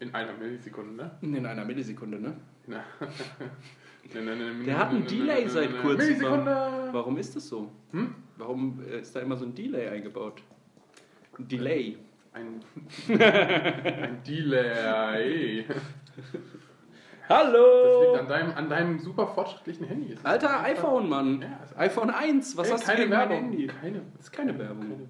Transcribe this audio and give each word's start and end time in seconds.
In 0.00 0.14
einer 0.14 0.32
Millisekunde, 0.34 0.94
ne? 0.94 1.10
In 1.22 1.46
einer 1.46 1.64
Millisekunde, 1.64 2.20
ne? 2.20 2.36
Na. 2.66 2.84
Ne, 4.12 4.20
ne, 4.20 4.36
ne, 4.36 4.52
ne, 4.54 4.64
Der 4.64 4.78
hat 4.78 4.92
ne, 4.92 4.98
einen 4.98 5.04
ne, 5.04 5.10
Delay 5.10 5.48
seit 5.48 5.70
kurzem. 5.80 6.06
Millisekunde! 6.06 6.88
Warum 6.92 7.16
ist 7.16 7.34
das 7.36 7.48
so? 7.48 7.70
Hm? 7.92 8.14
Warum 8.36 8.82
äh, 8.86 9.00
ist 9.00 9.14
da 9.16 9.20
immer 9.20 9.36
so 9.36 9.46
ein 9.46 9.54
Delay 9.54 9.88
eingebaut? 9.88 10.42
Ein 11.38 11.48
Delay. 11.48 11.96
Ein, 12.32 12.60
ein 13.08 14.22
Delay. 14.26 15.64
Das 15.66 17.28
Hallo! 17.30 18.02
liegt 18.12 18.20
an 18.20 18.28
deinem, 18.28 18.52
an 18.56 18.68
deinem 18.68 18.98
super 18.98 19.26
fortschrittlichen 19.26 19.86
Handy. 19.86 20.14
Alter, 20.22 20.62
iPhone, 20.64 21.08
Mann. 21.08 21.40
Ja, 21.40 21.60
ist 21.64 21.78
iPhone 21.78 22.10
1. 22.10 22.56
Was 22.58 22.66
Ey, 22.66 22.72
hast 22.74 22.82
du 22.82 22.86
keine 22.86 22.98
gegen 22.98 23.10
mein 23.10 23.18
Werbung. 23.30 23.44
Handy? 23.44 23.66
Keine, 23.68 24.02
Das 24.16 24.26
ist 24.26 24.32
keine 24.32 24.58
Werbung. 24.58 24.80
keine 24.80 24.90
Werbung. 24.90 25.08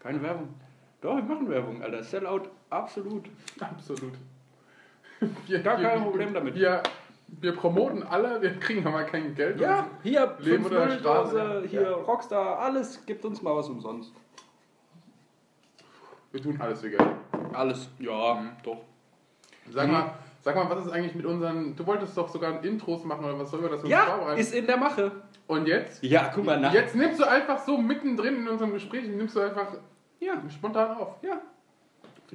Keine 0.00 0.22
Werbung. 0.22 0.48
Doch, 1.00 1.16
wir 1.16 1.22
machen 1.22 1.48
Werbung, 1.48 1.82
Alter. 1.82 2.02
Sellout, 2.02 2.50
absolut. 2.74 3.24
Absolut. 3.60 4.12
Wir, 5.46 5.60
Gar 5.60 5.76
kein 5.80 6.02
Problem 6.02 6.34
damit. 6.34 6.54
Wir, 6.54 6.82
wir 7.40 7.52
promoten 7.56 8.02
alle, 8.02 8.40
wir 8.42 8.58
kriegen 8.60 8.86
aber 8.86 9.04
kein 9.04 9.34
Geld. 9.34 9.58
Ja, 9.60 9.86
hier, 10.02 10.36
Leben 10.40 10.64
5 10.64 10.66
oder 10.66 10.90
Straße, 10.90 11.62
hier 11.68 11.82
Ja. 11.82 11.92
Rockstar, 11.92 12.58
alles, 12.58 13.04
gibt 13.06 13.24
uns 13.24 13.40
mal 13.40 13.54
was 13.56 13.68
umsonst. 13.68 14.12
Wir 16.32 16.42
tun 16.42 16.60
alles 16.60 16.80
für 16.80 16.90
Geld. 16.90 17.02
Alles, 17.52 17.88
ja, 17.98 18.34
Mhm. 18.34 18.50
doch. 18.64 18.78
Sag 19.70 19.86
Mhm. 19.86 19.92
mal, 19.92 20.14
sag 20.42 20.56
mal, 20.56 20.68
was 20.68 20.84
ist 20.86 20.92
eigentlich 20.92 21.14
mit 21.14 21.24
unseren. 21.24 21.74
Du 21.76 21.86
wolltest 21.86 22.16
doch 22.16 22.28
sogar 22.28 22.62
Intros 22.64 23.04
machen 23.04 23.24
oder 23.24 23.38
was 23.38 23.50
soll 23.50 23.62
wir 23.62 23.68
das 23.70 23.80
uns 23.82 23.90
Ja, 23.90 24.32
ist 24.34 24.52
in 24.54 24.66
der 24.66 24.76
Mache. 24.76 25.12
Und 25.46 25.66
jetzt? 25.66 26.02
Ja, 26.02 26.30
guck 26.34 26.44
mal 26.44 26.58
nach. 26.60 26.72
Jetzt 26.72 26.94
nimmst 26.94 27.20
du 27.20 27.24
einfach 27.24 27.58
so 27.60 27.78
mittendrin 27.78 28.36
in 28.38 28.48
unserem 28.48 28.72
Gespräch, 28.72 29.06
nimmst 29.08 29.36
du 29.36 29.40
einfach 29.40 29.68
Ja, 30.20 30.42
spontan 30.50 30.96
auf. 30.96 31.16
ja, 31.22 31.40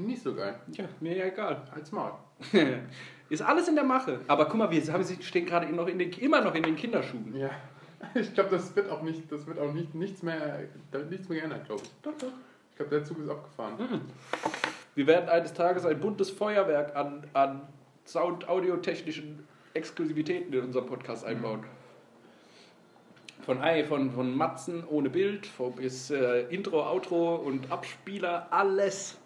nicht 0.05 0.21
so 0.23 0.33
geil. 0.35 0.55
ja, 0.71 0.85
mir 0.99 1.15
ja 1.17 1.25
egal. 1.25 1.61
Halt's 1.73 1.91
Maul. 1.91 2.11
ist 3.29 3.41
alles 3.41 3.67
in 3.67 3.75
der 3.75 3.83
Mache. 3.83 4.21
Aber 4.27 4.45
guck 4.45 4.55
mal, 4.55 4.71
wir 4.71 4.81
haben, 4.93 5.03
sie 5.03 5.21
stehen 5.21 5.45
gerade 5.45 5.67
noch 5.73 5.87
in 5.87 5.99
den, 5.99 6.11
immer 6.13 6.41
noch 6.41 6.55
in 6.55 6.63
den 6.63 6.75
Kinderschuhen. 6.75 7.35
Ja. 7.35 7.49
Ich 8.13 8.33
glaube, 8.33 8.51
das 8.51 8.73
wird 8.77 8.89
auch 8.89 9.01
nicht, 9.01 9.29
das 9.29 9.45
wird 9.45 9.59
auch 9.59 9.73
nicht, 9.73 9.93
nichts 9.93 10.23
mehr, 10.23 10.59
nichts 11.09 11.27
mehr 11.27 11.39
geändert, 11.39 11.65
glaube 11.65 11.81
ich. 11.83 11.89
Doch, 12.01 12.13
doch. 12.17 12.31
Ich 12.71 12.77
glaube, 12.77 12.91
der 12.91 13.03
Zug 13.03 13.19
ist 13.19 13.29
abgefahren. 13.29 13.73
Mhm. 13.77 14.01
Wir 14.95 15.05
werden 15.05 15.27
eines 15.27 15.53
Tages 15.53 15.85
ein 15.85 15.99
buntes 15.99 16.29
Feuerwerk 16.29 16.95
an, 16.95 17.25
an 17.33 17.67
Sound-Audiotechnischen 18.05 19.45
Exklusivitäten 19.73 20.53
in 20.53 20.63
unserem 20.63 20.85
Podcast 20.85 21.25
einbauen. 21.25 21.65
Von, 23.45 23.61
Ei- 23.61 23.83
von, 23.83 24.11
von 24.11 24.33
Matzen 24.33 24.85
ohne 24.87 25.09
Bild 25.09 25.45
von 25.45 25.73
bis 25.75 26.09
äh, 26.09 26.43
Intro, 26.49 26.81
Outro 26.89 27.35
und 27.35 27.69
Abspieler, 27.69 28.47
alles. 28.51 29.17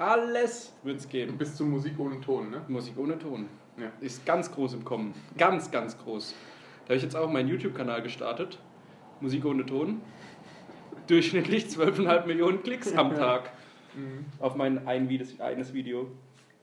Alles 0.00 0.72
wird 0.82 0.96
es 0.96 1.06
geben. 1.06 1.36
Bis 1.36 1.56
zur 1.56 1.66
Musik 1.66 1.98
ohne 1.98 2.18
Ton, 2.22 2.50
ne? 2.50 2.62
Musik 2.68 2.96
ohne 2.96 3.18
Ton. 3.18 3.50
Ja. 3.76 3.92
Ist 4.00 4.24
ganz 4.24 4.50
groß 4.50 4.72
im 4.72 4.82
Kommen. 4.82 5.12
Ganz, 5.36 5.70
ganz 5.70 5.98
groß. 5.98 6.34
Da 6.80 6.84
habe 6.86 6.96
ich 6.96 7.02
jetzt 7.02 7.14
auch 7.14 7.30
meinen 7.30 7.48
YouTube-Kanal 7.48 8.00
gestartet. 8.00 8.58
Musik 9.20 9.44
ohne 9.44 9.66
Ton. 9.66 10.00
Durchschnittlich 11.06 11.66
12,5 11.66 12.26
Millionen 12.26 12.62
Klicks 12.62 12.94
am 12.94 13.14
Tag. 13.14 13.50
Mhm. 13.94 14.24
Auf 14.38 14.56
mein 14.56 14.88
ein 14.88 15.06
eines 15.38 15.74
Video. 15.74 16.10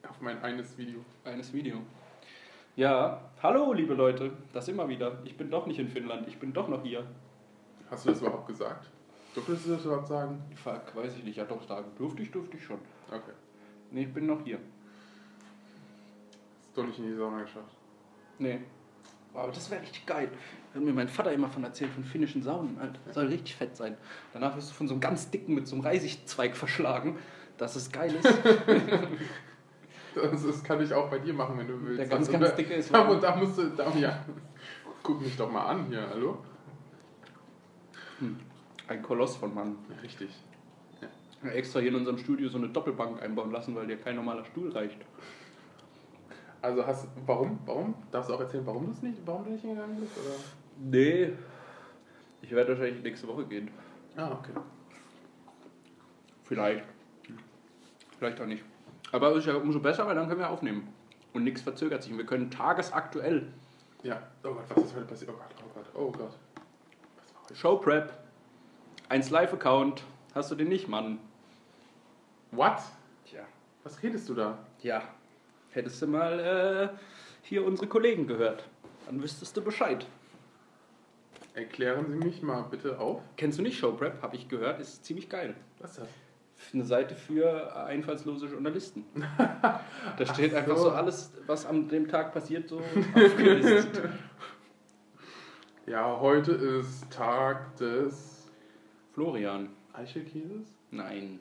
Auf 0.10 0.20
mein 0.20 0.42
eines 0.42 0.76
Video. 0.76 1.06
Eines 1.24 1.54
Video. 1.54 1.76
Ja, 2.76 3.22
hallo 3.44 3.72
liebe 3.72 3.94
Leute, 3.94 4.32
das 4.52 4.68
immer 4.68 4.90
wieder. 4.90 5.20
Ich 5.26 5.38
bin 5.38 5.52
doch 5.52 5.68
nicht 5.68 5.78
in 5.78 5.90
Finnland, 5.90 6.28
ich 6.28 6.40
bin 6.40 6.54
doch 6.54 6.70
noch 6.70 6.82
hier. 6.82 7.06
Hast 7.92 8.04
du 8.04 8.10
das 8.10 8.20
überhaupt 8.20 8.48
gesagt? 8.48 8.90
Durftest 9.36 9.68
du 9.68 9.74
das 9.74 9.86
überhaupt 9.86 10.08
sagen? 10.08 10.42
Fuck, 10.56 10.96
weiß 10.96 11.18
ich 11.18 11.24
nicht. 11.24 11.38
Ja 11.38 11.46
doch, 11.46 11.62
sagen 11.68 11.86
durfte 12.00 12.24
ich, 12.24 12.32
durfte 12.32 12.58
ich 12.58 12.64
schon. 12.64 12.80
Okay. 13.10 13.32
Nee, 13.92 14.04
ich 14.04 14.14
bin 14.14 14.26
noch 14.26 14.44
hier. 14.44 14.60
Hast 16.60 16.78
du 16.78 16.84
nicht 16.84 17.00
in 17.00 17.08
die 17.08 17.16
Sauna 17.16 17.42
geschafft. 17.42 17.76
Nee. 18.40 18.60
Aber 19.34 19.52
das 19.52 19.70
wäre 19.70 19.82
richtig 19.82 20.06
geil. 20.06 20.30
Hat 20.74 20.82
mir 20.82 20.94
mein 20.94 21.08
Vater 21.08 21.32
immer 21.32 21.48
von 21.50 21.64
erzählt, 21.64 21.92
von 21.92 22.04
finnischen 22.04 22.42
Saunen. 22.42 22.78
Alter. 22.80 23.00
Soll 23.14 23.28
richtig 23.28 23.56
fett 23.56 23.76
sein. 23.76 23.96
Danach 24.34 24.56
wirst 24.56 24.72
du 24.72 24.74
von 24.74 24.88
so 24.88 24.94
einem 24.94 25.02
ganz 25.02 25.30
dicken 25.30 25.54
mit 25.54 25.68
so 25.68 25.76
einem 25.76 25.86
Reisigzweig 25.86 26.56
verschlagen, 26.56 27.18
dass 27.58 27.76
es 27.76 27.92
geil 27.92 28.14
ist. 28.16 28.28
Das, 30.16 30.44
das 30.44 30.64
kann 30.64 30.82
ich 30.82 30.92
auch 30.94 31.12
bei 31.12 31.20
dir 31.20 31.34
machen, 31.34 31.60
wenn 31.60 31.68
du 31.68 31.80
willst. 31.80 32.00
Der 32.00 32.08
ganz, 32.08 32.28
Also, 32.28 32.40
ganz 32.40 32.56
dicke 32.56 32.74
ist 32.74 32.92
Da, 32.92 33.14
da 33.14 33.36
musst 33.36 33.58
du, 33.58 33.70
da, 33.70 33.92
ja. 33.92 34.26
Guck 35.04 35.22
mich 35.22 35.38
doch 35.38 35.52
mal 35.52 35.66
an 35.68 35.86
hier, 35.86 36.08
hallo? 36.10 36.40
ein 38.88 39.02
Koloss 39.04 39.36
von 39.36 39.54
Mann. 39.54 39.78
Richtig. 40.02 40.30
Extra 41.52 41.80
hier 41.80 41.90
in 41.90 41.96
unserem 41.96 42.18
Studio 42.18 42.50
so 42.50 42.58
eine 42.58 42.70
Doppelbank 42.70 43.22
einbauen 43.22 43.52
lassen, 43.52 43.76
weil 43.76 43.88
dir 43.88 43.98
kein 43.98 44.16
normaler 44.16 44.46
Stuhl 44.46 44.72
reicht. 44.72 45.00
Also 46.62 46.86
hast 46.86 47.08
warum? 47.26 47.60
Warum? 47.66 47.96
Darfst 48.12 48.30
du 48.30 48.34
auch 48.34 48.40
erzählen, 48.40 48.66
warum 48.66 48.86
du 48.86 48.92
es 48.92 49.02
nicht, 49.02 49.20
warum 49.26 49.46
du 49.46 49.52
nicht 49.52 49.62
hingegangen 49.62 50.00
bist? 50.00 50.12
Oder? 50.18 50.36
Nee. 50.80 51.34
Ich 52.42 52.52
werde 52.52 52.70
wahrscheinlich 52.70 53.04
nächste 53.04 53.28
Woche 53.28 53.46
gehen. 53.46 53.70
Ah, 54.16 54.32
okay. 54.32 54.52
Vielleicht. 56.44 56.84
Vielleicht 58.18 58.42
auch 58.42 58.46
nicht. 58.46 58.64
Aber 59.12 59.36
ist 59.36 59.46
ja 59.46 59.56
umso 59.56 59.80
besser, 59.80 60.08
weil 60.08 60.16
dann 60.16 60.28
können 60.28 60.40
wir 60.40 60.50
aufnehmen. 60.50 60.88
Und 61.34 61.44
nichts 61.44 61.62
verzögert 61.62 62.04
sich. 62.04 62.12
Und 62.12 62.18
wir 62.18 62.26
können 62.26 62.50
tagesaktuell 62.50 63.52
Ja. 64.04 64.22
Oh 64.44 64.54
Gott, 64.54 64.64
was 64.70 64.86
ist 64.86 64.96
heute 64.96 65.06
passiert? 65.06 65.32
Oh 65.34 65.38
Gott, 65.38 65.56
oh 65.64 65.72
Gott, 65.74 65.86
oh 65.96 66.12
Gott. 66.12 67.56
Show 67.56 67.78
Prep. 67.78 68.14
Eins 69.10 69.30
Live-Account. 69.30 70.04
Hast 70.34 70.52
du 70.52 70.56
den 70.56 70.70
nicht, 70.70 70.88
Mann? 70.88 71.20
What? 72.52 72.80
Tja. 73.26 73.42
Was 73.84 74.02
redest 74.04 74.30
du 74.30 74.34
da? 74.34 74.58
Ja. 74.82 75.04
Hättest 75.72 76.02
du 76.02 76.08
mal 76.08 76.40
äh, 76.40 76.98
hier 77.44 77.66
unsere 77.66 77.88
Kollegen 77.88 78.28
gehört. 78.28 78.68
Dann 79.06 79.22
wüsstest 79.22 79.56
du 79.56 79.62
Bescheid. 79.62 80.06
Erklären 81.54 82.06
Sie 82.10 82.18
mich 82.18 82.42
mal 82.42 82.62
bitte 82.70 83.00
auf. 83.00 83.22
Kennst 83.36 83.58
du 83.58 83.64
nicht 83.64 83.80
Show 83.80 83.92
Prep? 83.94 84.22
Habe 84.22 84.36
ich 84.36 84.48
gehört. 84.48 84.80
Ist 84.80 85.06
ziemlich 85.06 85.30
geil. 85.30 85.56
Was 85.80 85.92
ist 85.92 86.02
das? 86.02 86.08
Eine 86.74 86.84
Seite 86.86 87.16
für 87.16 87.76
einfallslose 87.76 88.48
Journalisten. 88.48 89.06
Da 90.18 90.26
steht 90.26 90.54
einfach 90.56 90.78
so. 90.78 90.84
so 90.84 90.92
alles, 90.92 91.32
was 91.46 91.66
an 91.66 91.88
dem 91.90 92.08
Tag 92.08 92.34
passiert, 92.34 92.70
so 92.70 92.80
aufgelistet. 93.14 94.10
Ja, 95.86 96.20
heute 96.20 96.54
ist 96.54 97.10
Tag 97.12 97.76
des 97.78 98.48
Florian. 99.14 99.70
Eichelkäses? 99.94 100.74
Nein. 100.92 101.40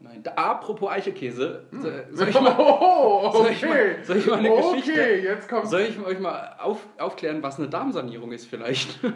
Nein. 0.00 0.22
Da, 0.22 0.30
apropos 0.32 0.90
Eichelkäse. 0.90 1.64
So- 1.72 1.90
Soll 2.12 2.28
ich 2.28 2.34
mal, 2.40 2.54
Oh, 2.58 3.30
soll 3.32 3.50
ich 3.50 3.62
mal- 3.62 3.96
soll 4.04 4.16
ich 4.18 4.26
mal 4.26 4.38
eine 4.38 4.50
okay, 4.52 4.76
Geschichte- 4.80 5.00
jetzt 5.24 5.48
kommt. 5.48 5.68
soll 5.68 5.80
ich 5.82 5.98
euch 6.00 6.20
mal 6.20 6.54
auf, 6.58 6.86
aufklären, 6.98 7.42
was 7.42 7.58
eine 7.58 7.68
Darmsanierung 7.68 8.30
ist 8.32 8.46
vielleicht? 8.46 8.98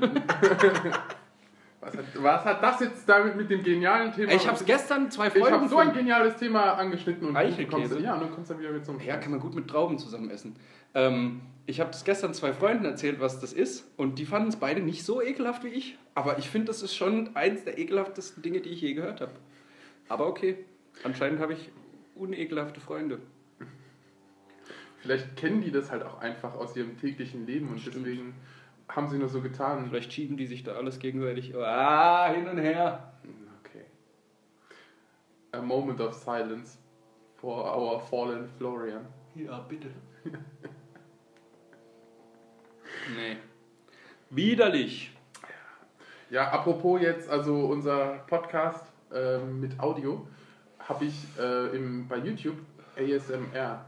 Was 1.85 1.97
hat, 1.97 2.05
was 2.15 2.45
hat 2.45 2.63
das 2.63 2.79
jetzt 2.81 3.09
damit 3.09 3.35
mit 3.35 3.51
dem 3.51 3.61
genialen 3.65 4.13
Thema? 4.13 4.31
Ich 4.31 4.47
habe 4.47 4.57
es 4.57 4.65
gestern 4.65 5.11
zwei 5.11 5.27
Ich 5.27 5.33
Freunden 5.33 5.53
habe 5.53 5.69
so 5.69 5.79
ein 5.79 5.93
geniales 5.93 6.37
Thema 6.37 6.75
angeschnitten 6.75 7.27
und 7.27 7.37
Eichelkäse. 7.37 7.95
kommst, 7.97 8.01
ja, 8.01 8.15
und 8.15 8.31
kommst 8.33 8.53
dann 8.53 8.61
wieder 8.61 8.71
mit 8.71 8.87
so 8.87 8.93
einem 8.93 9.01
Ja, 9.01 9.17
kann 9.17 9.33
man 9.33 9.41
gut 9.41 9.57
mit 9.57 9.67
Trauben 9.67 9.99
zusammen 9.99 10.31
essen. 10.31 10.55
Ähm, 10.95 11.41
ich 11.67 11.81
habe 11.81 11.91
das 11.91 12.05
gestern 12.05 12.35
zwei 12.35 12.53
Freunden 12.53 12.85
erzählt, 12.85 13.19
was 13.19 13.41
das 13.41 13.53
ist. 13.53 13.91
Und 13.97 14.21
die 14.21 14.27
fanden 14.27 14.51
es 14.51 14.57
beide 14.57 14.81
nicht 14.81 15.05
so 15.05 15.21
ekelhaft 15.21 15.65
wie 15.65 15.71
ich. 15.71 15.99
Aber 16.15 16.39
ich 16.39 16.49
finde, 16.49 16.67
das 16.69 16.83
ist 16.85 16.95
schon 16.95 17.35
eins 17.35 17.65
der 17.65 17.77
ekelhaftesten 17.79 18.45
Dinge, 18.45 18.61
die 18.61 18.69
ich 18.69 18.81
je 18.81 18.95
gehört 18.95 19.21
habe. 19.21 19.33
Aber 20.09 20.29
okay, 20.29 20.65
anscheinend 21.05 21.41
habe 21.41 21.53
ich 21.53 21.71
unekelhafte 22.15 22.81
Freunde. 22.81 23.21
Vielleicht 24.99 25.37
kennen 25.37 25.61
die 25.63 25.73
das 25.73 25.91
halt 25.91 26.05
auch 26.05 26.21
einfach 26.21 26.55
aus 26.55 26.77
ihrem 26.77 26.97
täglichen 26.97 27.45
Leben 27.45 27.69
und 27.71 27.81
Stimmt. 27.81 27.97
deswegen 27.97 28.35
haben 28.89 29.09
sie 29.09 29.19
nur 29.19 29.29
so 29.29 29.41
getan. 29.41 29.87
Vielleicht 29.89 30.13
schieben 30.13 30.37
die 30.37 30.47
sich 30.47 30.63
da 30.63 30.73
alles 30.73 31.01
gegenseitig 31.01 31.57
ah, 31.57 32.33
hin 32.33 32.47
und 32.47 32.59
her. 32.59 33.13
Okay. 33.65 33.85
A 35.51 35.61
moment 35.61 36.01
of 36.01 36.15
silence 36.15 36.79
for 37.35 37.65
our 37.77 38.01
fallen 38.01 38.49
Florian. 38.59 39.05
Ja, 39.35 39.59
bitte. 39.61 39.89
nee. 43.17 43.37
Widerlich. 44.31 45.13
Ja, 46.31 46.51
apropos 46.53 47.01
jetzt, 47.03 47.29
also 47.29 47.67
unser 47.67 48.19
Podcast 48.29 48.87
ähm, 49.13 49.61
mit 49.61 49.79
Audio, 49.81 50.27
habe 50.89 51.05
ich 51.05 51.27
äh, 51.39 51.77
im, 51.77 52.09
bei 52.09 52.19
YouTube 52.19 52.57
ASMR 52.97 53.85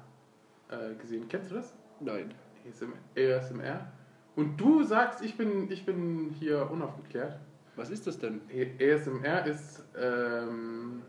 äh, 0.70 0.94
gesehen. 1.00 1.28
Kennst 1.28 1.50
du 1.50 1.56
das? 1.56 1.74
Nein. 2.00 2.34
ASMR, 2.68 2.96
ASMR. 3.16 3.92
Und 4.36 4.56
du 4.56 4.82
sagst, 4.82 5.22
ich 5.22 5.36
bin, 5.36 5.70
ich 5.70 5.84
bin 5.86 6.34
hier 6.38 6.70
unaufgeklärt. 6.70 7.38
Was 7.76 7.90
ist 7.90 8.06
das 8.06 8.18
denn? 8.18 8.40
ASMR 8.80 9.46
ist, 9.46 9.84
ähm, 9.96 11.02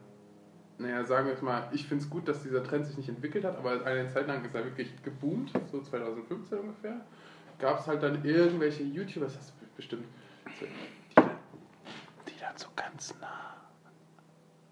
naja, 0.78 1.04
sagen 1.04 1.28
wir 1.28 1.34
jetzt 1.34 1.44
mal, 1.44 1.70
ich 1.72 1.88
finde 1.88 2.04
es 2.04 2.10
gut, 2.10 2.28
dass 2.28 2.44
dieser 2.44 2.64
Trend 2.64 2.86
sich 2.86 2.98
nicht 2.98 3.10
entwickelt 3.10 3.46
hat, 3.46 3.58
aber 3.58 3.86
eine 3.86 4.08
Zeit 4.10 4.28
lang 4.28 4.44
ist 4.44 4.56
er 4.56 4.66
wirklich 4.66 4.92
geboomt, 5.04 5.52
so 5.72 5.82
2015 5.82 6.58
ungefähr. 6.58 7.02
Gab 7.60 7.80
es 7.80 7.88
halt 7.88 8.04
dann 8.04 8.26
irgendwelche 8.26 8.84
YouTuber, 8.84 9.26
das 9.26 9.38
hast 9.38 9.54
du 9.62 9.66
bestimmt, 9.76 10.06
die, 10.60 10.68
dann, 11.16 11.30
die 12.28 12.40
dann 12.40 12.58
so 12.58 12.68
ganz 12.76 13.14
nah 13.22 13.56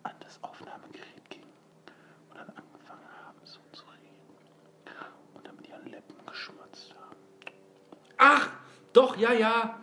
an 0.04 0.14
das 0.20 0.44
Aufnahmegerät 0.44 1.30
gingen 1.30 1.48
und 2.30 2.38
dann 2.38 2.50
angefangen 2.50 3.08
haben, 3.26 3.38
Doch, 8.94 9.18
ja, 9.18 9.34
ja. 9.34 9.80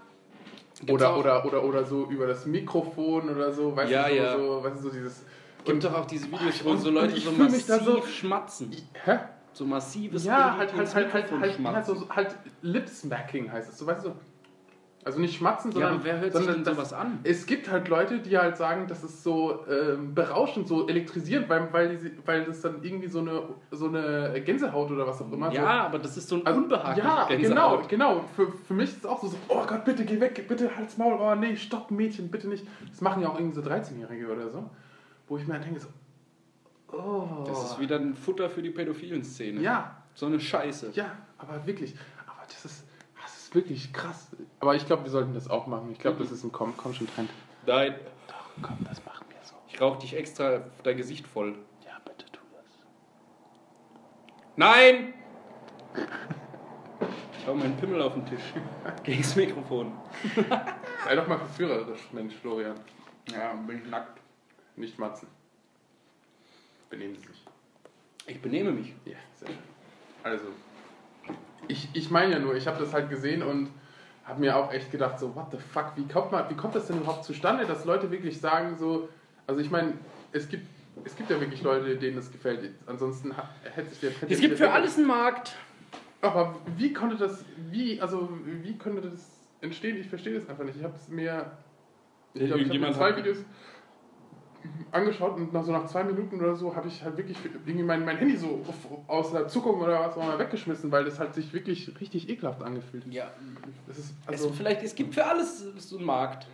Gibt's 0.79 0.93
Oder, 0.93 1.11
auch, 1.13 1.19
oder, 1.19 1.45
oder, 1.45 1.65
oder 1.65 1.85
so 1.85 2.07
über 2.07 2.27
das 2.27 2.47
Mikrofon 2.47 3.29
oder 3.29 3.53
so, 3.53 3.77
weißt 3.77 3.91
Ja, 3.91 4.05
du, 4.09 4.15
so, 4.15 4.17
ja. 4.23 4.37
so, 4.37 4.65
weißt 4.65 4.77
du, 4.79 4.83
so 4.83 4.91
dieses. 4.91 5.25
Gibt 5.65 5.85
doch 5.85 5.93
auch 5.95 6.07
diese 6.07 6.27
Videos, 6.31 6.65
wo 6.65 6.75
so 6.77 6.91
Leute 6.91 7.17
ich 7.17 7.25
so 7.25 7.33
massiv 7.33 7.67
da 7.67 7.79
so- 7.81 8.03
schmatzen. 8.07 8.75
Hä? 9.05 9.19
So 9.53 9.67
massives 9.67 10.25
Ja, 10.25 10.57
halt, 10.57 10.73
halt, 10.73 10.81
ins 10.83 10.95
halt, 10.95 11.13
halt, 11.13 11.25
Mikrofon 11.25 11.41
halt, 11.43 11.55
schmatzen. 11.57 11.77
halt, 11.77 11.87
so, 11.87 11.95
so- 11.97 12.09
halt 12.09 12.37
Lip-Smacking 12.63 13.53
heißt 13.53 13.71
es, 13.71 13.79
so 13.79 13.87
weißt 13.87 14.07
du. 14.07 14.15
Also 15.03 15.19
nicht 15.19 15.35
schmatzen, 15.39 15.71
Ja, 15.71 15.75
sondern. 15.75 15.95
aber 15.95 16.05
wer 16.05 16.21
hört 16.21 16.25
sich 16.33 16.45
sondern 16.45 16.57
denn 16.57 16.65
das- 16.65 16.75
sowas 16.77 16.93
an? 16.93 17.21
Es 17.23 17.47
gibt 17.47 17.71
halt 17.71 17.89
Leute, 17.89 18.19
die 18.19 18.37
halt 18.37 18.59
sagen, 18.59 18.87
das 18.87 19.03
ist 19.03 19.23
so 19.23 19.65
ähm, 19.67 20.15
berauschend, 20.15 20.69
so 20.69 20.87
elektrisierend, 20.89 21.49
weil, 21.49 21.73
weil, 21.73 21.97
die, 21.97 22.13
weil 22.27 22.45
das 22.45 22.61
dann 22.61 22.83
irgendwie 22.83 23.09
so 23.09 23.21
eine, 23.21 23.43
so 23.71 23.87
eine 23.89 24.43
Gänsehaut 24.45 24.91
oder 24.91 25.07
was 25.07 25.23
auch 25.23 25.33
immer. 25.33 25.51
Ja, 25.53 25.63
so, 25.63 25.67
aber 25.69 25.99
das 26.01 26.19
ist 26.19 26.29
so 26.29 26.37
ein 26.37 26.47
also, 26.47 26.61
unbehaglicher 26.61 27.09
Ja, 27.09 27.27
genau, 27.29 27.39
Gänsehaut. 27.79 27.89
genau. 27.89 28.25
Für, 28.37 28.53
für 28.53 28.75
mich 28.75 28.91
ist 28.91 28.99
es 28.99 29.07
auch 29.07 29.23
so, 29.23 29.29
so, 29.29 29.37
oh 29.49 29.65
Gott, 29.67 29.87
bitte 29.87 30.05
geh 30.05 30.21
weg, 30.21 30.45
bitte 30.47 30.77
halt's 30.77 30.99
Maul, 30.99 31.15
oh 31.19 31.35
nee, 31.35 31.57
stopp, 31.57 31.91
Mädchen, 31.91 32.31
bitte 32.31 32.49
nicht. 32.49 32.67
Das 32.91 33.01
machen 33.01 33.23
ja 33.23 33.31
auch 33.31 33.39
irgendwie 33.39 33.55
so 33.57 33.63
13-Jährige 33.63 34.31
oder 34.31 34.51
so. 34.51 34.69
Wo 35.29 35.39
ich 35.39 35.47
mir 35.47 35.55
halt 35.55 35.65
denke, 35.65 35.81
so, 35.81 35.89
oh. 36.93 37.45
Das 37.47 37.71
ist 37.71 37.81
wieder 37.81 37.97
ein 37.99 38.15
Futter 38.15 38.51
für 38.51 38.63
die 38.63 38.71
pädophilen 38.71 39.25
Szene. 39.25 39.61
Ja, 39.63 39.97
So 40.15 40.27
eine 40.27 40.41
Scheiße. 40.41 40.91
ja, 40.93 41.13
aber 41.39 41.67
wirklich. 41.67 41.95
Aber 42.27 42.43
das 42.47 42.65
ist, 42.67 42.85
das 43.23 43.40
ist 43.51 43.55
wirklich 43.55 43.93
krass. 43.93 44.29
Aber 44.61 44.75
ich 44.75 44.87
glaube, 44.87 45.05
wir 45.05 45.11
sollten 45.11 45.35
das 45.35 45.49
auch 45.51 45.67
machen. 45.67 45.91
Ich 45.93 45.99
glaube, 45.99 46.19
das 46.23 46.31
ist 46.31 46.45
ein 46.45 46.53
komm, 46.53 46.75
komm 46.77 46.95
schon 46.95 47.09
Trend. 47.09 47.31
Nein, 47.67 47.95
Doch, 48.29 48.63
komm, 48.63 48.79
das 48.85 49.05
machen 49.05 49.27
wir 49.29 49.37
so. 49.43 49.55
ich 49.69 49.81
rauch 49.81 49.99
dich 49.99 50.17
extra 50.17 50.63
dein 50.83 50.97
Gesicht 50.97 51.27
voll. 51.27 51.57
Ja, 51.85 51.99
bitte 52.05 52.27
tu 52.33 52.41
das. 52.53 52.65
Nein! 54.57 55.15
Ich 57.39 57.47
hau 57.47 57.55
meinen 57.55 57.77
Pimmel 57.77 58.01
auf 58.03 58.15
den 58.15 58.27
Tisch. 58.27 58.43
Gegen 59.03 59.23
das 59.23 59.35
Mikrofon. 59.37 59.93
Sei 61.05 61.17
doch 61.17 61.27
mal 61.27 61.39
verführerisch, 61.39 62.09
Mensch, 62.13 62.35
Florian. 62.37 62.79
Ja, 63.33 63.53
bin 63.55 63.79
ich 63.83 63.91
nackt. 63.91 64.21
Nicht 64.77 64.99
matzen. 64.99 65.29
Benehmen 66.89 67.15
Sie 67.17 67.27
sich. 67.27 67.45
Ich 68.27 68.41
benehme 68.41 68.71
mich. 68.73 68.95
Ja, 69.05 69.17
sehr 69.35 69.49
schön. 69.49 69.59
Also, 70.23 70.45
ich, 71.69 71.89
ich 71.93 72.11
meine 72.11 72.33
ja 72.33 72.39
nur, 72.39 72.55
ich 72.55 72.67
habe 72.67 72.79
das 72.79 72.93
halt 72.93 73.11
gesehen 73.11 73.43
und 73.43 73.71
habe 74.25 74.41
mir 74.41 74.57
auch 74.57 74.73
echt 74.73 74.91
gedacht, 74.91 75.19
so, 75.19 75.35
what 75.35 75.51
the 75.51 75.59
fuck, 75.59 75.93
wie 75.97 76.07
kommt, 76.07 76.33
man, 76.33 76.49
wie 76.51 76.55
kommt 76.55 76.75
das 76.75 76.87
denn 76.87 76.99
überhaupt 76.99 77.25
zustande, 77.25 77.65
dass 77.67 77.85
Leute 77.85 78.11
wirklich 78.11 78.41
sagen, 78.41 78.77
so, 78.77 79.09
also 79.47 79.61
ich 79.61 79.71
meine, 79.71 79.95
es 80.33 80.49
gibt, 80.49 80.67
es 81.05 81.17
gibt 81.17 81.31
ja 81.31 81.41
wirklich 81.41 81.63
Leute, 81.63 81.97
denen 81.97 82.17
das 82.17 82.31
gefällt. 82.31 82.71
Ansonsten 82.87 83.35
hätte 83.75 83.89
sich 83.89 84.01
der 84.01 84.15
Trend 84.15 84.31
Es 84.33 84.41
gibt 84.41 84.59
für 84.59 84.71
alles 84.71 84.97
einen 84.99 85.07
Markt. 85.07 85.55
Aber 86.21 86.57
wie 86.77 86.93
konnte 86.93 87.17
das, 87.17 87.45
wie, 87.71 88.01
also, 88.01 88.29
wie 88.45 88.77
konnte 88.77 89.01
das 89.09 89.31
entstehen? 89.63 89.97
Ich 89.99 90.09
verstehe 90.09 90.35
das 90.35 90.49
einfach 90.49 90.65
nicht. 90.65 90.77
Ich 90.77 90.85
habe 90.85 90.95
es 90.95 91.09
mir, 91.09 91.51
ich 92.35 92.47
glaube, 92.47 92.63
ich 92.63 92.69
habe 92.83 92.93
zwei 92.93 93.11
hat- 93.11 93.17
Videos 93.17 93.39
angeschaut 94.93 95.37
und 95.37 95.53
nach 95.53 95.65
so 95.65 95.73
nach 95.73 95.87
zwei 95.87 96.05
Minuten 96.05 96.41
oder 96.41 96.55
so 96.57 96.75
habe 96.75 96.89
ich 96.89 97.03
halt 97.03 97.17
wirklich 97.17 97.39
irgendwie 97.67 97.85
mein, 97.85 98.05
mein 98.05 98.19
Handy 98.19 98.37
so 98.37 98.65
aus 99.07 99.33
der 99.33 99.49
Zuckung 99.49 99.81
oder 99.81 100.01
was 100.01 100.17
auch 100.17 100.23
immer 100.23 100.39
weggeschmissen, 100.39 100.91
weil 100.91 101.05
das 101.05 101.19
halt 101.19 101.35
sich 101.35 101.53
wirklich 101.53 102.01
richtig 102.01 102.29
ekelhaft 102.29 102.63
angefühlt 102.63 103.05
hat. 103.05 103.13
Ja, 103.13 103.31
Das 103.87 103.99
ist 103.99 104.07
es, 104.07 104.15
also, 104.27 104.51
vielleicht, 104.51 104.83
es 104.83 104.95
gibt 104.95 105.15
für 105.15 105.25
alles 105.25 105.61
so 105.61 105.97
einen 105.97 106.07
Markt. 106.07 106.47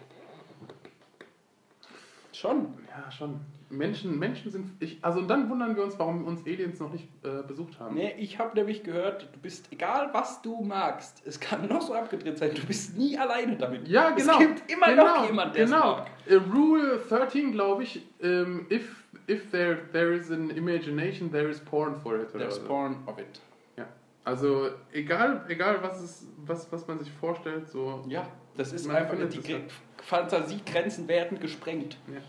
Schon. 2.32 2.74
ja 2.90 3.10
schon. 3.10 3.40
Menschen, 3.68 4.18
Menschen 4.18 4.50
sind, 4.50 4.70
ich, 4.80 4.98
also 5.02 5.18
und 5.18 5.28
dann 5.28 5.50
wundern 5.50 5.74
wir 5.74 5.82
uns, 5.82 5.98
warum 5.98 6.24
uns 6.24 6.46
Aliens 6.46 6.78
noch 6.78 6.92
nicht 6.92 7.08
äh, 7.24 7.42
besucht 7.46 7.80
haben. 7.80 7.96
Nee, 7.96 8.14
ich 8.18 8.38
habe 8.38 8.56
nämlich 8.56 8.84
gehört, 8.84 9.28
du 9.32 9.38
bist, 9.40 9.66
egal 9.72 10.10
was 10.12 10.40
du 10.42 10.60
magst, 10.62 11.22
es 11.26 11.40
kann 11.40 11.66
noch 11.68 11.82
so 11.82 11.94
abgedreht 11.94 12.38
sein, 12.38 12.52
du 12.54 12.64
bist 12.64 12.96
nie 12.96 13.18
alleine 13.18 13.56
damit. 13.56 13.88
Ja, 13.88 14.10
genau. 14.10 14.34
Es 14.34 14.38
gibt 14.38 14.70
immer 14.70 14.86
genau, 14.86 15.04
noch 15.04 15.26
jemand, 15.26 15.56
der 15.56 15.64
es 15.64 15.70
Genau. 15.70 15.96
mag. 15.96 16.06
Äh, 16.26 16.34
Rule 16.36 16.98
13, 17.08 17.52
glaube 17.52 17.82
ich, 17.82 18.06
ähm, 18.22 18.66
if, 18.70 19.04
if 19.28 19.50
there, 19.50 19.78
there 19.92 20.14
is 20.14 20.30
an 20.30 20.50
imagination, 20.50 21.30
there 21.32 21.48
is 21.48 21.58
porn 21.60 21.96
for 21.96 22.16
it. 22.20 22.30
Oder 22.30 22.38
There's 22.44 22.56
so. 22.56 22.64
porn 22.64 22.96
of 23.06 23.18
it. 23.18 23.40
Ja. 23.76 23.86
Also 24.24 24.68
egal, 24.92 25.44
egal 25.48 25.78
was, 25.82 26.00
es, 26.02 26.26
was, 26.44 26.70
was 26.70 26.86
man 26.86 26.98
sich 27.00 27.10
vorstellt, 27.10 27.68
so. 27.68 28.04
Ja, 28.08 28.26
das 28.56 28.72
ist 28.72 28.88
einfach, 28.88 29.16
die 29.16 29.38
es 29.38 29.44
Gre-. 29.44 29.60
Fantasiegrenzen 30.02 31.08
werden 31.08 31.40
gesprengt. 31.40 31.98
Ja. 32.06 32.20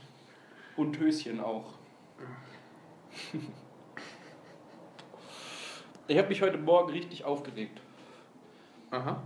Und 0.78 0.98
Höschen 1.00 1.42
auch. 1.42 1.74
Ich 6.10 6.18
habe 6.18 6.30
mich 6.30 6.42
heute 6.42 6.58
Morgen 6.58 6.90
richtig 6.94 7.26
aufgeregt. 7.26 7.82
Aha. 8.92 9.22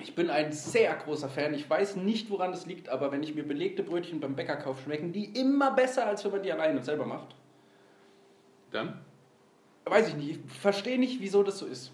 Ich 0.00 0.14
bin 0.14 0.30
ein 0.30 0.52
sehr 0.52 0.94
großer 0.94 1.28
Fan. 1.28 1.52
Ich 1.52 1.68
weiß 1.68 1.96
nicht, 1.96 2.30
woran 2.30 2.52
das 2.52 2.64
liegt, 2.64 2.88
aber 2.88 3.10
wenn 3.10 3.24
ich 3.24 3.34
mir 3.34 3.42
belegte 3.42 3.82
Brötchen 3.82 4.20
beim 4.20 4.36
Bäcker 4.36 4.56
kaufe, 4.56 4.84
schmecken 4.84 5.12
die 5.12 5.24
immer 5.24 5.72
besser, 5.72 6.06
als 6.06 6.24
wenn 6.24 6.30
man 6.30 6.42
die 6.44 6.52
alleine 6.52 6.80
selber 6.80 7.06
macht. 7.06 7.34
Dann? 8.70 9.00
Weiß 9.84 10.08
ich 10.08 10.14
nicht. 10.14 10.30
Ich 10.46 10.52
verstehe 10.52 10.98
nicht, 10.98 11.20
wieso 11.20 11.42
das 11.42 11.58
so 11.58 11.66
ist. 11.66 11.92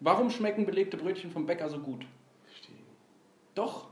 Warum 0.00 0.30
schmecken 0.30 0.64
belegte 0.64 0.96
Brötchen 0.96 1.30
vom 1.30 1.44
Bäcker 1.44 1.68
so 1.68 1.78
gut? 1.80 2.06
Verstehe. 2.46 2.76
Doch. 3.54 3.88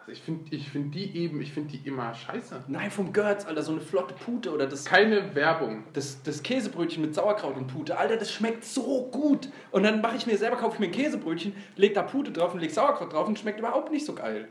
Also 0.00 0.12
ich 0.12 0.22
finde 0.22 0.54
ich 0.56 0.70
find 0.70 0.94
die 0.94 1.16
eben, 1.16 1.40
ich 1.40 1.52
finde 1.52 1.76
die 1.76 1.86
immer 1.86 2.14
scheiße. 2.14 2.64
Nein, 2.68 2.90
vom 2.90 3.12
Götz, 3.12 3.44
Alter, 3.44 3.62
so 3.62 3.72
eine 3.72 3.80
flotte 3.80 4.14
Pute 4.14 4.52
oder 4.52 4.66
das, 4.66 4.84
Keine 4.86 5.34
Werbung. 5.34 5.84
das, 5.92 6.22
das 6.22 6.42
Käsebrötchen 6.42 7.02
mit 7.02 7.14
Sauerkraut 7.14 7.56
und 7.56 7.66
Pute. 7.66 7.98
Alter, 7.98 8.16
das 8.16 8.32
schmeckt 8.32 8.64
so 8.64 9.08
gut. 9.10 9.48
Und 9.70 9.82
dann 9.82 10.00
mache 10.00 10.16
ich 10.16 10.26
mir 10.26 10.38
selber, 10.38 10.56
kaufe 10.56 10.74
ich 10.74 10.80
mir 10.80 10.86
ein 10.86 10.92
Käsebrötchen, 10.92 11.52
leg 11.76 11.94
da 11.94 12.02
Pute 12.02 12.30
drauf 12.32 12.54
und 12.54 12.60
leg 12.60 12.70
Sauerkraut 12.70 13.12
drauf 13.12 13.28
und 13.28 13.38
schmeckt 13.38 13.58
überhaupt 13.58 13.92
nicht 13.92 14.06
so 14.06 14.14
geil. 14.14 14.48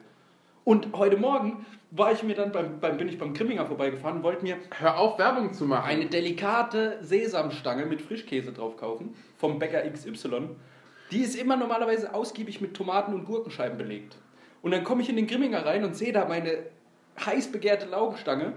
Und 0.66 0.90
heute 0.94 1.18
Morgen 1.18 1.66
war 1.90 2.12
ich 2.12 2.22
mir 2.22 2.36
dann 2.36 2.52
beim, 2.52 2.80
beim 2.80 2.98
bin 2.98 3.10
ich 3.10 3.18
beim 3.18 3.34
Grimminger 3.34 3.66
vorbeigefahren 3.66 4.18
und 4.18 4.24
wollte 4.24 4.44
mir 4.44 4.58
Hör 4.78 5.00
auf, 5.00 5.18
Werbung 5.18 5.54
zu 5.54 5.66
machen. 5.66 5.90
eine 5.90 6.06
delikate 6.06 7.00
Sesamstange 7.02 7.88
mit 7.88 8.04
Frischkäse 8.04 8.52
drauf 8.52 8.78
kaufen 8.78 9.16
vom 9.38 9.58
Bäcker 9.58 9.82
XY. 9.90 10.50
Die 11.12 11.22
ist 11.22 11.36
immer 11.36 11.56
normalerweise 11.56 12.14
ausgiebig 12.14 12.62
mit 12.62 12.76
Tomaten 12.76 13.14
und 13.16 13.26
Gurkenscheiben 13.26 13.80
belegt. 13.80 14.18
Und 14.62 14.72
dann 14.72 14.84
komme 14.84 15.02
ich 15.02 15.10
in 15.10 15.16
den 15.16 15.28
Grimminger 15.28 15.66
rein 15.66 15.84
und 15.84 15.96
sehe 15.96 16.12
da 16.14 16.26
meine 16.28 16.60
heiß 17.26 17.52
begehrte 17.52 17.86
Laugenstange. 17.88 18.54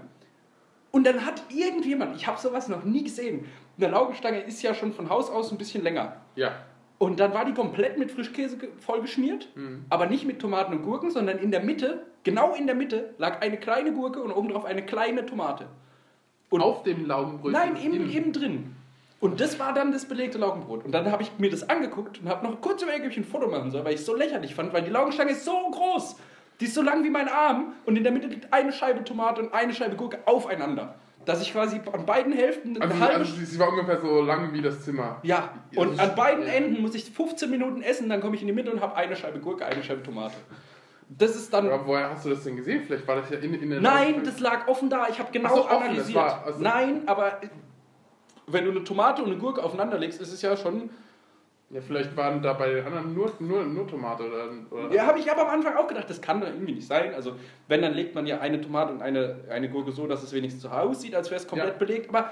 Und 0.91 1.05
dann 1.05 1.25
hat 1.25 1.43
irgendjemand, 1.49 2.15
ich 2.15 2.27
habe 2.27 2.39
sowas 2.39 2.67
noch 2.67 2.83
nie 2.83 3.03
gesehen, 3.03 3.45
eine 3.77 3.87
Laugenstange 3.89 4.39
ist 4.41 4.61
ja 4.61 4.73
schon 4.75 4.93
von 4.93 5.09
Haus 5.09 5.29
aus 5.29 5.51
ein 5.51 5.57
bisschen 5.57 5.83
länger. 5.83 6.17
Ja. 6.35 6.51
Und 6.99 7.19
dann 7.19 7.33
war 7.33 7.43
die 7.45 7.53
komplett 7.53 7.97
mit 7.97 8.11
Frischkäse 8.11 8.57
ge- 8.57 8.69
vollgeschmiert, 8.77 9.49
Mhm. 9.55 9.85
aber 9.89 10.05
nicht 10.05 10.25
mit 10.25 10.39
Tomaten 10.39 10.73
und 10.73 10.83
Gurken, 10.83 11.09
sondern 11.09 11.39
in 11.39 11.51
der 11.51 11.61
Mitte, 11.63 12.05
genau 12.23 12.53
in 12.53 12.67
der 12.67 12.75
Mitte, 12.75 13.13
lag 13.17 13.41
eine 13.41 13.57
kleine 13.57 13.91
Gurke 13.93 14.21
und 14.21 14.31
obendrauf 14.31 14.65
eine 14.65 14.85
kleine 14.85 15.25
Tomate. 15.25 15.65
Und 16.49 16.61
auf 16.61 16.83
dem 16.83 17.05
Laugenbrötchen. 17.07 17.51
Nein, 17.59 17.75
innen. 17.75 18.09
innen 18.11 18.31
drin. 18.31 18.75
Und 19.23 19.39
das 19.39 19.57
war 19.57 19.73
dann 19.73 19.91
das 19.93 20.05
belegte 20.05 20.37
Laugenbrot. 20.37 20.83
Und 20.83 20.91
dann 20.91 21.09
habe 21.11 21.23
ich 21.23 21.31
mir 21.37 21.49
das 21.49 21.69
angeguckt 21.69 22.19
und 22.21 22.27
habe 22.29 22.45
noch 22.45 22.59
kurz 22.59 22.81
überlegt, 22.83 23.05
ob 23.05 23.11
ich 23.11 23.17
ein 23.17 23.23
Foto 23.23 23.47
machen 23.47 23.71
soll, 23.71 23.85
weil 23.85 23.93
ich 23.93 24.01
es 24.01 24.05
so 24.05 24.13
lächerlich 24.15 24.53
fand, 24.53 24.73
weil 24.73 24.81
die 24.83 24.89
Laugenstange 24.91 25.31
ist 25.31 25.45
so 25.45 25.53
groß. 25.71 26.17
Die 26.59 26.65
ist 26.65 26.73
so 26.75 26.81
lang 26.81 27.03
wie 27.05 27.09
mein 27.09 27.29
Arm 27.29 27.73
und 27.85 27.95
in 27.95 28.03
der 28.03 28.11
Mitte 28.11 28.27
liegt 28.27 28.51
eine 28.53 28.73
Scheibe 28.73 29.03
Tomate 29.03 29.41
und 29.41 29.53
eine 29.53 29.73
Scheibe 29.73 29.95
Gurke 29.95 30.19
aufeinander. 30.25 30.95
Dass 31.25 31.41
ich 31.41 31.53
quasi 31.53 31.79
an 31.93 32.05
beiden 32.05 32.33
Hälften 32.33 32.75
eine 32.75 32.83
Also, 32.91 32.99
halbe 32.99 33.19
also 33.19 33.33
sie, 33.45 33.57
war 33.59 33.69
ungefähr 33.69 34.01
so 34.01 34.21
lang 34.23 34.51
wie 34.51 34.61
das 34.61 34.83
Zimmer. 34.83 35.19
ja, 35.23 35.53
und 35.75 35.97
an 36.01 36.15
beiden. 36.15 36.43
Enden 36.45 36.81
muss 36.81 36.93
ich 36.93 37.05
15 37.09 37.49
Minuten 37.49 37.81
essen, 37.81 38.09
dann 38.09 38.19
komme 38.19 38.35
ich 38.35 38.41
in 38.41 38.47
die 38.47 38.53
Mitte 38.53 38.71
und 38.71 38.81
habe 38.81 38.95
eine 38.97 39.15
Scheibe 39.15 39.39
Gurke, 39.39 39.65
eine 39.65 39.81
Scheibe 39.85 40.03
Tomate. 40.03 40.35
Das 41.07 41.33
ist 41.37 41.53
dann. 41.53 41.67
Aber 41.69 41.87
woher 41.87 42.09
hast 42.09 42.25
du 42.25 42.29
das 42.31 42.43
denn 42.43 42.57
gesehen? 42.57 42.83
Vielleicht 42.85 43.07
war 43.07 43.15
das 43.15 43.29
ja 43.29 43.37
in, 43.37 43.53
in 43.53 43.69
der 43.69 43.79
Nein, 43.79 44.21
das 44.25 44.41
lag 44.41 44.67
offen 44.67 44.89
da. 44.89 45.07
Ich 45.09 45.17
habe 45.19 45.31
genau 45.31 45.55
so, 45.55 45.61
offen, 45.65 45.77
analysiert. 45.77 46.07
das 46.09 46.15
war- 46.15 46.45
also- 46.45 46.59
Nein, 46.61 47.03
aber 47.05 47.39
wenn 48.47 48.65
du 48.65 48.71
eine 48.71 48.83
Tomate 48.83 49.21
und 49.23 49.31
eine 49.31 49.39
Gurke 49.39 49.63
aufeinander 49.63 49.97
legst, 49.97 50.21
ist 50.21 50.31
es 50.33 50.41
ja 50.41 50.55
schon. 50.57 50.89
Ja, 51.69 51.81
vielleicht 51.81 52.15
waren 52.15 52.41
da 52.43 52.53
bei 52.53 52.69
den 52.71 52.85
anderen 52.85 53.13
nur, 53.15 53.31
nur, 53.39 53.63
nur 53.63 53.87
Tomate 53.87 54.23
oder. 54.27 54.49
oder 54.69 54.93
Ja, 54.93 55.07
habe 55.07 55.17
ich 55.19 55.31
aber 55.31 55.43
am 55.43 55.49
Anfang 55.59 55.75
auch 55.75 55.87
gedacht, 55.87 56.07
das 56.09 56.21
kann 56.21 56.39
doch 56.41 56.47
irgendwie 56.47 56.73
nicht 56.73 56.85
sein. 56.87 57.13
Also, 57.15 57.33
wenn, 57.67 57.81
dann 57.81 57.93
legt 57.93 58.13
man 58.13 58.27
ja 58.27 58.39
eine 58.39 58.61
Tomate 58.61 58.93
und 58.93 59.01
eine, 59.01 59.39
eine 59.49 59.69
Gurke 59.69 59.91
so, 59.91 60.05
dass 60.05 60.21
es 60.21 60.33
wenigstens 60.33 60.63
so 60.63 60.69
aussieht, 60.69 61.15
als 61.15 61.31
wäre 61.31 61.41
es 61.41 61.47
komplett 61.47 61.71
Ja. 61.73 61.77
belegt. 61.79 62.09
Aber 62.09 62.31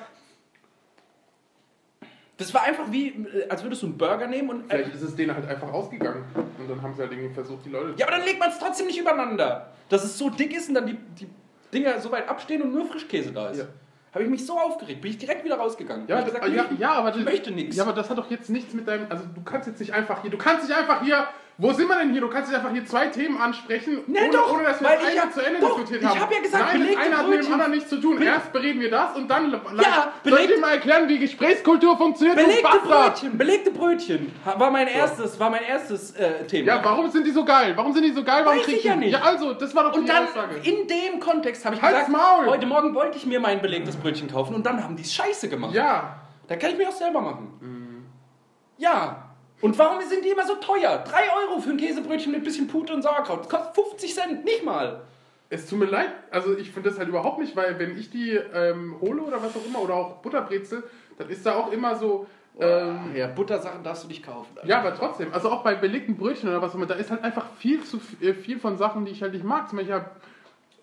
das 2.37 2.53
war 2.53 2.63
einfach 2.63 2.91
wie, 2.91 3.07
äh, 3.09 3.47
als 3.49 3.63
würdest 3.63 3.81
du 3.83 3.87
einen 3.87 3.97
Burger 3.97 4.27
nehmen 4.27 4.49
und. 4.49 4.71
Äh, 4.71 4.77
Vielleicht 4.77 4.95
ist 4.95 5.01
es 5.03 5.15
denen 5.15 5.33
halt 5.35 5.47
einfach 5.47 5.71
ausgegangen. 5.71 6.23
Und 6.35 6.69
dann 6.69 6.81
haben 6.81 6.93
sie 6.95 7.01
halt 7.01 7.11
irgendwie 7.11 7.33
versucht, 7.33 7.65
die 7.65 7.69
Leute. 7.69 7.93
ja, 7.97 8.07
aber 8.07 8.17
dann 8.17 8.25
legt 8.25 8.39
man 8.39 8.49
es 8.49 8.59
trotzdem 8.59 8.87
nicht 8.87 8.99
übereinander. 8.99 9.71
Dass 9.89 10.03
es 10.03 10.17
so 10.17 10.29
dick 10.29 10.55
ist 10.55 10.69
und 10.69 10.75
dann 10.75 10.85
die, 10.87 10.97
die 11.19 11.27
Dinger 11.73 11.99
so 11.99 12.11
weit 12.11 12.27
abstehen 12.29 12.61
und 12.61 12.73
nur 12.73 12.85
Frischkäse 12.85 13.31
da 13.31 13.49
ist. 13.49 13.59
Ja. 13.59 13.65
Habe 14.13 14.25
ich 14.25 14.29
mich 14.29 14.45
so 14.45 14.59
aufgeregt, 14.59 15.01
bin 15.01 15.11
ich 15.11 15.17
direkt 15.17 15.45
wieder 15.45 15.55
rausgegangen. 15.55 16.05
Ja, 16.07 16.21
das, 16.21 16.33
gesagt, 16.33 16.49
ja, 16.49 16.65
ja, 16.77 16.91
aber 16.93 17.15
ich 17.15 17.23
möchte 17.23 17.51
nichts. 17.51 17.77
Ja, 17.77 17.83
aber 17.83 17.93
das 17.93 18.09
hat 18.09 18.17
doch 18.17 18.29
jetzt 18.29 18.49
nichts 18.49 18.73
mit 18.73 18.85
deinem. 18.87 19.09
Also 19.09 19.23
du 19.33 19.41
kannst 19.41 19.67
jetzt 19.67 19.79
nicht 19.79 19.93
einfach 19.93 20.21
hier. 20.21 20.31
Du 20.31 20.37
kannst 20.37 20.67
nicht 20.67 20.77
einfach 20.77 21.01
hier 21.01 21.27
Wo 21.57 21.71
sind 21.73 21.87
wir 21.87 21.95
denn 21.97 22.11
hier? 22.11 22.21
Du 22.21 22.27
kannst 22.29 22.49
jetzt 22.49 22.59
einfach 22.59 22.73
hier 22.73 22.85
zwei 22.85 23.07
Themen 23.07 23.37
ansprechen, 23.39 23.99
Nee, 24.07 24.19
ohne, 24.21 24.31
doch, 24.31 24.53
ohne 24.53 24.63
dass 24.63 24.81
wir 24.81 24.87
das 24.89 24.99
ich 25.01 25.05
eine 25.07 25.15
ja- 25.15 25.29
zu 25.31 25.41
Ende 25.41 25.59
doch, 25.59 25.75
diskutiert 25.75 26.01
ich 26.01 26.07
haben. 26.07 26.19
hab 26.19 26.31
ja 26.33 26.39
gesagt, 26.39 26.65
Nein, 26.73 26.87
das 26.87 26.97
eine 27.05 27.17
hat 27.17 27.29
mit 27.29 27.43
dem 27.45 27.53
anderen 27.53 27.71
nichts 27.71 27.89
zu 27.89 27.97
tun. 28.01 28.21
Erst 28.21 28.51
bereden 28.51 28.79
wir 28.81 28.89
das 28.89 29.15
und 29.15 29.27
dann... 29.27 29.51
Ja, 29.51 30.11
soll 30.23 30.39
ich 30.39 30.47
dir 30.47 30.59
mal 30.59 30.71
erklären, 30.71 31.07
wie 31.07 31.19
Gesprächskultur 31.19 31.97
funktioniert? 31.97 32.35
Belegte? 32.37 32.79
Brötchen, 32.83 33.37
belegte 33.37 33.71
Brötchen 33.71 34.31
war 34.57 34.71
mein 34.71 34.87
erstes, 34.87 35.39
war 35.39 35.49
mein 35.51 35.63
erstes 35.63 36.11
äh, 36.15 36.45
Thema. 36.47 36.67
Ja, 36.67 36.81
warum 36.83 37.09
sind 37.11 37.27
die 37.27 37.31
so 37.31 37.45
geil? 37.45 37.73
Warum 37.75 37.93
sind 37.93 38.03
die 38.03 38.11
so 38.13 38.23
geil? 38.23 38.43
Warum 38.43 38.59
Weiß 38.59 38.67
ich 38.67 38.83
ja 38.83 38.95
nicht. 38.95 39.11
Ja, 39.11 39.21
also, 39.21 39.53
das 39.53 39.75
war 39.75 39.83
doch 39.83 39.93
Und 39.93 40.03
die 40.03 40.07
dann 40.07 40.23
Aussage. 40.27 40.55
in 40.63 40.87
dem 40.87 41.19
Kontext 41.19 41.63
habe 41.65 41.75
ich 41.75 41.81
Halt's 41.81 42.05
gesagt, 42.07 42.11
Maul! 42.11 42.47
heute 42.47 42.65
Morgen 42.65 42.95
wollte 42.95 43.17
ich 43.17 43.25
mir 43.27 43.39
mein 43.39 43.61
belegtes 43.61 43.95
Brötchen 43.97 44.31
kaufen 44.31 44.55
und 44.55 44.65
dann 44.65 44.83
haben 44.83 44.95
die 44.95 45.03
es 45.03 45.13
scheiße 45.13 45.47
gemacht. 45.49 45.73
Ja. 45.75 46.15
Da 46.47 46.55
kann 46.55 46.71
ich 46.71 46.77
mir 46.77 46.89
auch 46.89 46.93
selber 46.93 47.21
machen. 47.21 48.07
Ja. 48.77 49.27
Und 49.61 49.77
warum 49.77 50.01
sind 50.01 50.25
die 50.25 50.29
immer 50.29 50.45
so 50.45 50.55
teuer? 50.55 51.03
3 51.07 51.19
Euro 51.43 51.59
für 51.59 51.69
ein 51.69 51.77
Käsebrötchen 51.77 52.31
mit 52.31 52.43
bisschen 52.43 52.67
Pute 52.67 52.93
und 52.93 53.01
Sauerkraut. 53.01 53.41
Das 53.41 53.49
kostet 53.49 53.75
50 53.75 54.15
Cent, 54.15 54.45
nicht 54.45 54.63
mal. 54.63 55.01
Es 55.49 55.67
tut 55.67 55.79
mir 55.79 55.85
leid, 55.85 56.09
also 56.31 56.57
ich 56.57 56.71
finde 56.71 56.89
das 56.89 56.97
halt 56.97 57.09
überhaupt 57.09 57.39
nicht, 57.39 57.55
weil 57.57 57.77
wenn 57.77 57.97
ich 57.97 58.09
die 58.09 58.31
ähm, 58.31 58.95
hole 59.01 59.21
oder 59.21 59.43
was 59.43 59.55
auch 59.55 59.65
immer, 59.65 59.81
oder 59.81 59.95
auch 59.95 60.17
Butterbrezel, 60.21 60.83
dann 61.17 61.29
ist 61.29 61.45
da 61.45 61.55
auch 61.55 61.71
immer 61.73 61.95
so... 61.95 62.25
Ähm, 62.59 63.11
Ja, 63.15 63.27
Buttersachen 63.27 63.83
darfst 63.83 64.05
du 64.05 64.07
nicht 64.07 64.25
kaufen. 64.25 64.49
ja, 64.63 64.79
aber 64.79 64.95
trotzdem, 64.95 65.33
also 65.33 65.49
auch 65.49 65.61
bei 65.63 65.75
belegten 65.75 66.15
Brötchen 66.15 66.49
oder 66.49 66.61
was 66.61 66.71
auch 66.71 66.75
immer, 66.75 66.85
da 66.85 66.95
ist 66.95 67.11
halt 67.11 67.23
einfach 67.23 67.45
viel 67.59 67.83
zu 67.83 67.99
äh, 68.21 68.33
viel 68.33 68.59
von 68.59 68.77
Sachen, 68.77 69.03
die 69.05 69.11
ich 69.11 69.21
halt 69.21 69.33
nicht 69.33 69.43
mag. 69.43 69.67
Zum 69.69 69.77
Beispiel, 69.77 70.01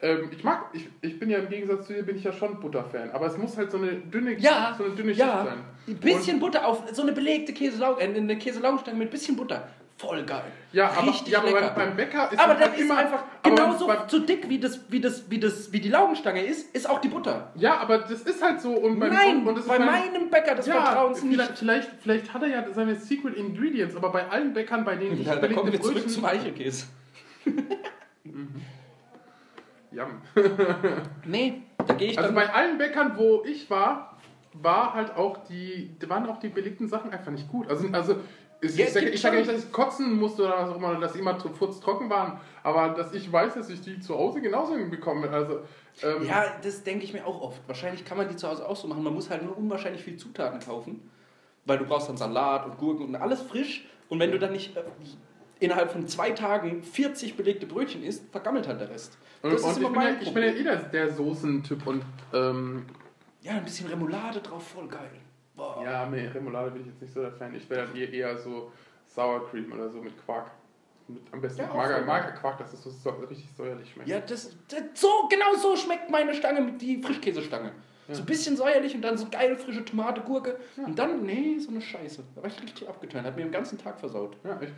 ähm, 0.01 0.29
ich 0.31 0.45
mag, 0.45 0.67
ich, 0.73 0.89
ich 1.01 1.19
bin 1.19 1.31
ja 1.31 1.39
im 1.39 1.49
Gegensatz 1.49 1.87
zu 1.87 1.93
dir, 1.95 2.03
bin 2.05 2.17
ich 2.17 2.25
ja 2.25 2.33
schon 2.33 2.61
Butterfan, 2.61 3.11
aber 3.11 3.27
es 3.27 3.37
muss 3.37 3.57
halt 3.57 3.71
so 3.71 3.79
eine 3.79 3.93
dünne, 3.93 4.39
Ja, 4.39 4.75
so 4.77 4.85
eine 4.85 4.95
dünne 4.95 5.11
Schicht 5.11 5.21
ja. 5.27 5.45
sein. 5.45 5.59
Ein 5.89 5.97
bisschen 5.97 6.39
Butter 6.39 6.67
auf 6.67 6.83
so 6.93 7.03
eine 7.03 7.13
belegte 7.13 7.53
Käselau 7.53 7.97
äh, 7.99 8.05
eine 8.05 8.37
Käselaugenstange 8.39 8.99
mit 8.99 9.11
bisschen 9.11 9.37
Butter. 9.37 9.67
Voll 9.97 10.23
geil. 10.23 10.45
Ja, 10.71 10.91
aber, 10.97 11.09
Richtig 11.09 11.33
ja, 11.33 11.41
aber 11.41 11.49
lecker. 11.51 11.73
beim, 11.75 11.89
beim 11.89 11.97
Bäcker 11.97 12.31
ist 12.31 12.39
aber 12.39 12.53
es 12.53 12.59
das 12.61 12.69
halt 12.69 12.79
ist 12.79 12.85
immer 12.85 12.99
einfach 12.99 13.25
genauso 13.43 13.91
so 14.07 14.19
dick 14.21 14.49
wie 14.49 14.61
das, 14.61 14.79
wie 14.89 15.01
das, 15.01 15.29
wie 15.29 15.41
das, 15.41 15.73
wie 15.73 15.81
die 15.81 15.89
Laugenstange 15.89 16.45
ist, 16.45 16.73
ist 16.73 16.89
auch 16.89 17.01
die 17.01 17.09
Butter. 17.09 17.51
Ja, 17.57 17.79
aber 17.79 17.99
das 17.99 18.23
ist 18.23 18.41
halt 18.41 18.61
so 18.61 18.75
und 18.75 19.01
beim 19.01 19.13
Nein, 19.13 19.45
und 19.45 19.57
das 19.57 19.65
ist 19.65 19.69
bei 19.69 19.79
beim- 19.79 19.87
meinem 19.87 20.31
Bäcker 20.31 20.55
des 20.55 20.67
ja, 20.67 20.85
Vertrauens 20.85 21.25
nicht. 21.25 21.33
vielleicht, 21.35 21.59
vielleicht, 21.59 21.91
vielleicht 22.01 22.33
hat 22.33 22.43
er 22.43 22.49
ja 22.49 22.65
seine 22.73 22.95
Secret 22.95 23.35
Ingredients, 23.37 23.97
aber 23.97 24.13
bei 24.13 24.29
allen 24.29 24.53
Bäckern, 24.53 24.85
bei 24.85 24.95
denen 24.95 25.21
ich 25.21 25.27
Ja, 25.27 25.35
da 25.35 25.41
belegte 25.41 25.59
kommen 25.63 25.73
wir 25.73 25.81
zurück 25.83 26.09
zum 26.09 26.25
Eichelkäse. 26.25 26.87
Yum. 29.91 30.21
Nee, 31.25 31.63
da 31.87 31.95
gehe 31.95 32.11
ich 32.11 32.19
Also 32.19 32.35
bei 32.35 32.53
allen 32.53 32.79
Bäckern, 32.79 33.13
wo 33.17 33.43
ich 33.45 33.69
war, 33.71 34.17
war 34.55 34.95
halt 34.95 35.15
auch 35.17 35.39
die, 35.49 35.95
waren 36.07 36.29
auch 36.29 36.39
die 36.39 36.49
belegten 36.49 36.89
Sachen 36.89 37.11
einfach 37.13 37.31
nicht 37.33 37.49
gut. 37.49 37.69
Also, 37.69 37.89
also 37.93 38.17
es- 38.61 38.77
Ja, 38.77 38.87
ich 38.87 38.93
sage 38.93 39.09
ich 39.11 39.21
sage 39.21 39.37
nicht, 39.39 39.49
dass 39.49 39.65
ich 39.65 39.73
kotzen 39.73 40.19
musste 40.19 40.45
oder 40.45 40.59
was 40.59 40.71
auch 40.71 40.77
immer, 40.77 40.95
dass 40.97 41.13
die 41.13 41.21
immer 41.21 41.39
zu 41.39 41.49
trocken 41.49 42.11
waren, 42.11 42.41
aber 42.63 42.91
dass 42.91 43.13
ich 43.15 43.31
weiß, 43.33 43.55
dass 43.55 43.71
ich 43.71 43.81
die 43.81 44.01
zu 44.01 44.15
Hause 44.17 44.41
genauso 44.41 44.77
hinbekomme. 44.77 45.31
Also, 45.31 45.61
ähm, 46.03 46.27
ja, 46.27 46.45
das 46.63 46.83
denke 46.83 47.05
ich 47.05 47.13
mir 47.13 47.25
auch 47.27 47.41
oft. 47.41 47.61
Wahrscheinlich 47.67 48.05
kann 48.05 48.19
man 48.19 48.29
die 48.29 48.37
zu 48.37 48.49
Hause 48.49 48.69
auch 48.69 48.77
so 48.77 48.89
machen. 48.89 49.03
Man 49.05 49.15
muss 49.15 49.31
halt 49.31 49.43
nur 49.45 49.57
unwahrscheinlich 49.57 50.03
viel 50.03 50.17
Zutaten 50.17 50.61
kaufen. 50.61 51.09
Weil 51.65 51.79
du 51.79 51.85
brauchst 51.85 52.09
dann 52.09 52.17
Salat 52.17 52.65
und 52.67 52.79
Gurken 52.79 53.05
und 53.07 53.17
alles 53.17 53.43
frisch. 53.43 53.87
Und 54.09 54.19
wenn 54.21 54.33
du 54.33 54.39
dann 54.39 54.53
nicht 54.53 54.75
äh, 54.77 54.81
innerhalb 55.61 55.93
von 55.93 56.07
zwei 56.09 56.31
Tagen 56.31 56.83
40 56.83 57.37
belegte 57.37 57.67
Brötchen 57.67 58.03
isst, 58.03 58.25
vergammelt 58.33 58.67
halt 58.67 58.81
der 58.81 58.89
Rest. 58.89 59.19
Und, 59.43 59.53
Das 59.53 59.63
und 59.63 59.71
ist 59.71 59.77
ich, 59.79 59.83
immer 59.85 59.93
bin 59.93 60.01
ja, 60.03 60.11
mein 60.13 60.23
ich 60.23 60.35
bin 60.35 60.43
ja 60.43 60.51
eh 60.51 60.63
der, 60.63 60.77
der 60.77 61.13
Soßentyp 61.13 61.87
und 61.87 62.03
ähm, 62.33 62.87
Ja, 63.43 63.53
ein 63.53 63.65
bisschen 63.65 63.89
Remoulade 63.89 64.41
drauf, 64.41 64.67
voll 64.69 64.89
geil. 64.89 65.11
Boah. 65.57 65.83
ja, 65.85 66.07
nee, 66.07 66.27
Remoulade 66.29 66.71
bin 66.71 66.83
ich 66.83 66.89
jetzt 66.89 67.03
nicht 67.03 67.13
so 67.13 67.21
der 67.21 67.33
Fan. 67.33 67.55
Ich 67.55 67.69
wäre 67.69 67.87
dann 67.87 67.97
eher, 67.97 68.13
eher 68.13 68.39
so 68.39 68.71
Sour 69.07 69.49
Cream 69.51 69.73
oder 69.73 69.89
so 69.91 69.99
mit 70.01 70.13
Quark. 70.25 70.51
Mit, 71.09 71.23
am 71.33 71.41
besten 71.41 71.63
Ja, 71.63 71.75
mager, 71.75 71.97
voll 71.97 72.05
mager 72.05 72.33
Quark, 72.33 72.59
dass 72.59 72.73
es 72.73 72.83
so, 72.83 72.91
so 72.91 73.11
richtig 73.11 73.49
säuerlich 73.57 73.91
schmeckt. 73.91 74.09
Ja, 74.09 74.21
das, 74.21 74.57
das, 74.69 74.83
so, 74.95 75.09
genau 75.29 75.55
so 75.57 75.77
schmeckt 75.77 76.11
meine 76.11 76.35
Stange 76.35 76.61
mit 76.61 76.81
die 76.81 77.03
Frischkäsestange. 77.03 77.73
Ja. 78.07 78.15
So 78.15 78.23
ein 78.23 78.27
bisschen 78.27 78.57
säuerlich 78.57 78.95
und 78.95 79.03
dann 79.03 79.19
so 79.19 79.27
geil 79.31 79.57
frische 79.57 79.85
Tomate, 79.85 80.21
Gurke. 80.21 80.59
Ja. 80.77 80.85
Und 80.85 80.99
dann, 80.99 81.25
nee, 81.25 81.59
so 81.59 81.71
eine 81.71 81.81
Scheiße. 81.81 82.23
Da 82.35 82.43
war 82.43 82.49
ich 82.49 82.63
richtig 82.63 82.89
abgetan. 82.89 83.25
Hat 83.25 83.37
mir 83.37 83.43
den 83.43 83.53
ganzen 83.53 83.79
Tag 83.79 83.99
versaut. 83.99 84.37
Ja, 84.45 84.61
ich, 84.63 84.71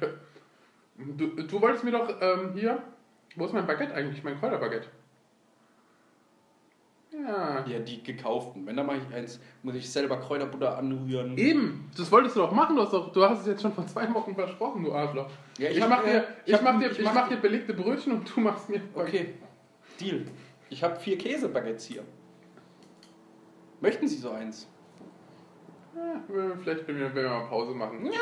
du, 1.16 1.26
du 1.42 1.60
wolltest 1.60 1.84
mir 1.84 1.92
doch 1.92 2.08
ähm, 2.20 2.52
hier. 2.54 2.82
Wo 3.36 3.44
ist 3.46 3.52
mein 3.54 3.66
Baguette 3.66 3.94
eigentlich? 3.94 4.22
Mein 4.24 4.38
Kräuterbaguette. 4.38 4.88
Ja. 7.12 7.64
Ja, 7.66 7.78
die 7.80 8.02
gekauften. 8.02 8.66
Wenn, 8.66 8.76
dann 8.76 8.86
mache 8.86 8.98
ich 8.98 9.14
eins, 9.14 9.40
muss 9.62 9.74
ich 9.74 9.90
selber 9.90 10.18
Kräuterbutter 10.18 10.78
anrühren. 10.78 11.36
Eben, 11.36 11.90
das 11.96 12.10
wolltest 12.12 12.36
du 12.36 12.40
doch 12.40 12.52
machen. 12.52 12.76
Du 12.76 12.82
hast, 12.82 12.92
doch, 12.92 13.12
du 13.12 13.24
hast 13.24 13.40
es 13.40 13.46
jetzt 13.46 13.62
schon 13.62 13.72
vor 13.72 13.86
zwei 13.86 14.12
Wochen 14.14 14.34
versprochen, 14.34 14.84
du 14.84 14.92
Arschloch. 14.92 15.28
Ja, 15.58 15.70
ich, 15.70 15.80
hab, 15.82 15.88
mach 15.90 16.04
äh, 16.06 16.10
dir, 16.12 16.26
ich, 16.46 16.54
hab- 16.54 16.62
mach 16.62 16.78
dir, 16.78 16.90
ich 16.90 16.98
ich 17.00 17.04
mach 17.04 17.28
dir 17.28 17.36
belegte 17.36 17.74
Brötchen 17.74 18.12
und 18.12 18.34
du 18.36 18.40
machst 18.40 18.68
mir. 18.68 18.80
Okay, 18.94 19.34
Deal. 20.00 20.24
Ich 20.68 20.82
habe 20.84 20.96
vier 21.00 21.18
Käsebaguettes 21.18 21.84
hier. 21.86 22.04
Möchten 23.80 24.06
Sie 24.06 24.16
so 24.16 24.30
eins? 24.30 24.68
Ja, 25.94 26.14
äh, 26.34 26.56
vielleicht, 26.62 26.86
wenn 26.88 26.98
wir, 26.98 27.14
wenn 27.14 27.24
wir 27.24 27.30
mal 27.30 27.46
Pause 27.48 27.74
machen. 27.74 28.06
Ja, 28.06 28.12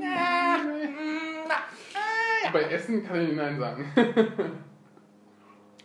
Ja, 0.00 0.60
Bei 2.52 2.62
Essen 2.62 3.06
kann 3.06 3.20
ich 3.20 3.28
nicht 3.28 3.36
Nein 3.36 3.58
sagen. 3.58 3.84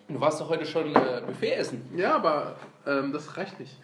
Du 0.07 0.21
warst 0.21 0.39
doch 0.39 0.49
heute 0.49 0.65
schon 0.65 0.95
äh, 0.95 1.21
Buffet 1.25 1.53
essen. 1.55 1.89
Ja, 1.95 2.15
aber 2.15 2.55
ähm, 2.85 3.11
das 3.11 3.35
reicht 3.37 3.59
nicht. 3.59 3.77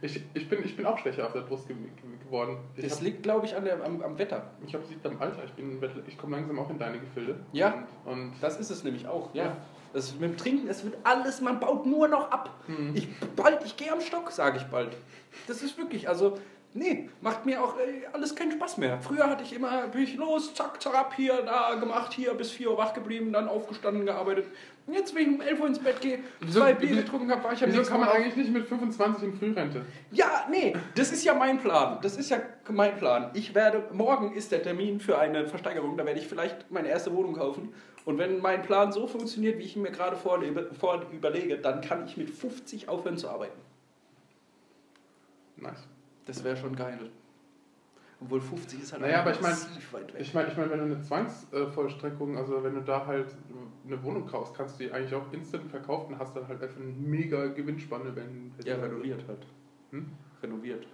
Ich, 0.00 0.20
ich, 0.34 0.48
bin, 0.48 0.64
ich 0.64 0.76
bin 0.76 0.84
auch 0.84 0.98
schwächer 0.98 1.26
auf 1.26 1.32
der 1.32 1.42
Brust 1.42 1.68
ge 1.68 1.76
ge 1.76 1.88
geworden. 2.24 2.56
Ich 2.76 2.82
Das 2.82 2.96
hab- 2.96 3.02
liegt, 3.02 3.22
glaube 3.22 3.46
ich, 3.46 3.54
an 3.54 3.64
der, 3.64 3.84
am, 3.84 4.02
am 4.02 4.18
Wetter. 4.18 4.50
Ich 4.66 4.74
habe 4.74 4.84
sieht 4.84 5.00
beim 5.00 5.20
Alter, 5.20 5.44
ich 5.44 5.52
bin 5.52 5.80
ich 6.08 6.18
komme 6.18 6.36
langsam 6.36 6.58
auch 6.58 6.68
in 6.70 6.78
deine 6.78 6.98
Gefilde. 6.98 7.36
Ja. 7.52 7.86
Und, 8.04 8.12
und 8.12 8.32
Das 8.40 8.58
ist 8.58 8.70
es 8.70 8.82
nämlich 8.82 9.06
auch, 9.06 9.32
ja. 9.32 9.44
Ja. 9.44 9.56
Das 9.92 10.14
mit 10.14 10.22
dem 10.22 10.36
Trinken, 10.36 10.68
es 10.68 10.84
wird 10.84 10.96
alles, 11.04 11.40
man 11.40 11.60
baut 11.60 11.86
nur 11.86 12.08
noch 12.08 12.30
ab. 12.30 12.50
Mhm. 12.66 12.92
Ich 12.94 13.08
bald, 13.36 13.64
ich 13.64 13.76
gehe 13.76 13.92
am 13.92 14.00
Stock, 14.00 14.30
sage 14.30 14.58
ich 14.58 14.64
bald. 14.64 14.96
Das 15.46 15.62
ist 15.62 15.76
wirklich, 15.76 16.08
also, 16.08 16.38
nee, 16.74 17.10
macht 17.20 17.44
mir 17.44 17.62
auch 17.62 17.76
äh, 17.78 18.06
alles 18.12 18.34
keinen 18.34 18.52
Spaß 18.52 18.78
mehr. 18.78 19.00
Früher 19.00 19.28
hatte 19.28 19.42
ich 19.42 19.52
immer, 19.52 19.88
bin 19.88 20.02
ich 20.02 20.16
los, 20.16 20.54
zack, 20.54 20.80
zack, 20.80 21.14
hier, 21.14 21.42
da 21.42 21.74
gemacht, 21.74 22.12
hier, 22.14 22.34
bis 22.34 22.50
4 22.52 22.70
Uhr 22.70 22.78
wach 22.78 22.94
geblieben, 22.94 23.32
dann 23.32 23.48
aufgestanden, 23.48 24.06
gearbeitet. 24.06 24.46
Und 24.86 24.94
jetzt, 24.94 25.14
wenn 25.14 25.22
ich 25.22 25.34
um 25.34 25.40
11 25.40 25.60
Uhr 25.60 25.66
ins 25.68 25.78
Bett 25.78 26.00
gehe, 26.00 26.18
zwei 26.50 26.74
Bier 26.74 26.96
getrunken 26.96 27.30
habe, 27.30 27.44
war 27.44 27.52
ich 27.52 27.62
am 27.62 27.70
wieso 27.70 27.82
kann 27.82 28.00
man 28.00 28.08
eigentlich 28.08 28.36
nicht 28.36 28.52
mit 28.52 28.66
25 28.66 29.24
in 29.24 29.38
Frührente? 29.38 29.84
Ja, 30.10 30.46
nee, 30.50 30.74
das 30.96 31.12
ist 31.12 31.24
ja 31.24 31.34
mein 31.34 31.60
Plan. 31.60 31.98
Das 32.02 32.16
ist 32.16 32.30
ja 32.30 32.38
mein 32.74 32.96
Plan. 32.96 33.30
Ich 33.34 33.54
werde, 33.54 33.84
morgen 33.92 34.32
ist 34.32 34.52
der 34.52 34.62
Termin 34.62 35.00
für 35.00 35.18
eine 35.18 35.46
Versteigerung, 35.46 35.96
da 35.96 36.04
werde 36.04 36.20
ich 36.20 36.26
vielleicht 36.26 36.70
meine 36.70 36.88
erste 36.88 37.14
Wohnung 37.14 37.34
kaufen. 37.34 37.72
Und 38.04 38.18
wenn 38.18 38.40
mein 38.40 38.62
Plan 38.62 38.92
so 38.92 39.06
funktioniert, 39.06 39.58
wie 39.58 39.62
ich 39.62 39.76
ihn 39.76 39.82
mir 39.82 39.92
gerade 39.92 40.16
vorlebe, 40.16 40.70
vor, 40.78 41.06
überlege, 41.12 41.58
dann 41.58 41.80
kann 41.80 42.04
ich 42.04 42.16
mit 42.16 42.30
50 42.30 42.88
aufhören 42.88 43.16
zu 43.16 43.28
arbeiten. 43.28 43.60
Nice. 45.56 45.86
Das 46.26 46.42
wäre 46.42 46.56
schon 46.56 46.74
geil. 46.74 46.98
Obwohl 48.20 48.40
50 48.40 48.80
ist 48.80 48.92
halt 48.92 49.02
Naja, 49.02 49.20
aber 49.20 49.32
ich 49.32 49.42
weg. 49.42 49.54
Ich 50.18 50.32
meine, 50.32 50.48
ich 50.48 50.56
mein, 50.56 50.70
wenn 50.70 50.78
du 50.78 50.84
eine 50.84 51.00
Zwangsvollstreckung, 51.00 52.36
also 52.36 52.62
wenn 52.62 52.74
du 52.74 52.80
da 52.80 53.04
halt 53.04 53.34
eine 53.84 54.02
Wohnung 54.02 54.26
kaufst, 54.26 54.54
kannst 54.54 54.78
du 54.78 54.84
die 54.84 54.92
eigentlich 54.92 55.14
auch 55.14 55.32
instant 55.32 55.68
verkaufen 55.70 56.14
und 56.14 56.20
hast 56.20 56.36
dann 56.36 56.46
halt 56.46 56.62
einfach 56.62 56.80
eine 56.80 56.86
mega 56.86 57.46
Gewinnspanne, 57.48 58.14
wenn. 58.14 58.52
ja, 58.64 58.76
renoviert 58.76 59.24
halt. 59.26 59.44
Hm? 59.90 60.10
Renoviert. 60.40 60.86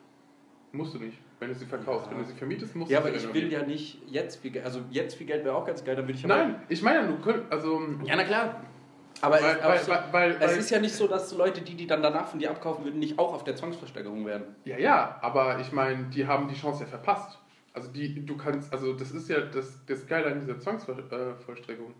Musst 0.73 0.95
du 0.95 0.99
nicht, 0.99 1.19
wenn 1.41 1.49
du 1.49 1.55
sie 1.55 1.67
verkaufst. 1.67 2.07
Ja. 2.07 2.13
Wenn 2.17 2.25
du 2.25 2.31
sie 2.31 2.37
vermietest, 2.37 2.75
musst 2.77 2.91
Ja, 2.91 3.01
du 3.01 3.09
aber 3.09 3.19
sie 3.19 3.27
ich 3.27 3.35
will 3.35 3.53
ja 3.53 3.63
nicht 3.63 4.03
jetzt 4.09 4.41
viel 4.41 4.51
Geld. 4.51 4.65
Also 4.65 4.81
jetzt 4.91 5.15
viel 5.17 5.27
Geld 5.27 5.45
wäre 5.45 5.55
auch 5.55 5.67
ganz 5.67 5.85
geil, 5.85 5.97
dann 5.97 6.07
würde 6.07 6.19
ich 6.19 6.25
aber. 6.25 6.37
Nein, 6.37 6.63
ich 6.69 6.83
meine, 6.83 7.07
du 7.07 7.19
könntest, 7.19 7.51
also. 7.53 7.81
Ja, 8.05 8.17
na 8.17 8.25
klar. 8.25 8.63
Aber, 9.21 9.35
Weil- 9.35 9.57
es, 9.57 9.61
aber 9.63 9.69
weil- 9.75 9.79
so, 9.81 10.13
weil- 10.13 10.37
es 10.41 10.57
ist 10.59 10.71
ja 10.71 10.79
nicht 10.81 10.95
so, 10.95 11.09
dass 11.09 11.33
Leute, 11.35 11.61
die 11.61 11.75
die 11.75 11.87
dann 11.89 12.03
danach 12.03 12.29
von 12.29 12.39
dir 12.39 12.51
abkaufen 12.51 12.85
würden, 12.85 13.01
nicht 13.01 13.19
auch 13.19 13.35
auf 13.35 13.43
der 13.43 13.57
Zwangsversteigerung 13.57 14.25
werden. 14.27 14.45
Ja, 14.65 14.79
ja, 14.79 15.19
aber 15.23 15.59
ich 15.59 15.73
meine, 15.73 16.05
die 16.05 16.27
haben 16.27 16.47
die 16.49 16.55
Chance 16.55 16.85
ja 16.85 16.87
verpasst. 16.89 17.37
Also 17.73 17.91
die, 17.91 18.25
du 18.25 18.37
kannst, 18.37 18.73
also 18.73 18.93
das 18.93 19.11
ist 19.11 19.29
ja 19.29 19.41
das, 19.41 19.85
das 19.87 20.07
Geile 20.07 20.27
an 20.33 20.41
dieser 20.41 20.59
Zwangsvollstreckung. 20.61 21.95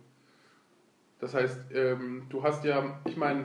Das 1.19 1.33
heißt, 1.33 1.59
ähm, 1.73 2.23
du 2.29 2.41
hast 2.43 2.63
ja, 2.63 2.99
ich 3.05 3.17
meine, 3.17 3.43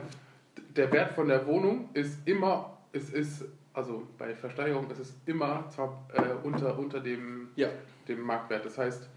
der 0.75 0.91
Wert 0.93 1.11
von 1.13 1.27
der 1.27 1.45
Wohnung 1.45 1.89
ist 1.93 2.25
immer, 2.25 2.77
es 2.93 3.09
ist, 3.09 3.43
also 3.75 4.07
bei 4.17 4.33
Versteigerung 4.33 4.89
ist 4.89 4.99
es 4.99 5.13
immer 5.25 5.67
zwar 5.69 6.07
äh, 6.13 6.21
unter, 6.45 6.77
unter 6.77 6.99
dem, 6.99 7.49
Ja. 7.55 7.69
dem 8.07 8.21
Marktwert. 8.21 8.65
Das 8.65 8.77
heißt, 8.77 9.07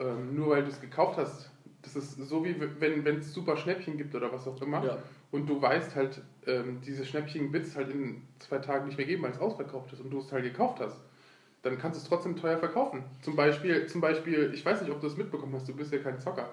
ähm, 0.00 0.34
nur 0.34 0.50
weil 0.50 0.62
du 0.62 0.68
es 0.70 0.80
gekauft 0.80 1.18
hast, 1.18 1.50
das 1.82 1.96
ist 1.96 2.16
so 2.16 2.44
wie 2.44 2.54
wenn 2.78 3.18
es 3.18 3.32
super 3.32 3.56
Schnäppchen 3.56 3.96
gibt 3.96 4.14
oder 4.14 4.32
was 4.32 4.46
auch 4.46 4.60
immer. 4.62 4.84
Ja. 4.84 4.98
Und 5.32 5.48
du 5.48 5.60
weißt 5.60 5.96
halt, 5.96 6.20
ähm, 6.46 6.80
diese 6.86 7.04
Schnäppchen 7.04 7.52
wird 7.52 7.64
es 7.64 7.74
halt 7.74 7.90
in 7.90 8.22
zwei 8.38 8.58
Tagen 8.58 8.86
nicht 8.86 8.98
mehr 8.98 9.06
geben, 9.06 9.22
weil 9.22 9.32
es 9.32 9.40
ausverkauft 9.40 9.92
ist 9.92 10.00
und 10.00 10.10
du 10.10 10.18
es 10.18 10.30
halt 10.30 10.44
gekauft 10.44 10.78
hast. 10.80 11.00
Dann 11.62 11.78
kannst 11.78 11.98
du 11.98 12.02
es 12.02 12.08
trotzdem 12.08 12.36
teuer 12.36 12.58
verkaufen. 12.58 13.02
Zum 13.22 13.34
Beispiel, 13.34 13.86
zum 13.86 14.00
Beispiel, 14.00 14.50
ich 14.52 14.64
weiß 14.64 14.82
nicht, 14.82 14.90
ob 14.92 15.00
du 15.00 15.06
es 15.06 15.16
mitbekommen 15.16 15.54
hast, 15.54 15.68
du 15.68 15.74
bist 15.74 15.92
ja 15.92 15.98
kein 15.98 16.18
Zocker. 16.18 16.50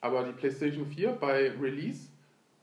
Aber 0.00 0.24
die 0.24 0.32
PlayStation 0.32 0.86
4 0.86 1.10
bei 1.12 1.52
Release 1.60 2.08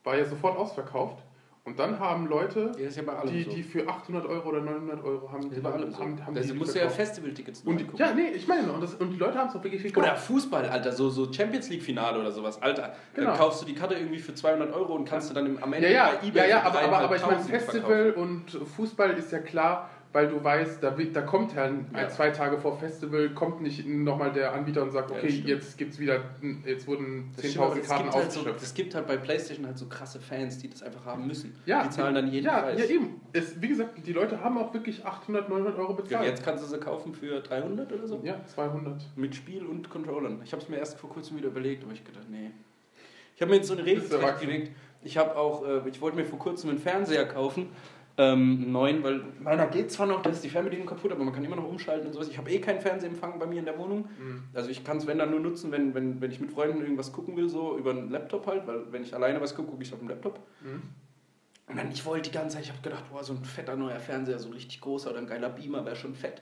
war 0.03 0.17
ja 0.17 0.25
sofort 0.25 0.57
ausverkauft. 0.57 1.23
Und 1.65 1.79
dann 1.79 1.98
haben 1.98 2.27
Leute, 2.27 2.74
Ja, 2.77 2.89
ja 2.89 3.24
die, 3.25 3.43
so. 3.43 3.51
die 3.51 3.63
für 3.63 3.88
800 3.88 4.25
Euro 4.25 4.50
oder 4.50 4.60
900 4.60 5.01
Euro 5.01 5.32
haben, 5.32 5.50
Das 5.50 5.63
allem 5.63 5.91
so. 5.91 6.00
haben, 6.00 6.25
haben 6.25 6.36
also 6.36 6.51
die 6.53 6.60
musst 6.60 6.75
du 6.75 6.79
ja. 6.79 6.89
Festivaltickets 6.89 7.62
Und 7.62 7.79
angucken. 7.79 7.98
ja, 7.98 8.13
nee, 8.13 8.32
ich 8.36 8.46
meine, 8.50 8.70
und, 8.74 8.82
das, 8.82 8.96
und 8.96 9.12
die 9.12 9.17
Leute 9.17 9.38
haben 9.38 9.48
es 9.48 9.55
auch 9.55 9.63
wirklich 9.63 9.82
gekauft. 9.82 10.05
Oder 10.05 10.17
Fußball, 10.17 10.65
Alter, 10.65 10.91
so, 10.91 11.10
so 11.10 11.32
Champions 11.32 11.70
League 11.70 11.82
Finale 11.82 12.20
oder 12.20 12.34
sowas, 12.34 12.62
Alter. 12.62 12.93
Genau. 13.13 13.29
Dann 13.29 13.38
kaufst 13.38 13.62
du 13.62 13.65
die 13.65 13.75
Karte 13.75 13.96
irgendwie 13.96 14.20
für 14.20 14.36
200 14.36 14.74
Euro 14.74 14.93
und 14.93 15.05
kannst 15.05 15.29
du 15.29 15.34
dann 15.34 15.46
im, 15.46 15.63
am 15.63 15.72
Ende 15.72 15.88
Ja, 15.89 16.12
ja, 16.22 16.32
bei 16.34 16.39
ja, 16.39 16.46
ja, 16.48 16.60
für 16.60 16.65
aber, 16.67 16.82
aber, 16.82 16.98
aber 16.98 17.15
ich 17.15 17.25
meine, 17.25 17.38
3.500 17.41 17.46
Festival 17.48 18.12
und 18.12 18.51
Fußball 18.75 19.12
ist 19.12 19.32
ja 19.32 19.39
klar, 19.39 19.89
weil 20.13 20.27
du 20.27 20.41
weißt, 20.43 20.82
da, 20.84 20.91
da 20.91 21.22
kommt 21.24 21.55
ja, 21.55 21.63
ein, 21.63 21.88
Ja. 21.93 22.08
zwei 22.08 22.29
Tage 22.29 22.60
vor 22.60 22.77
Festival, 22.77 23.32
kommt 23.32 23.62
nicht 23.62 23.86
nochmal 23.86 24.32
der 24.32 24.53
Anbieter 24.53 24.84
und 24.84 24.91
sagt, 24.91 25.10
Ja, 25.10 25.17
okay, 25.17 25.29
stimmt. 25.32 25.48
jetzt 25.50 25.77
gibt's 25.77 26.00
wieder, 26.00 26.22
jetzt 26.65 26.88
wurden 26.88 27.32
Das 27.36 27.50
stimmt, 27.50 27.65
aber 27.65 27.74
10.000 27.75 27.79
es 27.82 27.88
Karten 27.88 28.12
halt 28.12 28.32
so. 28.32 28.46
Es 28.50 28.74
gibt 28.75 28.93
halt 28.93 29.08
bei 29.08 29.17
PlayStation 29.17 29.65
halt 29.65 29.77
so 29.77 29.88
krasse 29.88 30.20
Fans, 30.20 30.60
die 30.60 30.70
das 30.70 30.84
einfach 30.84 31.03
haben 31.05 31.25
müssen. 31.25 31.55
ja, 31.65 31.84
die 31.84 31.89
zahlen 31.89 32.13
dann 32.13 32.32
jeden 32.32 32.46
ja, 32.46 32.62
Preis. 32.62 32.79
Ja, 32.79 32.86
eben. 32.86 33.20
Es, 33.34 33.60
wie 33.60 33.67
gesagt, 33.67 34.05
die 34.05 34.13
Leute 34.13 34.39
haben 34.43 34.58
auch 34.60 34.72
wirklich 34.74 35.03
800, 35.03 35.50
900 35.50 35.77
Euro 35.79 35.96
bezahlt. 35.96 36.27
jetzt 36.27 36.43
kannst 36.46 36.63
du 36.63 36.67
sie 36.67 36.77
kaufen 36.77 37.13
für 37.15 37.41
300 37.41 37.91
oder 37.91 38.08
so? 38.08 38.22
Ja, 38.24 38.36
200. 38.46 39.01
Mit 39.15 39.36
Spiel 39.36 39.65
und 39.65 39.89
Controllern. 39.89 40.41
Ich 40.46 40.51
habe 40.51 40.62
es 40.62 40.70
mir 40.70 40.77
erst 40.77 41.00
vor 41.00 41.10
kurzem 41.10 41.38
wieder 41.38 41.48
überlegt, 41.48 41.84
aber 41.84 41.93
ich 41.93 42.03
gedacht, 42.05 42.29
nee. 42.29 42.51
Ich 43.36 43.41
habe 43.41 43.50
mir 43.50 43.58
jetzt 43.58 43.67
so 43.67 43.74
eine 43.74 43.84
Regel 43.84 44.05
zurechtgelegt. 44.05 44.72
Ich 45.05 45.17
habe 45.17 45.36
auch, 45.36 45.65
äh, 45.65 45.82
ich 45.89 46.00
wollte 46.01 46.17
mir 46.17 46.24
vor 46.25 46.39
kurzem 46.39 46.70
einen 46.70 46.79
Fernseher 46.79 47.25
kaufen, 47.25 47.70
ähm, 48.17 48.72
neuen, 48.72 49.03
weil 49.03 49.24
meiner 49.39 49.65
geht 49.67 49.91
zwar 49.91 50.05
noch, 50.05 50.22
da 50.22 50.29
ist 50.29 50.43
die 50.43 50.50
Fernbedienung 50.50 50.86
kaputt, 50.88 51.12
aber 51.12 51.24
man 51.24 51.34
kann 51.34 51.43
immer 51.43 51.55
noch 51.55 51.67
umschalten 51.67 52.08
und 52.08 52.13
sowas. 52.13 52.27
Ich 52.27 52.38
habe 52.38 52.51
eh 52.51 52.60
keinen 52.60 52.79
Fernsehempfang 52.79 53.39
bei 53.39 53.48
mir 53.48 53.60
in 53.60 53.65
der 53.65 53.77
Wohnung. 53.77 54.08
Mhm. 54.20 54.43
Also 54.53 54.70
ich 54.70 54.84
kann 54.84 54.98
es, 54.98 55.08
wenn 55.08 55.17
dann 55.17 55.32
nur 55.32 55.39
nutzen, 55.39 55.72
wenn, 55.72 55.96
wenn, 55.96 56.22
wenn 56.22 56.29
ich 56.32 56.39
mit 56.39 56.51
Freunden 56.51 56.82
irgendwas 56.82 57.12
gucken 57.12 57.36
will, 57.36 57.50
so 57.50 57.77
über 57.77 57.91
einen 57.91 58.12
Laptop 58.12 58.46
halt, 58.46 58.67
weil 58.67 58.91
wenn 58.91 59.03
ich 59.03 59.15
alleine 59.15 59.41
was 59.41 59.55
gucke, 59.55 59.72
gucke 59.72 59.84
ich 59.84 59.91
auf 59.93 60.00
dem 60.00 60.10
Laptop. 60.10 60.39
Mhm. 60.62 60.84
Und 61.67 61.77
dann, 61.77 61.91
ich 61.91 62.05
wollte 62.05 62.29
die 62.29 62.38
ganze 62.38 62.58
Zeit, 62.58 62.65
ich 62.65 62.72
habe 62.72 62.82
gedacht, 62.82 63.05
boah, 63.12 63.24
so 63.24 63.34
ein 63.34 63.43
fetter 63.43 63.75
neuer 63.75 64.00
Fernseher, 64.00 64.38
so 64.38 64.50
ein 64.50 64.53
richtig 64.53 64.79
großer 64.82 65.10
oder 65.10 65.20
ein 65.20 65.27
geiler 65.27 65.50
Beamer 65.50 65.84
wäre 65.86 65.96
schon 65.96 66.13
fett. 66.13 66.41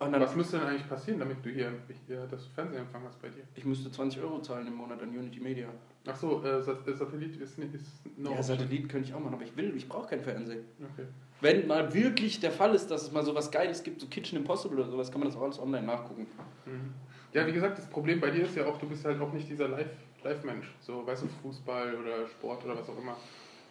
Und 0.00 0.12
dann, 0.12 0.20
Was 0.20 0.34
müsste 0.34 0.58
denn 0.58 0.66
eigentlich 0.66 0.88
passieren, 0.88 1.20
damit 1.20 1.44
du 1.44 1.50
hier, 1.50 1.72
hier 2.06 2.26
das 2.30 2.46
Fernsehempfang 2.46 3.02
hast 3.04 3.20
bei 3.20 3.28
dir? 3.28 3.44
ich 3.54 3.64
müsste 3.64 3.90
20 3.90 4.20
Euro 4.22 4.40
zahlen 4.40 4.66
im 4.66 4.74
Monat 4.74 5.02
an 5.02 5.10
Unity 5.10 5.40
Media. 5.40 5.68
Achso, 6.06 6.42
äh, 6.42 6.62
Sat- 6.62 6.86
äh, 6.88 6.94
Satellit 6.94 7.36
ist, 7.36 7.58
nicht- 7.58 7.74
ist 7.74 7.86
no 8.16 8.32
ja. 8.32 8.42
Satellit 8.42 8.88
könnte 8.88 9.08
ich 9.08 9.14
auch 9.14 9.20
machen, 9.20 9.34
aber 9.34 9.42
ich 9.44 9.54
will, 9.56 9.74
ich 9.76 9.88
brauche 9.88 10.08
keinen 10.08 10.22
Fernseher. 10.22 10.60
Okay. 10.92 11.06
Wenn 11.42 11.66
mal 11.66 11.92
wirklich 11.92 12.40
der 12.40 12.52
Fall 12.52 12.74
ist, 12.74 12.90
dass 12.90 13.02
es 13.02 13.12
mal 13.12 13.24
sowas 13.24 13.50
Geiles 13.50 13.82
gibt, 13.82 14.00
so 14.00 14.06
Kitchen 14.06 14.38
Impossible 14.38 14.78
oder 14.80 14.90
sowas, 14.90 15.10
kann 15.10 15.20
man 15.20 15.28
das 15.28 15.36
auch 15.36 15.42
alles 15.42 15.58
online 15.58 15.86
nachgucken. 15.86 16.26
Mhm. 16.66 16.92
Ja, 17.32 17.46
wie 17.46 17.52
gesagt, 17.52 17.78
das 17.78 17.86
Problem 17.86 18.20
bei 18.20 18.30
dir 18.30 18.44
ist 18.44 18.56
ja 18.56 18.66
auch, 18.66 18.78
du 18.78 18.88
bist 18.88 19.04
halt 19.04 19.20
auch 19.20 19.32
nicht 19.32 19.48
dieser 19.48 19.68
Live- 19.68 19.86
Live-Mensch. 20.24 20.74
so, 20.80 21.06
weißt 21.06 21.22
du, 21.22 21.28
Fußball 21.42 21.94
oder 21.94 22.26
Sport 22.28 22.64
oder 22.64 22.76
was 22.78 22.88
auch 22.88 22.98
immer. 22.98 23.16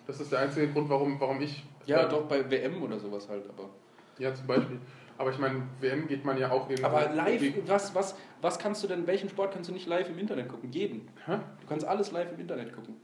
Das 0.08 0.20
ist 0.20 0.32
der 0.32 0.40
einzige 0.40 0.68
Grund, 0.70 0.90
warum, 0.90 1.20
warum 1.20 1.42
ich. 1.42 1.64
Ja, 1.86 2.08
doch 2.08 2.24
bei 2.28 2.50
WM 2.50 2.82
oder 2.82 2.98
sowas 3.00 3.28
halt, 3.30 3.44
aber. 3.50 3.70
Ja, 4.18 4.34
zum 4.34 4.48
Beispiel. 4.48 4.80
Aber 5.20 5.32
ich 5.32 5.38
meine, 5.38 5.64
WM 5.82 6.08
geht 6.08 6.24
man 6.24 6.38
ja 6.38 6.50
auch 6.50 6.70
irgendwie. 6.70 6.86
Aber 6.86 7.10
live, 7.14 7.42
was, 7.68 7.94
was, 7.94 8.16
was 8.42 8.58
kannst 8.58 8.82
du 8.82 8.88
denn, 8.88 9.06
welchen 9.06 9.28
Sport 9.28 9.54
kannst 9.54 9.70
du 9.70 9.74
nicht 9.74 9.86
live 9.86 10.10
im 10.10 10.18
Internet 10.18 10.48
gucken? 10.48 10.72
Jeden. 10.72 11.10
Hä? 11.26 11.40
Du 11.60 11.68
kannst 11.68 11.86
alles 11.86 12.12
live 12.12 12.32
im 12.32 12.40
Internet 12.40 12.74
gucken. 12.74 12.96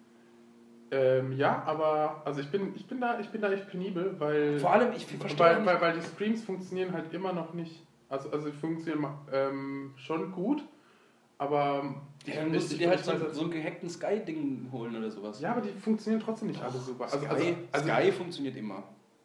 Ähm, 0.92 1.34
ja, 1.34 1.62
aber 1.66 2.22
also 2.24 2.40
ich 2.40 2.50
bin, 2.50 2.74
ich 2.78 2.88
bin 2.88 3.02
da, 3.02 3.20
ich 3.20 3.28
bin 3.32 3.42
da 3.42 3.52
echt 3.52 3.68
penibel, 3.68 4.16
weil. 4.18 4.60
Vor 4.60 4.72
allem, 4.72 4.94
ich 4.94 5.06
verstehe 5.06 5.38
weil, 5.46 5.66
weil, 5.66 5.82
weil 5.82 5.94
die 5.94 6.02
Streams 6.04 6.42
funktionieren 6.42 6.94
halt 6.94 7.14
immer 7.14 7.34
noch 7.34 7.54
nicht. 7.54 7.86
Also, 8.08 8.30
also 8.30 8.50
die 8.50 8.56
funktionieren 8.56 9.06
ähm, 9.34 9.94
schon 9.98 10.32
gut, 10.32 10.64
aber. 11.38 11.96
Ja, 12.26 12.36
dann 12.36 12.54
musst 12.54 12.72
du 12.72 12.78
dir 12.78 12.92
halt 12.92 13.04
so, 13.04 13.12
so 13.34 13.42
einen 13.42 13.52
gehackten 13.52 13.90
Sky-Ding 13.90 14.70
holen 14.72 14.96
oder 14.96 15.12
sowas. 15.12 15.42
Ja, 15.42 15.52
aber 15.52 15.62
die 15.62 15.70
funktionieren 15.70 16.24
trotzdem 16.24 16.48
nicht 16.48 16.64
alle 16.64 16.80
super. 16.80 17.04
Also, 17.04 17.18
Sky, 17.18 17.28
also, 17.28 17.46
also, 17.74 17.88
Sky 17.90 18.12
funktioniert 18.14 18.56
immer. 18.56 18.84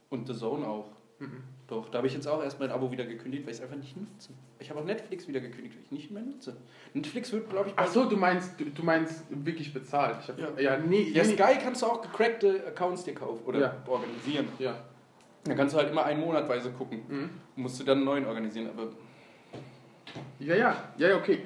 Und 0.09 0.26
The 0.26 0.35
Zone 0.35 0.66
auch. 0.66 0.90
Mhm. 1.20 1.44
Doch, 1.70 1.88
da 1.88 1.98
habe 1.98 2.08
ich 2.08 2.14
jetzt 2.14 2.26
auch 2.26 2.42
erst 2.42 2.58
mein 2.58 2.70
Abo 2.72 2.90
wieder 2.90 3.04
gekündigt, 3.06 3.44
weil 3.46 3.52
ich 3.52 3.58
es 3.58 3.62
einfach 3.62 3.76
nicht 3.76 3.96
nutze. 3.96 4.30
Ich 4.58 4.68
habe 4.70 4.80
auch 4.80 4.84
Netflix 4.84 5.28
wieder 5.28 5.38
gekündigt, 5.40 5.76
weil 5.76 5.84
ich 5.84 5.90
nicht 5.92 6.10
mehr 6.10 6.22
nutze. 6.22 6.56
Netflix 6.94 7.32
wird, 7.32 7.48
glaube 7.48 7.68
ich, 7.68 7.74
Ach 7.76 7.86
so, 7.86 8.06
du 8.08 8.16
meinst, 8.16 8.58
du, 8.60 8.64
du 8.64 8.82
meinst 8.82 9.22
wirklich 9.30 9.72
bezahlt. 9.72 10.16
Hab, 10.26 10.36
Ja. 10.38 10.48
ja. 10.58 10.76
nee, 10.78 11.02
Ja, 11.14 11.22
nee. 11.22 11.34
Sky 11.34 11.58
kannst 11.62 11.82
du 11.82 11.86
auch 11.86 12.02
gecrackte 12.02 12.64
Accounts 12.66 13.04
dir 13.04 13.14
kaufen 13.14 13.44
oder 13.46 13.60
Ja. 13.60 13.76
organisieren. 13.86 14.48
Ja. 14.58 14.74
Dann 15.44 15.56
kannst 15.56 15.74
du 15.74 15.78
halt 15.78 15.90
immer 15.90 16.04
einen 16.04 16.20
Monatweise 16.20 16.70
gucken. 16.72 17.02
Mhm. 17.08 17.30
Musst 17.54 17.78
du 17.80 17.84
dann 17.84 17.99
einen 17.99 18.04
neuen 18.04 18.26
organisieren. 18.26 18.68
Aber 18.76 18.88
Ja, 20.40 20.56
ja, 20.56 20.76
ja, 20.99 21.16
okay. 21.16 21.38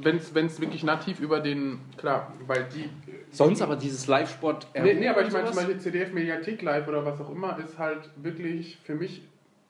Wenn 0.00 0.16
es 0.16 0.60
wirklich 0.60 0.84
nativ 0.84 1.20
über 1.20 1.40
den, 1.40 1.80
klar, 1.98 2.32
weil 2.46 2.66
die. 2.74 2.88
sonst 3.30 3.60
aber 3.60 3.76
dieses 3.76 4.06
Live-Sport. 4.06 4.68
Nee, 4.74 4.94
nee, 4.94 5.06
aber 5.08 5.20
ich 5.26 5.32
meine 5.32 5.46
zum? 5.48 5.56
Beispiel 5.56 5.78
CDF 5.78 6.12
Mediathek 6.14 6.62
Live 6.62 6.88
oder 6.88 7.04
was 7.04 7.20
auch 7.20 7.30
immer, 7.30 7.58
ist 7.58 7.78
halt 7.78 8.08
wirklich, 8.16 8.78
für 8.84 8.94
mich 8.94 9.22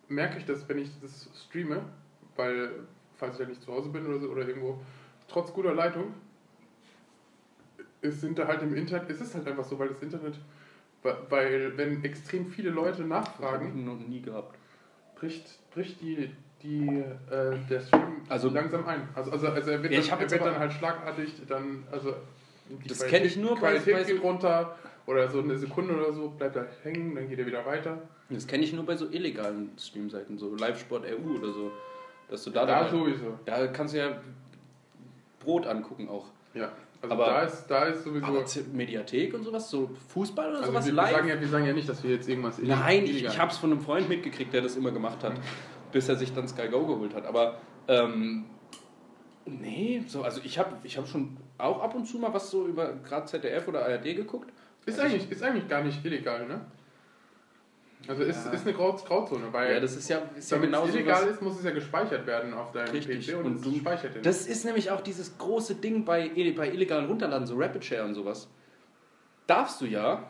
merke 0.08 0.38
ich 0.38 0.44
das, 0.44 0.68
wenn 0.68 0.78
ich 0.78 0.90
das 1.00 1.28
streame, 1.48 1.82
weil, 2.36 2.70
falls 3.16 3.34
ich 3.34 3.40
ja 3.40 3.46
nicht 3.46 3.62
zu 3.62 3.72
Hause 3.72 3.88
bin 3.90 4.06
oder 4.06 4.18
so, 4.18 4.28
oder 4.28 4.46
irgendwo, 4.46 4.80
trotz 5.28 5.52
guter 5.52 5.74
Leitung, 5.74 6.14
es 8.02 8.20
sind 8.20 8.38
da 8.38 8.46
halt 8.46 8.62
im 8.62 8.74
Internet, 8.74 9.10
es 9.10 9.20
ist 9.20 9.34
halt 9.34 9.46
einfach 9.48 9.64
so, 9.64 9.78
weil 9.78 9.88
das 9.88 10.02
Internet, 10.02 10.34
weil- 11.02 11.76
wenn 11.76 12.04
extrem 12.04 12.46
viele 12.46 12.70
Leute 12.70 12.98
Das 12.98 13.08
nachfragen, 13.08 13.68
ich 13.78 13.84
noch 13.84 13.98
nie 13.98 14.20
gehabt. 14.22 14.56
bricht, 15.18 15.58
bricht 15.72 16.00
die, 16.00 16.30
die, 16.62 16.86
äh, 17.30 17.56
der 17.68 17.80
Stream 17.80 18.22
Also- 18.28 18.48
langsam 18.50 18.86
ein. 18.86 19.08
Also, 19.14 19.30
also, 19.30 19.48
also 19.48 19.70
er 19.70 19.82
wird, 19.82 19.92
Ja, 19.92 19.98
ich 20.00 20.08
dann, 20.08 20.20
er 20.20 20.30
wird 20.30 20.40
dann 20.42 20.58
halt 20.58 20.72
schlagartig, 20.72 21.34
dann, 21.48 21.84
also 21.90 22.10
Das 22.88 22.98
Qualität- 22.98 23.08
kenn 23.08 23.24
ich 23.24 23.36
nur 23.36 23.54
bei- 23.54 23.60
Qualität 23.78 23.94
bei 23.94 24.04
so- 24.04 24.12
geht 24.14 24.22
runter 24.22 24.76
oder 25.06 25.28
so 25.30 25.40
eine 25.40 25.56
Sekunde 25.56 25.94
oder 25.96 26.12
so, 26.12 26.30
bleibt 26.30 26.56
er 26.56 26.66
hängen, 26.82 27.14
dann 27.14 27.28
geht 27.28 27.38
er 27.38 27.46
wieder 27.46 27.64
weiter. 27.64 27.98
Das 28.28 28.46
kenne 28.46 28.64
ich 28.64 28.72
nur 28.72 28.84
bei 28.84 28.96
so 28.96 29.08
illegalen 29.08 29.70
Streamseiten, 29.78 30.36
so 30.38 30.54
Live-Sport 30.56 31.04
EU 31.06 31.38
oder 31.38 31.52
so. 31.52 31.70
Dass 32.28 32.42
du 32.42 32.50
da, 32.50 32.66
Da 32.66 32.80
dabei- 32.84 32.90
sowieso. 32.90 33.38
da 33.44 33.66
kannst 33.68 33.94
du 33.94 33.98
ja 33.98 34.20
Brot 35.38 35.66
angucken 35.66 36.08
auch. 36.08 36.26
Ja. 36.54 36.72
Also 37.02 37.14
Aber- 37.14 37.26
da 37.26 37.40
ist, 37.42 37.66
da 37.68 37.84
ist 37.84 38.02
sowieso. 38.04 38.26
Mediathek 38.72 39.32
und 39.34 39.44
sowas, 39.44 39.70
so 39.70 39.90
Fußball 40.08 40.48
oder 40.48 40.58
also 40.58 40.72
sowas 40.72 40.86
wir, 40.86 40.92
wir, 40.92 40.96
live? 41.02 41.10
sagen 41.12 41.28
ja, 41.28 41.40
wir 41.40 41.48
sagen 41.48 41.66
ja 41.66 41.72
nicht, 41.72 41.88
dass 41.88 42.02
wir 42.02 42.10
jetzt 42.10 42.28
irgendwas 42.28 42.58
ille- 42.58 42.68
Nein, 42.68 43.04
ich, 43.04 43.10
illegal- 43.10 43.32
ich 43.32 43.38
habe 43.38 43.52
es 43.52 43.58
von 43.58 43.70
einem 43.70 43.80
Freund 43.80 44.08
mitgekriegt, 44.08 44.52
der 44.52 44.62
das 44.62 44.74
immer 44.76 44.90
gemacht 44.90 45.22
hat, 45.22 45.34
bis 45.92 46.08
er 46.08 46.16
sich 46.16 46.32
dann 46.32 46.48
Sky 46.48 46.68
Go 46.68 46.84
geholt 46.86 47.14
hat. 47.14 47.26
Aber 47.26 47.58
ähm, 47.86 48.46
nee, 49.44 50.02
so, 50.08 50.22
also 50.22 50.40
ich 50.42 50.58
habe 50.58 50.76
ich 50.82 50.96
hab 50.98 51.06
schon 51.06 51.36
auch 51.58 51.80
ab 51.82 51.94
und 51.94 52.06
zu 52.06 52.18
mal 52.18 52.32
was 52.34 52.50
so 52.50 52.66
über 52.66 52.92
gerade 53.06 53.26
ZDF 53.26 53.68
oder 53.68 53.84
ARD 53.86 54.16
geguckt. 54.16 54.50
Ist 54.86 54.98
eigentlich, 54.98 55.30
ist 55.30 55.42
eigentlich 55.42 55.68
gar 55.68 55.82
nicht 55.84 56.04
illegal, 56.04 56.46
ne? 56.48 56.60
Also 58.08 58.22
ist, 58.22 58.44
Ja. 58.46 58.52
ist 58.52 58.66
eine 58.66 58.74
Grau 58.76 58.92
Grauzone, 58.92 59.44
weil 59.52 59.74
Ja, 59.74 59.80
das 59.80 59.96
ist 59.96 60.08
ja, 60.08 60.18
ist 60.36 60.50
ja 60.50 60.56
damit 60.56 60.70
genau 60.70 60.84
es 60.86 60.94
illegal 60.94 61.26
ist, 61.26 61.42
muss 61.42 61.58
es 61.58 61.64
ja 61.64 61.70
gespeichert 61.72 62.26
werden 62.26 62.54
auf 62.54 62.72
deinem 62.72 62.90
Richtig. 62.90 63.26
PC 63.28 63.36
und, 63.38 63.44
Und 63.46 63.64
du- 63.64 63.74
speichert 63.78 64.14
den. 64.14 64.22
Das 64.22 64.46
ist 64.46 64.64
nämlich 64.64 64.90
auch 64.90 65.00
dieses 65.00 65.36
große 65.38 65.76
Ding 65.76 66.04
bei, 66.04 66.30
bei 66.56 66.70
illegalen 66.70 67.06
Runterladen, 67.06 67.46
so 67.46 67.56
Rapid 67.56 67.84
Share 67.84 68.04
und 68.04 68.14
sowas. 68.14 68.48
Darfst 69.46 69.80
du 69.80 69.86
ja, 69.86 70.24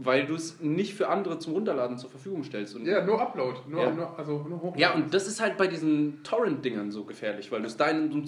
weil 0.00 0.26
du 0.26 0.36
es 0.36 0.60
nicht 0.60 0.94
für 0.94 1.08
andere 1.08 1.40
zum 1.40 1.54
Runterladen 1.54 1.98
zur 1.98 2.08
Verfügung 2.08 2.44
stellst. 2.44 2.76
Und 2.76 2.86
ja, 2.86 3.04
nur 3.04 3.20
Upload, 3.20 3.58
nur, 3.68 3.82
Ja. 3.82 3.90
nur 3.90 4.16
also 4.16 4.44
nur 4.48 4.62
hoch. 4.62 4.76
Ja, 4.76 4.94
und 4.94 5.12
das 5.12 5.26
ist 5.26 5.40
halt 5.40 5.56
bei 5.56 5.66
diesen 5.66 6.22
Torrent-Dingern 6.22 6.92
so 6.92 7.02
gefährlich, 7.04 7.50
weil 7.50 7.62
du 7.62 7.66
es 7.66 7.76
da 7.76 7.86
in 7.88 8.08
so 8.12 8.16
einem 8.18 8.24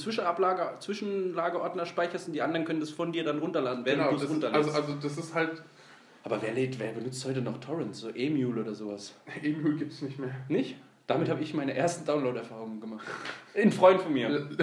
Zwischenlagerordner 0.80 1.86
speicherst 1.86 2.26
und 2.26 2.32
die 2.34 2.42
anderen 2.42 2.64
können 2.66 2.80
das 2.80 2.90
von 2.90 3.12
dir 3.12 3.22
dann 3.22 3.38
runterladen, 3.38 3.84
während 3.84 4.02
genau, 4.02 4.16
du 4.18 4.24
es 4.24 4.28
runterlädst. 4.28 4.68
also, 4.74 4.80
also 4.80 4.94
das 5.00 5.16
ist 5.16 5.32
halt, 5.34 5.62
Aber 6.22 6.42
wer, 6.42 6.52
lädt, 6.52 6.78
wer 6.78 6.92
benutzt 6.92 7.24
heute 7.24 7.40
noch 7.40 7.58
Torrents? 7.58 8.00
So 8.00 8.10
Emule 8.10 8.60
oder 8.60 8.74
sowas? 8.74 9.14
Emul 9.42 9.76
gibt 9.76 9.92
es 9.92 10.02
nicht 10.02 10.18
mehr. 10.18 10.34
Nicht? 10.48 10.76
Damit 11.06 11.28
habe 11.28 11.42
ich 11.42 11.54
meine 11.54 11.74
ersten 11.74 12.04
Download-Erfahrungen 12.04 12.80
gemacht. 12.80 13.06
Ein 13.56 13.72
Freund 13.72 14.00
von 14.00 14.12
mir. 14.12 14.48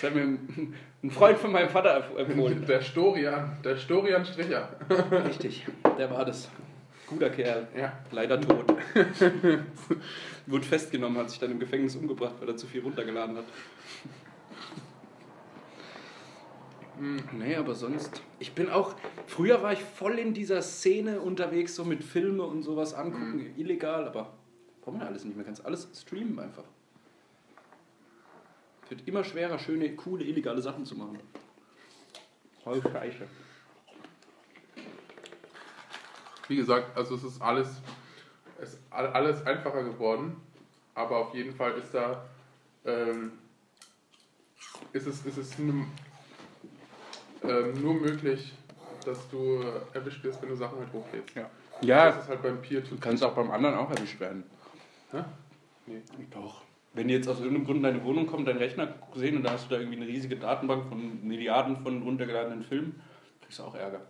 Das 0.00 0.04
hat 0.04 0.14
mir 0.14 0.22
ein 0.22 0.74
ein 1.02 1.10
Freund 1.10 1.38
von 1.38 1.52
meinem 1.52 1.68
Vater 1.68 2.10
empfohlen. 2.16 2.66
Der 2.66 2.80
Storian, 2.80 3.56
der 3.62 3.76
Storian 3.76 4.24
Stricher. 4.24 4.68
Richtig, 5.26 5.64
der 5.96 6.10
war 6.10 6.24
das. 6.24 6.50
Guter 7.06 7.30
Kerl. 7.30 7.68
Ja. 7.76 7.92
Leider 8.10 8.40
tot. 8.40 8.66
Wurde 10.46 10.64
festgenommen, 10.64 11.18
hat 11.18 11.30
sich 11.30 11.38
dann 11.38 11.52
im 11.52 11.60
Gefängnis 11.60 11.94
umgebracht, 11.94 12.34
weil 12.40 12.48
er 12.48 12.56
zu 12.56 12.66
viel 12.66 12.82
runtergeladen 12.82 13.36
hat. 13.36 13.44
Nee, 17.32 17.54
aber 17.56 17.74
sonst. 17.74 18.22
Ich 18.38 18.52
bin 18.52 18.68
auch. 18.70 18.94
Früher 19.26 19.62
war 19.62 19.72
ich 19.72 19.80
voll 19.82 20.18
in 20.18 20.34
dieser 20.34 20.62
Szene 20.62 21.20
unterwegs, 21.20 21.74
so 21.74 21.84
mit 21.84 22.02
Filme 22.02 22.42
und 22.42 22.62
sowas 22.62 22.94
angucken, 22.94 23.54
illegal, 23.56 24.06
aber 24.08 24.32
braucht 24.82 24.98
man 24.98 25.06
alles 25.06 25.24
nicht 25.24 25.36
mehr. 25.36 25.44
Kannst 25.44 25.64
alles 25.64 25.88
streamen 25.94 26.38
einfach. 26.38 26.64
Es 28.84 28.90
wird 28.90 29.06
immer 29.06 29.22
schwerer, 29.22 29.58
schöne, 29.58 29.94
coole, 29.96 30.24
illegale 30.24 30.62
Sachen 30.62 30.84
zu 30.86 30.96
machen. 30.96 31.18
Voll 32.64 32.82
scheiße. 32.82 33.26
Wie 36.48 36.56
gesagt, 36.56 36.96
also 36.96 37.14
es 37.14 37.24
ist 37.24 37.42
alles, 37.42 37.68
es 38.60 38.72
ist 38.74 38.82
all- 38.90 39.08
alles 39.12 39.44
einfacher 39.46 39.84
geworden, 39.84 40.36
aber 40.94 41.18
auf 41.18 41.34
jeden 41.34 41.54
Fall 41.54 41.72
ist 41.74 41.92
da, 41.92 42.24
ähm, 42.86 43.32
ist 44.94 45.06
es, 45.06 45.24
ist 45.26 45.36
es 45.36 45.58
ähm, 47.44 47.80
nur 47.82 47.94
möglich, 47.94 48.52
dass 49.04 49.28
du 49.30 49.62
erwischt 49.94 50.22
wirst, 50.24 50.42
wenn 50.42 50.48
du 50.50 50.56
Sachen 50.56 50.78
halt 50.78 50.92
hochlädst. 50.92 51.34
Ja. 51.36 51.48
Das 51.80 51.88
Ja, 51.88 52.08
ist 52.08 52.28
halt 52.28 52.42
beim 52.42 52.60
Peer 52.60 52.80
du 52.80 52.96
kannst 52.98 53.22
auch 53.22 53.34
beim 53.34 53.50
anderen 53.50 53.76
auch 53.76 53.90
erwischt 53.90 54.18
werden. 54.20 54.44
Hä? 55.12 55.22
Nee. 55.86 56.02
Doch. 56.30 56.62
Wenn 56.94 57.08
jetzt 57.08 57.28
aus 57.28 57.38
irgendeinem 57.38 57.64
Grund 57.66 57.76
in 57.78 57.82
deine 57.84 58.04
Wohnung 58.04 58.26
kommt, 58.26 58.48
dein 58.48 58.56
Rechner 58.56 58.94
sehen 59.14 59.36
und 59.36 59.42
da 59.44 59.52
hast 59.52 59.66
du 59.70 59.74
da 59.74 59.80
irgendwie 59.80 59.98
eine 59.98 60.06
riesige 60.06 60.36
Datenbank 60.36 60.86
von 60.88 61.26
Milliarden 61.26 61.76
von 61.76 62.02
runtergeladenen 62.02 62.64
Filmen, 62.64 63.00
kriegst 63.42 63.58
du 63.60 63.62
auch 63.62 63.74
Ärger. 63.74 64.00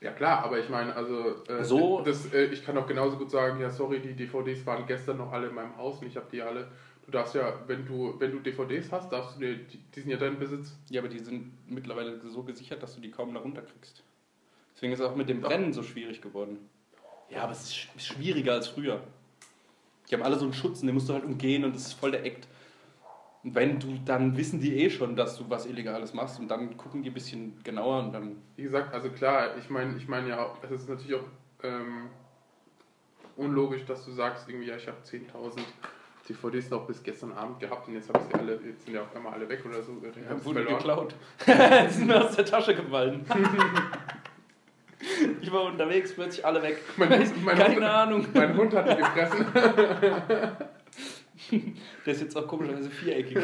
Ja 0.00 0.12
klar, 0.12 0.44
aber 0.44 0.58
ich 0.58 0.68
meine, 0.70 0.94
also 0.96 1.44
äh, 1.46 1.62
So- 1.62 2.00
das, 2.00 2.32
äh, 2.32 2.44
ich 2.46 2.64
kann 2.64 2.78
auch 2.78 2.86
genauso 2.86 3.18
gut 3.18 3.30
sagen, 3.30 3.60
ja 3.60 3.68
sorry, 3.68 4.00
die 4.00 4.14
DVDs 4.14 4.64
waren 4.64 4.86
gestern 4.86 5.18
noch 5.18 5.30
alle 5.32 5.48
in 5.48 5.54
meinem 5.54 5.76
Haus 5.76 6.00
und 6.00 6.06
ich 6.06 6.16
habe 6.16 6.26
die 6.32 6.40
alle. 6.40 6.68
Du 7.10 7.18
darfst 7.18 7.34
ja, 7.34 7.58
wenn 7.66 7.84
du, 7.84 8.14
wenn 8.20 8.30
du 8.30 8.38
DVDs 8.38 8.92
hast, 8.92 9.10
darfst 9.10 9.34
du 9.34 9.40
dir, 9.40 9.56
die, 9.56 9.78
die 9.78 10.00
sind 10.00 10.10
ja 10.10 10.16
dein 10.16 10.38
Besitz. 10.38 10.76
Ja, 10.90 11.00
aber 11.00 11.08
die 11.08 11.18
sind 11.18 11.50
mittlerweile 11.68 12.20
so 12.20 12.44
gesichert, 12.44 12.80
dass 12.84 12.94
du 12.94 13.00
die 13.00 13.10
kaum 13.10 13.34
da 13.34 13.40
runterkriegst. 13.40 14.04
Deswegen 14.76 14.92
ist 14.92 15.00
es 15.00 15.06
auch 15.06 15.16
mit 15.16 15.28
dem 15.28 15.40
Brennen 15.40 15.72
so 15.72 15.82
schwierig 15.82 16.22
geworden. 16.22 16.68
Ja, 17.28 17.42
aber 17.42 17.52
es 17.52 17.62
ist 17.64 17.74
sch- 17.74 17.98
schwieriger 17.98 18.52
als 18.52 18.68
früher. 18.68 19.02
Die 20.08 20.14
haben 20.14 20.22
alle 20.22 20.38
so 20.38 20.44
einen 20.44 20.54
Schutz 20.54 20.82
und 20.82 20.86
den 20.86 20.94
musst 20.94 21.08
du 21.08 21.14
halt 21.14 21.24
umgehen 21.24 21.64
und 21.64 21.74
das 21.74 21.88
ist 21.88 21.94
voll 21.94 22.12
der 22.12 22.24
Act. 22.24 22.46
Und 23.42 23.56
wenn 23.56 23.80
du, 23.80 23.98
dann 24.04 24.36
wissen 24.36 24.60
die 24.60 24.76
eh 24.76 24.88
schon, 24.88 25.16
dass 25.16 25.36
du 25.36 25.50
was 25.50 25.66
Illegales 25.66 26.14
machst 26.14 26.38
und 26.38 26.46
dann 26.46 26.76
gucken 26.76 27.02
die 27.02 27.10
ein 27.10 27.14
bisschen 27.14 27.60
genauer 27.64 28.04
und 28.04 28.12
dann. 28.12 28.36
Wie 28.54 28.62
gesagt, 28.62 28.94
also 28.94 29.10
klar, 29.10 29.56
ich 29.58 29.68
meine, 29.68 29.96
ich 29.96 30.06
meine 30.06 30.28
ja, 30.28 30.44
auch, 30.46 30.62
es 30.62 30.70
ist 30.70 30.88
natürlich 30.88 31.14
auch 31.16 31.24
ähm, 31.64 32.08
unlogisch, 33.36 33.84
dass 33.84 34.04
du 34.04 34.12
sagst, 34.12 34.48
irgendwie, 34.48 34.68
ja, 34.68 34.76
ich 34.76 34.86
habe 34.86 34.98
10.000 35.02 35.66
DVDs 36.30 36.70
noch 36.70 36.86
bis 36.86 37.02
gestern 37.02 37.32
Abend 37.32 37.60
gehabt 37.60 37.88
und 37.88 37.94
jetzt 37.94 38.08
habe 38.08 38.20
ich 38.20 38.26
sie 38.26 38.34
alle, 38.34 38.58
jetzt 38.64 38.84
sind 38.84 38.94
ja 38.94 39.02
auf 39.02 39.14
einmal 39.14 39.34
alle 39.34 39.48
weg 39.48 39.64
oder 39.66 39.82
so. 39.82 39.92
Ich 40.02 40.28
hab's 40.28 40.44
Wurde 40.44 40.62
verloren. 40.62 40.78
geklaut. 40.78 41.14
die 41.46 41.52
sind 41.92 42.06
mir 42.06 42.24
aus 42.24 42.36
der 42.36 42.44
Tasche 42.44 42.74
gefallen. 42.74 43.24
ich 45.40 45.52
war 45.52 45.64
unterwegs, 45.64 46.14
plötzlich 46.14 46.44
alle 46.44 46.62
weg. 46.62 46.78
Mein, 46.96 47.08
mein, 47.44 47.58
Keine 47.58 47.74
Hund, 47.76 47.84
Ahnung. 47.84 48.26
mein 48.32 48.56
Hund 48.56 48.74
hat 48.74 48.90
die 48.90 48.96
gefressen. 48.96 49.46
Der 52.06 52.14
ist 52.14 52.20
jetzt 52.20 52.36
auch 52.36 52.46
komischerweise 52.46 52.90
viereckig. 52.90 53.38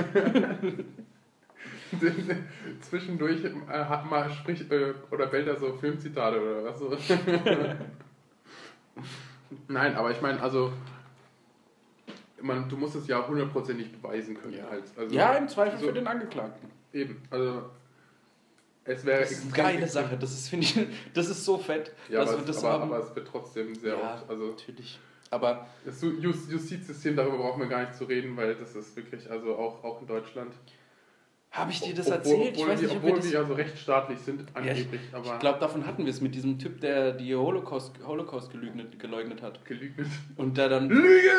Zwischendurch 2.82 3.44
äh, 3.44 3.50
hat 3.68 4.10
mal 4.10 4.30
sprich 4.30 4.70
äh, 4.70 4.94
oder 5.10 5.26
bellt 5.26 5.46
er 5.46 5.56
so 5.56 5.72
Filmzitate 5.72 6.40
oder 6.40 6.64
was 6.64 6.78
so. 6.78 6.96
Nein, 9.68 9.94
aber 9.94 10.10
ich 10.10 10.20
meine, 10.20 10.40
also 10.40 10.72
man, 12.42 12.68
du 12.68 12.76
musst 12.76 12.94
es 12.96 13.06
ja 13.06 13.26
hundertprozentig 13.26 13.92
beweisen 13.92 14.36
können. 14.36 14.54
Ja. 14.54 14.68
Halt. 14.70 14.84
Also, 14.96 15.14
Ja, 15.14 15.34
im 15.34 15.48
Zweifel 15.48 15.78
so, 15.78 15.86
für 15.86 15.92
den 15.92 16.06
Angeklagten. 16.06 16.70
Eben, 16.92 17.22
also 17.30 17.62
es 18.84 19.04
wäre 19.04 19.20
Das 19.20 19.32
ist 19.32 19.42
eine 19.44 19.52
geile 19.52 19.88
Sache. 19.88 20.16
Das 20.16 20.32
ist, 20.32 20.48
finde 20.48 20.64
ich, 20.66 20.78
das 21.14 21.28
ist 21.28 21.44
so 21.44 21.58
fett. 21.58 21.92
Ja, 22.08 22.20
dass 22.20 22.30
aber, 22.30 22.38
wir 22.38 22.48
es, 22.48 22.56
das 22.56 22.64
aber, 22.64 22.72
haben. 22.80 22.92
aber 22.92 22.98
es 23.04 23.14
wird 23.16 23.28
trotzdem 23.28 23.74
sehr 23.74 23.96
Ja. 23.98 24.14
oft. 24.14 24.30
Also 24.30 24.46
Natürlich. 24.50 24.98
Aber 25.30 25.66
das 25.84 26.00
Just- 26.02 26.50
Justizsystem, 26.50 27.16
darüber 27.16 27.38
brauchen 27.38 27.60
wir 27.60 27.68
gar 27.68 27.80
nicht 27.80 27.96
zu 27.96 28.04
reden, 28.04 28.36
weil 28.36 28.54
das 28.54 28.76
ist 28.76 28.94
wirklich, 28.96 29.28
also 29.28 29.56
auch, 29.56 29.82
auch 29.82 30.00
in 30.00 30.06
Deutschland. 30.06 30.52
Habe 31.56 31.70
ich 31.70 31.80
dir 31.80 31.94
das 31.94 32.06
Obwohl- 32.06 32.16
erzählt? 32.18 32.40
Obwohl, 32.50 32.50
ich 32.64 32.68
weiß 32.68 32.80
die, 32.80 32.86
nicht, 32.86 32.96
ob 32.96 33.02
wir 33.02 33.08
obwohl 33.08 33.20
das. 33.20 33.30
wir 33.32 33.40
ja 33.40 33.44
so 33.46 33.54
rechtsstaatlich 33.54 34.18
sind, 34.20 34.44
angeblich, 34.54 35.00
aber 35.12 35.32
Ich 35.34 35.38
glaube, 35.38 35.58
davon 35.58 35.86
hatten 35.86 36.04
wir 36.04 36.10
es 36.10 36.20
mit 36.20 36.34
diesem 36.34 36.58
Typ, 36.58 36.80
der 36.80 37.12
die 37.12 37.34
Holocaust, 37.34 37.92
Holocaust 38.06 38.50
geleugnet, 38.52 38.98
geleugnet 38.98 39.42
hat. 39.42 39.64
gelügnet. 39.64 40.06
Und 40.36 40.56
der 40.58 40.68
dann, 40.68 40.88
Lüge! 40.88 41.30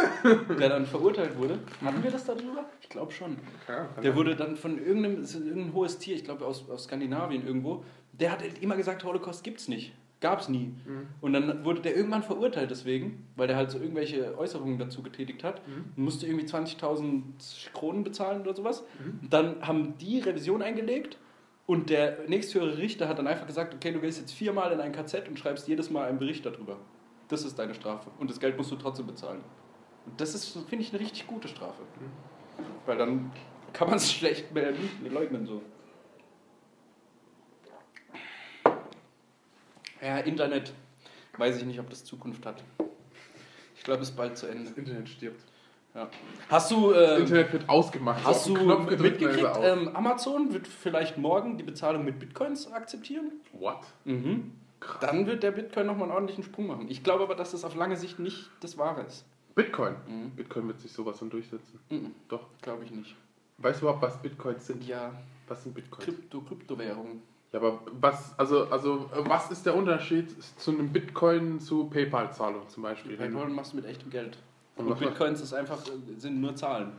der 0.59 0.69
dann 0.69 0.85
verurteilt 0.85 1.37
wurde. 1.37 1.59
Hatten 1.83 2.03
wir 2.03 2.11
das 2.11 2.25
darüber? 2.25 2.65
Ich 2.81 2.89
glaube 2.89 3.11
schon. 3.11 3.37
Ja, 3.67 3.87
Der 4.01 4.15
wurde 4.15 4.35
dann 4.35 4.55
von 4.57 4.77
irgendeinem, 4.83 5.21
es 5.21 5.35
irgendein 5.35 5.73
hohes 5.73 5.97
Tier, 5.99 6.15
ich 6.15 6.23
glaube 6.23 6.45
aus, 6.45 6.69
aus 6.69 6.85
Skandinavien 6.85 7.45
irgendwo, 7.45 7.83
der 8.13 8.31
hat 8.31 8.43
immer 8.61 8.75
gesagt, 8.75 9.03
Holocaust 9.03 9.43
gibt's 9.43 9.67
nicht. 9.67 9.93
Gab's 10.19 10.49
nie. 10.49 10.73
Mhm. 10.85 11.07
Und 11.21 11.33
dann 11.33 11.63
wurde 11.63 11.81
der 11.81 11.95
irgendwann 11.95 12.23
verurteilt 12.23 12.71
deswegen, 12.71 13.27
weil 13.35 13.47
der 13.47 13.55
halt 13.55 13.69
so 13.69 13.77
irgendwelche 13.77 14.37
Äußerungen 14.37 14.79
dazu 14.79 15.03
getätigt 15.03 15.43
hat. 15.43 15.67
Mhm. 15.67 15.93
Und 15.95 16.03
musste 16.03 16.25
irgendwie 16.25 16.45
20.000 16.45 17.71
Kronen 17.73 18.03
bezahlen 18.03 18.41
oder 18.41 18.55
sowas. 18.55 18.83
Mhm. 19.03 19.29
Dann 19.29 19.67
haben 19.67 19.97
die 19.99 20.19
Revision 20.19 20.61
eingelegt 20.63 21.17
und 21.67 21.89
der 21.89 22.19
nächsthöhere 22.27 22.77
Richter 22.77 23.07
hat 23.07 23.19
dann 23.19 23.27
einfach 23.27 23.45
gesagt, 23.45 23.75
okay, 23.75 23.91
du 23.91 23.99
gehst 23.99 24.19
jetzt 24.19 24.31
viermal 24.31 24.71
in 24.71 24.79
ein 24.79 24.91
KZ 24.91 25.27
und 25.27 25.37
schreibst 25.37 25.67
jedes 25.67 25.91
Mal 25.91 26.07
einen 26.07 26.17
Bericht 26.17 26.45
darüber. 26.45 26.77
Das 27.27 27.43
ist 27.43 27.59
deine 27.59 27.75
Strafe. 27.75 28.09
Und 28.19 28.29
das 28.29 28.39
Geld 28.39 28.57
musst 28.57 28.71
du 28.71 28.77
trotzdem 28.77 29.05
bezahlen. 29.05 29.41
Und 30.05 30.19
das 30.19 30.33
ist, 30.33 30.57
finde 30.69 30.83
ich, 30.83 30.91
eine 30.91 31.01
richtig 31.01 31.27
gute 31.27 31.47
Strafe. 31.47 31.83
Weil 32.85 32.97
dann 32.97 33.31
kann 33.73 33.89
man 33.89 33.97
es 33.97 34.11
schlecht 34.13 34.51
mehr 34.53 34.73
leugnen 35.09 35.45
so. 35.45 35.61
Ja, 40.01 40.17
Internet. 40.19 40.73
Weiß 41.37 41.57
ich 41.57 41.65
nicht, 41.65 41.79
ob 41.79 41.89
das 41.89 42.03
Zukunft 42.03 42.45
hat. 42.45 42.63
Ich 43.75 43.83
glaube, 43.83 44.01
es 44.01 44.09
ist 44.09 44.15
bald 44.15 44.37
zu 44.37 44.47
Ende. 44.47 44.65
Das 44.69 44.77
Internet 44.77 45.07
stirbt. 45.09 45.39
Ja. 45.95 46.09
Hast 46.49 46.71
du, 46.71 46.91
Das 46.93 47.17
äh, 47.17 47.21
Internet 47.21 47.53
wird 47.53 47.69
ausgemacht. 47.69 48.23
hast 48.23 48.45
So 48.45 48.55
du 48.55 48.63
Knopf 48.63 48.87
gedrückt, 48.87 49.21
dann 49.21 49.29
mitgekriegt, 49.31 49.57
ähm, 49.61 49.95
Amazon 49.95 50.53
wird 50.53 50.67
vielleicht 50.67 51.17
morgen 51.17 51.57
die 51.57 51.63
Bezahlung 51.63 52.05
mit 52.05 52.19
Bitcoins 52.19 52.71
akzeptieren? 52.71 53.31
What? 53.53 53.79
Mhm. 54.05 54.51
Krass. 54.79 54.99
Dann 55.01 55.25
wird 55.25 55.41
der 55.41 55.51
Bitcoin 55.51 55.87
nochmal 55.87 56.03
einen 56.03 56.11
ordentlichen 56.13 56.43
Sprung 56.43 56.67
machen. 56.67 56.85
Ich 56.89 57.03
glaube 57.03 57.23
aber, 57.23 57.33
dass 57.35 57.51
das 57.51 57.63
auf 57.63 57.75
lange 57.75 57.97
Sicht 57.97 58.19
nicht 58.19 58.49
das 58.59 58.77
Wahre 58.77 59.01
ist. 59.03 59.25
Bitcoin. 59.55 59.95
Mhm. 60.07 60.29
Bitcoin 60.31 60.67
wird 60.67 60.79
sich 60.79 60.91
sowas 60.91 61.17
von 61.17 61.31
durchsetzen. 61.31 61.79
Mhm. 61.89 62.11
Doch. 62.29 62.45
Glaube 62.61 62.83
ich 62.83 62.91
nicht. 62.91 63.15
Weißt 63.57 63.81
du 63.81 63.85
überhaupt, 63.85 64.03
was 64.03 64.21
Bitcoins 64.21 64.67
sind? 64.67 64.83
Ja, 64.87 65.11
Was 65.47 65.63
sind 65.63 65.73
Bitcoins? 65.73 66.03
Krypto, 66.05 66.41
Kryptowährungen. 66.41 67.23
Ja, 67.53 67.59
aber 67.59 67.79
was, 67.91 68.37
also, 68.37 68.67
also, 68.69 69.09
was 69.13 69.51
ist 69.51 69.65
der 69.65 69.75
Unterschied 69.75 70.29
zu 70.59 70.71
einem 70.71 70.89
Bitcoin 70.91 71.59
zu 71.59 71.85
PayPal-Zahlung 71.85 72.67
zum 72.67 72.83
Beispiel? 72.83 73.15
PayPal 73.15 73.47
machst 73.49 73.71
du 73.73 73.77
mit 73.77 73.85
echtem 73.85 74.09
Geld. 74.09 74.37
Und 74.75 74.85
Und 74.85 74.91
was 74.91 74.99
Bitcoins 74.99 75.41
ist 75.41 75.53
einfach, 75.53 75.79
sind 76.17 76.41
nur 76.41 76.55
Zahlen. 76.55 76.91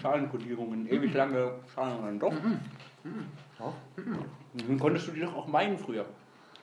Zahlenkodierungen, 0.00 0.88
ewig 0.88 1.12
lange 1.12 1.52
Zahlen. 1.74 2.18
Doch. 2.18 2.32
Doch. 3.58 3.74
Dann 4.66 4.78
konntest 4.78 5.08
du 5.08 5.12
die 5.12 5.20
doch 5.20 5.34
auch 5.34 5.46
meinen 5.46 5.76
früher. 5.78 6.06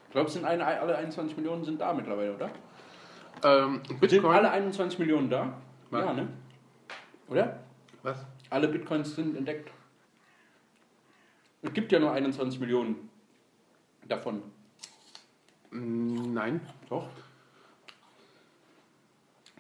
Ich 0.08 0.12
glaube, 0.12 0.30
sind 0.30 0.46
eine, 0.46 0.66
alle 0.66 0.98
21 0.98 1.38
Millionen 1.38 1.64
sind 1.64 1.80
da 1.80 1.94
mittlerweile, 1.94 2.34
oder? 2.36 2.50
Ähm, 3.44 3.82
Sind 3.86 4.00
Bitcoin. 4.00 4.34
alle 4.36 4.50
21 4.50 4.98
Millionen 5.00 5.30
da? 5.30 5.54
Nein. 5.92 6.06
Ja, 6.06 6.14
ne? 6.14 6.28
Oder? 7.28 7.60
Was? 8.02 8.26
Alle 8.50 8.68
Bitcoins 8.70 9.16
sind 9.16 9.36
entdeckt. 9.36 9.70
Es 11.66 11.74
gibt 11.74 11.92
ja 11.92 12.00
nur 12.00 12.12
21 12.12 12.60
Millionen 12.60 13.10
davon. 14.08 14.44
Mm, 15.72 16.34
Nein. 16.34 16.62
Doch. 16.90 17.10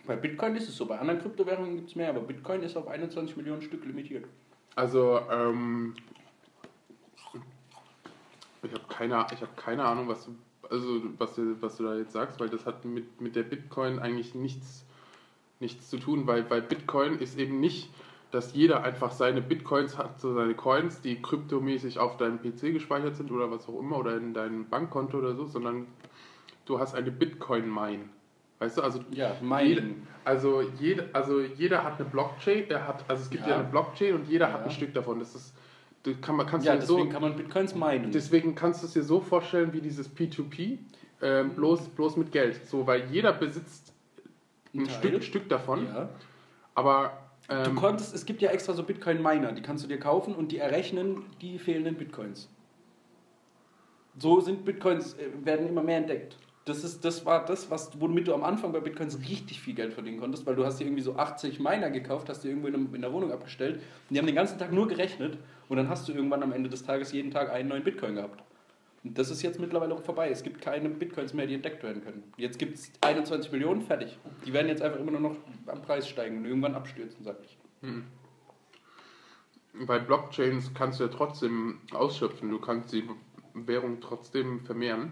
Bei 0.05 0.15
Bitcoin 0.15 0.55
ist 0.55 0.69
es 0.69 0.77
so, 0.77 0.85
bei 0.85 0.99
anderen 0.99 1.19
Kryptowährungen 1.19 1.77
gibt 1.77 1.89
es 1.89 1.95
mehr, 1.95 2.09
aber 2.09 2.19
Bitcoin 2.19 2.61
ist 2.61 2.77
auf 2.77 2.87
21 2.87 3.35
Millionen 3.37 3.63
Stück 3.63 3.83
limitiert. 3.85 4.25
Also, 4.75 5.19
ähm, 5.31 5.95
ich 8.61 8.71
habe 8.71 8.83
keine, 8.87 9.25
ich 9.33 9.41
hab 9.41 9.57
keine 9.57 9.83
Ahnung, 9.83 10.07
was 10.07 10.25
du, 10.25 10.35
also, 10.69 11.01
was, 11.17 11.33
du, 11.33 11.59
was 11.59 11.77
du 11.77 11.85
da 11.85 11.95
jetzt 11.97 12.11
sagst, 12.11 12.39
weil 12.39 12.49
das 12.49 12.67
hat 12.67 12.85
mit, 12.85 13.19
mit 13.19 13.35
der 13.35 13.43
Bitcoin 13.43 13.97
eigentlich 13.97 14.35
nichts, 14.35 14.85
nichts 15.59 15.89
zu 15.89 15.97
tun, 15.97 16.27
weil 16.27 16.43
bei 16.43 16.61
Bitcoin 16.61 17.17
ist 17.17 17.39
eben 17.39 17.59
nicht, 17.59 17.89
dass 18.35 18.53
jeder 18.53 18.83
einfach 18.83 19.11
seine 19.11 19.41
Bitcoins 19.41 19.97
hat, 19.97 20.19
so 20.19 20.33
seine 20.33 20.53
Coins, 20.55 21.01
die 21.01 21.21
kryptomäßig 21.21 21.99
auf 21.99 22.17
deinem 22.17 22.39
PC 22.39 22.73
gespeichert 22.73 23.15
sind 23.15 23.31
oder 23.31 23.49
was 23.49 23.67
auch 23.69 23.79
immer 23.79 23.97
oder 23.97 24.17
in 24.17 24.33
deinem 24.33 24.67
Bankkonto 24.67 25.17
oder 25.19 25.35
so, 25.35 25.45
sondern 25.45 25.87
du 26.65 26.77
hast 26.79 26.95
eine 26.95 27.11
Bitcoin-Mine. 27.11 28.03
Weißt 28.59 28.77
du, 28.77 28.81
also 28.81 28.99
Ja, 29.11 29.35
jeder, 29.61 29.83
also, 30.25 30.61
jede, 30.79 31.09
also 31.13 31.39
jeder 31.41 31.83
hat 31.83 31.99
eine 31.99 32.09
Blockchain, 32.09 32.67
der 32.67 32.85
hat, 32.87 33.05
also 33.07 33.23
es 33.23 33.29
gibt 33.29 33.43
ja, 33.45 33.51
Ja. 33.53 33.59
eine 33.59 33.67
Blockchain 33.69 34.15
und 34.15 34.27
jeder 34.27 34.51
hat 34.51 34.59
Ja. 34.61 34.65
ein 34.65 34.71
Stück 34.71 34.93
davon. 34.93 35.19
Das 35.19 35.33
ist, 35.33 35.53
du 36.03 36.13
kann 36.17 36.35
man, 36.35 36.45
kannst 36.45 36.65
Ja, 36.67 36.73
du 36.73 36.79
dir 36.81 36.85
so, 36.85 36.95
deswegen 36.97 37.13
kann 37.13 37.21
man 37.21 37.35
Bitcoins 37.37 37.73
meinen. 37.75 38.11
deswegen 38.11 38.53
kannst 38.55 38.81
du 38.83 38.87
es 38.87 38.93
dir 38.93 39.03
so 39.03 39.21
vorstellen 39.21 39.71
wie 39.73 39.81
dieses 39.81 40.09
P2P, 40.13 40.77
ähm, 41.21 41.51
bloß, 41.51 41.87
bloß 41.89 42.17
mit 42.17 42.31
Geld. 42.33 42.65
So, 42.65 42.85
weil 42.85 43.05
jeder 43.11 43.31
besitzt 43.33 43.93
ein 44.73 44.81
Ein. 44.81 44.89
Stück, 44.89 45.23
Stück 45.23 45.47
davon, 45.49 45.85
ja. 45.85 46.09
aber 46.73 47.24
Du 47.47 47.71
ähm, 47.71 47.75
konntest, 47.75 48.13
es 48.15 48.25
gibt 48.25 48.41
ja 48.41 48.51
extra 48.51 48.73
so 48.73 48.83
Bitcoin-Miner, 48.83 49.51
die 49.53 49.61
kannst 49.61 49.83
du 49.83 49.87
dir 49.87 49.99
kaufen 49.99 50.35
und 50.35 50.51
die 50.51 50.57
errechnen 50.59 51.25
die 51.41 51.57
fehlenden 51.59 51.97
Bitcoins. 51.97 52.49
So 54.17 54.39
sind 54.39 54.65
Bitcoins, 54.65 55.13
äh, 55.15 55.29
werden 55.45 55.67
immer 55.67 55.83
mehr 55.83 55.97
entdeckt. 55.97 56.37
Das, 56.65 56.83
ist, 56.83 57.05
das 57.05 57.25
war 57.25 57.45
das, 57.45 57.69
was, 57.69 57.99
womit 58.01 58.27
du 58.27 58.33
am 58.33 58.43
Anfang 58.43 58.71
bei 58.71 58.79
Bitcoins 58.79 59.19
richtig 59.29 59.61
viel 59.61 59.75
Geld 59.75 59.93
verdienen 59.93 60.19
konntest, 60.19 60.45
weil 60.47 60.55
du 60.55 60.65
hast 60.65 60.79
dir 60.79 60.85
irgendwie 60.85 61.03
so 61.03 61.15
80 61.15 61.59
Miner 61.59 61.91
gekauft, 61.91 62.27
hast 62.29 62.43
dir 62.43 62.49
irgendwo 62.49 62.67
in, 62.67 62.73
einem- 62.75 62.95
in 62.95 63.01
der 63.01 63.13
Wohnung 63.13 63.31
abgestellt 63.31 63.75
und 63.75 63.83
die 64.15 64.17
haben 64.17 64.25
den 64.25 64.35
ganzen 64.35 64.57
Tag 64.57 64.71
nur 64.71 64.87
gerechnet 64.87 65.37
und 65.69 65.77
dann 65.77 65.89
hast 65.89 66.07
du 66.07 66.13
irgendwann 66.13 66.41
am 66.41 66.53
Ende 66.53 66.69
des 66.69 66.83
Tages 66.83 67.11
jeden 67.11 67.29
Tag 67.31 67.51
einen 67.51 67.69
neuen 67.69 67.83
Bitcoin 67.83 68.15
gehabt. 68.15 68.41
Und 69.05 69.19
das 69.19 69.29
ist 69.29 69.43
jetzt 69.43 69.59
mittlerweile 69.59 69.93
auch 69.93 70.01
vorbei. 70.01 70.29
Es 70.31 70.41
gibt 70.41 70.61
keine 70.61 70.89
Bitcoins 70.89 71.33
mehr, 71.33 71.45
die 71.45 71.53
entdeckt 71.53 71.83
werden 71.83 72.03
können. 72.03 72.23
Jetzt 72.37 72.57
gibt 72.57 72.75
es 72.75 72.91
21 73.01 73.51
Millionen, 73.51 73.83
fertig. 73.83 74.17
Die 74.45 74.51
werden 74.51 74.67
jetzt 74.67 74.81
einfach 74.81 74.99
immer 74.99 75.11
nur 75.11 75.19
noch 75.21 75.35
am 75.67 75.81
Preis 75.83 76.09
steigen 76.09 76.37
und 76.37 76.45
irgendwann 76.45 76.73
abstürzen, 76.73 77.23
sag 77.23 77.37
ich. 77.43 77.57
bei 79.85 79.99
Blockchains 79.99 80.73
kannst 80.73 80.99
du 80.99 81.03
ja 81.03 81.09
trotzdem 81.09 81.81
ausschöpfen. 81.91 82.49
Du 82.49 82.59
kannst 82.59 82.89
sie 82.89 83.07
Währung 83.53 84.01
trotzdem 84.01 84.61
vermehren. 84.65 85.11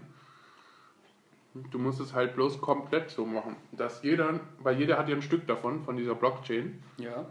Du 1.70 1.78
musst 1.78 2.00
es 2.00 2.14
halt 2.14 2.34
bloß 2.34 2.60
komplett 2.60 3.10
so 3.10 3.24
machen, 3.24 3.54
dass 3.70 4.02
jeder, 4.02 4.40
weil 4.58 4.76
jeder 4.76 4.98
hat 4.98 5.08
ja 5.08 5.14
ein 5.14 5.22
Stück 5.22 5.46
davon, 5.46 5.84
von 5.84 5.96
dieser 5.96 6.16
Blockchain. 6.16 6.82
Ja. 6.98 7.26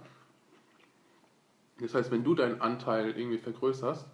Das 1.80 1.94
heißt, 1.94 2.10
wenn 2.10 2.24
du 2.24 2.34
deinen 2.34 2.62
Anteil 2.62 3.18
irgendwie 3.18 3.38
vergrößerst, 3.38 4.08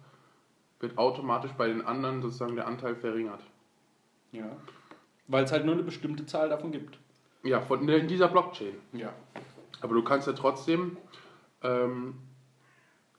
wird 0.80 0.98
automatisch 0.98 1.52
bei 1.52 1.68
den 1.68 1.84
anderen 1.84 2.22
sozusagen 2.22 2.56
der 2.56 2.66
Anteil 2.66 2.96
verringert. 2.96 3.44
Ja. 4.32 4.56
Weil 5.28 5.44
es 5.44 5.52
halt 5.52 5.64
nur 5.64 5.74
eine 5.74 5.82
bestimmte 5.82 6.26
Zahl 6.26 6.48
davon 6.48 6.72
gibt. 6.72 6.98
Ja, 7.42 7.60
von 7.60 7.88
in 7.88 8.08
dieser 8.08 8.28
Blockchain. 8.28 8.74
Ja. 8.92 9.12
Aber 9.80 9.94
du 9.94 10.02
kannst 10.02 10.26
ja 10.26 10.32
trotzdem, 10.32 10.96
ähm, 11.62 12.14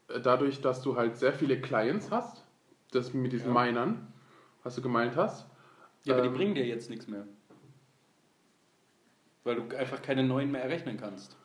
dadurch, 0.07 0.61
dass 0.61 0.81
du 0.81 0.95
halt 0.95 1.17
sehr 1.17 1.33
viele 1.33 1.59
Clients 1.59 2.11
hast, 2.11 2.43
das 2.91 3.13
mit 3.13 3.31
diesen 3.31 3.53
Ja. 3.53 3.63
Minern, 3.65 4.11
was 4.63 4.75
du 4.75 4.81
gemeint 4.81 5.15
hast, 5.15 5.47
Ja, 6.03 6.15
aber 6.15 6.25
Ähm, 6.25 6.31
die 6.31 6.37
bringen 6.37 6.55
dir 6.55 6.65
jetzt 6.65 6.89
nichts 6.89 7.07
mehr. 7.07 7.27
Weil 9.43 9.55
du 9.55 9.77
einfach 9.77 10.01
keine 10.01 10.23
neuen 10.23 10.51
mehr 10.51 10.63
errechnen 10.63 10.97
kannst. 10.97 11.37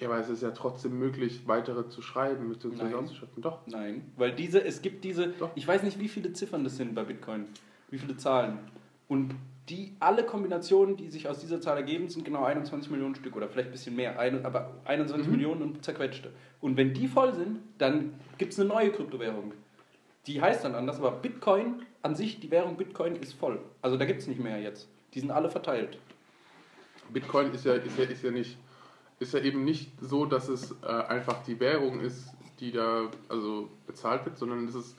Ja, 0.00 0.08
aber 0.08 0.18
es 0.18 0.28
ist 0.28 0.42
ja 0.42 0.50
trotzdem 0.50 0.98
möglich, 0.98 1.42
weitere 1.46 1.88
zu 1.88 2.02
schreiben 2.02 2.48
bzw. 2.48 2.76
Nein. 2.84 2.94
auszuschöpfen. 2.94 3.42
Doch. 3.42 3.58
Nein, 3.66 4.10
weil 4.16 4.32
diese, 4.32 4.64
es 4.64 4.82
gibt 4.82 5.04
diese, 5.04 5.28
Doch. 5.28 5.50
ich 5.54 5.66
weiß 5.68 5.82
nicht, 5.82 5.98
wie 6.00 6.08
viele 6.08 6.32
Ziffern 6.32 6.64
das 6.64 6.76
sind 6.76 6.94
bei 6.94 7.04
Bitcoin, 7.04 7.46
wie 7.90 7.98
viele 7.98 8.16
Zahlen. 8.16 8.58
Und 9.08 9.34
die, 9.68 9.94
alle 10.00 10.24
Kombinationen, 10.24 10.96
die 10.96 11.08
sich 11.10 11.28
aus 11.28 11.38
dieser 11.40 11.60
Zahl 11.60 11.76
ergeben, 11.76 12.08
sind 12.08 12.24
genau 12.24 12.44
21 12.44 12.90
Millionen 12.90 13.14
Stück 13.14 13.36
oder 13.36 13.48
vielleicht 13.48 13.68
ein 13.68 13.72
bisschen 13.72 13.94
mehr, 13.94 14.18
ein, 14.18 14.44
aber 14.44 14.72
21 14.84 15.26
Mhm. 15.28 15.32
Millionen 15.36 15.62
und 15.62 15.84
zerquetschte. 15.84 16.30
Und 16.60 16.76
wenn 16.76 16.92
die 16.94 17.06
voll 17.06 17.34
sind, 17.34 17.60
dann 17.78 18.14
gibt 18.38 18.52
es 18.52 18.58
eine 18.58 18.68
neue 18.68 18.90
Kryptowährung. 18.90 19.52
Die 20.26 20.40
heißt 20.40 20.64
dann 20.64 20.74
anders, 20.74 20.98
aber 20.98 21.12
Bitcoin 21.12 21.82
an 22.02 22.14
sich, 22.14 22.40
die 22.40 22.50
Währung 22.50 22.76
Bitcoin 22.76 23.16
ist 23.16 23.34
voll. 23.34 23.60
Also 23.82 23.96
da 23.96 24.04
gibt 24.04 24.20
es 24.20 24.26
nicht 24.26 24.40
mehr 24.40 24.60
jetzt. 24.60 24.88
Die 25.14 25.20
sind 25.20 25.30
alle 25.30 25.50
verteilt. 25.50 25.98
Bitcoin 27.12 27.52
ist 27.52 27.64
ja, 27.64 27.74
ist 27.74 27.98
ja, 27.98 28.04
ist 28.04 28.22
ja 28.22 28.30
nicht, 28.30 28.56
ist 29.20 29.34
ja 29.34 29.40
eben 29.40 29.64
nicht 29.64 29.92
so, 30.00 30.26
dass 30.26 30.48
es 30.48 30.74
äh, 30.82 30.86
einfach 30.86 31.44
die 31.44 31.60
Währung 31.60 32.00
ist, 32.00 32.32
die 32.58 32.72
da 32.72 33.10
also 33.28 33.70
bezahlt 33.86 34.24
wird, 34.24 34.38
sondern 34.38 34.66
es 34.66 34.74
ist, 34.74 34.96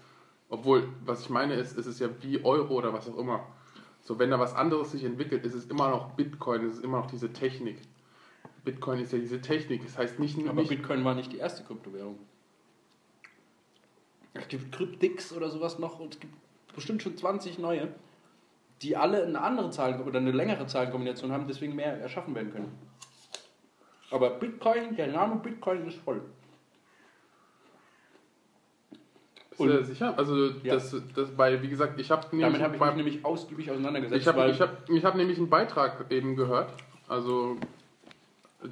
obwohl, 0.48 0.88
was 1.04 1.22
ich 1.22 1.30
meine 1.30 1.56
ist, 1.56 1.78
es 1.78 1.88
ist 1.88 2.00
ja 2.00 2.08
wie 2.22 2.44
Euro 2.46 2.76
oder 2.76 2.94
was 2.94 3.10
auch 3.10 3.18
immer. 3.18 3.46
So, 4.02 4.20
wenn 4.20 4.30
da 4.30 4.40
was 4.40 4.56
anderes 4.56 4.92
sich 4.92 5.04
entwickelt, 5.04 5.44
ist 5.44 5.56
es 5.56 5.66
immer 5.66 5.90
noch 5.90 6.12
Bitcoin, 6.12 6.66
es 6.66 6.76
ist 6.76 6.84
immer 6.84 7.00
noch 7.00 7.08
diese 7.08 7.34
Technik. 7.34 7.78
Bitcoin 8.64 9.00
ist 9.00 9.12
ja 9.12 9.18
diese 9.18 9.42
Technik, 9.42 9.84
das 9.84 9.98
heißt 9.98 10.20
nicht, 10.20 10.38
Aber 10.48 10.54
nicht 10.62 10.70
Bitcoin 10.70 11.04
war 11.04 11.16
nicht 11.16 11.32
die 11.32 11.38
erste 11.38 11.64
Kryptowährung. 11.64 12.18
Es 14.34 14.48
gibt 14.48 14.72
Cryptix 14.72 15.34
oder 15.34 15.50
sowas 15.50 15.80
noch 15.80 16.00
und 16.00 16.14
es 16.14 16.20
gibt 16.20 16.34
bestimmt 16.76 17.02
schon 17.02 17.18
20 17.18 17.58
neue, 17.58 17.90
die 18.84 18.96
alle 18.96 19.26
eine 19.26 19.42
andere 19.42 19.72
Zahl 19.72 20.00
oder 20.02 20.20
eine 20.20 20.32
längere 20.32 20.68
Zahlenkombination 20.68 21.32
haben, 21.32 21.48
deswegen 21.48 21.76
mehr 21.76 22.00
erschaffen 22.00 22.34
werden 22.36 22.52
können. 22.52 22.72
Aber 24.12 24.32
Bitcoin, 24.32 24.96
der 24.96 25.08
Name 25.08 25.38
Bitcoin 25.38 25.88
ist 25.88 25.98
voll. 26.00 26.22
Bist 29.50 29.60
du 29.60 29.86
sicher? 29.86 30.18
Also, 30.18 30.48
Ja. 30.64 30.76
das, 30.76 30.96
das, 31.16 31.38
weil, 31.38 31.62
wie 31.62 31.70
gesagt, 31.70 32.00
ich 32.00 32.10
habe 32.12 32.28
Damit 32.32 32.62
habe 32.62 32.76
ich 32.76 32.82
mich 32.82 32.96
nämlich 32.96 33.26
ausgiebig 33.26 33.70
auseinandergesetzt. 33.70 34.22
Ich 34.22 34.28
habe 34.28 34.50
ich 34.50 34.60
hab, 34.60 34.90
ich 34.90 35.06
hab 35.06 35.16
nämlich 35.16 35.38
einen 35.38 35.50
Beitrag 35.50 36.06
eben 36.10 36.36
gehört, 36.36 36.74
also 37.08 37.58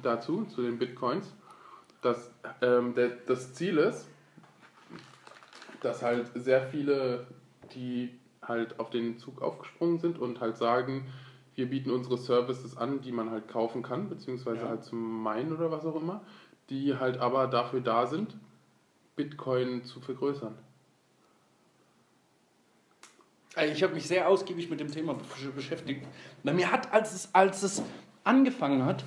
dazu, 0.02 0.44
zu 0.44 0.62
den 0.62 0.78
Bitcoins, 0.78 1.32
dass 2.02 2.30
ähm, 2.62 2.94
der, 2.94 3.10
das 3.26 3.54
Ziel 3.54 3.78
ist, 3.78 4.08
dass 5.82 6.02
halt 6.02 6.30
sehr 6.34 6.62
viele, 6.66 7.26
die 7.74 8.10
halt 8.42 8.78
auf 8.80 8.90
den 8.90 9.18
Zug 9.18 9.42
aufgesprungen 9.42 9.98
sind 9.98 10.18
und 10.18 10.40
halt 10.40 10.56
sagen, 10.56 11.06
wir 11.60 11.68
bieten 11.68 11.90
unsere 11.90 12.16
Services 12.16 12.74
an, 12.78 13.02
die 13.02 13.12
man 13.12 13.30
halt 13.30 13.46
kaufen 13.46 13.82
kann, 13.82 14.08
beziehungsweise 14.08 14.62
Ja. 14.62 14.68
halt 14.70 14.82
zum 14.82 15.22
Meinen 15.22 15.52
oder 15.54 15.70
was 15.70 15.84
auch 15.84 15.94
immer, 15.94 16.22
die 16.70 16.96
halt 16.96 17.18
aber 17.18 17.46
dafür 17.48 17.82
da 17.82 18.06
sind, 18.06 18.34
Bitcoin 19.14 19.84
zu 19.84 20.00
vergrößern. 20.00 20.56
Also 23.54 23.74
Ich 23.74 23.82
habe 23.82 23.92
mich 23.94 24.06
sehr 24.08 24.26
ausgiebig 24.26 24.70
mit 24.70 24.80
dem 24.80 24.90
Thema 24.90 25.12
besch- 25.12 25.50
beschäftigt. 25.54 26.06
Bei 26.42 26.52
mir 26.54 26.70
hat, 26.72 26.92
als 26.94 27.12
es, 27.14 27.34
als 27.34 27.62
es 27.62 27.82
angefangen 28.24 28.86
hat, 28.86 29.04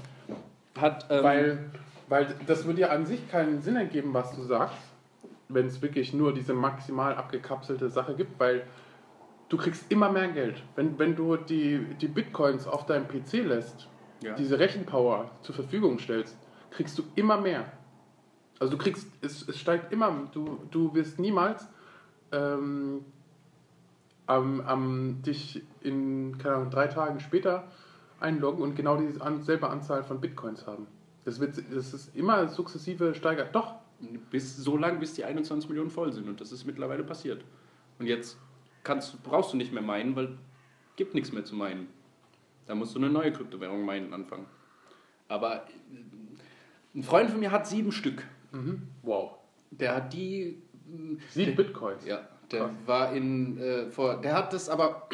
hat. 0.77 1.07
ähm, 1.09 1.23
Weil, 1.23 1.71
weil 2.09 2.35
das 2.45 2.65
würde 2.65 2.81
ja 2.81 2.89
an 2.89 3.07
sich 3.07 3.27
keinen 3.31 3.61
Sinn 3.63 3.77
ergeben, 3.77 4.13
was 4.13 4.35
du 4.35 4.43
sagst, 4.43 4.77
wenn 5.49 5.65
es 5.65 5.81
wirklich 5.81 6.13
nur 6.13 6.33
diese 6.35 6.53
maximal 6.53 7.15
abgekapselte 7.15 7.89
Sache 7.89 8.13
gibt, 8.15 8.39
weil 8.39 8.67
du 9.53 9.59
kriegst 9.59 9.91
immer 9.91 10.09
mehr 10.11 10.29
Geld. 10.29 10.63
Wenn, 10.75 10.97
wenn 10.97 11.15
du 11.15 11.37
die, 11.37 11.85
die 12.01 12.07
Bitcoins 12.07 12.65
auf 12.65 12.87
deinem 12.87 13.07
PC 13.07 13.33
lässt, 13.45 13.87
Ja. 14.23 14.33
diese 14.33 14.57
Rechenpower 14.57 15.29
zur 15.43 15.53
Verfügung 15.53 15.99
stellst, 15.99 16.35
kriegst 16.71 16.97
du 16.97 17.03
immer 17.13 17.39
mehr. 17.39 17.71
Also 18.59 18.71
du 18.75 18.79
kriegst, 18.79 19.07
es, 19.21 19.47
es 19.47 19.59
steigt 19.59 19.93
immer, 19.93 20.27
du, 20.31 20.59
du 20.71 20.95
wirst 20.95 21.19
niemals 21.19 21.67
ähm, 22.31 23.05
am, 24.25 24.61
am, 24.61 25.21
dich 25.21 25.61
in 25.81 26.35
keine 26.39 26.55
Ahnung, 26.55 26.71
drei 26.71 26.87
Tagen 26.87 27.19
später 27.19 27.67
einloggen 28.19 28.63
und 28.63 28.75
genau 28.75 28.97
diese 28.97 29.21
an, 29.21 29.43
selbe 29.43 29.69
Anzahl 29.69 30.03
von 30.03 30.19
Bitcoins 30.19 30.65
haben. 30.65 30.87
Das, 31.25 31.39
wird, 31.39 31.57
das 31.71 31.93
ist 31.93 32.15
immer 32.15 32.47
sukzessive 32.47 33.13
steigert. 33.13 33.53
Doch, 33.53 33.75
bis 34.31 34.57
so 34.57 34.77
lange, 34.77 34.97
bis 34.97 35.13
die 35.13 35.25
21 35.25 35.69
Millionen 35.69 35.91
voll 35.91 36.11
sind. 36.11 36.27
Und 36.27 36.41
das 36.41 36.51
ist 36.51 36.65
mittlerweile 36.65 37.03
passiert. 37.03 37.45
Und 37.99 38.07
jetzt 38.07 38.39
kannst, 38.83 39.21
brauchst 39.23 39.53
du 39.53 39.57
nicht 39.57 39.73
mehr 39.73 39.83
meinen, 39.83 40.15
weil 40.15 40.37
gibt 40.95 41.13
nichts 41.15 41.31
mehr 41.31 41.45
zu 41.45 41.55
meinen. 41.55 41.87
Da 42.65 42.75
musst 42.75 42.95
du 42.95 42.99
eine 42.99 43.09
neue 43.09 43.31
Kryptowährung 43.33 43.83
meinen 43.83 44.13
anfangen. 44.13 44.45
Aber 45.27 45.65
äh, 45.91 46.97
ein 46.97 47.03
Freund 47.03 47.29
von 47.29 47.39
mir 47.39 47.51
hat 47.51 47.67
sieben 47.67 47.91
Stück. 47.91 48.23
wow. 49.01 49.31
Der 49.71 49.95
hat 49.95 50.13
die. 50.13 50.61
äh, 50.87 51.17
Sieben 51.29 51.55
Bitcoins. 51.55 52.05
Ja, 52.05 52.27
der 52.51 52.59
Krass. 52.65 52.71
war 52.85 53.13
in. 53.13 53.57
Äh, 53.57 53.89
vor, 53.89 54.21
der 54.21 54.35
hat 54.35 54.53
das 54.53 54.69
aber 54.69 55.09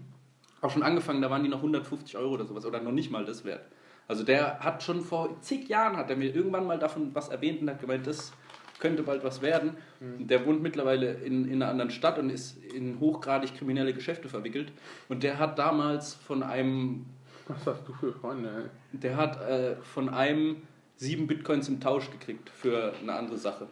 auch 0.60 0.70
schon 0.70 0.82
angefangen, 0.82 1.22
da 1.22 1.30
waren 1.30 1.42
die 1.44 1.48
noch 1.48 1.58
150 1.58 2.16
Euro 2.16 2.34
oder 2.34 2.44
sowas 2.44 2.66
oder 2.66 2.80
noch 2.80 2.92
nicht 2.92 3.10
mal 3.10 3.24
das 3.24 3.44
wert. 3.44 3.64
Also 4.08 4.24
der 4.24 4.58
hat 4.58 4.82
schon 4.82 5.02
vor 5.02 5.40
zig 5.40 5.68
Jahren, 5.68 5.96
hat 5.96 6.10
er 6.10 6.16
mir 6.16 6.34
irgendwann 6.34 6.66
mal 6.66 6.78
davon 6.80 7.14
was 7.14 7.28
erwähnt 7.28 7.62
und 7.62 7.70
hat 7.70 7.80
gemeint, 7.80 8.06
das 8.08 8.32
könnte 8.80 9.02
bald 9.04 9.22
was 9.22 9.40
werden. 9.42 9.76
Und 10.00 10.28
Der 10.28 10.44
wohnt 10.44 10.62
mittlerweile 10.62 11.12
in, 11.12 11.44
in 11.46 11.62
einer 11.62 11.70
anderen 11.70 11.90
Stadt 11.90 12.18
und 12.18 12.30
ist 12.30 12.62
in 12.64 12.98
hochgradig 12.98 13.54
kriminelle 13.56 13.94
Geschäfte 13.94 14.28
verwickelt. 14.28 14.72
Und 15.08 15.22
der 15.22 15.38
hat 15.38 15.58
damals 15.58 16.14
von 16.14 16.42
einem, 16.42 17.06
Was 17.46 17.66
hast 17.66 17.86
du 17.86 17.92
für 17.92 18.12
Freunde? 18.12 18.70
ey? 18.92 18.98
der 18.98 19.16
hat 19.16 19.40
äh, 19.42 19.76
von 19.76 20.08
einem 20.08 20.56
sieben 20.96 21.26
Bitcoins 21.26 21.68
im 21.68 21.80
Tausch 21.80 22.10
gekriegt 22.10 22.50
für 22.50 22.92
eine 23.00 23.12
andere 23.14 23.38
Sache. 23.38 23.68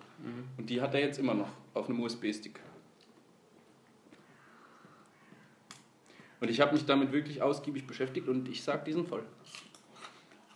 Und 0.56 0.70
die 0.70 0.80
hat 0.80 0.94
er 0.94 1.00
jetzt 1.00 1.18
immer 1.18 1.34
noch 1.34 1.48
auf 1.74 1.88
einem 1.88 2.00
USB-Stick. 2.00 2.58
Und 6.40 6.48
ich 6.50 6.60
habe 6.60 6.72
mich 6.72 6.86
damit 6.86 7.12
wirklich 7.12 7.42
ausgiebig 7.42 7.86
beschäftigt 7.86 8.28
und 8.28 8.48
ich 8.48 8.62
sag, 8.62 8.84
die 8.84 8.92
sind 8.92 9.08
voll. 9.08 9.22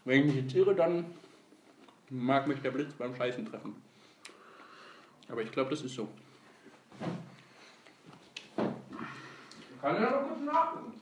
Wenn 0.04 0.20
ich 0.20 0.26
mich 0.26 0.44
jetzt 0.44 0.54
irre, 0.54 0.74
dann 0.74 1.04
mag 2.10 2.46
mich 2.46 2.60
der 2.60 2.70
Blitz 2.70 2.92
beim 2.94 3.14
Scheißen 3.14 3.46
treffen. 3.46 3.74
Aber 5.33 5.40
ich 5.42 5.51
glaube, 5.51 5.71
das 5.71 5.81
ist 5.83 5.95
so. 5.95 6.07
Kann 9.81 9.95
ja 9.97 10.11
noch 10.11 10.29
kurz 10.29 10.40
nachgucken. 10.45 10.92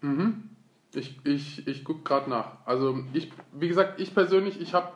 Mhm. 0.00 0.48
Ich, 0.94 1.18
ich, 1.24 1.66
ich 1.66 1.84
gucke 1.84 2.02
gerade 2.04 2.30
nach. 2.30 2.64
Also 2.64 3.00
ich, 3.12 3.32
wie 3.52 3.66
gesagt, 3.68 4.00
ich 4.00 4.14
persönlich, 4.14 4.60
ich 4.60 4.72
habe 4.74 4.92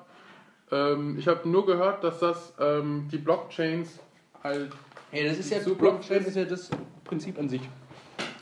ähm, 0.70 1.18
ich 1.18 1.26
hab 1.26 1.44
nur 1.44 1.66
gehört, 1.66 2.04
dass 2.04 2.20
das 2.20 2.54
ähm, 2.60 3.08
die 3.10 3.18
Blockchains 3.18 3.98
halt 4.44 4.70
Hey, 5.10 5.26
das 5.26 5.38
ist 5.38 5.50
ja 5.50 5.58
Zukunft 5.58 5.80
Blockchain 5.80 6.20
ist- 6.20 6.28
ist 6.28 6.36
ja 6.36 6.44
das 6.44 6.70
Prinzip 7.04 7.38
an 7.38 7.48
sich. 7.48 7.62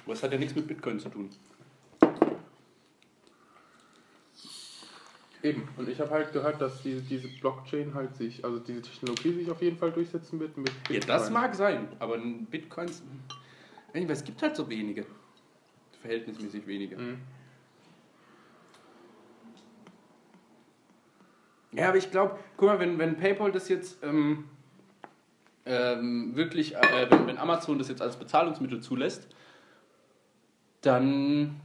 Aber 0.04 0.12
es 0.12 0.22
hat 0.22 0.32
ja 0.32 0.38
nichts 0.38 0.54
mit 0.54 0.66
Bitcoin 0.66 1.00
zu 1.00 1.08
tun. 1.08 1.30
Eben. 5.46 5.68
Und 5.76 5.88
ich 5.88 6.00
habe 6.00 6.10
halt 6.10 6.32
gehört, 6.32 6.60
dass 6.60 6.82
diese, 6.82 7.00
diese 7.02 7.28
Blockchain 7.40 7.94
halt 7.94 8.14
sich, 8.16 8.44
also 8.44 8.58
diese 8.58 8.82
Technologie 8.82 9.32
sich 9.32 9.50
auf 9.50 9.62
jeden 9.62 9.78
Fall 9.78 9.92
durchsetzen 9.92 10.38
wird 10.40 10.56
mit 10.56 10.68
Ja, 10.68 10.74
Bitcoin. 10.88 11.06
das 11.06 11.30
mag 11.30 11.54
sein, 11.54 11.88
aber 11.98 12.18
Bitcoins. 12.18 13.02
Es 13.92 14.24
gibt 14.24 14.42
halt 14.42 14.54
so 14.56 14.68
wenige. 14.68 15.06
Verhältnismäßig 16.02 16.66
wenige. 16.66 16.96
Mhm. 16.96 17.18
Ja, 21.72 21.88
aber 21.88 21.98
ich 21.98 22.10
glaube, 22.10 22.38
guck 22.56 22.68
mal, 22.68 22.78
wenn, 22.78 22.98
wenn 22.98 23.16
PayPal 23.16 23.52
das 23.52 23.68
jetzt 23.68 24.02
ähm, 24.02 24.44
ähm, 25.66 26.34
wirklich, 26.34 26.74
äh, 26.74 27.06
wenn, 27.10 27.26
wenn 27.26 27.38
Amazon 27.38 27.78
das 27.78 27.88
jetzt 27.88 28.02
als 28.02 28.16
Bezahlungsmittel 28.16 28.80
zulässt, 28.80 29.28
dann. 30.80 31.60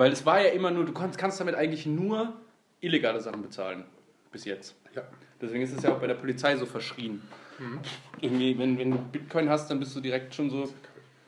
Weil 0.00 0.12
es 0.12 0.24
war 0.24 0.40
ja 0.40 0.48
immer 0.48 0.70
nur, 0.70 0.86
du 0.86 0.94
kannst, 0.94 1.18
kannst 1.18 1.40
damit 1.40 1.54
eigentlich 1.54 1.84
nur 1.84 2.32
illegale 2.80 3.20
Sachen 3.20 3.42
bezahlen. 3.42 3.84
Bis 4.32 4.46
jetzt. 4.46 4.74
Ja. 4.94 5.02
Deswegen 5.38 5.62
ist 5.62 5.76
es 5.76 5.82
ja 5.82 5.92
auch 5.92 5.98
bei 5.98 6.06
der 6.06 6.14
Polizei 6.14 6.56
so 6.56 6.64
verschrien. 6.64 7.20
Mhm. 7.58 7.80
Irgendwie, 8.22 8.58
wenn, 8.58 8.78
wenn 8.78 8.92
du 8.92 8.96
Bitcoin 8.96 9.50
hast, 9.50 9.70
dann 9.70 9.78
bist 9.78 9.94
du 9.94 10.00
direkt 10.00 10.34
schon 10.34 10.48
so, 10.48 10.72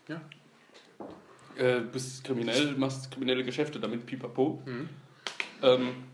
Ja. 0.08 0.22
äh, 1.58 1.80
bist 1.80 2.24
kriminell, 2.24 2.74
machst 2.78 3.10
kriminelle 3.10 3.44
Geschäfte 3.44 3.78
damit, 3.78 4.06
pipapo. 4.06 4.62
Mhm. 4.64 4.88
Ähm, 5.60 6.04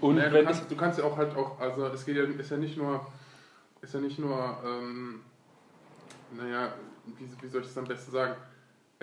und 0.00 0.14
naja, 0.14 0.30
du, 0.30 0.42
kannst, 0.42 0.70
du 0.70 0.74
kannst 0.74 0.98
ja 1.00 1.04
auch 1.04 1.18
halt 1.18 1.36
auch, 1.36 1.60
also 1.60 1.88
es 1.88 2.06
geht 2.06 2.16
ja, 2.16 2.22
ist 2.22 2.50
ja 2.50 2.56
nicht 2.56 2.78
nur, 2.78 3.06
ist 3.82 3.92
ja 3.92 4.00
nicht 4.00 4.18
nur, 4.18 4.58
ähm, 4.64 5.20
naja, 6.34 6.72
wie, 7.04 7.28
wie 7.42 7.48
soll 7.50 7.60
ich 7.60 7.66
das 7.66 7.76
am 7.76 7.84
besten 7.84 8.10
sagen? 8.10 8.36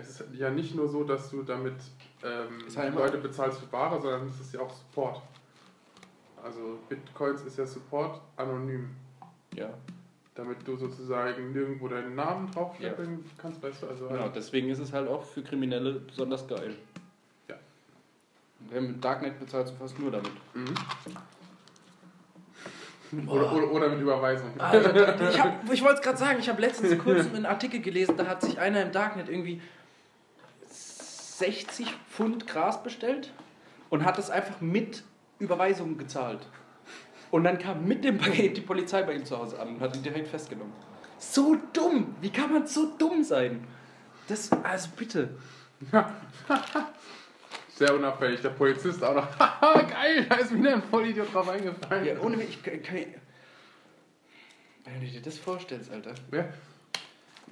Es 0.01 0.09
ist 0.19 0.23
ja 0.33 0.49
nicht 0.49 0.75
nur 0.75 0.87
so, 0.87 1.03
dass 1.03 1.29
du 1.29 1.43
damit 1.43 1.75
ähm, 2.23 2.63
halt 2.75 2.95
Leute 2.95 3.17
bezahlst 3.17 3.59
für 3.59 3.71
Ware, 3.71 4.01
sondern 4.01 4.27
es 4.27 4.39
ist 4.39 4.53
ja 4.53 4.61
auch 4.61 4.73
Support. 4.73 5.21
Also 6.43 6.79
Bitcoins 6.89 7.41
ist 7.43 7.57
ja 7.57 7.65
Support 7.65 8.19
anonym, 8.35 8.89
ja, 9.55 9.69
damit 10.33 10.67
du 10.67 10.75
sozusagen 10.75 11.51
nirgendwo 11.51 11.87
deinen 11.87 12.15
Namen 12.15 12.49
draufschreiben 12.51 13.23
kannst, 13.37 13.61
weißt 13.61 13.83
du? 13.83 13.87
Also 13.87 14.07
genau, 14.07 14.21
halt, 14.21 14.35
deswegen 14.35 14.69
ist 14.69 14.79
es 14.79 14.91
halt 14.91 15.07
auch 15.07 15.23
für 15.23 15.43
Kriminelle 15.43 15.93
besonders 15.93 16.47
geil. 16.47 16.75
Ja. 17.47 17.55
Im 18.75 18.99
Darknet 18.99 19.39
bezahlst 19.39 19.73
du 19.73 19.77
fast 19.77 19.99
nur 19.99 20.09
damit. 20.09 20.31
mhm. 23.11 23.29
oder, 23.29 23.53
oder, 23.53 23.71
oder 23.71 23.89
mit 23.89 24.01
Überweisung. 24.01 24.59
Alter, 24.59 25.29
ich 25.29 25.37
ich 25.73 25.83
wollte 25.83 25.95
es 25.95 26.01
gerade 26.01 26.17
sagen, 26.17 26.39
ich 26.39 26.49
habe 26.49 26.61
letztens 26.61 26.97
kurz 26.97 27.27
einen 27.27 27.45
Artikel 27.45 27.81
gelesen, 27.81 28.17
da 28.17 28.25
hat 28.25 28.41
sich 28.41 28.57
einer 28.57 28.81
im 28.81 28.91
Darknet 28.91 29.29
irgendwie 29.29 29.61
60 31.41 31.87
Pfund 32.11 32.45
Gras 32.45 32.83
bestellt 32.83 33.33
und 33.89 34.05
hat 34.05 34.19
es 34.19 34.29
einfach 34.29 34.61
mit 34.61 35.03
Überweisung 35.39 35.97
gezahlt. 35.97 36.47
Und 37.31 37.45
dann 37.45 37.57
kam 37.57 37.85
mit 37.85 38.03
dem 38.03 38.19
Paket 38.19 38.57
die 38.57 38.61
Polizei 38.61 39.01
bei 39.01 39.13
ihm 39.13 39.25
zu 39.25 39.39
Hause 39.39 39.59
an 39.59 39.69
und 39.69 39.81
hat 39.81 39.95
ihn 39.95 40.03
direkt 40.03 40.27
festgenommen. 40.27 40.73
So 41.17 41.57
dumm! 41.73 42.15
Wie 42.21 42.29
kann 42.29 42.53
man 42.53 42.67
so 42.67 42.95
dumm 42.97 43.23
sein? 43.23 43.65
Das, 44.27 44.51
also 44.51 44.89
bitte. 44.95 45.29
Sehr 47.75 47.95
unauffällig, 47.95 48.41
der 48.41 48.49
Polizist 48.49 49.03
auch 49.03 49.15
noch. 49.15 49.39
Haha, 49.39 49.81
geil, 49.81 50.27
da 50.29 50.35
ist 50.35 50.53
wieder 50.53 50.75
ein 50.75 50.83
Vollidiot 50.83 51.33
drauf 51.33 51.49
eingefallen. 51.49 52.05
Ja, 52.05 52.19
ohne 52.21 52.37
mich, 52.37 52.49
ich 52.49 52.63
kann, 52.63 52.83
kann, 52.83 52.97
wenn 54.85 55.01
du 55.01 55.07
dir 55.07 55.21
das 55.21 55.39
vorstellst, 55.39 55.91
Alter. 55.91 56.13
Ja. 56.31 56.45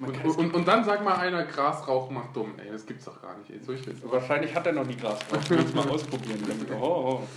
Und, 0.00 0.24
und, 0.24 0.54
und 0.54 0.68
dann 0.68 0.82
sag 0.82 1.04
mal 1.04 1.16
einer, 1.16 1.44
Gras 1.44 1.86
rauchen 1.86 2.14
macht 2.14 2.34
dumm. 2.34 2.54
Ey, 2.58 2.70
das 2.72 2.86
gibt's 2.86 3.04
doch 3.04 3.20
gar 3.20 3.36
nicht. 3.36 3.50
Ey, 3.50 3.60
so 3.60 3.72
ich. 3.72 3.82
Wahrscheinlich 4.02 4.54
hat 4.54 4.66
er 4.66 4.72
noch 4.72 4.86
nie 4.86 4.96
Gras 4.96 5.18
drauf. 5.18 5.40
Ich 5.44 5.50
will 5.50 5.58
es 5.58 5.74
mal 5.74 5.88
ausprobieren. 5.88 6.42
Damit, 6.46 6.70
oh, 6.80 7.20
oh. 7.20 7.28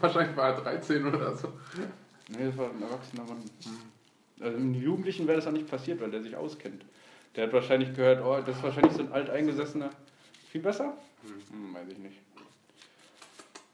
Wahrscheinlich 0.00 0.36
war 0.36 0.50
er 0.50 0.60
13 0.60 1.06
oder 1.06 1.34
so. 1.34 1.52
Nee, 2.28 2.44
das 2.44 2.58
war 2.58 2.66
ein 2.66 2.82
erwachsener 2.82 3.24
Mann. 3.24 3.42
Also 4.40 4.56
einem 4.56 4.74
Jugendlichen 4.74 5.26
wäre 5.26 5.36
das 5.36 5.46
auch 5.46 5.52
nicht 5.52 5.68
passiert, 5.68 6.00
weil 6.00 6.10
der 6.10 6.22
sich 6.22 6.36
auskennt. 6.36 6.84
Der 7.34 7.46
hat 7.46 7.52
wahrscheinlich 7.54 7.94
gehört, 7.94 8.22
oh, 8.22 8.40
das 8.44 8.56
ist 8.56 8.62
wahrscheinlich 8.62 8.92
so 8.92 9.02
ein 9.02 9.12
alteingesessener. 9.12 9.90
Viel 10.50 10.60
besser? 10.60 10.92
Hm, 11.22 11.74
weiß 11.74 11.88
ich 11.90 11.98
nicht. 11.98 12.18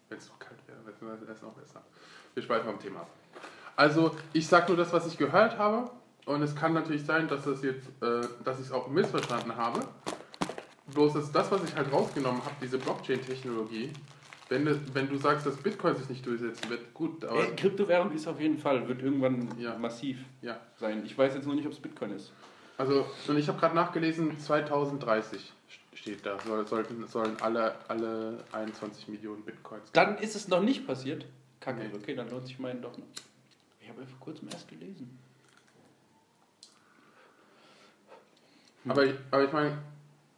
Wenn 0.09 0.19
es 0.19 0.29
noch 0.29 0.39
kalt 0.39 0.59
wäre, 0.67 1.21
wäre 1.21 1.33
es 1.33 1.43
noch 1.43 1.53
besser. 1.53 1.83
Wir 2.35 2.43
schweifen 2.43 2.71
vom 2.71 2.79
Thema 2.79 3.01
ab. 3.01 3.11
Also, 3.77 4.15
ich 4.33 4.47
sag 4.47 4.69
nur 4.69 4.77
das, 4.77 4.93
was 4.93 5.07
ich 5.07 5.19
gehört 5.19 5.59
habe. 5.59 5.91
Und 6.27 6.43
es 6.43 6.55
kann 6.57 6.73
natürlich 6.73 7.05
sein, 7.05 7.29
dass 7.29 7.45
das 7.45 7.63
jetzt, 7.63 7.87
äh, 8.03 8.27
dass 8.45 8.59
ich 8.59 8.67
es 8.67 8.73
auch 8.73 8.89
missverstanden 8.89 9.55
habe. 9.57 9.87
Bloß 10.93 11.17
ist 11.17 11.33
das, 11.33 11.51
was 11.51 11.65
ich 11.65 11.75
halt 11.75 11.93
rausgenommen 11.93 12.43
habe, 12.45 12.55
diese 12.63 12.79
Blockchain-Technologie. 12.79 13.91
Wenn, 14.49 14.65
du- 14.65 14.79
wenn 14.95 15.09
du 15.09 15.17
sagst, 15.17 15.47
dass 15.47 15.57
Bitcoin 15.57 15.97
sich 15.97 16.09
nicht 16.09 16.25
durchsetzen 16.27 16.69
wird, 16.69 16.93
gut, 16.93 17.25
aber 17.25 17.41
Ey, 17.49 17.57
Kryptowährung 17.57 18.13
ist 18.13 18.27
auf 18.27 18.39
jeden 18.41 18.59
Fall, 18.59 18.87
wird 18.89 19.03
irgendwann 19.03 19.49
Ja. 19.59 19.77
massiv 19.79 20.19
ja. 20.43 20.59
sein. 20.79 21.03
Ich 21.07 21.17
weiß 21.17 21.35
jetzt 21.35 21.47
noch 21.47 21.55
nicht, 21.55 21.67
ob 21.67 21.73
es 21.73 21.81
Bitcoin 21.81 22.11
ist. 22.13 22.33
Also, 22.77 23.07
und 23.29 23.39
ich 23.39 23.49
habe 23.49 23.59
gerade 23.59 23.75
nachgelesen, 23.75 24.39
2030 24.39 25.53
steht 25.95 26.27
da, 26.27 26.39
soll, 26.41 26.67
sollten, 26.67 27.07
sollen 27.07 27.37
alle, 27.41 27.75
alle 27.89 28.39
21 28.53 29.09
Millionen 29.09 29.43
Bitcoins. 29.43 29.91
Dann 29.93 30.19
ist 30.19 30.37
es 30.37 30.49
noch 30.49 30.61
nicht 30.61 30.87
passiert. 30.87 31.25
Kacke, 31.61 31.85
Nee. 31.85 31.91
okay, 31.95 32.15
dann 32.15 32.29
lohnt 32.31 32.47
sich 32.47 32.59
meinen 32.59 32.83
doch 32.83 32.97
noch. 32.99 33.07
Ich 33.81 33.89
habe 33.89 34.03
ja 34.03 34.07
vor 34.07 34.19
kurzem 34.21 34.49
erst 34.49 34.69
gelesen. 34.69 35.19
Aber, 38.89 39.05
ich- 39.05 39.15
aber 39.31 39.45
ich 39.45 39.53
meine, 39.53 39.79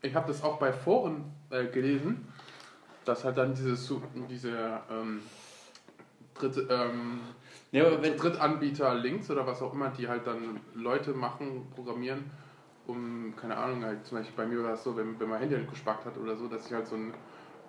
ich 0.03 0.15
habe 0.15 0.29
das 0.29 0.43
auch 0.43 0.59
bei 0.59 0.73
Foren 0.73 1.25
äh, 1.51 1.67
gelesen, 1.67 2.27
dass 3.05 3.25
halt 3.25 3.37
dann 3.39 3.55
diese, 3.55 3.77
Su- 3.77 4.03
diese 4.29 4.81
ähm, 4.91 5.23
dritte, 6.35 6.67
ähm, 6.71 7.21
Ja, 7.73 7.87
aber 7.87 8.03
wenn, 8.03 8.17
Drittanbieter-Links 8.17 9.31
oder 9.31 9.47
was 9.47 9.63
auch 9.63 9.73
immer, 9.73 9.89
die 9.91 10.09
halt 10.09 10.27
dann 10.27 10.61
Leute 10.75 11.13
machen, 11.13 11.67
programmieren, 11.75 12.31
um, 12.87 13.35
keine 13.37 13.57
Ahnung, 13.57 13.85
halt 13.85 14.07
zum 14.07 14.19
Beispiel 14.19 14.37
bei 14.37 14.47
mir 14.47 14.63
war 14.63 14.75
es 14.75 14.85
so, 14.85 14.97
wenn, 14.97 15.19
wenn 15.19 15.29
mein 15.29 15.41
Handy 15.41 15.57
halt 15.57 15.69
gespackt 15.69 16.05
hat 16.05 16.17
oder 16.19 16.37
so, 16.37 16.47
dass 16.49 16.67
ich 16.67 16.73
halt 16.73 16.87
so 16.87 16.95
ein, 16.97 17.15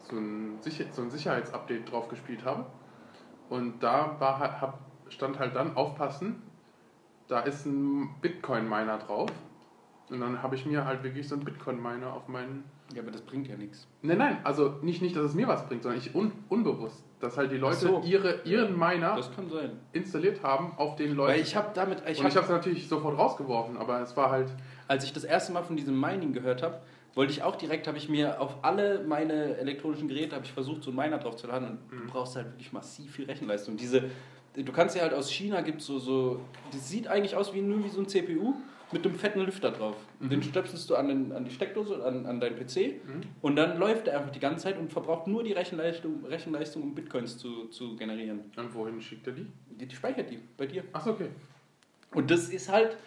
so 0.09 0.15
ein, 0.15 0.61
Sicher 0.61 0.85
so 0.91 1.01
ein 1.01 1.09
Sicherheitsupdate 1.09 1.89
drauf 1.91 2.07
gespielt 2.07 2.45
habe. 2.45 2.65
Und 3.49 3.81
da 3.81 4.15
war, 4.19 4.39
halt- 4.39 4.61
hab, 4.61 4.79
stand 5.09 5.39
halt 5.39 5.55
dann, 5.55 5.75
aufpassen, 5.75 6.41
da 7.27 7.39
ist 7.41 7.65
ein 7.65 8.09
Bitcoin-Miner 8.21 8.99
drauf. 8.99 9.31
Und 10.09 10.21
dann 10.21 10.41
habe 10.41 10.55
ich 10.55 10.65
mir 10.65 10.85
halt 10.85 11.03
wirklich 11.03 11.27
so 11.27 11.35
einen 11.35 11.43
Bitcoin-Miner 11.43 12.13
auf 12.13 12.27
meinen. 12.29 12.63
ja, 12.93 13.01
aber 13.01 13.11
das 13.11 13.21
bringt 13.21 13.47
ja 13.47 13.57
nichts. 13.57 13.87
Nein, 14.01 14.17
nein, 14.17 14.37
also 14.43 14.75
nicht, 14.81 15.01
nicht, 15.01 15.15
dass 15.15 15.25
es 15.25 15.33
mir 15.33 15.47
was 15.47 15.67
bringt, 15.67 15.83
sondern 15.83 15.99
ich 15.99 16.15
un, 16.15 16.31
unbewusst, 16.47 17.03
dass 17.19 17.35
halt 17.35 17.51
die 17.51 17.57
Leute 17.57 17.75
so. 17.75 18.01
ihre, 18.05 18.41
ihren 18.43 18.77
Miner 18.77 19.19
installiert 19.91 20.43
haben 20.43 20.71
auf 20.77 20.95
den 20.95 21.13
Leuten. 21.13 21.33
Weil 21.33 21.41
ich 21.41 21.55
habe 21.57 21.71
damit, 21.73 22.03
ich 22.09 22.19
und 22.19 22.25
hab, 22.25 22.31
ich 22.31 22.37
habe 22.37 22.45
es 22.45 22.51
natürlich 22.51 22.87
sofort 22.87 23.17
rausgeworfen, 23.17 23.75
aber 23.75 23.99
es 24.01 24.15
war 24.15 24.31
halt. 24.31 24.49
als 24.87 25.03
ich 25.03 25.11
das 25.11 25.25
erste 25.25 25.51
Mal 25.51 25.63
von 25.63 25.75
diesem 25.75 25.99
Mining 25.99 26.31
gehört 26.31 26.63
habe, 26.63 26.79
wollte 27.13 27.33
ich 27.33 27.43
auch 27.43 27.57
direkt, 27.57 27.87
habe 27.87 27.97
ich 27.97 28.07
mir 28.07 28.39
auf 28.39 28.63
alle 28.63 29.03
meine 29.05 29.57
elektronischen 29.57 30.07
Geräte, 30.07 30.35
habe 30.35 30.45
ich 30.45 30.53
versucht, 30.53 30.83
so 30.83 30.91
einen 30.91 30.99
Miner 30.99 31.17
drauf 31.17 31.35
zu 31.35 31.47
laden 31.47 31.79
und 31.91 31.99
du 31.99 32.07
brauchst 32.07 32.35
halt 32.35 32.45
wirklich 32.53 32.71
massiv 32.71 33.11
viel 33.11 33.25
Rechenleistung. 33.25 33.75
Diese, 33.75 34.03
du 34.55 34.71
kannst 34.71 34.95
ja 34.95 35.01
halt 35.01 35.13
aus 35.13 35.29
China, 35.29 35.61
gibt 35.61 35.81
so, 35.81 35.99
so, 35.99 36.39
das 36.71 36.87
sieht 36.87 37.07
eigentlich 37.07 37.35
aus 37.35 37.53
wie 37.53 37.61
nur 37.61 37.83
wie 37.83 37.89
so 37.89 37.99
ein 37.99 38.07
CPU 38.07 38.53
mit 38.91 39.05
einem 39.05 39.15
fetten 39.15 39.41
Lüfter 39.41 39.71
drauf. 39.71 39.95
Und 40.19 40.31
Den 40.31 40.41
stöpselst 40.43 40.89
du 40.89 40.95
an, 40.95 41.07
den, 41.07 41.31
an 41.31 41.45
die 41.45 41.51
Steckdose, 41.51 42.03
an, 42.03 42.25
an 42.25 42.39
deinen 42.39 42.55
PC 42.55 43.01
und 43.41 43.55
dann 43.55 43.77
läuft 43.77 44.07
er 44.07 44.19
einfach 44.19 44.31
die 44.31 44.39
ganze 44.39 44.63
Zeit 44.63 44.77
und 44.77 44.91
verbraucht 44.91 45.27
nur 45.27 45.43
die 45.43 45.53
Rechenleistung, 45.53 46.25
Rechenleistung 46.25 46.83
um 46.83 46.95
Bitcoins 46.95 47.37
zu, 47.37 47.67
zu 47.67 47.95
generieren. 47.95 48.51
Und 48.55 48.73
wohin 48.73 49.01
schickt 49.01 49.27
er 49.27 49.33
die? 49.33 49.47
Die, 49.71 49.85
die 49.85 49.95
speichert 49.95 50.29
die 50.29 50.39
bei 50.57 50.65
dir. 50.65 50.83
Achso, 50.93 51.11
okay. 51.11 51.27
Und 52.13 52.31
das 52.31 52.49
ist 52.49 52.71
halt, 52.71 52.97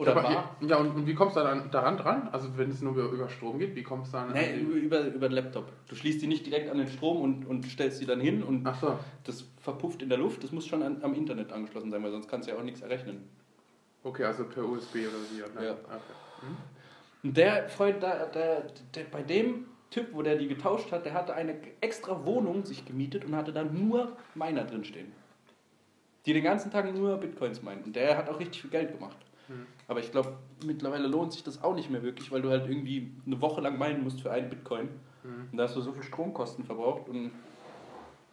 oder 0.00 0.12
aber, 0.12 0.22
war, 0.22 0.56
ja, 0.62 0.76
und, 0.78 0.94
und 0.94 1.06
wie 1.06 1.14
kommst 1.14 1.36
du 1.36 1.40
dann 1.40 1.70
daran 1.70 1.98
dran? 1.98 2.30
Also, 2.32 2.56
wenn 2.56 2.70
es 2.70 2.80
nur 2.80 2.92
über, 2.92 3.10
über 3.10 3.28
Strom 3.28 3.58
geht, 3.58 3.76
wie 3.76 3.82
kommst 3.82 4.14
du 4.14 4.16
dann. 4.16 4.32
Nee, 4.32 4.54
über, 4.58 4.74
über, 4.76 5.00
über 5.14 5.28
den 5.28 5.34
Laptop. 5.34 5.70
Du 5.88 5.94
schließt 5.94 6.22
die 6.22 6.26
nicht 6.26 6.46
direkt 6.46 6.70
an 6.70 6.78
den 6.78 6.88
Strom 6.88 7.20
und, 7.20 7.44
und 7.44 7.66
stellst 7.66 8.00
die 8.00 8.06
dann 8.06 8.18
hin 8.18 8.42
und 8.42 8.66
Achso. 8.66 8.98
das 9.24 9.44
verpufft 9.58 10.00
in 10.00 10.08
der 10.08 10.16
Luft. 10.16 10.42
Das 10.42 10.52
muss 10.52 10.66
schon 10.66 10.82
an, 10.82 11.02
am 11.02 11.12
Internet 11.12 11.52
angeschlossen 11.52 11.90
sein, 11.90 12.02
weil 12.02 12.12
sonst 12.12 12.28
kannst 12.28 12.48
du 12.48 12.52
ja 12.52 12.58
auch 12.58 12.62
nichts 12.64 12.80
errechnen. 12.80 13.28
Okay, 14.02 14.24
also 14.24 14.44
per 14.44 14.64
USB 14.64 14.96
oder 14.96 15.18
wie. 15.30 15.58
Ne? 15.58 15.66
Ja. 15.66 15.72
Okay. 15.72 16.54
Und 17.22 17.36
der 17.36 17.68
Freund, 17.68 18.02
der, 18.02 18.26
der, 18.26 18.66
der, 18.94 19.04
bei 19.04 19.22
dem 19.22 19.66
Typ, 19.90 20.14
wo 20.14 20.22
der 20.22 20.36
die 20.36 20.48
getauscht 20.48 20.90
hat, 20.92 21.04
der 21.04 21.14
hatte 21.14 21.34
eine 21.34 21.56
extra 21.80 22.24
Wohnung 22.24 22.64
sich 22.64 22.84
gemietet 22.84 23.24
und 23.24 23.36
hatte 23.36 23.52
da 23.52 23.62
nur 23.62 24.16
Miner 24.34 24.64
drin 24.64 24.84
stehen. 24.84 25.12
Die 26.26 26.32
den 26.32 26.44
ganzen 26.44 26.70
Tag 26.70 26.92
nur 26.94 27.16
Bitcoins 27.16 27.62
meinen. 27.62 27.82
Und 27.84 27.96
der 27.96 28.16
hat 28.16 28.28
auch 28.28 28.38
richtig 28.38 28.62
viel 28.62 28.70
Geld 28.70 28.92
gemacht. 28.92 29.16
Mhm. 29.48 29.66
Aber 29.88 30.00
ich 30.00 30.12
glaube, 30.12 30.34
mittlerweile 30.64 31.08
lohnt 31.08 31.32
sich 31.32 31.42
das 31.42 31.62
auch 31.62 31.74
nicht 31.74 31.90
mehr 31.90 32.02
wirklich, 32.02 32.30
weil 32.30 32.42
du 32.42 32.50
halt 32.50 32.68
irgendwie 32.68 33.12
eine 33.26 33.40
Woche 33.40 33.60
lang 33.60 33.78
meinen 33.78 34.04
musst 34.04 34.20
für 34.20 34.30
einen 34.30 34.48
Bitcoin. 34.48 34.88
Mhm. 35.24 35.48
Und 35.50 35.56
da 35.58 35.64
hast 35.64 35.76
du 35.76 35.80
so 35.80 35.92
viel 35.92 36.02
Stromkosten 36.02 36.64
verbraucht. 36.64 37.08
Und 37.08 37.32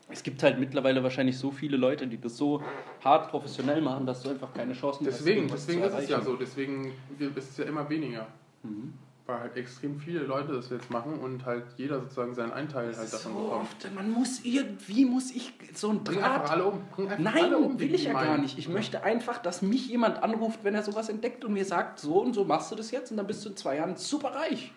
es 0.10 0.24
gibt 0.24 0.42
halt 0.44 0.60
mittlerweile 0.60 1.04
wahrscheinlich 1.04 1.38
so 1.38 1.52
viele 1.52 1.78
Leute, 1.78 2.08
die 2.08 2.20
das 2.20 2.38
so 2.38 2.62
hart 3.04 3.30
professionell 3.30 3.82
machen, 3.82 4.06
dass 4.06 4.24
du 4.24 4.30
einfach 4.30 4.54
keine 4.54 4.74
Chancen 4.74 5.04
Deswegen, 5.04 5.38
irgendwas 5.40 5.66
deswegen 5.66 5.84
zu 5.84 5.98
ist 5.98 6.04
es 6.04 6.10
ja 6.10 6.22
so. 6.22 6.36
Deswegen 6.36 6.94
ist 7.20 7.50
es 7.52 7.58
ja 7.58 7.66
immer 7.66 7.90
weniger. 7.90 8.28
Mhm. 8.64 8.94
Weil 9.26 9.40
halt 9.42 9.58
extrem 9.58 10.00
viele 10.00 10.22
Leute 10.22 10.54
das 10.54 10.70
jetzt 10.70 10.90
machen 10.90 11.20
und 11.20 11.46
halt 11.46 11.66
jeder 11.76 12.00
sozusagen 12.00 12.34
seinen 12.34 12.54
Anteil 12.54 12.96
halt 12.96 13.12
davon 13.12 13.34
So 13.34 13.40
bekommt. 13.40 13.62
oft, 13.64 13.94
man 13.96 14.10
muss 14.10 14.40
irgendwie, 14.46 15.04
muss 15.04 15.32
ich 15.32 15.52
so 15.74 15.90
ein 15.90 16.02
Bring 16.06 16.20
Draht... 16.20 16.50
alle 16.50 16.64
um. 16.64 16.82
Bring 16.96 17.10
Nein, 17.20 17.28
alle 17.44 17.58
um, 17.58 17.78
will 17.78 17.94
ich 17.94 18.06
ja 18.06 18.14
gar 18.14 18.24
meinen. 18.24 18.44
nicht. 18.44 18.58
Ich 18.58 18.70
möchte 18.70 19.04
einfach, 19.04 19.40
dass 19.40 19.62
mich 19.62 19.90
jemand 19.90 20.24
anruft, 20.24 20.64
wenn 20.64 20.76
er 20.76 20.84
sowas 20.84 21.10
entdeckt 21.10 21.44
und 21.44 21.52
mir 21.52 21.66
sagt, 21.66 22.00
so 22.00 22.22
und 22.22 22.34
so 22.34 22.46
machst 22.46 22.72
du 22.72 22.76
das 22.78 22.92
jetzt 22.92 23.12
und 23.12 23.18
dann 23.18 23.28
bist 23.28 23.44
du 23.44 23.50
in 23.50 23.58
zwei 23.58 23.76
Jahren 23.76 23.98
super 23.98 24.30
reich. 24.30 24.72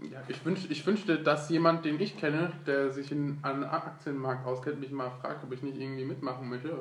Ja, 0.00 0.22
ich, 0.28 0.44
wünsch, 0.44 0.60
ich 0.68 0.86
wünschte, 0.86 1.18
dass 1.18 1.48
jemand, 1.50 1.84
den 1.84 2.00
ich 2.00 2.16
kenne, 2.16 2.52
der 2.66 2.92
sich 2.92 3.10
in 3.10 3.38
einem 3.42 3.64
Aktienmarkt 3.64 4.46
auskennt, 4.46 4.78
mich 4.80 4.92
mal 4.92 5.10
fragt, 5.20 5.42
ob 5.44 5.52
ich 5.52 5.62
nicht 5.62 5.76
irgendwie 5.76 6.04
mitmachen 6.04 6.48
möchte. 6.48 6.72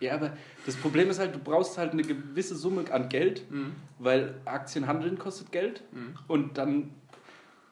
Ja, 0.00 0.14
aber 0.14 0.32
das 0.66 0.76
Problem 0.76 1.08
ist 1.10 1.18
halt, 1.18 1.34
du 1.34 1.38
brauchst 1.38 1.78
halt 1.78 1.92
eine 1.92 2.02
gewisse 2.02 2.56
Summe 2.56 2.84
an 2.92 3.08
Geld, 3.08 3.48
Mhm. 3.50 3.72
weil 3.98 4.34
Aktien 4.44 4.86
handeln 4.86 5.18
kostet 5.18 5.52
Geld. 5.52 5.82
Mhm. 5.92 6.14
Und 6.26 6.58
dann, 6.58 6.90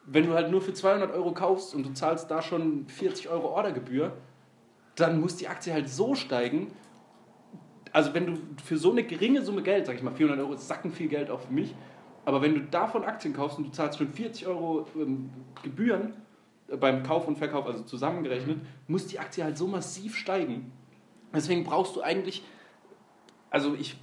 wenn 0.05 0.25
du 0.25 0.33
halt 0.33 0.51
nur 0.51 0.61
für 0.61 0.73
200 0.73 1.11
Euro 1.13 1.33
kaufst 1.33 1.75
und 1.75 1.85
du 1.85 1.93
zahlst 1.93 2.31
da 2.31 2.41
schon 2.41 2.87
40 2.87 3.29
Euro 3.29 3.47
Ordergebühr, 3.49 4.13
dann 4.95 5.19
muss 5.19 5.35
die 5.35 5.47
Aktie 5.47 5.73
halt 5.73 5.89
so 5.89 6.15
steigen, 6.15 6.71
also 7.93 8.13
wenn 8.13 8.25
du 8.25 8.33
für 8.63 8.77
so 8.77 8.91
eine 8.91 9.03
geringe 9.03 9.41
Summe 9.41 9.63
Geld, 9.63 9.85
sag 9.85 9.95
ich 9.95 10.03
mal, 10.03 10.11
400 10.13 10.39
Euro 10.43 10.53
ist 10.53 10.67
sacken 10.67 10.91
viel 10.91 11.07
Geld 11.07 11.29
auch 11.29 11.41
für 11.41 11.53
mich, 11.53 11.73
aber 12.27 12.41
wenn 12.41 12.55
du 12.55 12.59
davon 12.59 13.05
Aktien 13.05 13.33
kaufst 13.33 13.57
und 13.57 13.67
du 13.67 13.71
zahlst 13.71 13.99
schon 13.99 14.09
40 14.09 14.47
Euro 14.47 14.85
ähm, 14.97 15.29
Gebühren 15.63 16.11
äh, 16.67 16.75
beim 16.75 17.01
Kauf 17.01 17.25
und 17.25 17.37
Verkauf, 17.37 17.65
also 17.65 17.83
zusammengerechnet, 17.83 18.59
muss 18.89 19.07
die 19.07 19.17
Aktie 19.17 19.45
halt 19.45 19.57
so 19.57 19.65
massiv 19.65 20.17
steigen. 20.17 20.73
Deswegen 21.33 21.63
brauchst 21.63 21.95
du 21.95 22.01
eigentlich, 22.01 22.43
also 23.49 23.75
ich, 23.75 23.95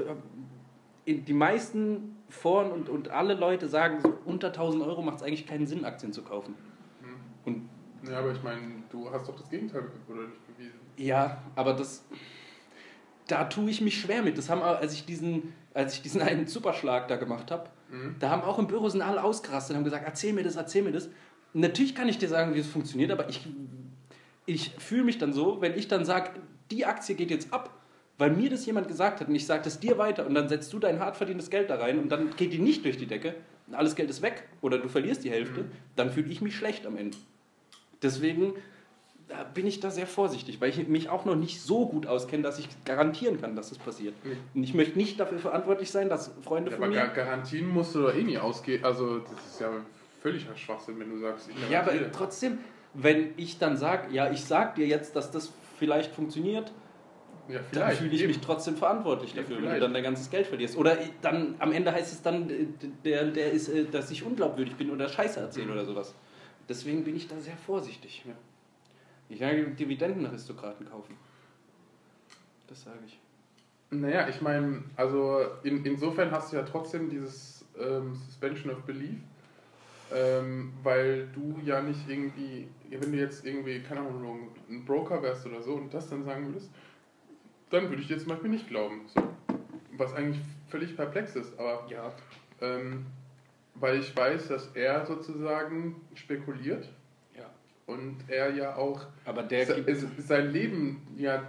äh, 1.07 1.17
die 1.19 1.35
meisten 1.35 2.17
Foren 2.31 2.73
und, 2.73 2.89
und 2.89 3.11
alle 3.11 3.35
Leute 3.35 3.69
sagen, 3.69 4.01
so 4.01 4.17
unter 4.25 4.47
1000 4.47 4.83
Euro 4.85 5.03
macht 5.03 5.19
es 5.19 5.23
eigentlich 5.23 5.47
keinen 5.47 5.67
Sinn, 5.67 5.85
Aktien 5.85 6.15
zu 6.15 6.23
kaufen. 6.23 6.55
Und 7.45 7.69
Ja, 8.09 8.21
aber 8.21 8.33
ich 8.33 8.43
meine, 8.43 8.85
du 8.89 9.11
hast 9.11 9.29
doch 9.29 9.37
das 9.37 9.51
Gegenteil 9.51 9.83
oder 10.09 10.23
nicht 10.23 10.47
bewiesen. 10.47 10.81
ja, 10.97 11.43
aber 11.57 11.75
das, 11.75 12.07
da 13.27 13.45
tue 13.45 13.69
ich 13.69 13.83
mich 13.83 14.01
schwer 14.01 14.23
mit. 14.23 14.39
Das 14.39 14.49
haben, 14.49 14.63
als 14.63 14.95
ich 14.95 15.05
diesen, 15.05 15.53
als 15.75 15.93
ich 15.97 16.01
diesen 16.01 16.23
einen 16.23 16.47
Superschlag 16.47 17.07
da 17.09 17.17
gemacht 17.17 17.51
habe, 17.51 17.69
Mhm. 17.95 18.17
da 18.19 18.31
haben 18.31 18.43
auch 18.43 18.59
im 18.59 18.67
Büro 18.67 18.89
sind 18.89 19.03
alle 19.03 19.23
ausgerastet 19.23 19.71
und 19.73 19.77
haben 19.79 19.85
gesagt, 19.85 20.05
erzähl 20.05 20.33
mir 20.33 20.43
das, 20.43 20.57
erzähl 20.57 20.83
mir 20.83 20.93
das. 20.93 21.07
Und 21.53 21.61
natürlich 21.61 21.95
kann 21.95 22.09
ich 22.09 22.19
dir 22.19 22.29
sagen, 22.29 22.55
wie 22.55 22.59
es 22.59 22.67
funktioniert, 22.67 23.11
aber 23.13 23.29
ich, 23.29 23.47
ich 24.47 24.71
fühle 24.79 25.05
mich 25.05 25.19
dann 25.19 25.33
so, 25.33 25.61
wenn 25.61 25.77
ich 25.79 25.87
dann 25.89 26.05
sage, 26.05 26.31
die 26.71 26.85
Aktie 26.85 27.15
geht 27.15 27.31
jetzt 27.31 27.53
ab, 27.53 27.71
weil 28.19 28.31
mir 28.31 28.51
das 28.51 28.67
jemand 28.67 28.89
gesagt 28.89 29.21
hat 29.21 29.29
und 29.29 29.35
ich 29.35 29.47
sage 29.47 29.63
das 29.63 29.79
dir 29.81 29.99
weiter 29.99 30.27
und 30.27 30.35
dann 30.35 30.49
setzt 30.49 30.73
du 30.73 30.79
dein 30.79 30.99
hart 30.99 31.17
verdientes 31.17 31.51
Geld 31.51 31.71
da 31.71 31.77
rein 31.77 31.99
und 31.99 32.11
dann 32.11 32.35
geht 32.37 32.53
die 32.53 32.59
nicht 32.59 32.85
durch 32.85 32.97
die 32.97 33.07
Decke, 33.07 33.35
und 33.67 33.75
alles 33.75 33.95
Geld 33.97 34.11
ist 34.11 34.21
weg 34.23 34.47
oder 34.61 34.79
du 34.79 34.89
verlierst 34.89 35.25
die 35.25 35.31
Hälfte, 35.31 35.63
Mhm. 35.63 35.71
dann 35.97 36.11
fühle 36.11 36.29
ich 36.31 36.41
mich 36.43 36.55
schlecht 36.55 36.87
am 36.87 36.97
Ende. 36.97 37.17
Deswegen 38.03 38.53
da 39.29 39.43
bin 39.43 39.67
ich 39.67 39.81
da 39.81 39.91
sehr 39.91 40.07
vorsichtig, 40.07 40.61
weil 40.61 40.69
ich 40.71 40.87
mich 40.89 41.09
auch 41.09 41.25
noch 41.25 41.35
nicht 41.37 41.61
so 41.63 41.87
gut 41.87 42.07
auskenne, 42.07 42.43
dass 42.43 42.59
ich 42.59 42.69
garantieren 42.85 43.41
kann, 43.41 43.57
dass 43.57 43.71
das 43.71 43.79
passiert. 43.79 44.15
Nee. 44.25 44.37
Und 44.55 44.65
ich 44.65 44.75
möchte 44.75 44.99
nicht 44.99 45.19
dafür 45.19 45.39
verantwortlich 45.39 45.91
sein, 45.91 46.09
dass 46.09 46.31
Freunde 46.43 46.71
Ja, 46.71 46.77
von 46.77 46.85
aber 46.85 46.93
mir... 46.93 47.01
Gar 47.01 47.15
Garantien 47.15 47.67
musst 47.69 47.95
du 47.95 48.03
doch 48.03 48.15
eh 48.15 48.23
nie 48.23 48.37
ausgehen. 48.39 48.85
Also, 48.85 49.19
das 49.21 49.47
ist 49.53 49.61
ja 49.61 49.71
völliger 50.21 50.55
Schwachsinn, 50.57 50.99
wenn 51.01 51.11
du 51.11 51.19
sagst, 51.19 51.49
ich 51.51 51.71
Ja, 51.71 51.81
aber 51.81 51.93
trotzdem, 52.13 52.59
wenn 52.93 53.33
ich 53.37 53.59
dann 53.59 53.77
sage, 53.77 54.13
ja, 54.15 54.31
ich 54.31 54.45
sag 54.45 54.75
dir 54.75 54.87
jetzt, 54.87 55.17
dass 55.17 55.31
das 55.31 55.53
vielleicht 55.79 56.15
funktioniert, 56.15 56.73
ja, 57.49 57.61
dann 57.73 57.91
fühle 57.93 58.15
ich 58.15 58.21
eben. 58.23 58.29
mich 58.29 58.41
trotzdem 58.41 58.77
verantwortlich 58.77 59.35
Ja, 59.35 59.43
dafür, 59.43 59.63
wenn 59.63 59.75
du 59.75 59.81
dann 59.81 59.93
dein 59.93 60.03
ganzes 60.03 60.31
Geld 60.31 60.47
verlierst. 60.47 60.77
Oder 60.79 60.97
dann 61.21 61.57
am 61.59 61.73
Ende 61.73 61.93
heißt 61.93 62.13
es 62.13 62.23
dann, 62.23 62.49
äh, 62.49 62.67
der, 63.05 63.25
der 63.27 63.53
ist, 63.53 63.69
äh, 63.69 63.85
dass 63.85 64.11
ich 64.11 64.23
unglaubwürdig 64.25 64.77
bin 64.77 64.91
oder 64.91 65.09
Scheiße 65.09 65.41
erzähle 65.41 65.67
Mhm. 65.67 65.73
oder 65.73 65.85
sowas. 65.85 66.15
Deswegen 66.69 67.05
bin 67.05 67.17
ich 67.17 67.29
da 67.29 67.39
sehr 67.41 67.57
vorsichtig. 67.59 68.23
Ja. 68.27 68.33
Ich 69.29 69.39
sage, 69.39 69.67
Dividendenaristokraten 69.71 70.89
kaufen. 70.89 71.17
Das 72.67 72.83
sage 72.83 72.99
ich. 73.07 73.19
Naja, 73.91 74.29
ich 74.29 74.41
meine, 74.41 74.83
also 74.97 75.41
in, 75.63 75.85
insofern 75.85 76.31
hast 76.31 76.53
du 76.53 76.57
ja 76.57 76.63
trotzdem 76.63 77.11
dieses 77.11 77.65
ähm, 77.79 78.15
Suspension 78.15 78.73
of 78.73 78.83
Belief, 78.83 79.19
ähm, 80.13 80.73
weil 80.83 81.29
du 81.29 81.61
ja 81.65 81.81
nicht 81.81 82.09
irgendwie, 82.09 82.69
wenn 82.91 83.13
du 83.13 83.19
jetzt 83.19 83.45
irgendwie, 83.45 83.81
keine 83.81 84.01
Ahnung, 84.01 84.49
ein 84.69 84.85
Broker 84.85 85.23
wärst 85.23 85.47
oder 85.47 85.63
so 85.63 85.75
und 85.75 85.93
das 85.95 86.09
dann 86.11 86.25
sagen 86.25 86.47
würdest, 86.47 86.71
dann 87.71 87.89
würde 87.89 88.03
ich 88.03 88.09
dir 88.09 88.19
zum 88.19 88.29
Beispiel 88.29 88.51
nicht 88.51 88.69
glauben. 88.69 89.03
So. 89.15 89.23
Was 89.97 90.13
eigentlich 90.15 90.41
völlig 90.69 90.97
perplex 90.97 91.37
ist, 91.37 91.59
aber 91.59 91.87
Ja. 91.89 92.13
ähm, 92.61 93.07
weil 93.75 93.99
ich 93.99 94.17
weiß, 94.17 94.49
dass 94.49 94.69
er 94.75 95.05
sozusagen 95.07 95.97
spekuliert. 96.15 96.89
Und 97.87 98.17
er 98.29 98.55
ja 98.55 98.77
auch 98.77 99.01
Aber 99.25 99.43
der 99.43 99.67
Se- 99.67 99.85
sein 100.19 100.51
Leben 100.53 101.03
ja 101.17 101.37
äh, 101.37 101.41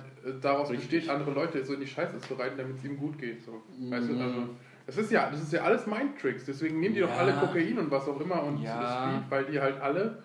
daraus 0.41 0.69
Richtig. 0.69 0.89
besteht, 0.89 1.09
andere 1.09 1.31
Leute 1.31 1.63
so 1.63 1.73
in 1.73 1.79
die 1.79 1.87
Scheiße 1.87 2.19
zu 2.19 2.33
reiten, 2.35 2.57
damit 2.57 2.77
es 2.77 2.83
ihm 2.85 2.97
gut 2.97 3.17
geht. 3.17 3.43
So. 3.43 3.61
Weißt 3.89 4.09
du, 4.09 4.19
also, 4.19 4.49
das 4.85 4.97
ist 4.97 5.11
ja, 5.11 5.29
das 5.29 5.41
ist 5.41 5.53
ja 5.53 5.61
alles 5.63 5.87
Mindtricks. 5.87 6.45
Deswegen 6.45 6.79
nehmen 6.79 6.93
die 6.95 7.01
doch 7.01 7.09
Ja. 7.09 7.17
alle 7.17 7.33
Kokain 7.33 7.77
und 7.79 7.89
was 7.91 8.07
auch 8.07 8.19
immer 8.19 8.43
und 8.43 8.61
Ja. 8.61 9.13
Speed, 9.21 9.31
weil 9.31 9.45
die 9.45 9.59
halt 9.59 9.79
alle, 9.81 10.21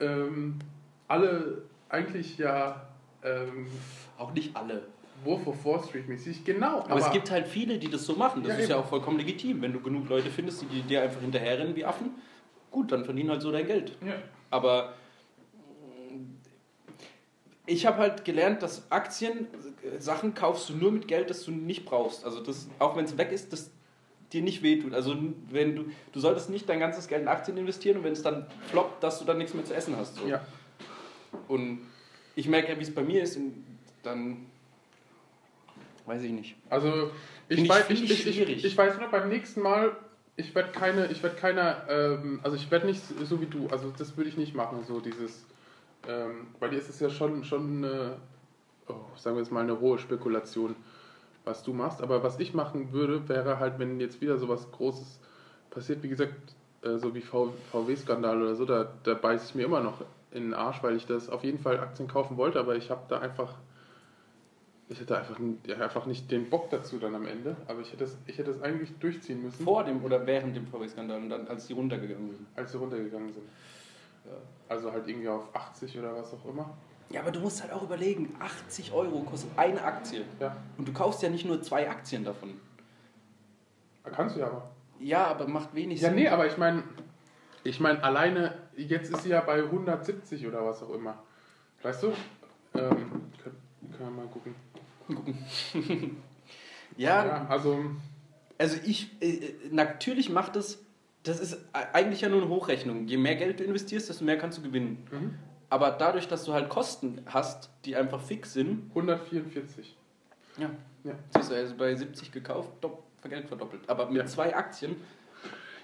ähm, 0.00 0.58
alle 1.08 1.62
eigentlich 1.88 2.38
ja 2.38 2.86
ähm, 3.24 3.66
auch 4.18 4.32
nicht 4.32 4.54
alle. 4.56 4.82
Wolf 5.24 5.46
of 5.46 5.64
Wall 5.64 5.82
Street 5.82 6.08
mäßig, 6.08 6.44
genau. 6.44 6.80
Aber, 6.80 6.98
es 6.98 7.10
gibt 7.10 7.30
halt 7.30 7.46
viele, 7.46 7.78
die 7.78 7.88
das 7.90 8.04
so 8.04 8.14
machen. 8.14 8.42
Das 8.42 8.52
Ja, 8.54 8.58
ist 8.58 8.68
ja 8.68 8.76
auch 8.76 8.86
vollkommen 8.86 9.16
legitim. 9.18 9.62
Wenn 9.62 9.72
du 9.72 9.80
genug 9.80 10.08
Leute 10.08 10.28
findest, 10.28 10.62
die 10.70 10.82
dir 10.82 11.02
einfach 11.02 11.20
hinterherrennen 11.20 11.74
wie 11.76 11.84
Affen, 11.84 12.10
gut, 12.70 12.92
dann 12.92 13.04
verdienen 13.04 13.30
halt 13.30 13.40
so 13.40 13.50
dein 13.50 13.66
Geld. 13.66 13.96
ja. 14.04 14.14
Aber 14.50 14.92
ich 17.66 17.86
habe 17.86 17.98
halt 17.98 18.24
gelernt, 18.24 18.62
dass 18.62 18.90
Aktien, 18.90 19.46
äh, 19.82 20.00
Sachen 20.00 20.34
kaufst 20.34 20.68
du 20.68 20.74
nur 20.74 20.92
mit 20.92 21.08
Geld, 21.08 21.30
das 21.30 21.44
du 21.44 21.50
nicht 21.50 21.84
brauchst. 21.84 22.24
Also 22.24 22.40
das, 22.42 22.68
auch 22.78 22.96
wenn 22.96 23.04
es 23.04 23.16
weg 23.16 23.32
ist, 23.32 23.52
das 23.52 23.70
dir 24.32 24.42
nicht 24.42 24.62
wehtut. 24.62 24.92
Also 24.94 25.16
wenn 25.50 25.76
du, 25.76 25.84
du 26.12 26.20
solltest 26.20 26.50
nicht 26.50 26.68
dein 26.68 26.80
ganzes 26.80 27.08
Geld 27.08 27.22
in 27.22 27.28
Aktien 27.28 27.56
investieren 27.56 27.98
und 27.98 28.04
wenn 28.04 28.12
es 28.12 28.22
dann 28.22 28.46
floppt, 28.70 29.02
dass 29.02 29.18
du 29.18 29.24
dann 29.24 29.38
nichts 29.38 29.54
mehr 29.54 29.64
zu 29.64 29.74
essen 29.74 29.96
hast. 29.96 30.16
So. 30.16 30.26
ja. 30.26 30.44
Und 31.48 31.80
ich 32.36 32.48
merke 32.48 32.72
ja, 32.72 32.78
wie 32.78 32.82
es 32.82 32.94
bei 32.94 33.02
mir 33.02 33.22
ist, 33.22 33.38
dann 34.02 34.46
weiß 36.06 36.22
ich 36.22 36.32
nicht. 36.32 36.56
Also 36.68 37.10
ich, 37.48 37.62
ich- 37.62 37.68
weiß, 37.68 37.90
ich, 37.90 38.02
ich 38.10 38.26
ich, 38.40 38.64
ich 38.64 38.76
weiß 38.76 38.98
nur 38.98 39.08
beim 39.08 39.28
nächsten 39.28 39.62
Mal, 39.62 39.96
ich 40.36 40.54
werde 40.54 40.72
keine, 40.72 41.06
ich 41.12 41.22
werde 41.22 41.36
keiner, 41.36 41.84
ähm, 41.88 42.40
also 42.42 42.56
ich 42.56 42.70
werde 42.70 42.86
nicht 42.86 43.00
so 43.24 43.40
wie 43.40 43.46
du, 43.46 43.68
also 43.68 43.92
das 43.96 44.16
würde 44.16 44.28
ich 44.30 44.36
nicht 44.36 44.54
machen, 44.54 44.84
so 44.86 45.00
dieses, 45.00 45.44
ähm, 46.08 46.48
bei 46.60 46.68
dir 46.68 46.78
ist 46.78 46.88
es 46.88 47.00
ja 47.00 47.10
schon, 47.10 47.44
schon 47.44 47.84
eine, 47.84 48.16
oh, 48.88 48.94
sagen 49.16 49.36
wir 49.36 49.42
jetzt 49.42 49.52
mal 49.52 49.62
eine 49.62 49.80
hohe 49.80 49.98
Spekulation, 49.98 50.76
was 51.44 51.62
du 51.62 51.72
machst, 51.72 52.02
aber 52.02 52.22
was 52.22 52.38
ich 52.40 52.54
machen 52.54 52.92
würde, 52.92 53.28
wäre 53.28 53.58
halt, 53.58 53.78
wenn 53.78 54.00
jetzt 54.00 54.20
wieder 54.20 54.38
sowas 54.38 54.70
Großes 54.72 55.20
passiert, 55.70 56.02
wie 56.02 56.08
gesagt, 56.08 56.34
äh, 56.82 56.96
so 56.96 57.14
wie 57.14 57.20
VW-Skandal 57.20 58.42
oder 58.42 58.54
so, 58.54 58.64
da, 58.64 58.92
da 59.02 59.14
beiße 59.14 59.46
ich 59.48 59.54
mir 59.54 59.64
immer 59.64 59.80
noch 59.80 60.00
in 60.30 60.44
den 60.44 60.54
Arsch, 60.54 60.82
weil 60.82 60.96
ich 60.96 61.06
das 61.06 61.28
auf 61.28 61.44
jeden 61.44 61.58
Fall 61.58 61.78
Aktien 61.78 62.08
kaufen 62.08 62.36
wollte, 62.36 62.58
aber 62.58 62.76
ich 62.76 62.90
habe 62.90 63.02
da 63.08 63.18
einfach 63.18 63.54
ich 64.88 65.00
hätte 65.00 65.16
einfach, 65.16 65.38
ja, 65.66 65.76
einfach 65.76 66.06
nicht 66.06 66.30
den 66.30 66.50
Bock 66.50 66.68
dazu 66.70 66.98
dann 66.98 67.14
am 67.14 67.26
Ende, 67.26 67.56
aber 67.68 67.80
ich 67.80 67.92
hätte 67.92 68.04
es, 68.04 68.16
ich 68.26 68.36
hätte 68.36 68.50
es 68.50 68.60
eigentlich 68.60 68.92
durchziehen 68.98 69.42
müssen, 69.42 69.64
Vor 69.64 69.84
dem 69.84 70.04
oder 70.04 70.26
während 70.26 70.56
dem 70.56 70.66
VW-Skandal 70.66 71.22
und 71.22 71.30
dann, 71.30 71.48
als 71.48 71.66
die 71.66 71.72
runtergegangen 71.72 72.32
sind. 72.32 72.46
als 72.54 72.72
sie 72.72 72.78
runtergegangen 72.78 73.32
sind. 73.32 73.44
Also 74.68 74.90
halt 74.92 75.06
irgendwie 75.06 75.28
auf 75.28 75.54
80 75.54 75.98
oder 75.98 76.14
was 76.16 76.32
auch 76.34 76.44
immer. 76.46 76.76
Ja, 77.10 77.20
aber 77.20 77.30
du 77.30 77.40
musst 77.40 77.60
halt 77.62 77.72
auch 77.72 77.82
überlegen, 77.82 78.34
80 78.40 78.92
Euro 78.92 79.20
kostet 79.20 79.50
eine 79.56 79.82
Aktie. 79.82 80.24
Ja, 80.40 80.56
Und 80.78 80.88
du 80.88 80.92
kaufst 80.92 81.22
ja 81.22 81.28
nicht 81.28 81.44
nur 81.44 81.62
zwei 81.62 81.88
Aktien 81.88 82.24
davon. 82.24 82.60
kannst 84.04 84.36
du 84.36 84.40
ja 84.40 84.46
aber. 84.46 84.70
Ja, 84.98 85.26
aber 85.26 85.46
macht 85.46 85.74
wenig 85.74 86.00
Ja, 86.00 86.08
Sinn. 86.08 86.16
nee, 86.16 86.28
aber 86.28 86.46
ich 86.46 86.56
meine, 86.56 86.82
ich 87.62 87.78
meine, 87.80 88.02
alleine, 88.02 88.54
jetzt 88.76 89.12
ist 89.12 89.22
sie 89.24 89.30
ja 89.30 89.40
bei 89.42 89.62
170 89.62 90.46
oder 90.46 90.64
was 90.64 90.82
auch 90.82 90.94
immer. 90.94 91.18
Weißt 91.82 92.02
du? 92.04 92.08
Ähm, 92.74 93.30
können, 93.42 93.62
können 93.96 93.98
wir 93.98 94.10
mal 94.10 94.26
gucken. 94.28 94.54
Ja, 96.96 97.24
Ja, 97.26 97.46
also, 97.48 97.84
also 98.56 98.76
ich, 98.84 99.20
äh, 99.20 99.52
natürlich 99.70 100.30
macht 100.30 100.54
es, 100.56 100.83
das 101.24 101.40
ist 101.40 101.58
eigentlich 101.72 102.20
ja 102.20 102.28
nur 102.28 102.42
eine 102.42 102.48
Hochrechnung. 102.50 103.06
Je 103.06 103.16
mehr 103.16 103.34
Geld 103.36 103.58
du 103.60 103.64
investierst, 103.64 104.08
desto 104.08 104.24
mehr 104.24 104.38
kannst 104.38 104.58
du 104.58 104.62
gewinnen. 104.62 105.06
mhm. 105.10 105.34
Aber 105.70 105.90
dadurch, 105.90 106.28
dass 106.28 106.44
du 106.44 106.52
halt 106.52 106.68
Kosten 106.68 107.20
hast, 107.26 107.68
die 107.84 107.96
einfach 107.96 108.20
fix 108.20 108.52
sind, 108.52 108.90
144. 108.90 109.96
ja, 110.58 110.70
Ja. 111.02 111.14
siehst 111.34 111.50
du, 111.50 111.54
also 111.56 111.74
bei 111.76 111.92
70 111.94 112.30
gekauft, 112.30 112.68
Geld 113.28 113.48
verdoppelt. 113.48 113.80
Aber 113.88 114.06
mit 114.06 114.18
Ja. 114.18 114.26
zwei 114.26 114.54
Aktien, 114.54 114.96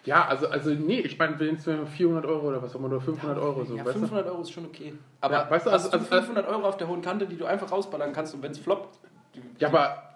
Ja, 0.07 0.27
also, 0.29 0.49
also 0.49 0.71
nee, 0.71 1.01
ich 1.01 1.19
meine, 1.19 1.39
wenn 1.39 1.57
es 1.57 1.65
400 1.65 2.25
Euro 2.25 2.49
oder 2.49 2.63
was 2.63 2.73
auch 2.75 2.79
immer, 2.79 2.87
oder 2.89 3.03
500 3.03 3.37
Euro 3.39 3.65
so, 3.67 3.77
ja, 3.77 3.85
weißt 3.85 3.97
du? 3.97 4.01
500 4.01 4.27
Euro 4.29 4.41
ist 4.41 4.51
schon 4.51 4.65
okay. 4.65 4.95
Aber 5.21 5.35
Ja, 5.35 5.51
weißt 5.51 5.67
du, 5.67 5.71
also- 5.71 5.91
also- 5.91 6.07
500 6.07 6.47
Euro 6.49 6.67
auf 6.67 6.79
der 6.79 6.89
hohen 6.89 7.03
Kante, 7.03 7.27
die 7.27 7.37
du 7.37 7.45
einfach 7.45 7.71
rausballern 7.71 8.15
kannst 8.15 8.35
und 8.35 8.43
wenn 8.43 8.53
es 8.53 8.59
floppt, 8.59 8.99
Ja, 9.59 9.69
aber 9.69 9.79
ja, 9.81 10.10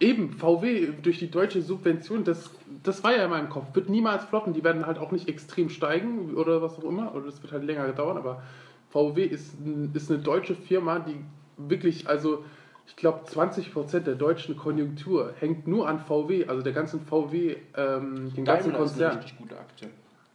eben, 0.00 0.32
VW 0.32 0.92
durch 1.02 1.18
die 1.18 1.30
deutsche 1.30 1.62
Subvention, 1.62 2.24
das, 2.24 2.50
das 2.82 3.04
war 3.04 3.14
ja 3.14 3.24
in 3.24 3.30
meinem 3.30 3.50
Kopf, 3.50 3.74
wird 3.74 3.88
niemals 3.88 4.24
floppen. 4.24 4.54
Die 4.54 4.64
werden 4.64 4.86
halt 4.86 4.98
auch 4.98 5.12
nicht 5.12 5.28
extrem 5.28 5.68
steigen 5.68 6.34
oder 6.34 6.62
was 6.62 6.78
auch 6.78 6.84
immer, 6.84 7.14
oder 7.14 7.26
das 7.26 7.42
wird 7.42 7.52
halt 7.52 7.64
länger 7.64 7.86
dauern, 7.92 8.16
aber 8.16 8.42
VW 8.88 9.24
ist, 9.24 9.54
ist 9.94 10.10
eine 10.10 10.20
deutsche 10.20 10.54
Firma, 10.54 10.98
die 10.98 11.16
wirklich, 11.56 12.08
also 12.08 12.44
ich 12.86 12.96
glaube 12.96 13.20
20% 13.26 14.00
der 14.00 14.16
deutschen 14.16 14.56
Konjunktur 14.56 15.32
hängt 15.38 15.68
nur 15.68 15.88
an 15.88 16.00
VW, 16.00 16.46
also 16.46 16.62
der 16.62 16.72
ganzen 16.72 17.00
VW, 17.00 17.56
ähm, 17.76 18.32
den 18.34 18.44
ganzen 18.44 18.44
Daimler 18.44 18.56
ist 18.58 18.66
eine 18.66 18.72
Konzern. 18.78 19.16
richtig 19.18 19.38
gute 19.38 19.58
Aktie. 19.58 19.88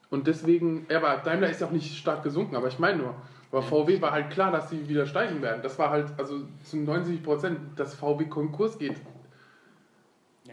Und 0.10 0.28
deswegen, 0.28 0.86
ja, 0.90 1.00
aber 1.00 1.22
Daimler 1.22 1.50
ist 1.50 1.60
ja 1.60 1.68
auch 1.68 1.72
nicht 1.72 1.98
stark 1.98 2.24
gesunken, 2.24 2.56
aber 2.56 2.68
ich 2.68 2.80
meine 2.80 3.00
nur, 3.00 3.16
aber 3.52 3.62
VW 3.62 4.02
war 4.02 4.12
halt 4.12 4.30
klar, 4.30 4.52
dass 4.52 4.70
sie 4.70 4.88
wieder 4.88 5.06
steigen 5.06 5.42
werden. 5.42 5.62
Das 5.64 5.80
war 5.80 5.90
halt, 5.90 6.08
also 6.18 6.42
zu 6.64 6.78
90 6.78 7.24
Prozent, 7.24 7.60
dass 7.78 7.96
VW 7.96 8.26
Konkurs 8.26 8.78
geht. 8.78 8.96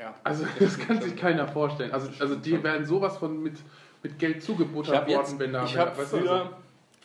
Ja. 0.02 0.14
Also 0.24 0.44
das 0.58 0.78
kann 0.78 1.00
sich 1.00 1.16
keiner 1.16 1.46
vorstellen. 1.46 1.92
Also, 1.92 2.10
also 2.18 2.34
die 2.34 2.62
werden 2.62 2.84
sowas 2.84 3.16
von 3.18 3.40
mit, 3.42 3.54
mit 4.02 4.18
Geld 4.18 4.42
zugebuttert 4.42 4.96
habe 4.96 5.10
jetzt, 5.10 5.30
worden, 5.32 5.38
wenn 5.38 5.52
da... 5.52 5.64
ich 5.64 5.76
habe 5.76 5.96
weißt 5.96 6.12
du, 6.12 6.16
also- 6.18 6.50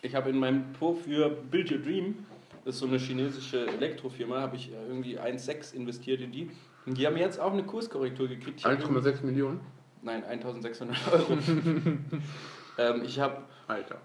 ich 0.01 0.15
habe 0.15 0.29
in 0.29 0.39
meinem 0.39 0.73
Po 0.73 0.93
für 0.93 1.29
Build 1.29 1.71
Your 1.71 1.79
Dream, 1.79 2.25
das 2.65 2.75
ist 2.75 2.81
so 2.81 2.87
eine 2.87 2.97
chinesische 2.97 3.67
Elektrofirma, 3.67 4.41
habe 4.41 4.55
ich 4.55 4.71
irgendwie 4.71 5.19
1,6 5.19 5.73
investiert 5.73 6.21
in 6.21 6.31
die. 6.31 6.51
Und 6.85 6.97
die 6.97 7.05
haben 7.05 7.17
jetzt 7.17 7.39
auch 7.39 7.51
eine 7.51 7.63
Kurskorrektur 7.63 8.27
gekriegt. 8.27 8.59
Ich 8.59 8.65
hab 8.65 8.79
irgendwie- 8.79 9.09
1,6 9.09 9.25
Millionen. 9.25 9.59
Nein, 10.01 10.23
1600 10.23 10.97
Euro. 11.11 11.37
ähm, 12.77 13.01
ich 13.03 13.19
habe, 13.19 13.41
Alter. 13.67 13.97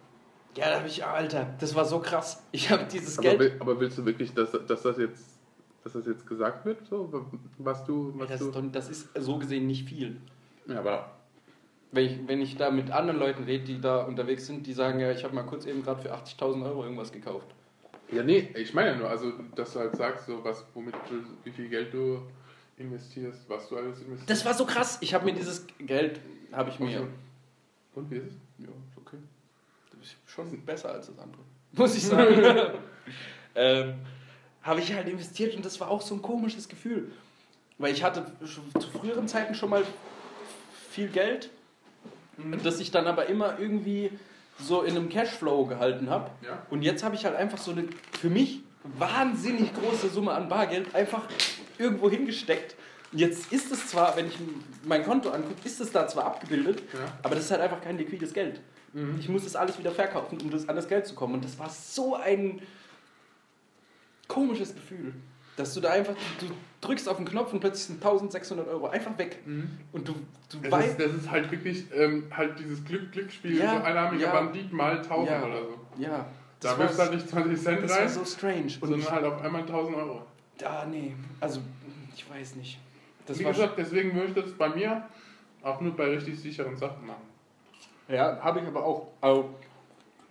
ja, 0.57 0.71
da 0.71 0.79
habe 0.79 0.89
ich, 0.89 1.05
Alter, 1.05 1.55
das 1.61 1.75
war 1.75 1.85
so 1.85 2.01
krass. 2.01 2.43
Ich 2.53 2.71
habe 2.71 2.85
dieses 2.91 3.19
Aber, 3.19 3.29
Geld. 3.29 3.41
will, 3.41 3.57
aber 3.61 3.79
willst 3.81 3.99
du 3.99 4.05
wirklich, 4.07 4.33
dass, 4.33 4.51
dass, 4.67 4.83
das 4.83 4.99
jetzt, 4.99 5.32
dass 5.85 5.95
das 5.95 6.07
jetzt 6.07 6.27
gesagt 6.27 6.65
wird? 6.65 6.87
So, 6.87 7.29
was 7.59 7.85
du. 7.85 8.13
Was 8.17 8.29
das, 8.29 8.41
du 8.41 8.47
ist 8.49 8.57
doch, 8.57 8.73
das 8.73 8.89
ist 8.89 9.11
so 9.15 9.39
gesehen 9.39 9.67
nicht 9.67 9.89
viel. 9.89 10.21
ja, 10.67 10.79
aber. 10.79 11.11
Wenn 11.95 12.07
ich, 12.07 12.27
wenn 12.27 12.41
ich 12.41 12.57
da 12.57 12.71
mit 12.71 12.91
anderen 12.91 13.21
Leuten 13.21 13.45
rede, 13.45 13.65
die 13.65 13.79
da 13.79 14.05
unterwegs 14.05 14.47
sind, 14.47 14.67
die 14.67 14.73
sagen, 14.73 14.99
ja, 14.99 15.13
ich 15.13 15.25
habe 15.25 15.35
mal 15.35 15.43
kurz 15.43 15.67
eben 15.67 15.83
gerade 15.83 16.01
für 16.01 16.15
80.000 16.15 16.65
Euro 16.65 16.85
irgendwas 16.85 17.13
gekauft. 17.13 17.49
Ja, 18.11 18.23
nee, 18.23 18.49
ich 18.55 18.73
meine 18.73 18.93
ja 18.93 18.97
nur, 18.97 19.11
also, 19.11 19.33
dass 19.55 19.75
du 19.75 19.81
halt 19.81 19.97
sagst, 19.97 20.27
so, 20.27 20.43
was, 20.43 20.65
womit 20.73 20.95
du, 21.11 21.23
wie 21.45 21.51
viel 21.51 21.69
Geld 21.69 21.93
du 21.93 22.23
investierst, 22.79 23.49
was 23.49 23.69
du 23.69 23.77
alles 23.77 24.01
investierst. 24.01 24.31
Das 24.31 24.45
war 24.45 24.55
so 24.55 24.67
krass. 24.67 24.99
Ich 25.01 25.15
habe 25.15 25.25
mir 25.25 25.35
dieses 25.35 25.67
Geld, 25.79 26.21
habe 26.53 26.71
ich 26.71 26.79
mir... 26.79 27.09
Und 27.95 28.11
wie 28.11 28.17
ist 28.17 28.27
es? 28.27 28.35
Ja, 28.59 28.69
ist 28.69 28.97
okay. 28.97 29.19
Das 29.91 30.01
ist 30.01 30.17
schon 30.27 30.65
besser 30.65 30.93
als 30.93 31.07
das 31.07 31.19
andere. 31.19 31.43
Muss 31.73 31.97
ich 31.97 32.05
sagen. 32.05 32.35
ähm, 33.55 33.95
habe 34.63 34.81
ich 34.81 34.93
halt 34.95 35.09
investiert 35.09 35.55
und 35.57 35.65
das 35.65 35.81
war 35.81 35.91
auch 35.91 36.01
so 36.03 36.15
ein 36.15 36.23
komisches 36.23 36.69
Gefühl. 36.69 37.11
Weil 37.79 37.93
ich 37.93 38.05
hatte 38.05 38.25
zu 38.45 38.91
früheren 38.91 39.27
Zeiten 39.29 39.55
schon 39.55 39.71
mal 39.71 39.83
viel 40.91 41.09
Geld, 41.09 41.51
das 42.63 42.81
ich 42.81 42.91
dann 42.91 43.07
aber 43.07 43.27
immer 43.27 43.59
irgendwie 43.59 44.11
so 44.59 44.83
in 44.83 44.97
einem 44.97 45.09
Cashflow 45.09 45.67
gehalten 45.67 46.11
habe. 46.11 46.31
Ja. 46.43 46.65
Und 46.71 46.83
jetzt 46.83 47.03
habe 47.03 47.15
ich 47.15 47.25
halt 47.25 47.35
einfach 47.35 47.59
so 47.59 47.73
eine 47.73 47.85
für 48.21 48.31
mich 48.31 48.61
wahnsinnig 48.99 49.73
große 49.75 50.09
Summe 50.11 50.33
an 50.33 50.49
Bargeld 50.49 50.95
einfach 50.95 51.23
irgendwo 51.79 52.11
hingesteckt. 52.11 52.77
Und 53.13 53.19
Jetzt 53.19 53.53
ist 53.53 53.71
es 53.71 53.89
zwar, 53.89 54.17
wenn 54.17 54.29
ich 54.29 54.39
mein 54.85 55.05
Konto 55.05 55.31
angucke, 55.31 55.55
ist 55.65 55.81
es 55.81 55.93
da 55.93 56.07
zwar 56.09 56.25
abgebildet, 56.25 56.83
Ja. 56.93 57.01
aber 57.23 57.35
das 57.35 57.45
ist 57.45 57.51
halt 57.51 57.61
einfach 57.61 57.81
kein 57.81 57.99
liquides 57.99 58.33
Geld. 58.33 58.61
Mhm. 58.93 59.17
Ich 59.21 59.29
muss 59.29 59.45
das 59.45 59.57
alles 59.57 59.79
wieder 59.79 59.91
verkaufen, 59.93 60.39
um 60.41 60.51
das, 60.51 60.69
an 60.69 60.77
das 60.77 60.89
Geld 60.89 61.07
zu 61.07 61.15
kommen. 61.15 61.35
Und 61.35 61.45
das 61.45 61.59
war 61.59 61.69
so 61.71 62.15
ein 62.17 62.61
komisches 64.33 64.75
Gefühl, 64.75 65.15
dass 65.57 65.75
du 65.75 65.81
da 65.81 65.91
einfach, 65.91 66.15
du 66.41 66.47
drückst 66.81 67.09
auf 67.09 67.17
den 67.19 67.27
Knopf 67.27 67.53
und 67.53 67.61
plötzlich 67.61 67.85
sind 67.85 67.97
1600 67.97 68.67
Euro 68.69 68.89
einfach 68.89 69.17
weg. 69.19 69.39
Und 69.93 70.09
du, 70.09 70.15
du 70.51 70.59
Das 70.63 70.73
weißt, 70.73 70.99
ist, 70.99 71.09
das 71.09 71.15
ist 71.23 71.31
halt 71.31 71.51
wirklich 71.51 71.85
ähm, 71.95 72.25
halt 72.35 72.59
dieses 72.59 72.85
Glück, 72.85 73.13
Glücksspiel, 73.13 73.59
Ja, 73.59 73.79
so 73.79 73.85
einarmiger 73.85 74.27
ja. 74.27 74.33
Bandit 74.33 74.73
mal 74.73 74.97
1000 74.99 75.29
Ja. 75.29 75.45
oder 75.45 75.63
so. 75.63 75.79
ja, 75.99 76.27
Da 76.61 76.69
das, 76.71 76.79
wirfst 76.79 76.95
du 76.95 76.99
war, 76.99 77.07
halt 77.07 77.15
nicht 77.17 77.29
20 77.29 77.63
Cent 77.63 77.83
das 77.83 77.91
war 77.91 77.99
rein, 77.99 78.09
so 78.09 78.25
strange. 78.25 78.63
Und 78.81 78.89
sondern 78.89 79.11
halt 79.11 79.25
auf 79.27 79.43
einmal 79.43 79.61
1000 79.63 79.97
Euro. 79.97 80.23
da, 80.59 80.87
nee, 80.87 81.15
also 81.41 81.61
ich 82.15 82.29
weiß 82.31 82.57
nicht. 82.57 82.79
Das 83.27 83.39
Wie 83.39 83.45
war 83.45 83.53
gesagt, 83.53 83.75
deswegen 83.79 84.15
würde 84.15 84.29
ich 84.29 84.35
das 84.35 84.53
bei 84.55 84.69
mir 84.71 85.07
auch 85.63 85.81
nur 85.81 85.95
bei 85.97 86.07
richtig 86.07 86.41
sicheren 86.41 86.77
Sachen 86.77 87.07
machen. 87.07 87.23
Ja, 88.09 88.39
habe 88.43 88.61
ich 88.61 88.67
aber 88.67 88.85
auch. 88.85 89.09
Also, 89.21 89.51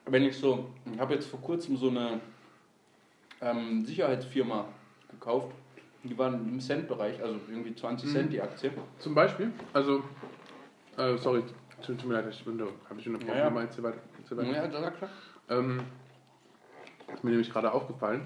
wenn 0.06 0.24
ich 0.24 0.36
so, 0.36 0.66
ich 0.94 1.00
habe 1.00 1.14
jetzt 1.14 1.28
vor 1.28 1.40
kurzem 1.40 1.78
so 1.78 1.90
eine 1.90 2.20
ähm, 3.42 3.86
Sicherheitsfirma 3.86 4.66
gekauft. 5.10 5.54
Die 6.04 6.18
waren 6.18 6.34
im 6.48 6.60
Cent-Bereich, 6.60 7.22
also 7.22 7.40
irgendwie 7.50 7.76
20 7.76 8.10
Mhm. 8.10 8.14
Cent 8.14 8.34
die 8.34 8.42
Aktie. 8.42 8.72
Zum 9.00 9.14
Beispiel, 9.14 9.52
also, 9.74 10.04
äh, 10.98 11.16
sorry, 11.18 11.44
tut, 11.86 12.04
mir 12.06 12.16
leid, 12.16 12.26
ich 12.30 12.44
bin 12.44 12.58
da, 12.58 12.66
habe 12.90 13.00
ich 13.00 13.08
eine 13.08 13.18
Ja, 13.20 13.24
ja. 13.24 13.28
Probleme, 13.28 13.44
ja, 13.44 13.56
weiter. 13.84 13.98
erzähl 14.20 14.38
weiter. 14.38 14.52
Ja, 14.52 14.68
da 14.68 14.90
klar. 14.92 15.10
Ähm, 15.50 15.82
ist 17.14 17.24
mir 17.24 17.32
nämlich 17.32 17.52
gerade 17.52 17.72
aufgefallen, 17.72 18.26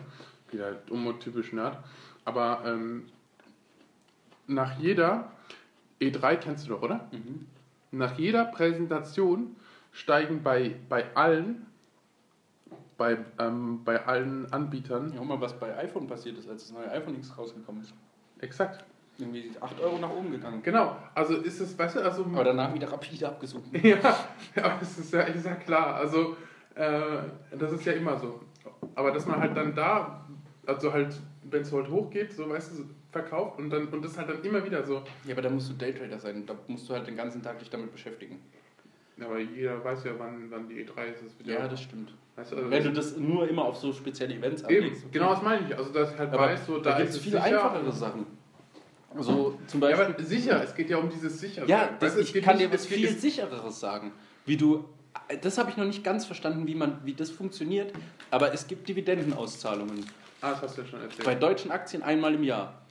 wieder 0.52 0.74
typisch 1.20 1.52
Nerd, 1.52 1.78
aber 2.24 2.62
ähm, 2.66 3.08
nach 4.48 4.78
jeder 4.80 5.32
E3 6.00 6.38
kennst 6.38 6.66
du 6.68 6.70
doch, 6.72 6.82
oder? 6.82 7.10
Mhm. 7.12 7.48
Nach 7.92 8.18
jeder 8.18 8.46
Präsentation 8.46 9.56
steigen 9.92 10.44
bei, 10.44 10.76
bei 10.88 11.14
allen 11.16 11.66
bei, 12.98 13.18
ähm, 13.40 13.84
bei 13.84 14.06
allen 14.06 14.52
Anbietern 14.52 15.14
Ja, 15.14 15.24
mal, 15.24 15.40
was 15.42 15.58
bei 15.60 15.76
iPhone 15.78 16.08
passiert 16.08 16.38
ist, 16.38 16.50
als 16.50 16.64
das 16.64 16.72
neue 16.72 16.90
iPhone 16.92 17.16
X 17.16 17.38
rausgekommen 17.38 17.82
ist. 17.82 17.94
exakt. 18.40 18.84
Irgendwie 19.18 19.50
8 19.62 19.80
Euro 19.80 19.98
nach 19.98 20.10
oben 20.10 20.30
gegangen. 20.32 20.62
Genau, 20.62 20.98
also 21.14 21.36
ist 21.36 21.62
es, 21.62 21.78
weißt 21.80 21.96
du, 21.96 22.02
also 22.02 22.26
Aber 22.34 22.44
danach 22.44 22.74
wieder 22.74 22.92
rapide 22.92 23.28
abgesunken. 23.28 23.72
Ja, 23.84 23.98
ja, 24.56 24.78
es 24.82 24.98
ist 24.98 25.14
ja, 25.14 25.22
ist 25.22 25.46
ja 25.46 25.56
klar. 25.56 25.96
Also, 25.96 26.36
äh, 26.76 27.20
das 27.58 27.72
ist 27.72 27.86
ja 27.86 27.94
immer 27.94 28.18
so. 28.18 28.42
Aber 28.94 29.12
dass 29.12 29.26
man 29.26 29.40
halt 29.40 29.56
dann 29.56 29.74
da, 29.74 30.26
also 30.66 30.92
halt, 30.92 31.16
wenn 31.44 31.62
es 31.62 31.72
halt 31.72 31.90
hochgeht, 31.90 32.34
so 32.34 32.50
weißt 32.50 32.78
du, 32.78 32.84
verkauft 33.10 33.58
und 33.60 33.70
dann 33.70 33.88
und 33.88 34.04
das 34.04 34.18
halt 34.18 34.28
dann 34.28 34.44
immer 34.44 34.66
wieder 34.66 34.84
so. 34.84 35.02
Ja, 35.24 35.32
aber 35.34 35.42
da 35.44 35.50
musst 35.50 35.70
du 35.70 35.74
Daytrader 35.76 36.20
sein. 36.20 36.46
Da 36.46 36.54
musst 36.68 36.90
du 36.90 36.94
halt 36.94 37.08
den 37.08 37.16
ganzen 37.16 37.42
Tag 37.42 37.60
dich 37.60 37.70
damit 37.70 37.94
beschäftigen. 37.94 38.42
Ja, 39.18 39.26
aber 39.28 39.40
jeder 39.40 39.84
weiß 39.84 40.04
ja, 40.04 40.12
wann, 40.18 40.50
wann 40.52 40.68
die 40.68 40.76
E3 40.86 41.06
ist. 41.14 41.24
Das 41.24 41.48
Ja, 41.48 41.68
das 41.68 41.82
stimmt. 41.82 42.14
weißt 42.36 42.52
du, 42.52 42.56
also 42.58 42.70
Wenn 42.70 42.84
du 42.84 42.92
das 42.92 43.16
nur 43.18 43.48
immer 43.48 43.64
auf 43.66 43.78
so 43.78 43.94
spezielle 43.94 44.36
Events 44.36 44.62
eben, 44.64 44.76
anlegst. 44.84 45.04
okay. 45.04 45.10
genau 45.14 45.30
das 45.34 45.42
meine 45.42 45.66
ich. 45.68 45.78
Also, 45.78 45.92
dass 45.94 46.12
ich 46.12 46.18
halt 46.20 46.34
Aber 46.34 46.44
weiß, 46.48 46.66
so, 46.66 46.78
da, 46.80 46.92
da, 46.92 46.98
gibt 46.98 47.10
ist 47.10 47.16
es 47.16 47.22
viel 47.22 47.38
einfachere 47.38 47.92
Sachen. 47.92 48.26
So 49.18 49.58
zum 49.68 49.82
Ja, 49.82 49.88
Beispiel. 49.96 50.06
aber 50.16 50.24
sicher, 50.24 50.62
es 50.64 50.76
geht 50.76 50.90
ja 50.90 50.98
um 50.98 51.10
dieses 51.10 51.40
sicher. 51.40 51.66
Ja, 51.66 51.84
Weißt 51.92 52.02
das, 52.02 52.16
es 52.18 52.36
ich 52.36 52.44
kann 52.44 52.58
nicht- 52.58 52.70
dir 52.70 52.74
was 52.74 52.86
viel 52.86 53.06
es- 53.08 53.22
sichereres 53.22 53.80
sagen. 53.80 54.12
Wie 54.46 54.58
du, 54.58 54.84
das 55.42 55.58
habe 55.58 55.70
ich 55.70 55.78
noch 55.78 55.86
nicht 55.86 56.04
ganz 56.04 56.26
verstanden, 56.26 56.68
wie, 56.68 56.76
man, 56.76 57.00
wie 57.06 57.14
das 57.14 57.30
funktioniert, 57.32 57.94
aber 58.32 58.54
es 58.54 58.68
gibt 58.68 58.90
Dividendenauszahlungen. 58.90 60.06
Ah, 60.42 60.52
das 60.52 60.62
hast 60.64 60.78
du 60.78 60.82
ja 60.82 60.88
schon 60.88 61.02
erzählt. 61.02 61.24
Bei 61.24 61.34
deutschen 61.36 61.72
Aktien 61.72 62.04
einmal 62.04 62.34
im 62.36 62.44
Jahr. 62.44 62.82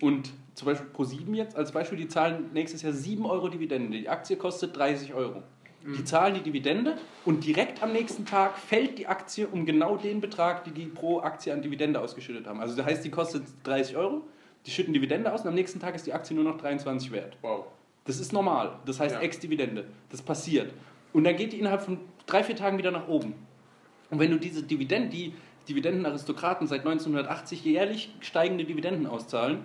Und 0.00 0.30
zum 0.54 0.66
Beispiel 0.66 0.88
Pro7 0.96 1.34
jetzt 1.34 1.54
als 1.56 1.70
Beispiel, 1.72 1.98
die 1.98 2.08
zahlen 2.08 2.50
nächstes 2.54 2.80
Jahr 2.80 2.92
7 2.94 3.26
Euro 3.26 3.48
Dividende. 3.48 3.98
Die 3.98 4.08
Aktie 4.08 4.36
kostet 4.36 4.74
30 4.76 5.12
Euro. 5.12 5.42
Die 5.86 6.04
zahlen 6.04 6.34
die 6.34 6.40
Dividende 6.40 6.96
und 7.26 7.44
direkt 7.44 7.82
am 7.82 7.92
nächsten 7.92 8.24
Tag 8.24 8.56
fällt 8.56 8.98
die 8.98 9.06
Aktie 9.06 9.46
um 9.46 9.66
genau 9.66 9.96
den 9.96 10.20
Betrag, 10.20 10.64
die 10.64 10.70
die 10.70 10.86
pro 10.86 11.20
Aktie 11.20 11.52
an 11.52 11.60
Dividende 11.60 12.00
ausgeschüttet 12.00 12.46
haben. 12.46 12.60
Also 12.60 12.74
das 12.74 12.86
heißt, 12.86 13.04
die 13.04 13.10
kostet 13.10 13.42
30 13.64 13.96
Euro, 13.96 14.22
die 14.64 14.70
schütten 14.70 14.94
Dividende 14.94 15.30
aus 15.30 15.42
und 15.42 15.48
am 15.48 15.54
nächsten 15.54 15.80
Tag 15.80 15.94
ist 15.94 16.06
die 16.06 16.14
Aktie 16.14 16.34
nur 16.34 16.44
noch 16.44 16.56
23 16.56 17.10
wert. 17.12 17.36
wow. 17.42 17.66
Das 18.06 18.20
ist 18.20 18.32
normal. 18.34 18.78
Das 18.84 19.00
heißt 19.00 19.14
Ja. 19.14 19.20
Ex-Dividende. 19.22 19.86
Das 20.10 20.20
passiert. 20.20 20.74
Und 21.14 21.24
dann 21.24 21.36
geht 21.36 21.54
die 21.54 21.58
innerhalb 21.58 21.80
von 21.80 21.98
drei, 22.26 22.42
vier 22.44 22.54
Tagen 22.54 22.76
wieder 22.76 22.90
nach 22.90 23.08
oben. 23.08 23.34
Und 24.10 24.18
wenn 24.18 24.30
du 24.30 24.38
diese 24.38 24.62
Dividenden, 24.62 25.10
die 25.10 25.32
Dividendenaristokraten 25.68 26.66
seit 26.66 26.80
1980 26.80 27.64
jährlich 27.64 28.14
steigende 28.20 28.64
Dividenden 28.64 29.06
auszahlen, 29.06 29.60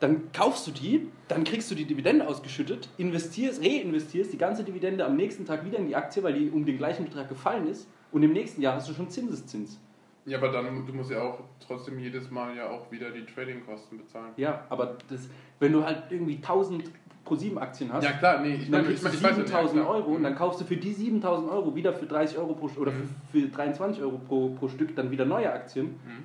dann 0.00 0.32
kaufst 0.32 0.66
du 0.66 0.70
die, 0.70 1.08
dann 1.28 1.44
kriegst 1.44 1.70
du 1.70 1.74
die 1.74 1.84
Dividende 1.84 2.26
ausgeschüttet, 2.26 2.88
investierst, 2.98 3.62
reinvestierst 3.62 4.32
die 4.32 4.38
ganze 4.38 4.64
Dividende 4.64 5.04
am 5.04 5.16
nächsten 5.16 5.44
Tag 5.46 5.64
wieder 5.64 5.78
in 5.78 5.86
die 5.86 5.96
Aktie, 5.96 6.22
weil 6.22 6.34
die 6.34 6.50
um 6.50 6.64
den 6.64 6.76
gleichen 6.76 7.04
Betrag 7.04 7.28
gefallen 7.28 7.66
ist. 7.68 7.88
Und 8.12 8.22
im 8.22 8.32
nächsten 8.32 8.60
Jahr 8.62 8.74
hast 8.76 8.88
du 8.88 8.94
schon 8.94 9.08
Zinseszins. 9.10 9.80
Ja, 10.26 10.38
aber 10.38 10.48
dann, 10.52 10.86
du 10.86 10.92
musst 10.92 11.10
ja 11.10 11.20
auch 11.22 11.40
trotzdem 11.66 11.98
jedes 11.98 12.30
Mal 12.30 12.56
ja 12.56 12.70
auch 12.70 12.90
wieder 12.90 13.10
die 13.10 13.24
Trading-Kosten 13.26 13.98
bezahlen. 13.98 14.32
Ja, 14.36 14.64
aber 14.70 14.96
das, 15.10 15.28
wenn 15.58 15.72
du 15.72 15.84
halt 15.84 16.04
irgendwie 16.10 16.36
1000 16.36 16.84
pro 17.24 17.34
7 17.36 17.58
Aktien 17.58 17.92
hast, 17.92 18.04
Ja, 18.04 18.12
klar, 18.12 18.40
nee, 18.40 18.54
ich 18.54 18.70
dann 18.70 18.82
meine, 18.82 18.82
ich, 18.94 19.00
kriegst 19.00 19.04
du 19.04 19.08
ich 19.18 19.22
weiß 19.22 19.30
ja, 19.38 19.44
7000 19.44 19.80
ja. 19.82 19.86
Euro 19.88 20.12
und 20.12 20.22
dann 20.22 20.34
kaufst 20.34 20.60
du 20.60 20.64
für 20.64 20.76
die 20.76 20.92
7000 20.92 21.50
Euro 21.50 21.74
wieder 21.74 21.92
für 21.92 22.06
30 22.06 22.38
Euro 22.38 22.54
pro, 22.54 22.70
oder 22.80 22.92
Mhm. 22.92 23.08
für, 23.32 23.40
für 23.40 23.48
23 23.48 24.02
Euro 24.02 24.18
pro, 24.18 24.48
pro 24.50 24.68
Stück 24.68 24.94
dann 24.96 25.10
wieder 25.10 25.24
neue 25.24 25.50
Aktien. 25.52 25.86
Mhm. 25.86 26.24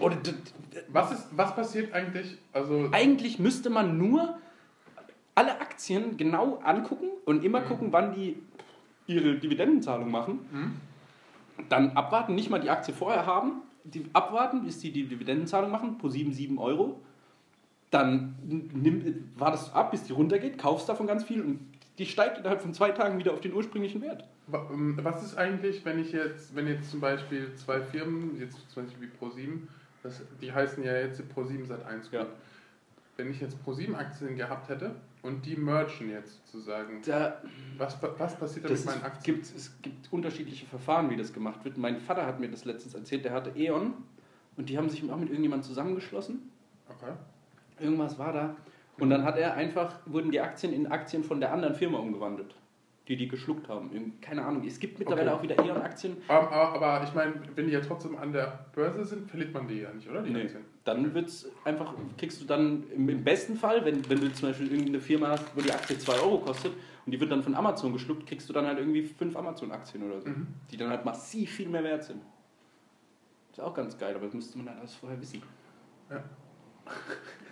Oder 0.00 0.16
Was, 0.88 1.12
ist, 1.12 1.26
was 1.36 1.54
passiert 1.54 1.92
eigentlich? 1.92 2.36
Also, 2.52 2.88
eigentlich 2.92 3.38
müsste 3.38 3.70
man 3.70 3.96
nur 3.96 4.38
alle 5.34 5.60
Aktien 5.60 6.16
genau 6.16 6.58
angucken 6.64 7.08
und 7.24 7.44
immer 7.44 7.60
Mhm. 7.60 7.64
gucken, 7.66 7.92
wann 7.92 8.12
die 8.14 8.36
ihre 9.06 9.36
Dividendenzahlung 9.36 10.10
machen. 10.10 10.46
Mhm. 10.52 10.72
Dann 11.68 11.90
abwarten, 11.90 12.34
nicht 12.34 12.50
mal 12.50 12.60
die 12.60 12.70
Aktie 12.70 12.92
vorher 12.94 13.26
haben, 13.26 13.62
die 13.84 14.06
abwarten, 14.12 14.62
bis 14.64 14.78
die 14.78 14.90
die 14.90 15.06
Dividendenzahlung 15.06 15.70
machen, 15.70 15.98
pro 15.98 16.08
7, 16.08 16.32
7 16.32 16.58
Euro. 16.58 17.00
Dann 17.90 18.34
nimm, 18.44 19.30
wartest 19.36 19.68
du 19.68 19.72
ab, 19.72 19.90
bis 19.92 20.02
die 20.04 20.12
runtergeht, 20.12 20.58
kaufst 20.58 20.88
davon 20.88 21.06
ganz 21.06 21.22
viel 21.22 21.40
und 21.42 21.60
die 21.98 22.06
steigt 22.06 22.38
innerhalb 22.38 22.60
von 22.60 22.74
zwei 22.74 22.90
Tagen 22.90 23.18
wieder 23.18 23.32
auf 23.32 23.40
den 23.40 23.52
ursprünglichen 23.52 24.02
Wert. 24.02 24.24
ähm, 24.52 24.98
was 25.00 25.22
ist 25.22 25.36
eigentlich, 25.36 25.84
wenn 25.84 26.00
ich 26.00 26.10
jetzt, 26.10 26.56
wenn 26.56 26.66
jetzt 26.66 26.90
zum 26.90 27.00
Beispiel 27.00 27.54
zwei 27.54 27.80
Firmen, 27.80 28.36
jetzt 28.40 28.58
zum 28.70 28.84
Beispiel 28.84 29.08
wie 29.08 29.24
Pro7, 29.24 29.58
das, 30.04 30.22
die 30.40 30.52
heißen 30.52 30.84
ja 30.84 30.96
jetzt 30.96 31.20
Pro7 31.34 31.66
seit 31.66 31.84
1 31.84 32.10
Ja. 32.12 32.26
Wenn 33.16 33.30
ich 33.30 33.40
jetzt 33.40 33.56
Pro7-Aktien 33.64 34.36
gehabt 34.36 34.68
hätte 34.68 34.90
und 35.22 35.46
die 35.46 35.56
mergen 35.56 36.10
jetzt 36.10 36.44
sozusagen, 36.46 37.00
Da, 37.06 37.40
was, 37.78 37.96
was 38.18 38.36
passiert 38.36 38.64
da 38.64 38.70
mit 38.70 38.84
meinen 38.84 39.02
Aktien? 39.02 39.36
gibt, 39.36 39.56
es 39.56 39.72
gibt 39.82 40.12
unterschiedliche 40.12 40.66
Verfahren, 40.66 41.08
wie 41.10 41.16
das 41.16 41.32
gemacht 41.32 41.64
wird. 41.64 41.78
Mein 41.78 42.00
Vater 42.00 42.26
hat 42.26 42.40
mir 42.40 42.50
das 42.50 42.64
letztens 42.64 42.94
erzählt, 42.94 43.24
der 43.24 43.32
hatte 43.32 43.52
E.ON 43.56 43.94
und 44.56 44.68
die 44.68 44.76
haben 44.76 44.90
sich 44.90 45.08
auch 45.10 45.16
mit 45.16 45.28
irgendjemandem 45.28 45.66
zusammengeschlossen. 45.66 46.50
Okay. 46.88 47.12
Irgendwas 47.78 48.18
war 48.18 48.32
da. 48.32 48.56
Und 48.98 49.10
dann 49.10 49.24
hat 49.24 49.38
er 49.38 49.54
einfach, 49.54 49.94
wurden 50.06 50.30
die 50.30 50.40
Aktien 50.40 50.72
in 50.72 50.86
Aktien 50.88 51.24
von 51.24 51.40
der 51.40 51.52
anderen 51.52 51.74
Firma 51.74 51.98
umgewandelt, 51.98 52.54
die 53.08 53.16
die 53.16 53.28
geschluckt 53.28 53.68
haben. 53.68 53.90
Keine 54.22 54.44
Ahnung. 54.44 54.64
Es 54.66 54.78
gibt 54.78 54.98
mittlerweile 54.98 55.30
Okay. 55.34 55.38
auch 55.38 55.42
wieder 55.42 55.64
E.ON-Aktien. 55.64 56.16
Aber, 56.26 56.50
aber, 56.50 56.82
aber 56.86 57.04
ich 57.06 57.12
meine, 57.14 57.34
wenn 57.54 57.66
die 57.66 57.72
ja 57.72 57.80
trotzdem 57.80 58.16
an 58.16 58.32
der 58.32 58.66
Börse 58.74 59.04
sind, 59.04 59.28
verliert 59.28 59.52
man 59.52 59.68
die 59.68 59.80
ja 59.80 59.92
nicht, 59.92 60.08
oder? 60.08 60.22
Die 60.22 60.30
Nee. 60.32 60.42
Aktien. 60.44 60.64
dann 60.84 61.12
wird's 61.14 61.46
einfach, 61.64 61.92
kriegst 62.16 62.40
du 62.40 62.46
dann 62.46 62.84
im, 62.90 63.22
besten 63.22 63.56
Fall, 63.56 63.84
wenn, 63.84 64.08
wenn 64.08 64.20
du 64.20 64.32
zum 64.32 64.48
Beispiel 64.48 64.68
irgendeine 64.70 65.00
Firma 65.00 65.28
hast, 65.28 65.44
wo 65.54 65.60
die 65.60 65.70
Aktie 65.72 65.98
2 65.98 66.12
Euro 66.22 66.38
kostet 66.38 66.72
und 67.04 67.12
die 67.12 67.20
wird 67.20 67.30
dann 67.30 67.42
von 67.42 67.54
Amazon 67.54 67.92
geschluckt, 67.92 68.26
kriegst 68.26 68.48
du 68.48 68.54
dann 68.54 68.66
halt 68.66 68.78
irgendwie 68.78 69.02
fünf 69.02 69.36
Amazon-Aktien 69.36 70.02
oder 70.10 70.20
so, 70.22 70.28
Mhm. 70.30 70.46
die 70.70 70.76
dann 70.78 70.88
halt 70.88 71.04
massiv 71.04 71.50
viel 71.50 71.68
mehr 71.68 71.84
wert 71.84 72.04
sind. 72.04 72.22
Ist 73.52 73.60
auch 73.60 73.74
ganz 73.74 73.98
geil, 73.98 74.14
aber 74.14 74.24
das 74.24 74.34
müsste 74.34 74.56
man 74.56 74.66
dann 74.68 74.78
alles 74.78 74.94
vorher 74.94 75.20
wissen. 75.20 75.42
Ja. 76.10 76.24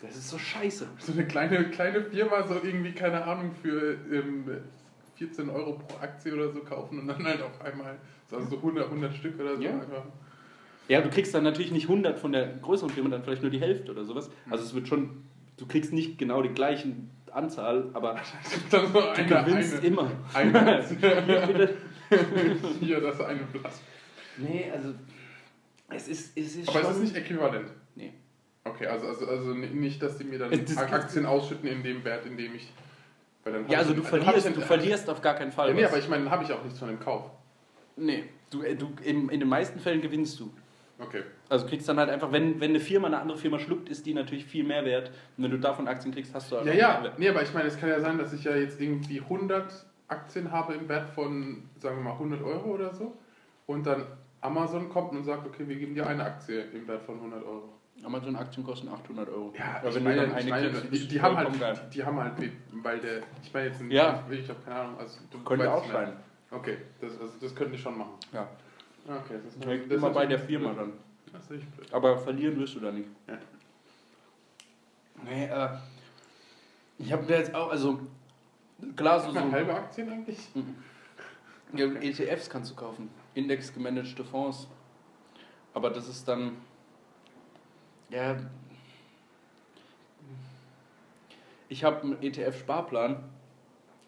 Das 0.03 0.17
ist 0.17 0.29
so 0.31 0.37
scheiße. 0.39 0.87
So 0.99 1.13
eine 1.13 1.27
kleine, 1.27 1.71
kleine 1.71 2.03
Firma 2.03 2.43
so 2.47 2.55
irgendwie, 2.55 2.93
keine 2.93 3.23
Ahnung, 3.25 3.53
für 3.63 3.97
ähm, 4.11 4.45
14 5.27 5.51
Euro 5.51 5.75
pro 5.79 5.97
Aktie 6.03 6.33
oder 6.35 6.51
so 6.53 6.61
kaufen 6.61 6.99
und 7.01 7.07
dann 7.07 7.23
halt 7.25 7.41
auf 7.43 7.61
einmal 7.61 7.97
so, 8.29 8.37
also 8.37 8.49
so 8.51 8.57
100, 8.57 8.87
100 8.87 9.15
Stück 9.15 9.39
oder 9.39 9.57
so. 9.57 9.63
Ja. 9.63 9.71
Einfach. 9.75 10.05
Ja, 10.89 11.01
du 11.01 11.11
kriegst 11.11 11.33
dann 11.35 11.45
natürlich 11.45 11.71
nicht 11.71 11.89
100 11.89 12.19
von 12.19 12.33
der 12.33 12.47
größeren 12.57 12.91
Firma, 12.91 13.11
dann 13.11 13.23
vielleicht 13.23 13.43
nur 13.43 13.51
die 13.51 13.61
Hälfte 13.61 13.93
oder 13.93 14.05
sowas. 14.05 14.31
Also 14.51 14.65
es 14.65 14.75
wird 14.75 14.89
schon, 14.89 15.23
du 15.57 15.67
kriegst 15.67 15.93
nicht 15.93 16.19
genau 16.19 16.43
die 16.43 16.49
gleichen 16.49 17.11
Anzahl, 17.31 17.89
aber 17.95 18.17
Dann 18.71 18.87
so 18.89 18.93
du 18.93 19.09
eine, 19.11 19.27
gewinnst 19.27 19.75
eine, 19.79 19.87
immer. 19.87 20.11
eine. 20.35 20.85
Hier, 22.81 23.01
das 23.01 23.21
eine 23.21 23.41
Blatt. 23.45 23.73
Nee, 24.37 24.71
also 24.75 24.95
es 25.89 26.09
ist, 26.09 26.37
es 26.37 26.57
ist 26.57 26.69
Aber 26.69 26.81
schon... 26.81 26.91
es 26.91 26.97
ist 26.97 27.03
nicht 27.05 27.17
äquivalent. 27.17 27.69
Nee. 27.95 28.13
Okay, 28.65 28.87
also, 28.87 29.07
also, 29.07 29.27
also 29.27 29.55
ni- 29.55 29.69
nicht, 29.69 30.03
dass 30.03 30.19
die 30.19 30.25
mir 30.25 30.39
dann 30.39 30.53
Aktien 30.53 31.27
ausschütten 31.27 31.69
in 31.69 31.83
dem 31.83 32.05
Wert, 32.05 32.27
in 32.27 32.37
dem 32.37 32.55
ich. 32.55 32.71
Ja, 33.69 33.79
also 33.79 33.91
ich- 33.91 33.97
du 33.97 34.03
ich 34.03 34.09
verlierst, 34.09 34.47
dann- 34.47 34.55
du 34.55 34.61
verlierst 34.61 35.11
auf 35.11 35.21
gar 35.21 35.35
keinen 35.35 35.53
Fall. 35.53 35.69
Ja, 35.71 35.75
nee, 35.75 35.85
aber 35.85 35.99
ich 35.99 36.09
meine, 36.09 36.25
dann 36.25 36.33
habe 36.33 36.45
ich 36.45 36.53
auch 36.53 36.63
nichts 36.63 36.79
von 36.79 36.89
dem 36.89 37.01
Kauf. 37.01 37.25
nee, 37.97 38.25
du, 38.51 38.63
äh, 38.63 38.75
du, 38.77 38.93
in, 39.05 39.29
in 39.29 39.41
den 39.41 39.49
meisten 39.49 39.79
Fällen 39.81 40.01
gewinnst 40.01 40.39
du. 40.41 40.51
Okay. 40.99 41.23
Also 41.49 41.67
kriegst 41.67 41.89
dann 41.89 41.99
halt 41.99 42.09
einfach, 42.11 42.31
wenn, 42.31 42.61
wenn 42.61 42.71
eine 42.71 42.81
Firma 42.81 43.09
eine 43.09 43.19
andere 43.19 43.37
Firma 43.37 43.59
schluckt, 43.59 43.89
ist 43.89 44.07
die 44.07 44.15
natürlich 44.15 44.45
viel 44.45 44.63
mehr 44.65 44.85
wert. 44.85 45.11
Und 45.37 45.45
wenn 45.45 45.51
du 45.51 45.59
davon 45.59 45.89
Aktien 45.89 46.15
kriegst, 46.15 46.33
hast 46.35 46.53
du 46.53 46.57
halt 46.57 46.67
Ja, 46.67 46.73
ja, 46.73 46.93
mehr 46.95 47.03
Wert. 47.05 47.19
nee, 47.19 47.29
aber 47.29 47.43
ich 47.43 47.53
meine, 47.53 47.67
es 47.69 47.79
kann 47.79 47.89
ja 47.89 48.01
sein, 48.01 48.19
dass 48.19 48.33
ich 48.33 48.45
ja 48.45 48.55
jetzt 48.55 48.81
irgendwie 48.81 49.21
100 49.21 49.85
Aktien 50.09 50.53
habe 50.53 50.75
im 50.75 50.89
Wert 50.89 51.09
von, 51.11 51.65
sagen 51.79 51.97
wir 51.97 52.05
mal, 52.05 52.13
100 52.19 52.43
Euro 52.43 52.71
oder 52.71 52.95
so. 52.95 53.17
Und 53.67 53.85
dann 53.87 54.05
Amazon 54.41 54.89
kommt 54.91 55.13
und 55.13 55.25
sagt, 55.25 55.47
okay, 55.47 55.67
wir 55.67 55.77
geben 55.77 55.95
dir 55.95 56.07
eine 56.07 56.25
Aktie 56.25 56.61
im 56.73 56.87
Wert 56.87 57.03
von 57.03 57.19
100 57.21 57.43
Euro. 57.45 57.69
Amazon-Aktien 58.05 58.65
kosten 58.65 58.89
800 58.89 59.29
Euro. 59.29 59.53
Ja, 59.57 59.77
aber 59.79 59.89
ich 59.89 59.95
wenn 59.97 60.03
meine, 60.05 60.21
du 60.23 60.27
dann 60.29 60.39
ich 60.39 60.43
eine 60.45 60.51
meine 60.51 60.81
kriegst, 60.81 61.11
die, 61.13 61.21
haben 61.23 61.37
halt, 61.37 61.51
die, 61.51 61.91
die 61.91 62.05
haben 62.05 62.19
halt, 62.21 62.33
weil 62.83 62.99
der, 63.01 63.19
ich 63.43 63.53
meine 63.53 63.67
jetzt 63.69 63.81
nicht, 63.81 63.93
Ja. 63.93 64.25
will 64.29 64.39
ich 64.41 64.49
habe 64.49 64.59
keine 64.65 64.77
Ahnung, 64.81 64.99
also 64.99 65.19
du 65.31 65.39
Könnte 65.45 65.73
auch 65.73 65.87
sein. 65.91 66.13
Okay, 66.51 66.79
das, 67.01 67.13
also 67.21 67.33
das 67.41 67.55
könnte 67.55 67.75
ich 67.77 67.81
schon 67.81 67.97
machen. 67.97 68.13
Ja. 68.33 68.49
Okay, 69.07 69.39
das 69.45 69.55
ist, 69.55 69.65
Direkt 69.65 69.91
das 69.91 69.99
immer 69.99 70.11
bei 70.11 70.27
der 70.27 70.39
Firma 70.39 70.71
blöd. 70.73 70.81
dann. 70.81 70.93
Das 71.33 71.43
ist 71.45 71.51
echt 71.63 71.77
blöd. 71.77 71.93
Aber 71.93 72.19
verlieren 72.19 72.59
wirst 72.59 72.75
du 72.75 72.81
da 72.81 72.93
nicht. 72.93 73.09
Ja. 73.27 73.39
Nee, 75.25 75.45
äh, 75.47 75.69
ich 76.99 77.13
habe 77.13 77.25
da 77.27 77.35
jetzt 77.35 77.55
auch, 77.55 77.71
also 77.71 78.01
klar, 78.97 79.21
so, 79.21 79.31
so 79.31 79.41
halbe 79.53 79.75
Aktien 79.75 80.11
eigentlich? 80.11 80.39
ja, 81.75 81.87
ETFs 81.87 82.51
kannst 82.51 82.71
du 82.73 82.75
kaufen. 82.75 83.09
Index 83.35 83.73
gemanagte 83.73 84.25
Fonds. 84.25 84.69
Aber 85.75 85.91
das 85.91 86.09
ist 86.09 86.27
dann, 86.29 86.53
ja, 88.13 88.37
ich 91.69 91.85
habe 91.85 92.03
einen 92.03 92.23
ETF-Sparplan 92.23 93.25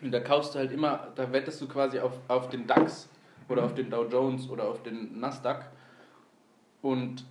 und 0.03 0.13
da 0.13 0.21
kaufst 0.21 0.55
du 0.55 0.59
halt 0.59 0.71
immer, 0.73 1.09
da 1.15 1.33
wettest 1.33 1.61
du 1.63 1.69
quasi 1.69 1.99
auf, 1.99 2.13
auf 2.29 2.49
den 2.51 2.67
DAX 2.67 3.09
oder 3.49 3.65
auf 3.65 3.75
den 3.75 3.91
Dow 3.91 4.05
Jones 4.05 4.49
oder 4.51 4.65
auf 4.69 4.83
den 4.83 5.19
Nasdaq 5.19 5.71
und 6.83 7.25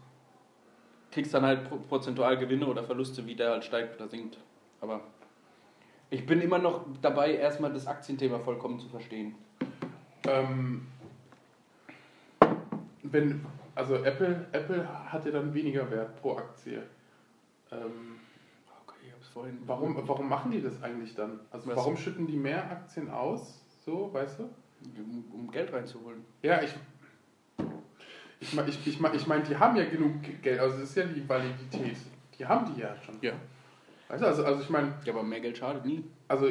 kriegst 1.11 1.33
dann 1.33 1.43
halt 1.45 1.69
pro- 1.69 1.77
prozentual 1.77 2.37
Gewinne 2.37 2.65
oder 2.65 2.83
Verluste, 2.83 3.25
wie 3.27 3.35
der 3.35 3.51
halt 3.51 3.63
steigt 3.63 3.95
oder 3.95 4.07
sinkt. 4.09 4.39
Aber 4.81 5.01
ich 6.09 6.25
bin 6.25 6.41
immer 6.41 6.57
noch 6.57 6.85
dabei, 7.01 7.35
erstmal 7.35 7.71
das 7.71 7.85
Aktienthema 7.85 8.39
vollkommen 8.39 8.79
zu 8.79 8.89
verstehen. 8.89 9.35
Ähm, 10.27 10.87
wenn, 13.03 13.45
also 13.75 13.95
Apple, 14.03 14.45
Apple 14.51 14.87
hat 15.11 15.25
ja 15.25 15.31
dann 15.31 15.53
weniger 15.53 15.89
Wert 15.91 16.19
pro 16.21 16.37
Aktie. 16.37 16.81
Ähm, 17.71 18.19
Okay, 18.85 18.97
ich 19.07 19.13
hab's 19.13 19.27
vorhin. 19.29 19.57
warum, 19.65 19.95
warum 20.07 20.27
machen 20.29 20.51
die 20.51 20.61
das 20.61 20.81
eigentlich 20.83 21.15
dann? 21.15 21.39
Also 21.51 21.67
Was? 21.67 21.77
warum 21.77 21.97
schütten 21.97 22.27
die 22.27 22.37
mehr 22.37 22.69
Aktien 22.69 23.09
aus? 23.09 23.63
So, 23.85 24.13
weißt 24.13 24.39
du? 24.39 24.43
Um, 24.97 25.23
um 25.33 25.51
Geld 25.51 25.71
reinzuholen. 25.73 26.23
Ja, 26.41 26.61
ich. 26.61 26.73
Ich 28.39 28.53
meine, 28.53 28.69
ich, 28.69 28.85
ich, 28.85 28.99
mein, 28.99 29.15
ich 29.15 29.25
mein, 29.25 29.43
die 29.45 29.55
haben 29.57 29.75
ja 29.77 29.85
genug 29.85 30.15
Geld, 30.41 30.59
also 30.59 30.77
das 30.79 30.89
ist 30.89 30.95
ja 30.97 31.05
die 31.05 31.27
Validität. 31.27 31.95
Die 32.37 32.45
haben 32.45 32.73
die 32.73 32.81
ja 32.81 32.93
schon. 33.05 33.15
Ja. 33.21 33.31
Du, 34.09 34.13
also, 34.27 34.43
also 34.43 34.61
ich 34.61 34.69
meine, 34.69 34.93
Ja, 35.05 35.13
aber 35.13 35.23
mehr 35.23 35.39
Geld 35.39 35.57
schadet 35.57 35.85
nie. 35.85 36.03
also 36.27 36.47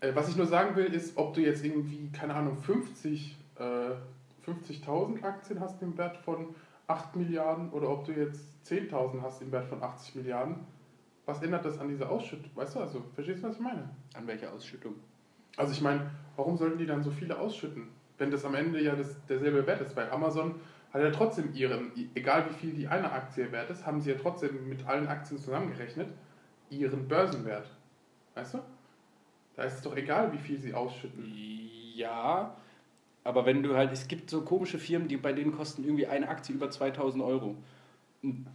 äh, 0.00 0.14
was 0.14 0.28
ich 0.28 0.36
nur 0.36 0.46
sagen 0.46 0.76
will, 0.76 0.84
ist, 0.92 1.16
ob 1.16 1.32
du 1.32 1.40
jetzt 1.40 1.64
irgendwie, 1.64 2.10
keine 2.12 2.34
Ahnung, 2.34 2.58
50, 2.58 3.34
äh, 3.58 3.62
50.000 4.46 5.22
Aktien 5.22 5.60
hast 5.60 5.82
im 5.82 5.96
Wert 5.98 6.16
von 6.18 6.54
8 6.86 7.16
Milliarden 7.16 7.70
oder 7.70 7.90
ob 7.90 8.04
du 8.04 8.12
jetzt 8.12 8.44
10.000 8.66 9.20
hast 9.22 9.42
im 9.42 9.52
Wert 9.52 9.66
von 9.66 9.82
80 9.82 10.14
Milliarden. 10.16 10.64
Was 11.24 11.42
ändert 11.42 11.64
das 11.64 11.78
an 11.78 11.88
dieser 11.88 12.10
Ausschüttung? 12.10 12.50
Weißt 12.54 12.76
du, 12.76 12.80
also, 12.80 13.02
verstehst 13.14 13.42
du, 13.42 13.48
was 13.48 13.56
ich 13.56 13.60
meine? 13.60 13.88
An 14.14 14.26
welcher 14.26 14.52
Ausschüttung? 14.52 14.94
Also 15.56 15.72
ich 15.72 15.80
meine, 15.80 16.10
warum 16.36 16.56
sollten 16.56 16.78
die 16.78 16.86
dann 16.86 17.02
so 17.02 17.10
viele 17.10 17.38
ausschütten? 17.38 17.88
Wenn 18.18 18.30
das 18.30 18.44
am 18.44 18.54
Ende 18.54 18.80
ja 18.80 18.94
das, 18.94 19.24
derselbe 19.26 19.66
Wert 19.66 19.80
ist. 19.80 19.96
Weil 19.96 20.10
Amazon 20.10 20.54
hat 20.92 21.02
ja 21.02 21.10
trotzdem 21.10 21.52
ihren, 21.52 21.90
egal 22.14 22.48
wie 22.48 22.54
viel 22.54 22.72
die 22.72 22.86
eine 22.86 23.10
Aktie 23.10 23.50
wert 23.50 23.70
ist, 23.70 23.84
haben 23.84 24.00
sie 24.00 24.12
ja 24.12 24.16
trotzdem 24.16 24.68
mit 24.68 24.86
allen 24.86 25.08
Aktien 25.08 25.38
zusammengerechnet, 25.40 26.08
ihren 26.70 27.08
Börsenwert. 27.08 27.70
Weißt 28.34 28.54
du? 28.54 28.58
Da 29.56 29.64
ist 29.64 29.74
es 29.74 29.82
doch 29.82 29.96
egal, 29.96 30.32
wie 30.32 30.38
viel 30.38 30.58
sie 30.58 30.74
ausschütten. 30.74 31.24
Ja, 31.94 32.56
aber 33.26 33.44
wenn 33.46 33.62
du 33.62 33.76
halt, 33.76 33.92
es 33.92 34.08
gibt 34.08 34.30
so 34.30 34.42
komische 34.42 34.78
Firmen, 34.78 35.08
die 35.08 35.16
bei 35.16 35.32
denen 35.32 35.52
kosten 35.52 35.84
irgendwie 35.84 36.06
eine 36.06 36.28
Aktie 36.28 36.54
über 36.54 36.70
2000 36.70 37.22
Euro. 37.22 37.56
Und 38.22 38.46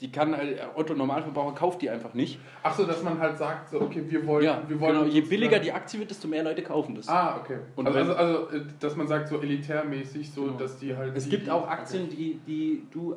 Die 0.00 0.10
kann, 0.10 0.34
halt- 0.34 0.58
Otto 0.76 0.94
Normalverbraucher 0.94 1.54
kauft 1.54 1.82
die 1.82 1.90
einfach 1.90 2.14
nicht. 2.14 2.38
Ach 2.62 2.74
so, 2.74 2.86
dass 2.86 3.02
man 3.02 3.18
halt 3.18 3.36
sagt, 3.36 3.68
so, 3.68 3.82
okay, 3.82 4.02
wir 4.08 4.26
wollen. 4.26 4.44
Ja, 4.44 4.62
wir 4.66 4.80
wollen 4.80 5.00
genau. 5.00 5.04
Je 5.10 5.20
billiger 5.20 5.58
die 5.58 5.72
Aktie 5.72 6.00
wird, 6.00 6.08
desto 6.10 6.26
mehr 6.26 6.42
Leute 6.42 6.62
kaufen 6.62 6.94
das. 6.94 7.06
Ah, 7.06 7.36
okay. 7.38 7.58
Und 7.76 7.86
also, 7.86 7.98
wenn- 7.98 8.08
also, 8.16 8.46
also, 8.46 8.56
äh, 8.56 8.62
dass 8.80 8.96
man 8.96 9.06
sagt, 9.08 9.28
so 9.28 9.38
elitärmäßig, 9.42 10.30
so, 10.32 10.44
Genau. 10.44 10.56
dass 10.56 10.78
die 10.78 10.96
halt. 10.96 11.14
Es 11.14 11.24
die, 11.24 11.30
gibt 11.30 11.50
auch 11.50 11.68
Aktien, 11.68 12.08
die, 12.08 12.40
die 12.46 12.82
du, 12.90 13.16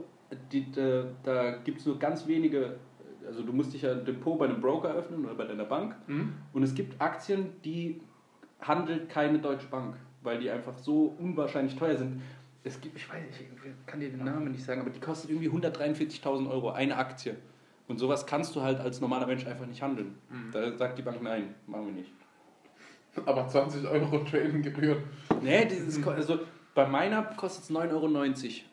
die, 0.51 0.69
da, 0.73 1.05
da 1.23 1.51
gibt 1.63 1.79
es 1.79 1.85
nur 1.85 1.97
ganz 1.97 2.27
wenige, 2.27 2.75
also 3.25 3.43
du 3.43 3.53
musst 3.53 3.73
dich 3.73 3.83
ja 3.83 3.91
ein 3.93 4.03
Depot 4.03 4.37
bei 4.37 4.43
einem 4.45 4.59
Broker 4.59 4.93
öffnen 4.93 5.23
oder 5.23 5.35
bei 5.35 5.45
deiner 5.45 5.63
Bank. 5.65 5.95
Hm? 6.07 6.33
Und 6.51 6.63
es 6.63 6.75
gibt 6.75 7.01
Aktien, 7.01 7.51
die 7.63 8.01
handelt 8.59 9.07
keine 9.07 9.39
Deutsche 9.39 9.67
Bank, 9.67 9.95
weil 10.23 10.39
die 10.39 10.49
einfach 10.49 10.77
so 10.79 11.15
unwahrscheinlich 11.19 11.75
teuer 11.75 11.97
sind. 11.97 12.21
Es 12.63 12.79
gibt, 12.79 12.97
ich 12.97 13.09
weiß, 13.09 13.21
ich 13.29 13.85
kann 13.85 13.99
dir 13.99 14.09
den 14.09 14.23
Namen 14.23 14.51
nicht 14.51 14.63
sagen, 14.63 14.81
aber 14.81 14.89
die 14.89 14.99
kostet 14.99 15.29
irgendwie 15.29 15.49
143.000 15.49 16.49
Euro, 16.49 16.71
eine 16.71 16.95
Aktie. 16.95 17.35
Und 17.87 17.99
sowas 17.99 18.25
kannst 18.25 18.55
du 18.55 18.61
halt 18.61 18.79
als 18.79 19.01
normaler 19.01 19.27
Mensch 19.27 19.45
einfach 19.45 19.65
nicht 19.65 19.81
handeln. 19.81 20.15
Mhm. 20.29 20.51
Da 20.51 20.77
sagt 20.77 20.97
die 20.97 21.01
Bank, 21.01 21.21
nein, 21.21 21.53
machen 21.67 21.87
wir 21.87 21.93
nicht. 21.93 22.11
Aber 23.25 23.47
20 23.47 23.85
Euro 23.87 24.19
Trading-Gebühren. 24.19 25.03
Nee, 25.41 25.65
dieses, 25.65 26.05
also 26.07 26.39
bei 26.73 26.87
meiner 26.87 27.21
kostet 27.23 27.65
es 27.65 27.69
9,90 27.69 27.91
Euro 27.91 28.07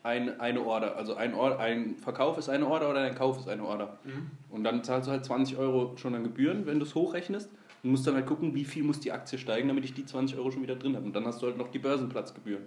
ein, 0.03 0.39
eine 0.39 0.61
Order. 0.61 0.95
Also 0.95 1.15
ein, 1.15 1.35
Or 1.35 1.59
ein 1.59 1.97
Verkauf 1.97 2.37
ist 2.37 2.49
eine 2.49 2.65
Order 2.65 2.89
oder 2.89 3.01
ein 3.01 3.15
Kauf 3.15 3.37
ist 3.37 3.47
eine 3.47 3.63
Order. 3.63 3.99
Mhm. 4.03 4.31
Und 4.49 4.63
dann 4.63 4.83
zahlst 4.83 5.07
du 5.07 5.11
halt 5.11 5.25
20 5.25 5.57
Euro 5.57 5.95
schon 5.97 6.15
an 6.15 6.23
Gebühren, 6.23 6.65
wenn 6.65 6.79
du 6.79 6.85
es 6.85 6.95
hochrechnest. 6.95 7.49
Und 7.83 7.91
musst 7.91 8.05
dann 8.05 8.15
halt 8.15 8.27
gucken, 8.27 8.53
wie 8.53 8.63
viel 8.63 8.83
muss 8.83 8.99
die 8.99 9.11
Aktie 9.11 9.39
steigen, 9.39 9.67
damit 9.67 9.83
ich 9.85 9.93
die 9.93 10.05
20 10.05 10.37
Euro 10.37 10.51
schon 10.51 10.61
wieder 10.61 10.75
drin 10.75 10.95
habe. 10.95 11.05
Und 11.05 11.15
dann 11.15 11.25
hast 11.25 11.41
du 11.41 11.47
halt 11.47 11.57
noch 11.57 11.69
die 11.69 11.79
Börsenplatzgebühren, 11.79 12.63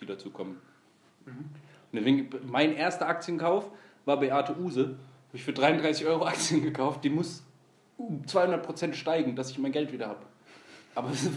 die 0.00 0.06
dazu 0.06 0.30
kommen. 0.30 0.60
Mhm. 1.26 1.30
Und 1.30 1.48
deswegen, 1.92 2.28
mein 2.46 2.74
erster 2.74 3.08
Aktienkauf 3.08 3.68
war 4.04 4.18
Beate 4.20 4.56
Use. 4.58 4.80
Habe 4.80 4.94
ich 5.34 5.42
für 5.44 5.52
33 5.52 6.06
Euro 6.06 6.24
Aktien 6.26 6.62
gekauft. 6.62 7.02
Die 7.04 7.10
muss 7.10 7.42
um 7.98 8.22
200% 8.26 8.94
steigen, 8.94 9.34
dass 9.36 9.50
ich 9.50 9.58
mein 9.58 9.72
Geld 9.72 9.92
wieder 9.92 10.08
habe. 10.08 10.20
Aber 10.94 11.08
das, 11.08 11.28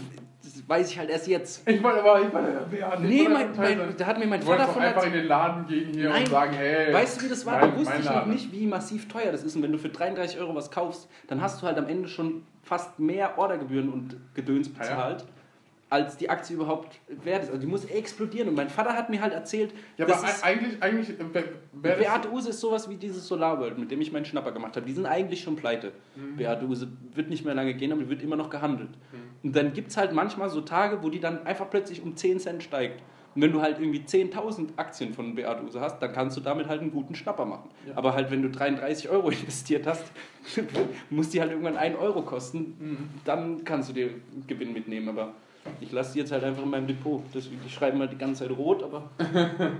das 0.42 0.68
weiß 0.68 0.90
ich 0.90 0.98
halt 0.98 1.08
erst 1.08 1.26
jetzt. 1.28 1.66
Ich 1.68 1.82
wollte 1.82 2.00
aber, 2.00 2.20
ich 2.20 2.32
wollte, 2.32 2.66
wer 2.70 2.98
Nee, 3.00 3.26
mein, 3.26 3.56
mein, 3.56 3.96
da 3.96 4.06
hat 4.06 4.18
mir 4.18 4.26
mein 4.26 4.40
Du 4.40 4.46
Vater 4.46 4.68
von 4.68 4.82
einfach 4.82 5.06
in 5.06 5.14
den 5.14 5.26
Laden 5.26 5.66
gehen 5.66 5.94
hier 5.94 6.10
Nein. 6.10 6.24
und 6.24 6.28
sagen, 6.28 6.52
hey. 6.52 6.92
Weißt 6.92 7.18
du, 7.20 7.24
wie 7.24 7.28
das 7.30 7.46
war? 7.46 7.60
mein- 7.60 7.70
da 7.72 7.78
wusste 7.78 7.94
ich 8.00 8.04
noch 8.04 8.26
nicht, 8.26 8.52
wie 8.52 8.66
massiv 8.66 9.08
teuer 9.08 9.32
das 9.32 9.42
ist. 9.42 9.56
Und 9.56 9.62
wenn 9.62 9.72
du 9.72 9.78
für 9.78 9.88
33 9.88 10.38
Euro 10.38 10.54
was 10.54 10.70
kaufst, 10.70 11.08
dann 11.26 11.40
hast 11.40 11.62
du 11.62 11.66
halt 11.66 11.78
am 11.78 11.86
Ende 11.88 12.08
schon 12.08 12.42
fast 12.66 12.98
mehr 12.98 13.38
Ordergebühren 13.38 13.92
und 13.92 14.16
Gedöns 14.34 14.68
Ah 14.68 14.82
ja. 14.84 14.90
bezahlt, 14.90 15.24
als 15.88 16.16
die 16.16 16.28
Aktie 16.28 16.56
überhaupt 16.56 16.98
wert 17.22 17.44
ist. 17.44 17.48
Also 17.50 17.60
die 17.60 17.66
muss 17.68 17.84
explodieren. 17.84 18.48
Und 18.48 18.56
mein 18.56 18.68
Vater 18.68 18.92
hat 18.94 19.08
mir 19.08 19.20
halt 19.22 19.32
erzählt, 19.32 19.72
Ja, 19.96 20.04
aber 20.04 20.14
ist, 20.14 20.44
ei- 20.44 20.48
eigentlich, 20.50 20.82
eigentlich 20.82 21.10
äh, 21.10 21.44
Beate 21.72 22.32
Use 22.32 22.50
ist 22.50 22.58
sowas 22.60 22.90
wie 22.90 22.96
dieses 22.96 23.26
Solarworld, 23.28 23.78
mit 23.78 23.92
dem 23.92 24.00
ich 24.00 24.10
meinen 24.10 24.24
Schnapper 24.24 24.50
gemacht 24.50 24.74
habe. 24.74 24.84
Die 24.84 24.92
sind 24.92 25.06
eigentlich 25.06 25.42
schon 25.42 25.54
pleite. 25.54 25.92
Mhm. 26.16 26.36
Beate 26.36 26.66
Use 26.66 26.88
wird 27.14 27.30
nicht 27.30 27.44
mehr 27.44 27.54
lange 27.54 27.72
gehen, 27.74 27.92
aber 27.92 28.02
die 28.02 28.08
wird 28.10 28.20
immer 28.22 28.34
noch 28.36 28.50
gehandelt. 28.50 28.90
Und 29.44 29.54
dann 29.54 29.72
gibt 29.72 29.90
es 29.92 29.96
halt 29.96 30.12
manchmal 30.12 30.50
so 30.50 30.60
Tage, 30.60 31.04
wo 31.04 31.08
die 31.08 31.20
dann 31.20 31.46
einfach 31.46 31.70
plötzlich 31.70 32.02
um 32.02 32.16
10 32.16 32.40
Cent 32.40 32.62
steigt. 32.64 33.00
Und 33.36 33.42
wenn 33.42 33.52
du 33.52 33.60
halt 33.60 33.78
irgendwie 33.78 34.00
10.000 34.00 34.70
Aktien 34.76 35.12
von 35.14 35.34
Beate 35.34 35.62
Use 35.62 35.78
hast, 35.80 36.00
dann 36.00 36.12
kannst 36.12 36.36
du 36.36 36.40
damit 36.40 36.66
halt 36.68 36.80
einen 36.80 36.90
guten 36.90 37.14
Schnapper 37.14 37.44
machen. 37.44 37.68
Ja. 37.86 37.92
Aber 37.96 38.14
halt, 38.14 38.30
wenn 38.30 38.42
du 38.42 38.48
33 38.50 39.08
Euro 39.10 39.28
investiert 39.30 39.86
hast, 39.86 40.04
muss 41.10 41.28
die 41.28 41.40
halt 41.40 41.50
irgendwann 41.50 41.76
1 41.76 41.96
Euro 41.98 42.22
kosten, 42.22 42.74
Mhm. 42.80 42.96
dann 43.24 43.62
kannst 43.64 43.90
du 43.90 43.92
dir 43.92 44.10
Gewinn 44.46 44.72
mitnehmen. 44.72 45.08
Aber 45.10 45.32
ich 45.80 45.92
lasse 45.92 46.14
die 46.14 46.20
jetzt 46.20 46.32
halt 46.32 46.42
einfach 46.44 46.62
in 46.62 46.70
meinem 46.70 46.86
Depot. 46.86 47.22
Deswegen, 47.34 47.60
die 47.62 47.70
schreiben 47.70 47.98
halt 48.00 48.10
die 48.12 48.18
ganze 48.18 48.46
Zeit 48.48 48.56
rot, 48.56 48.82
aber 48.82 49.10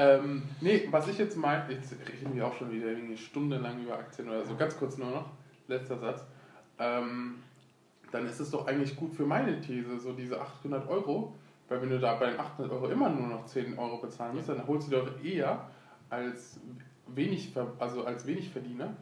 Ähm, 0.00 0.44
nee, 0.60 0.86
was 0.92 1.08
ich 1.08 1.18
jetzt 1.18 1.36
meine, 1.36 1.72
jetzt 1.72 1.92
reden 1.92 2.36
wir 2.36 2.46
auch 2.46 2.54
schon 2.54 2.70
wieder 2.70 2.86
irgendwie 2.86 3.16
stundenlang 3.16 3.82
über 3.82 3.94
Aktien 3.98 4.28
oder 4.28 4.44
so. 4.44 4.54
Ganz 4.54 4.76
kurz 4.78 4.96
nur 4.96 5.10
noch, 5.10 5.30
letzter 5.66 5.98
Satz. 5.98 6.24
Ähm, 6.78 7.34
dann 8.12 8.24
ist 8.26 8.38
es 8.38 8.50
doch 8.52 8.68
eigentlich 8.68 8.94
gut 8.94 9.12
für 9.12 9.24
meine 9.26 9.60
These, 9.60 9.98
so 9.98 10.12
diese 10.12 10.40
800 10.40 10.88
Euro, 10.88 11.34
weil 11.68 11.82
wenn 11.82 11.90
du 11.90 11.98
da 11.98 12.14
bei 12.16 12.30
den 12.30 12.40
800 12.40 12.72
Euro 12.72 12.88
immer 12.88 13.08
nur 13.10 13.26
noch 13.28 13.44
10 13.44 13.78
Euro 13.78 13.98
bezahlen 13.98 14.34
musst, 14.36 14.48
dann 14.48 14.66
holst 14.66 14.90
du 14.90 14.96
doch 14.96 15.22
eher 15.22 15.68
als 16.10 16.60
wenig, 17.06 17.52
also 17.78 18.04
als 18.04 18.26
wenig 18.26 18.50
Verdiener, 18.50 18.94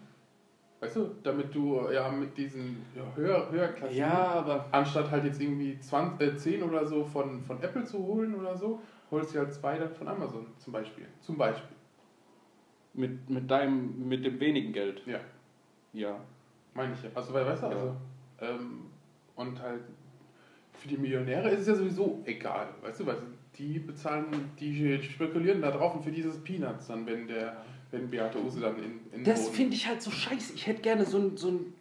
weißt 0.80 0.96
du, 0.96 1.10
damit 1.22 1.54
du 1.54 1.88
ja 1.90 2.08
mit 2.10 2.36
diesen 2.36 2.84
ja, 2.94 3.02
höher, 3.14 3.50
höherklassigen, 3.50 3.98
ja, 3.98 4.24
aber 4.34 4.66
anstatt 4.72 5.10
halt 5.10 5.24
jetzt 5.24 5.40
irgendwie 5.40 5.78
20, 5.78 6.20
äh, 6.20 6.36
10 6.36 6.62
oder 6.62 6.86
so 6.86 7.04
von, 7.04 7.42
von 7.42 7.62
Apple 7.62 7.84
zu 7.84 7.98
holen 7.98 8.34
oder 8.34 8.56
so, 8.56 8.80
holst 9.10 9.34
du 9.34 9.38
halt 9.38 9.52
zwei 9.54 9.78
dann 9.78 9.94
von 9.94 10.08
Amazon 10.08 10.46
zum 10.58 10.72
Beispiel. 10.72 11.06
Zum 11.20 11.36
Beispiel. 11.38 11.76
mit, 12.94 13.28
mit 13.30 13.50
deinem, 13.50 14.08
mit 14.08 14.24
dem 14.24 14.40
wenigen 14.40 14.72
Geld. 14.72 15.02
Ja, 15.06 15.20
Ja. 15.92 16.16
meine 16.74 16.94
ich 16.94 17.02
ja. 17.02 17.10
Also, 17.14 17.32
weil, 17.32 17.46
weißt 17.46 17.62
du, 17.62 17.66
Ja. 17.66 17.72
also, 17.72 17.96
ähm, 18.40 18.86
und 19.36 19.60
halt 19.60 19.82
für 20.78 20.88
die 20.88 20.96
Millionäre 20.96 21.50
ist 21.50 21.60
es 21.62 21.66
ja 21.68 21.74
sowieso 21.74 22.22
egal, 22.24 22.68
weißt 22.82 23.00
du, 23.00 23.06
weil 23.06 23.16
die 23.58 23.78
bezahlen, 23.78 24.26
die 24.60 25.00
spekulieren 25.02 25.62
da 25.62 25.70
drauf 25.70 25.94
und 25.94 26.04
für 26.04 26.10
dieses 26.12 26.36
Peanuts 26.42 26.86
dann, 26.88 27.06
wenn 27.06 27.26
der, 27.26 27.56
wenn 27.90 28.10
Beate 28.10 28.38
Use 28.42 28.60
dann 28.60 28.76
in, 28.76 29.00
in 29.12 29.24
Das 29.24 29.48
finde 29.48 29.74
ich 29.74 29.86
halt 29.88 30.02
so 30.02 30.10
scheiße. 30.10 30.52
Ich 30.54 30.66
hätte 30.66 30.82
gerne 30.82 31.04
so 31.06 31.18
ein, 31.18 31.36
so 31.36 31.48
ein 31.48 31.72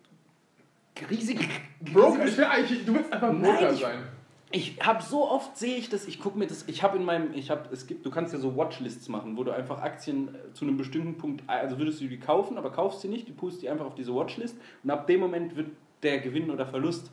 riesigen. 1.10 1.46
Broker, 1.82 2.26
ich 2.26 2.38
will 2.38 2.46
eigentlich, 2.46 2.86
du 2.86 2.93
willst 2.96 3.12
einfach 3.12 3.32
Nein, 3.34 3.41
Broker 3.41 3.74
ich- 3.74 3.80
sein. 3.80 4.04
Ich 4.52 4.78
habe 4.80 5.04
so 5.04 5.28
oft 5.30 5.58
sehe 5.58 5.76
ich 5.76 5.89
das, 5.89 6.08
ich 6.08 6.20
gucke 6.22 6.38
mir 6.38 6.48
das, 6.48 6.66
ich 6.70 6.82
habe 6.82 6.98
in 6.98 7.04
meinem, 7.04 7.34
ich 7.34 7.50
habe, 7.50 7.68
es 7.74 7.88
gibt, 7.88 8.06
du 8.06 8.12
kannst 8.12 8.32
ja 8.32 8.39
so 8.39 8.56
Watchlists 8.56 9.10
machen, 9.10 9.36
wo 9.36 9.43
du 9.43 9.52
einfach 9.52 9.82
Aktien 9.82 10.30
äh, 10.34 10.54
zu 10.54 10.64
einem 10.64 10.78
bestimmten 10.78 11.18
Punkt, 11.18 11.43
also 11.48 11.78
würdest 11.78 12.00
du 12.00 12.08
die 12.08 12.20
kaufen, 12.20 12.58
aber 12.58 12.70
kaufst 12.72 13.02
sie 13.02 13.10
nicht, 13.10 13.28
du 13.28 13.34
pust 13.34 13.62
die 13.64 13.70
einfach 13.70 13.86
auf 13.86 13.96
diese 13.96 14.16
Watchlist 14.16 14.56
und 14.84 14.91
ab 14.91 15.08
dem 15.08 15.20
Moment 15.20 15.58
wird 15.58 15.72
der 16.04 16.20
Gewinn 16.20 16.52
oder 16.52 16.66
Verlust 16.68 17.12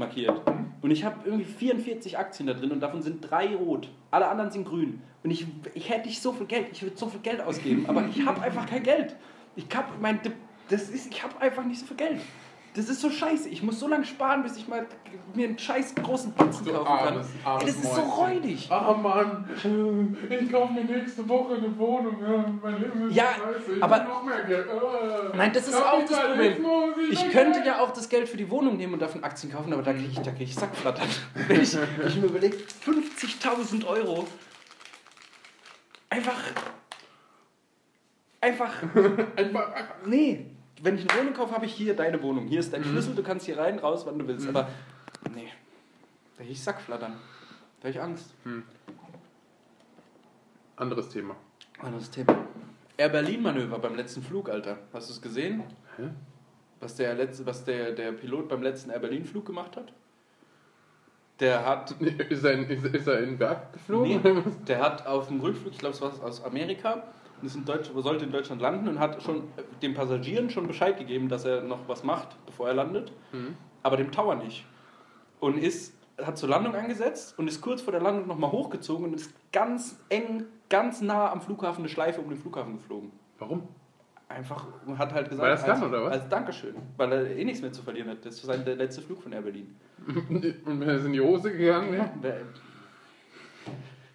markiert. 0.00 0.42
Und 0.82 0.90
ich 0.90 1.04
habe 1.04 1.16
irgendwie 1.24 1.44
44 1.44 2.18
Aktien 2.18 2.48
da 2.48 2.54
drin 2.54 2.72
und 2.72 2.80
davon 2.80 3.02
sind 3.02 3.20
drei 3.30 3.54
rot, 3.54 3.88
alle 4.10 4.26
anderen 4.28 4.50
sind 4.50 4.66
grün. 4.66 5.00
Und 5.22 5.30
ich, 5.30 5.46
ich 5.74 5.88
hätte 5.88 6.08
ich 6.08 6.20
so 6.20 6.32
viel 6.32 6.46
Geld, 6.46 6.66
ich 6.72 6.82
würde 6.82 6.96
so 6.96 7.06
viel 7.06 7.20
Geld 7.20 7.40
ausgeben, 7.40 7.86
aber 7.86 8.04
ich 8.08 8.26
habe 8.26 8.40
einfach 8.42 8.66
kein 8.66 8.82
Geld. 8.82 9.14
Ich 9.54 9.66
habe 9.74 9.88
mein, 10.00 10.18
das 10.68 10.88
ist, 10.88 11.06
ich 11.08 11.22
habe 11.22 11.40
einfach 11.40 11.64
nicht 11.64 11.80
so 11.80 11.86
viel 11.86 11.96
Geld. 11.96 12.20
Das 12.74 12.88
ist 12.88 13.00
so 13.00 13.10
scheiße. 13.10 13.48
Ich 13.48 13.64
muss 13.64 13.80
so 13.80 13.88
lange 13.88 14.04
sparen, 14.04 14.44
bis 14.44 14.56
ich 14.56 14.68
mal 14.68 14.86
mir 15.34 15.48
einen 15.48 15.58
scheiß 15.58 15.92
großen 15.96 16.32
Batzen 16.34 16.66
kaufen 16.66 16.86
armes, 16.86 17.26
kann. 17.42 17.52
armes 17.52 17.62
Ey, 17.64 17.66
das 17.72 17.84
ist 17.84 17.94
so 17.96 18.00
räudig. 18.02 18.68
Ah 18.70 18.92
Mann, 18.92 19.48
ich 19.56 20.52
kaufe 20.52 20.72
mir 20.72 20.84
nächste 20.84 21.28
Woche 21.28 21.54
eine 21.54 21.76
Wohnung. 21.76 22.16
Ja, 22.22 22.44
mein 22.62 22.80
Leben 22.80 23.08
ist 23.08 23.16
Ja, 23.16 23.24
scheiße. 23.34 23.76
Ich 23.76 23.82
aber- 23.82 24.04
noch 24.04 24.22
mehr 24.22 24.44
Geld. 24.44 24.66
Äh, 24.68 25.36
Nein, 25.36 25.52
das 25.52 25.66
ist 25.66 25.74
auch 25.82 26.04
das 26.08 26.20
Problem. 26.20 26.64
Ich 27.10 27.30
könnte 27.30 27.54
Geld. 27.58 27.66
ja 27.66 27.80
auch 27.80 27.90
das 27.90 28.08
Geld 28.08 28.28
für 28.28 28.36
die 28.36 28.48
Wohnung 28.48 28.76
nehmen 28.76 28.92
und 28.94 29.02
davon 29.02 29.24
Aktien 29.24 29.52
kaufen, 29.52 29.72
aber 29.72 29.82
da 29.82 29.92
kriege 29.92 30.06
ich, 30.08 30.20
da 30.20 30.30
krieg 30.30 30.42
ich 30.42 30.54
Sackflattern. 30.54 31.08
Wenn 31.48 31.60
ich, 31.60 31.76
ich 32.06 32.16
mir 32.16 32.26
überlege, 32.26 32.56
50.000 32.86 33.84
Euro 33.86 34.28
einfach. 36.08 36.38
Einfach. 38.40 38.72
Einfach, 39.36 39.68
Nee. 40.06 40.46
Wenn 40.82 40.96
ich 40.96 41.10
eine 41.10 41.20
Wohnung 41.20 41.34
kaufe, 41.34 41.54
habe 41.54 41.66
ich 41.66 41.74
hier 41.74 41.94
deine 41.94 42.22
Wohnung. 42.22 42.46
Hier 42.46 42.60
ist 42.60 42.72
dein 42.72 42.84
Schlüssel, 42.84 43.14
du 43.14 43.22
kannst 43.22 43.46
hier 43.46 43.58
rein, 43.58 43.78
raus, 43.78 44.06
wann 44.06 44.18
du 44.18 44.26
willst. 44.26 44.48
Aber 44.48 44.68
nee. 45.34 45.48
Da 46.36 46.38
kriege 46.38 46.52
ich 46.52 46.62
Sackflattern. 46.62 47.12
Da 47.80 47.88
habe 47.88 47.90
ich 47.90 48.00
Angst. 48.00 48.34
Anderes 50.76 51.10
Thema. 51.10 51.36
Anderes 51.80 52.10
Thema. 52.10 52.46
Air 52.96 53.10
Berlin-Manöver 53.10 53.78
beim 53.78 53.94
letzten 53.94 54.22
Flug, 54.22 54.48
Alter. 54.48 54.78
Hast 54.92 55.08
du 55.08 55.14
es 55.14 55.20
gesehen? 55.20 55.64
Hä? 55.96 56.10
Was, 56.80 56.96
der, 56.96 57.14
letzte, 57.14 57.44
was 57.44 57.64
der, 57.64 57.92
der 57.92 58.12
Pilot 58.12 58.48
beim 58.48 58.62
letzten 58.62 58.90
Air 58.90 59.00
Berlin-Flug 59.00 59.44
gemacht 59.44 59.76
hat? 59.76 59.92
Der 61.40 61.64
hat, 61.64 61.92
Ist 62.30 62.44
er 62.44 62.52
in, 62.52 62.64
ist, 62.64 62.84
ist 62.84 63.06
er 63.06 63.18
in 63.20 63.30
den 63.30 63.38
Berg 63.38 63.72
geflogen? 63.74 64.44
der 64.66 64.80
hat 64.80 65.06
auf 65.06 65.28
dem 65.28 65.40
Rückflug, 65.40 65.72
ich 65.72 65.78
glaube, 65.78 65.94
es 65.94 66.00
war 66.00 66.12
aus 66.22 66.42
Amerika, 66.44 67.04
ist 67.42 67.56
in 67.56 67.64
Deutsch, 67.64 67.90
sollte 67.96 68.24
in 68.24 68.32
Deutschland 68.32 68.60
landen 68.62 68.88
und 68.88 68.98
hat 68.98 69.22
schon 69.22 69.44
den 69.82 69.94
Passagieren 69.94 70.50
schon 70.50 70.66
Bescheid 70.66 70.98
gegeben, 70.98 71.28
dass 71.28 71.44
er 71.44 71.62
noch 71.62 71.88
was 71.88 72.04
macht, 72.04 72.28
bevor 72.46 72.68
er 72.68 72.74
landet, 72.74 73.12
Mhm. 73.32 73.56
aber 73.82 73.96
dem 73.96 74.10
Tower 74.12 74.34
nicht. 74.36 74.64
Und 75.40 75.56
ist, 75.58 75.94
hat 76.22 76.36
zur 76.36 76.48
Landung 76.50 76.74
angesetzt 76.74 77.38
und 77.38 77.48
ist 77.48 77.60
kurz 77.62 77.80
vor 77.82 77.92
der 77.92 78.02
Landung 78.02 78.26
nochmal 78.26 78.52
hochgezogen 78.52 79.06
und 79.06 79.14
ist 79.14 79.32
ganz 79.52 79.98
eng, 80.10 80.44
ganz 80.68 81.00
nah 81.00 81.30
am 81.32 81.40
Flughafen 81.40 81.80
eine 81.82 81.88
Schleife 81.88 82.20
um 82.20 82.28
den 82.28 82.38
Flughafen 82.38 82.74
geflogen. 82.76 83.10
Warum? 83.38 83.62
Einfach 84.28 84.66
und 84.86 84.96
hat 84.98 85.12
halt 85.12 85.28
gesagt, 85.28 85.42
Weil 85.42 85.50
das 85.56 85.64
kann, 85.64 85.70
als, 85.72 85.82
oder 85.82 86.04
was? 86.04 86.12
als 86.12 86.28
Dankeschön, 86.28 86.74
weil 86.96 87.10
er 87.12 87.36
eh 87.36 87.44
nichts 87.44 87.62
mehr 87.62 87.72
zu 87.72 87.82
verlieren 87.82 88.10
hat. 88.10 88.24
Das 88.24 88.34
ist 88.34 88.42
sein 88.42 88.64
der 88.64 88.76
letzte 88.76 89.02
Flug 89.02 89.20
von 89.22 89.32
Air 89.32 89.42
Berlin. 89.42 89.74
Und 90.06 90.80
wenn 90.80 90.82
er 90.88 91.04
in 91.04 91.12
die 91.12 91.20
Hose 91.20 91.50
gegangen 91.56 91.90
wäre? 91.92 92.10
Wer- 92.20 92.40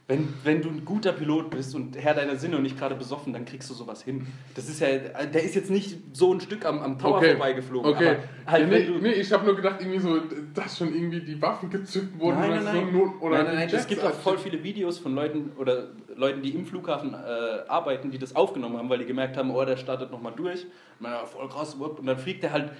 Wenn, 0.08 0.32
wenn 0.44 0.62
du 0.62 0.70
ein 0.70 0.86
guter 0.86 1.14
Pilot 1.14 1.50
bist 1.50 1.74
und 1.74 1.98
Herr 1.98 2.14
deiner 2.14 2.36
Sinne 2.36 2.58
und 2.58 2.62
nicht 2.64 2.78
gerade 2.78 2.94
besoffen, 2.94 3.34
dann 3.34 3.44
kriegst 3.44 3.68
du 3.72 3.74
sowas 3.74 4.04
hin. 4.04 4.28
Das 4.54 4.70
ist 4.70 4.80
ja, 4.80 4.88
der 5.00 5.42
ist 5.44 5.56
jetzt 5.56 5.72
nicht 5.72 5.98
so 6.14 6.32
ein 6.32 6.40
Stück 6.42 6.64
am, 6.64 6.78
am 6.84 7.00
Tower 7.00 7.18
Okay. 7.18 7.32
vorbeigeflogen. 7.32 7.92
Okay. 7.92 8.18
Halt, 8.46 8.70
nee, 8.70 8.88
nee, 9.02 9.14
ich 9.14 9.34
habe 9.34 9.46
nur 9.46 9.56
gedacht, 9.56 9.78
irgendwie 9.80 9.98
so, 9.98 10.20
dass 10.54 10.78
schon 10.78 10.94
irgendwie 10.94 11.22
die 11.22 11.42
Waffen 11.42 11.72
gezückt 11.72 12.20
wurden 12.20 12.38
Nein, 12.40 12.52
oder 12.52 12.62
nein, 12.62 12.76
so. 12.76 12.82
nein. 12.82 12.94
Not- 12.94 13.22
oder 13.22 13.36
nein, 13.38 13.46
nein, 13.46 13.56
nein. 13.56 13.70
Es 13.74 13.88
gibt 13.88 14.02
auch 14.04 14.12
voll 14.14 14.34
abstürzen. 14.34 14.52
viele 14.52 14.64
Videos 14.64 15.00
von 15.00 15.16
Leuten 15.16 15.54
oder 15.58 15.88
Leuten, 16.16 16.44
die 16.44 16.52
im 16.52 16.68
Flughafen 16.68 17.16
äh, 17.16 17.68
arbeiten, 17.68 18.12
die 18.12 18.20
das 18.20 18.36
aufgenommen 18.36 18.78
haben, 18.78 18.90
weil 18.90 19.00
die 19.00 19.06
gemerkt 19.06 19.38
haben, 19.38 19.50
oh, 19.50 19.66
der 19.66 19.76
startet 19.78 20.12
nochmal 20.12 20.34
durch. 20.36 20.68
Und 21.00 21.08
voll 21.28 21.50
krass, 21.50 21.74
und 21.74 22.06
dann 22.06 22.20
fliegt 22.20 22.44
er 22.44 22.52
halt 22.52 22.72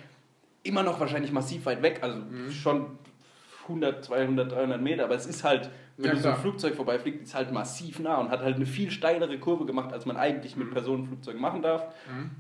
immer 0.62 0.84
noch 0.84 1.00
wahrscheinlich 1.00 1.32
massiv 1.32 1.66
weit 1.66 1.82
weg, 1.82 2.00
also 2.02 2.18
Mhm. 2.20 2.52
schon 2.52 2.86
100, 3.68 4.04
200, 4.04 4.52
300 4.52 4.82
Meter, 4.82 5.04
aber 5.06 5.16
es 5.16 5.26
ist 5.26 5.44
halt, 5.44 5.70
wenn 5.98 6.08
Ja, 6.08 6.12
du 6.14 6.20
so 6.20 6.30
ein. 6.30 6.36
Flugzeug 6.38 6.76
vorbeifliegt, 6.76 7.24
ist 7.24 7.36
halt 7.36 7.52
massiv 7.52 8.00
nah 8.00 8.18
und 8.18 8.30
hat 8.30 8.42
halt 8.42 8.56
eine 8.58 8.66
viel 8.66 8.92
steilere 8.92 9.38
Kurve 9.40 9.66
gemacht, 9.66 9.92
als 9.94 10.06
man 10.06 10.18
eigentlich 10.18 10.56
mit 10.56 10.72
Personenflugzeugen 10.72 11.42
machen 11.42 11.62
darf. 11.62 11.86
Mhm. 12.10 12.32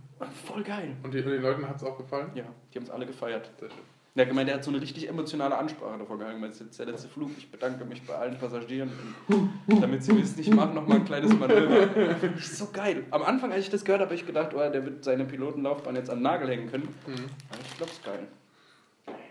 Voll 0.45 0.63
geil. 0.63 0.95
Und, 1.03 1.13
die, 1.13 1.19
und 1.21 1.29
den 1.31 1.41
Leuten 1.41 1.67
hat 1.67 1.75
es 1.77 1.83
auch 1.83 1.97
gefallen? 1.97 2.29
Ja, 2.35 2.43
die 2.73 2.77
haben 2.77 2.85
es 2.85 2.89
alle 2.89 3.05
gefeiert. 3.05 3.51
Sehr 3.59 3.69
schön. 3.69 3.79
Er 4.17 4.21
hat 4.21 4.29
gemeint, 4.29 4.47
er 4.47 4.55
hat 4.55 4.63
so 4.63 4.71
eine 4.71 4.79
richtig 4.79 5.09
emotionale 5.09 5.57
Ansprache 5.57 5.97
davor 5.99 6.17
gehalten, 6.17 6.41
weil 6.41 6.49
es 6.49 6.59
jetzt 6.59 6.79
der 6.79 6.85
letzte 6.85 7.09
Flug. 7.09 7.31
Ich 7.37 7.51
bedanke 7.51 7.83
mich 7.83 8.01
bei 8.03 8.15
allen 8.15 8.37
Passagieren. 8.37 8.89
Damit 9.67 10.03
sie 10.05 10.15
wissen, 10.17 10.39
ich 10.39 10.49
mache 10.51 10.73
noch 10.73 10.87
mal 10.87 10.95
ein 10.95 11.05
kleines 11.05 11.37
Manöver. 11.37 12.15
Finde 12.15 12.35
ich 12.37 12.47
so 12.47 12.69
geil. 12.71 13.03
Am 13.11 13.23
Anfang, 13.23 13.51
als 13.51 13.65
ich 13.65 13.69
das 13.71 13.83
gehört 13.83 13.99
habe, 13.99 14.11
habe 14.11 14.15
ich 14.15 14.25
gedacht, 14.25 14.53
oh, 14.53 14.59
der 14.59 14.85
wird 14.85 15.03
seine 15.03 15.25
Pilotenlaufbahn 15.25 15.97
jetzt 15.97 16.09
an 16.09 16.19
den 16.19 16.23
Nagel 16.23 16.47
hängen 16.47 16.71
können. 16.71 16.87
Mhm. 17.07 17.25
Aber 17.49 17.59
ich 17.61 17.75
glaube, 17.75 17.91
es 17.91 17.97
ist 17.97 18.05
geil. 18.05 18.27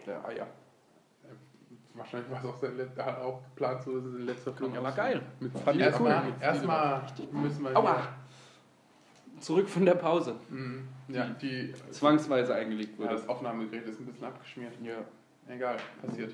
Der 0.06 0.22
ah 0.22 0.28
Eier. 0.28 0.46
Wahrscheinlich 1.94 2.28
war 2.30 2.38
es 2.40 2.44
auch 2.44 2.56
sein 2.56 2.76
letzter, 2.76 3.24
auch 3.24 3.40
geplant, 3.44 3.82
so 3.82 3.94
dass 3.96 4.04
es 4.04 4.14
ein 4.14 4.26
letzter 4.26 4.52
Flug 4.52 4.74
Ja, 4.74 4.88
ist. 4.88 4.96
geil. 4.96 5.22
Mit 5.38 5.58
Fand 5.58 5.76
ich 5.76 5.82
erstmal, 5.82 6.22
cool. 6.24 6.32
erstmal 6.40 7.02
müssen 7.32 7.62
wir 7.64 7.76
Aua! 7.76 8.08
Zurück 9.40 9.68
von 9.68 9.84
der 9.84 9.94
Pause. 9.94 10.36
Mhm. 10.48 10.88
Ja, 11.08 11.26
die, 11.40 11.72
Zwangsweise 11.90 12.54
eingelegt 12.54 12.94
ja, 12.98 13.04
wurde. 13.04 13.14
das 13.16 13.28
Aufnahmegerät 13.28 13.86
ist 13.86 14.00
ein 14.00 14.06
bisschen 14.06 14.24
abgeschmiert. 14.26 14.72
Ja. 14.82 14.94
Egal, 15.48 15.76
passiert. 16.04 16.32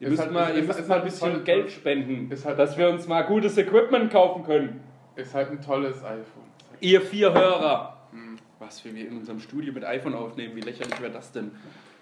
Ihr 0.00 0.08
Ist 0.08 0.10
müsst 0.10 0.22
halt- 0.22 0.32
mal, 0.32 0.48
ist- 0.50 0.54
ihr 0.56 0.60
ist- 0.62 0.66
müsst 0.66 0.78
ist 0.80 0.88
mal 0.88 0.94
ein 0.96 1.00
halt 1.02 1.10
bisschen 1.12 1.32
toll- 1.34 1.44
Geld 1.44 1.70
spenden, 1.70 2.30
ist 2.30 2.44
halt- 2.44 2.58
dass 2.58 2.76
wir 2.76 2.88
uns 2.90 3.06
mal 3.08 3.22
gutes 3.22 3.56
Equipment 3.56 4.12
kaufen 4.12 4.44
können. 4.44 4.80
Ist 5.16 5.34
halt 5.34 5.50
ein 5.50 5.60
tolles 5.62 6.04
iPhone. 6.04 6.44
Ihr 6.80 7.00
vier 7.00 7.32
Hörer. 7.32 7.96
Mhm. 8.12 8.36
Was, 8.58 8.84
wir 8.84 8.92
in 8.94 9.18
unserem 9.18 9.40
Studio 9.40 9.72
mit 9.72 9.84
iPhone 9.84 10.14
aufnehmen, 10.14 10.54
wie 10.56 10.60
lächerlich 10.60 11.00
wäre 11.00 11.12
das 11.12 11.32
denn? 11.32 11.52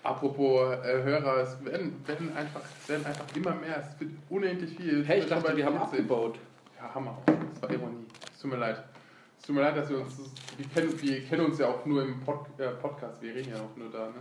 Apropos 0.03 0.75
äh, 0.85 1.03
Hörer, 1.03 1.43
es 1.43 1.65
werden, 1.65 2.03
werden, 2.07 2.37
einfach, 2.37 2.61
es 2.81 2.89
werden 2.89 3.07
einfach 3.07 3.25
immer 3.37 3.55
mehr. 3.55 3.79
Es 3.79 4.01
wird 4.01 4.11
unendlich 4.29 4.77
viel. 4.77 5.05
Hey, 5.05 5.21
ich 5.21 5.29
dachte, 5.29 5.57
wir 5.57 5.65
haben 5.65 5.79
14. 5.79 6.01
abgebaut. 6.01 6.39
Ja, 6.77 6.93
Hammer. 6.93 7.19
Das 7.27 7.63
war 7.63 7.71
Ironie. 7.71 8.07
Es 8.33 8.41
tut 8.41 8.51
mir 8.51 8.57
leid. 8.57 8.83
Es 9.39 9.47
tut 9.47 9.55
mir 9.55 9.63
leid, 9.63 9.77
dass 9.77 9.89
wir 9.89 10.01
uns. 10.01 10.15
Wir 10.57 10.67
kennen, 10.67 11.01
wir 11.01 11.25
kennen 11.25 11.47
uns 11.47 11.59
ja 11.59 11.69
auch 11.69 11.87
nur 11.87 12.03
im 12.03 12.21
Pod, 12.21 12.47
äh, 12.59 12.69
Podcast. 12.71 13.23
Wir 13.23 13.33
reden 13.35 13.53
ja 13.53 13.61
auch 13.61 13.77
nur 13.77 13.91
da, 13.91 14.07
ne? 14.07 14.15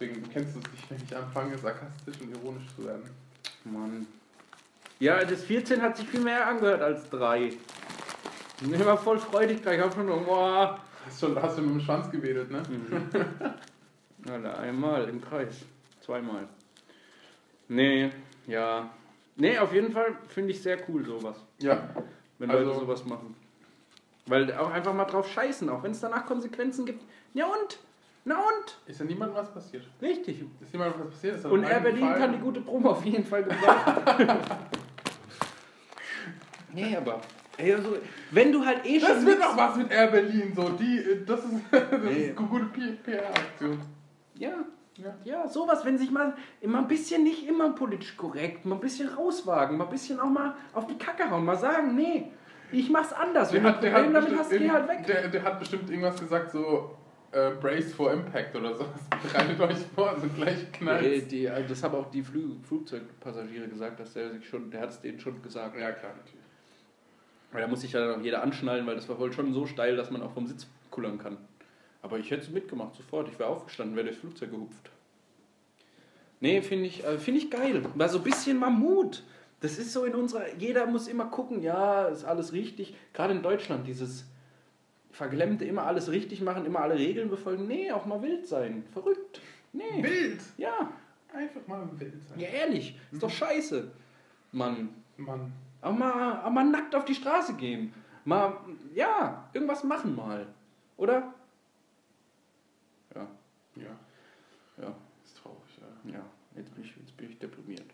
Deswegen 0.00 0.28
kennst 0.28 0.56
du 0.56 0.60
es 0.60 0.72
nicht, 0.72 0.90
wenn 0.90 0.98
ich 1.04 1.16
anfange, 1.16 1.56
sarkastisch 1.56 2.20
und 2.20 2.34
ironisch 2.34 2.66
zu 2.74 2.84
werden. 2.84 3.04
Mann. 3.64 4.06
Ja, 4.98 5.24
das 5.24 5.44
14 5.44 5.80
hat 5.80 5.96
sich 5.96 6.08
viel 6.08 6.20
mehr 6.20 6.46
angehört 6.46 6.82
als 6.82 7.08
3. 7.10 7.52
Ich 8.62 8.84
war 8.84 8.98
voll 8.98 9.18
freudig, 9.18 9.62
gleich 9.62 9.80
auf 9.82 9.94
schon 9.94 10.06
so, 10.06 10.20
boah. 10.20 10.78
Hast, 11.06 11.20
schon, 11.20 11.40
hast 11.40 11.58
du 11.58 11.62
mit 11.62 11.74
dem 11.74 11.80
Schwanz 11.80 12.10
gewedelt, 12.10 12.50
ne? 12.50 12.62
Alter, 14.28 14.58
einmal 14.58 15.08
im 15.08 15.20
Kreis. 15.20 15.64
Zweimal. 16.00 16.48
Nee, 17.68 18.10
ja. 18.46 18.90
Nee, 19.36 19.58
auf 19.58 19.72
jeden 19.72 19.92
Fall 19.92 20.16
finde 20.28 20.50
ich 20.52 20.62
sehr 20.62 20.78
cool 20.88 21.04
sowas, 21.04 21.36
Ja. 21.58 21.88
wenn 22.38 22.50
Also- 22.50 22.64
Leute 22.64 22.80
sowas 22.80 23.04
machen. 23.06 23.34
Weil 24.26 24.52
auch 24.54 24.70
einfach 24.70 24.92
mal 24.94 25.04
drauf 25.06 25.28
scheißen, 25.32 25.68
auch 25.70 25.82
wenn 25.82 25.92
es 25.92 26.00
danach 26.00 26.26
Konsequenzen 26.26 26.84
gibt. 26.86 27.02
Ja 27.34 27.46
und? 27.46 27.78
Na 28.24 28.36
und? 28.36 28.78
Ist 28.86 29.00
ja 29.00 29.06
niemandem 29.06 29.36
was 29.38 29.52
passiert. 29.52 29.84
Richtig. 30.00 30.44
Ist 30.60 30.72
niemandem 30.72 31.00
was 31.00 31.10
passiert? 31.10 31.36
Ist 31.36 31.46
Und 31.46 31.64
Air 31.64 31.80
Berlin 31.80 32.14
kann 32.14 32.32
die 32.32 32.38
gute 32.38 32.60
Promo 32.60 32.90
auf 32.90 33.04
jeden 33.04 33.24
Fall 33.24 33.42
gebrauchen. 33.44 34.04
nee, 36.74 36.96
aber. 36.96 37.20
Ey, 37.56 37.74
also, 37.74 37.96
wenn 38.30 38.52
du 38.52 38.64
halt 38.64 38.84
eh 38.86 39.00
schon. 39.00 39.08
Das 39.08 39.26
wird 39.26 39.40
doch 39.42 39.56
was 39.56 39.76
mit 39.76 39.90
Air 39.90 40.08
Berlin, 40.08 40.52
so. 40.54 40.68
Die, 40.70 41.24
das 41.26 41.44
ist, 41.44 41.52
das 41.70 41.82
Nee. 42.04 42.26
ist 42.26 42.38
eine 42.38 42.46
gute 42.48 42.66
PR-Aktion. 42.66 43.80
Ja, 44.40 44.64
Ja. 44.96 45.14
ja, 45.24 45.48
sowas, 45.48 45.84
wenn 45.84 45.96
sich 45.98 46.10
mal 46.10 46.34
immer 46.60 46.78
ein 46.78 46.88
bisschen 46.88 47.22
nicht 47.22 47.46
immer 47.46 47.70
politisch 47.70 48.16
korrekt, 48.16 48.64
mal 48.66 48.74
ein 48.74 48.80
bisschen 48.80 49.08
rauswagen, 49.08 49.76
mal 49.78 49.84
ein 49.84 49.90
bisschen 49.90 50.18
auch 50.18 50.28
mal 50.28 50.54
auf 50.74 50.86
die 50.86 50.98
Kacke 50.98 51.30
hauen, 51.30 51.44
mal 51.44 51.56
sagen, 51.56 51.94
nee, 51.94 52.32
ich 52.72 52.90
mach's 52.90 53.12
anders. 53.12 53.52
Wenn 53.52 53.62
du 53.62 53.68
ein 53.68 53.80
Problem 53.80 54.12
damit 54.12 54.38
hast, 54.38 54.50
geh 54.50 54.70
halt 54.70 54.88
weg. 54.88 55.06
Der, 55.06 55.28
der 55.28 55.42
hat 55.44 55.58
bestimmt 55.60 55.88
irgendwas 55.90 56.18
gesagt, 56.18 56.50
so 56.50 56.96
äh, 57.32 57.50
Brace 57.60 57.92
for 57.94 58.12
Impact 58.12 58.56
oder 58.56 58.74
so. 58.74 58.84
Bereitet 59.22 59.60
euch 59.60 59.76
vor, 59.94 60.16
so 60.20 60.28
gleich 60.28 60.72
knallt. 60.72 61.02
Nee, 61.02 61.20
die, 61.22 61.48
also 61.48 61.68
das 61.68 61.82
haben 61.82 61.94
auch 61.94 62.10
die 62.10 62.22
Flü 62.22 62.56
Flugzeugpassagiere 62.62 63.68
gesagt, 63.68 64.00
dass 64.00 64.14
der 64.14 64.32
sich 64.32 64.48
schon, 64.48 64.70
der 64.70 64.80
hat 64.80 64.90
es 64.90 65.00
denen 65.00 65.20
schon 65.20 65.40
gesagt. 65.42 65.78
Ja, 65.78 65.92
klar, 65.92 66.12
natürlich. 66.16 66.44
Weil 67.52 67.62
da 67.62 67.68
muss 67.68 67.80
sich 67.80 67.92
ja 67.92 68.00
dann 68.06 68.20
auch 68.20 68.24
jeder 68.24 68.42
anschnallen, 68.42 68.86
weil 68.86 68.94
das 68.96 69.08
war 69.08 69.18
wohl 69.18 69.32
schon 69.32 69.52
so 69.52 69.66
steil, 69.66 69.96
dass 69.96 70.10
man 70.10 70.22
auch 70.22 70.32
vom 70.32 70.46
Sitz 70.46 70.66
kullern 70.90 71.18
kann. 71.18 71.36
Aber 72.02 72.18
ich 72.18 72.30
hätte 72.30 72.42
es 72.42 72.50
mitgemacht, 72.50 72.94
sofort. 72.94 73.28
Ich 73.28 73.38
wäre 73.38 73.50
aufgestanden, 73.50 73.96
wäre 73.96 74.06
durchs 74.06 74.20
Flugzeug 74.20 74.50
gehupft. 74.50 74.90
Nee, 76.40 76.62
finde 76.62 76.86
ich, 76.86 77.04
äh, 77.04 77.18
find 77.18 77.36
ich 77.36 77.50
geil. 77.50 77.82
War 77.94 78.08
so 78.08 78.18
ein 78.18 78.24
bisschen 78.24 78.58
Mammut. 78.58 79.22
Das 79.60 79.78
ist 79.78 79.92
so 79.92 80.04
in 80.04 80.14
unserer. 80.14 80.54
Jeder 80.56 80.86
muss 80.86 81.06
immer 81.06 81.26
gucken, 81.26 81.62
ja, 81.62 82.06
ist 82.06 82.24
alles 82.24 82.52
richtig. 82.54 82.94
Gerade 83.12 83.34
in 83.34 83.42
Deutschland, 83.42 83.86
dieses 83.86 84.24
Verglemmte, 85.12 85.66
immer 85.66 85.82
alles 85.84 86.10
richtig 86.10 86.40
machen, 86.40 86.64
immer 86.64 86.80
alle 86.80 86.94
Regeln 86.94 87.28
befolgen. 87.28 87.66
Nee, 87.66 87.92
auch 87.92 88.06
mal 88.06 88.22
wild 88.22 88.46
sein. 88.46 88.84
Verrückt. 88.92 89.40
Nee. 89.72 90.02
Wild! 90.02 90.40
Ja, 90.56 90.90
Einfach 91.32 91.60
mal 91.66 91.88
wild 92.00 92.14
sein. 92.28 92.40
ja, 92.40 92.48
ehrlich. 92.48 92.98
Ist 93.12 93.22
doch 93.22 93.30
scheiße. 93.30 93.90
Mann. 94.52 94.88
Mann. 95.16 95.52
Auch 95.80 95.92
mal, 95.92 96.42
auch 96.44 96.50
mal 96.50 96.64
nackt 96.64 96.94
auf 96.94 97.04
die 97.04 97.14
Straße 97.14 97.54
gehen. 97.54 97.92
Mal, 98.24 98.56
ja, 98.94 99.48
irgendwas 99.52 99.84
machen 99.84 100.16
mal. 100.16 100.46
Oder? 100.96 101.32
Ja, 103.80 104.84
Ja, 104.84 104.94
ist 105.24 105.36
traurig, 105.36 105.58
ja. 106.04 106.12
ja. 106.18 106.24
Jetzt 106.56 106.74
bin 106.74 106.84
ich, 106.84 106.94
jetzt 106.96 107.16
bin 107.16 107.30
ich 107.30 107.38
deprimiert. 107.38 107.84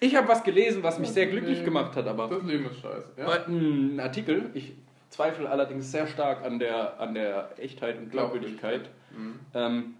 Ich 0.00 0.16
habe 0.16 0.26
was 0.28 0.42
gelesen, 0.42 0.82
was 0.82 0.98
mich 0.98 1.10
sehr 1.10 1.26
glücklich 1.26 1.64
gemacht 1.64 1.94
hat, 1.94 2.06
aber. 2.06 2.28
Das 2.28 2.42
Leben 2.42 2.66
ist 2.66 2.80
scheiße. 2.80 3.12
Ja? 3.16 3.24
Aber, 3.24 3.46
Ein 3.46 4.00
Artikel, 4.00 4.50
ich 4.54 4.72
zweifle 5.10 5.48
allerdings 5.48 5.92
sehr 5.92 6.06
stark 6.06 6.44
an 6.44 6.58
der, 6.58 6.98
an 6.98 7.14
der 7.14 7.54
Echtheit 7.58 7.98
und 7.98 8.10
Glaubwürdigkeit. 8.10 8.90
Mhm. 9.16 9.38
Ähm, 9.54 9.94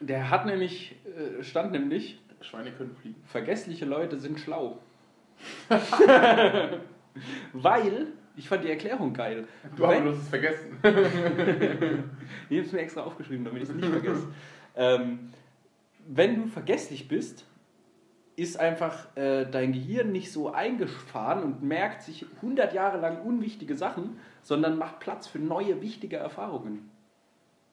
der 0.00 0.30
hat 0.30 0.46
nämlich, 0.46 0.96
äh, 1.04 1.42
stand 1.42 1.72
nämlich, 1.72 2.20
Schweine 2.40 2.72
können 2.72 2.96
fliegen. 2.96 3.22
Vergessliche 3.26 3.84
Leute 3.84 4.18
sind 4.18 4.40
schlau. 4.40 4.78
Weil, 7.52 8.08
ich 8.36 8.48
fand 8.48 8.64
die 8.64 8.70
Erklärung 8.70 9.12
geil. 9.12 9.46
Du 9.76 9.84
aber 9.84 10.00
du 10.00 10.10
hast 10.10 10.22
es 10.22 10.28
vergessen. 10.28 10.78
Ich 12.50 12.58
habe 12.58 12.66
es 12.66 12.72
mir 12.72 12.80
extra 12.80 13.02
aufgeschrieben, 13.02 13.44
damit 13.44 13.62
ich 13.62 13.68
es 13.68 13.74
nicht 13.74 13.88
vergesse. 13.90 14.28
ähm, 14.76 15.30
wenn 16.06 16.36
du 16.36 16.46
vergesslich 16.48 17.08
bist, 17.08 17.46
ist 18.36 18.58
einfach 18.58 19.16
äh, 19.16 19.46
dein 19.46 19.72
Gehirn 19.72 20.12
nicht 20.12 20.32
so 20.32 20.52
eingefahren 20.52 21.42
und 21.42 21.62
merkt 21.62 22.02
sich 22.02 22.26
100 22.36 22.74
Jahre 22.74 22.98
lang 22.98 23.22
unwichtige 23.22 23.76
Sachen, 23.76 24.18
sondern 24.42 24.76
macht 24.76 24.98
Platz 24.98 25.26
für 25.26 25.38
neue, 25.38 25.80
wichtige 25.80 26.16
Erfahrungen. 26.16 26.90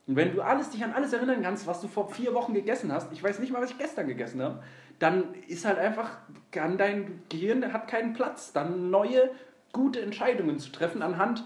Und 0.08 0.16
wenn 0.16 0.34
du 0.34 0.42
alles, 0.42 0.70
dich 0.70 0.84
an 0.84 0.94
alles 0.94 1.14
erinnern 1.14 1.42
kannst, 1.42 1.68
was 1.68 1.82
du 1.82 1.88
vor 1.88 2.10
vier 2.10 2.34
Wochen 2.34 2.54
gegessen 2.54 2.92
hast, 2.92 3.12
ich 3.12 3.24
weiß 3.24 3.40
nicht 3.40 3.52
mal, 3.52 3.62
was 3.62 3.72
ich 3.72 3.78
gestern 3.78 4.08
gegessen 4.08 4.42
habe, 4.42 4.64
dann 5.00 5.34
ist 5.48 5.66
halt 5.66 5.80
einfach, 5.80 6.18
kann 6.52 6.78
dein 6.78 7.24
Gehirn 7.30 7.74
hat 7.74 7.88
keinen 7.88 8.14
Platz, 8.14 8.54
dann 8.54 8.90
neue, 8.92 9.32
gute 9.74 10.02
Entscheidungen 10.02 10.60
zu 10.60 10.72
treffen 10.72 11.02
anhand, 11.02 11.44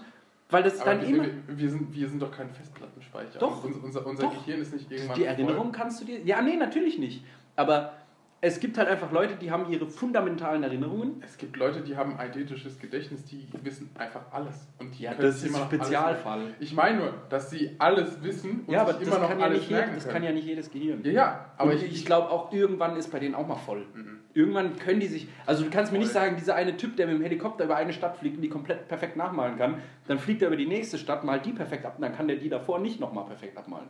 weil 0.50 0.62
das 0.62 0.80
Aber 0.80 0.90
dann 0.94 1.00
wir, 1.02 1.08
immer... 1.08 1.24
wir, 1.24 1.58
wir, 1.58 1.70
sind, 1.70 1.94
wir 1.94 2.08
sind 2.08 2.22
doch 2.22 2.30
kein 2.30 2.50
Festplattenspeicher. 2.50 3.38
Doch. 3.38 3.64
Unser, 3.64 3.82
unser, 3.82 4.06
unser 4.06 4.22
Doch. 4.24 4.44
Gehirn 4.44 4.60
ist 4.62 4.72
nicht 4.74 4.90
irgendwann 4.90 5.16
Die 5.16 5.24
Erinnerung 5.24 5.72
kannst 5.72 6.00
du 6.00 6.04
dir. 6.04 6.20
Ja, 6.20 6.40
nee, 6.42 6.56
natürlich 6.56 6.98
nicht. 6.98 7.24
Aber 7.56 7.94
es 8.42 8.60
gibt 8.60 8.76
halt 8.78 8.86
einfach 8.86 9.10
Leute, 9.10 9.34
die 9.36 9.50
haben 9.50 9.72
ihre 9.72 9.86
fundamentalen 9.88 10.62
Erinnerungen. 10.62 11.14
Voll. 11.14 11.22
Es 11.24 11.36
gibt 11.38 11.56
Leute, 11.56 11.80
die 11.80 11.96
haben 11.96 12.16
eidetisches 12.18 12.78
Gedächtnis, 12.78 13.24
die 13.24 13.48
wissen 13.62 13.90
einfach 13.98 14.20
alles. 14.30 14.68
Und 14.78 14.96
die 14.96 15.04
Ja, 15.04 15.14
das 15.14 15.42
ist 15.42 15.52
alles 15.54 15.66
Spezialfall. 15.66 16.54
Ich 16.60 16.74
meine 16.74 16.98
nur, 16.98 17.14
dass 17.30 17.50
sie 17.50 17.74
alles 17.78 18.22
wissen 18.22 18.60
und 18.66 18.72
Ja, 18.72 18.82
aber 18.82 18.92
sich 18.98 19.06
immer 19.08 19.18
noch 19.18 19.30
ja, 19.30 19.38
alles 19.38 19.58
nicht 19.60 19.70
merken 19.70 19.90
jed- 19.92 19.96
das 19.96 20.04
können. 20.04 20.14
kann 20.14 20.22
ja 20.22 20.32
nicht 20.32 20.46
jedes 20.46 20.70
Gehirn. 20.70 21.00
ja, 21.02 21.10
ja, 21.12 21.50
aber 21.56 21.70
Und 21.72 21.76
ich, 21.82 21.92
ich 21.92 22.04
glaube 22.04 22.30
auch 22.30 22.52
irgendwann 22.52 22.94
ist 22.96 23.10
bei 23.10 23.18
denen 23.18 23.34
auch 23.34 23.48
mal 23.48 23.56
voll. 23.56 23.86
Mhm. 23.94 24.15
Irgendwann 24.36 24.76
können 24.76 25.00
die 25.00 25.06
sich. 25.06 25.28
Also 25.46 25.64
du 25.64 25.70
kannst 25.70 25.92
mir 25.92 25.98
nicht 25.98 26.12
sagen, 26.12 26.36
dieser 26.36 26.54
eine 26.54 26.76
Typ, 26.76 26.96
der 26.96 27.06
mit 27.06 27.16
dem 27.16 27.22
Helikopter 27.22 27.64
über 27.64 27.76
eine 27.76 27.92
Stadt 27.92 28.18
fliegt 28.18 28.36
und 28.36 28.42
die 28.42 28.48
komplett 28.50 28.86
perfekt 28.86 29.16
nachmalen 29.16 29.56
kann, 29.56 29.80
dann 30.06 30.18
fliegt 30.18 30.42
er 30.42 30.48
über 30.48 30.56
die 30.58 30.66
nächste 30.66 30.98
Stadt, 30.98 31.24
malt 31.24 31.46
die 31.46 31.52
perfekt 31.52 31.86
ab 31.86 31.94
und 31.96 32.02
dann 32.02 32.14
kann 32.14 32.28
der 32.28 32.36
die 32.36 32.48
davor 32.50 32.78
nicht 32.78 33.00
nochmal 33.00 33.24
perfekt 33.24 33.56
abmalen. 33.56 33.88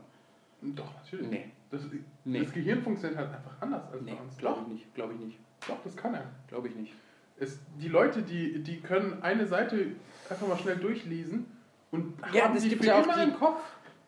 Doch, 0.62 0.94
natürlich. 0.94 1.28
Nee. 1.30 1.44
Das, 1.70 1.82
Nee. 2.24 2.40
das 2.42 2.52
Gehirn 2.52 2.80
funktioniert 2.82 3.18
halt 3.18 3.30
einfach 3.34 3.60
anders 3.60 3.82
als 3.92 4.02
Nee, 4.02 4.12
bei 4.14 4.22
uns. 4.22 4.36
glaube 4.38 4.60
ich 4.62 4.72
nicht. 4.72 4.94
Glaube 4.94 5.14
ich 5.14 5.20
nicht. 5.20 5.38
Doch, 5.66 5.76
das 5.82 5.96
kann 5.96 6.14
er. 6.14 6.22
Glaube 6.48 6.68
ich 6.68 6.76
nicht. 6.76 6.92
Es, 7.38 7.58
die 7.80 7.88
Leute, 7.88 8.22
die, 8.22 8.62
die 8.62 8.80
können 8.80 9.22
eine 9.22 9.46
Seite 9.46 9.86
einfach 10.30 10.46
mal 10.46 10.56
schnell 10.58 10.76
durchlesen 10.76 11.46
und 11.90 12.14
Ja, 12.32 12.44
haben 12.44 12.54
das 12.54 12.62
die 12.62 12.68
gibt's 12.70 12.84
für 12.86 12.92
ja 12.92 13.00
auch 13.00 13.14
die- 13.14 13.22
im 13.22 13.34
Kopf. 13.34 13.60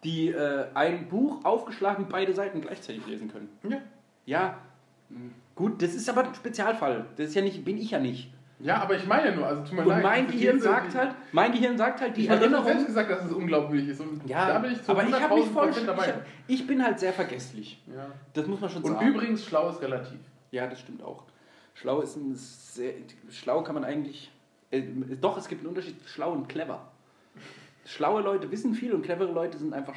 Die 0.04 0.28
äh, 0.28 0.66
ein 0.74 1.08
Buch 1.08 1.44
aufgeschlagen 1.44 2.06
beide 2.08 2.32
Seiten 2.32 2.60
gleichzeitig 2.60 3.04
lesen 3.08 3.28
können. 3.30 3.48
Ja. 3.68 3.78
Ja, 4.24 4.58
gut, 5.54 5.82
das 5.82 5.94
ist 5.94 6.08
aber 6.08 6.24
ein 6.28 6.34
Spezialfall. 6.34 7.06
Das 7.16 7.28
ist 7.28 7.34
ja 7.34 7.42
nicht, 7.42 7.64
bin 7.64 7.78
ich 7.78 7.90
ja 7.90 7.98
nicht. 7.98 8.30
ja, 8.60 8.78
aber 8.82 8.96
ich 8.96 9.06
meine 9.06 9.28
ja 9.30 9.34
nur, 9.36 9.46
also 9.46 9.62
tut 9.62 9.72
mir 9.72 9.86
Und 9.86 10.02
mein 10.02 10.26
Gehirn 10.26 10.60
sagt 10.60 10.94
halt, 10.94 11.14
mein 11.32 11.52
Gehirn 11.52 11.76
sagt 11.78 12.00
halt, 12.00 12.16
die 12.16 12.22
ich 12.22 12.30
habe 12.30 12.40
selbst 12.40 12.54
Erinnerung. 12.56 12.86
gesagt, 12.86 13.10
dass 13.10 13.24
es 13.24 13.32
unglaubwürdig 13.32 13.88
ist. 13.88 14.00
Und 14.00 14.28
Ja, 14.28 14.48
da 14.48 14.58
bin 14.58 14.72
ich 14.72 14.82
zu 14.82 14.90
aber 14.92 15.04
ich 15.04 15.12
habe 15.20 15.34
mich 15.34 15.44
100.000% 15.46 15.50
voll. 15.52 15.70
Ich, 15.70 15.86
dabei. 15.86 16.06
hab, 16.08 16.22
ich 16.46 16.66
bin 16.66 16.82
halt 16.84 16.98
sehr 16.98 17.12
vergesslich. 17.12 17.82
ja. 17.94 18.06
Das 18.34 18.46
muss 18.46 18.60
man 18.60 18.70
schon 18.70 18.82
Und 18.82 18.92
sagen. 18.94 19.06
übrigens, 19.08 19.44
schlau 19.44 19.68
ist 19.70 19.80
relativ. 19.82 20.18
Ja, 20.50 20.66
das 20.66 20.80
stimmt 20.80 21.02
auch. 21.02 21.22
Schlau 21.74 22.00
ist 22.00 22.16
ein 22.16 22.34
sehr. 22.34 22.92
Schlau 23.30 23.62
kann 23.62 23.74
man 23.74 23.84
eigentlich. 23.84 24.30
Äh, 24.70 24.82
doch, 25.20 25.36
es 25.38 25.48
gibt 25.48 25.60
einen 25.60 25.68
Unterschied 25.68 25.98
zwischen 26.00 26.14
schlau 26.14 26.32
und 26.32 26.48
clever. 26.48 26.90
Schlaue 27.86 28.20
Leute 28.22 28.50
wissen 28.50 28.74
viel 28.74 28.92
und 28.92 29.02
clevere 29.02 29.32
Leute 29.32 29.56
sind 29.56 29.72
einfach 29.72 29.94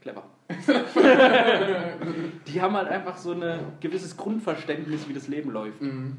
clever. 0.00 0.24
Die 2.46 2.60
haben 2.60 2.76
halt 2.76 2.88
einfach 2.88 3.16
so 3.16 3.32
ein 3.32 3.60
gewisses 3.80 4.16
Grundverständnis, 4.16 5.08
wie 5.08 5.12
das 5.14 5.28
Leben 5.28 5.50
läuft. 5.50 5.80
Mhm. 5.80 6.16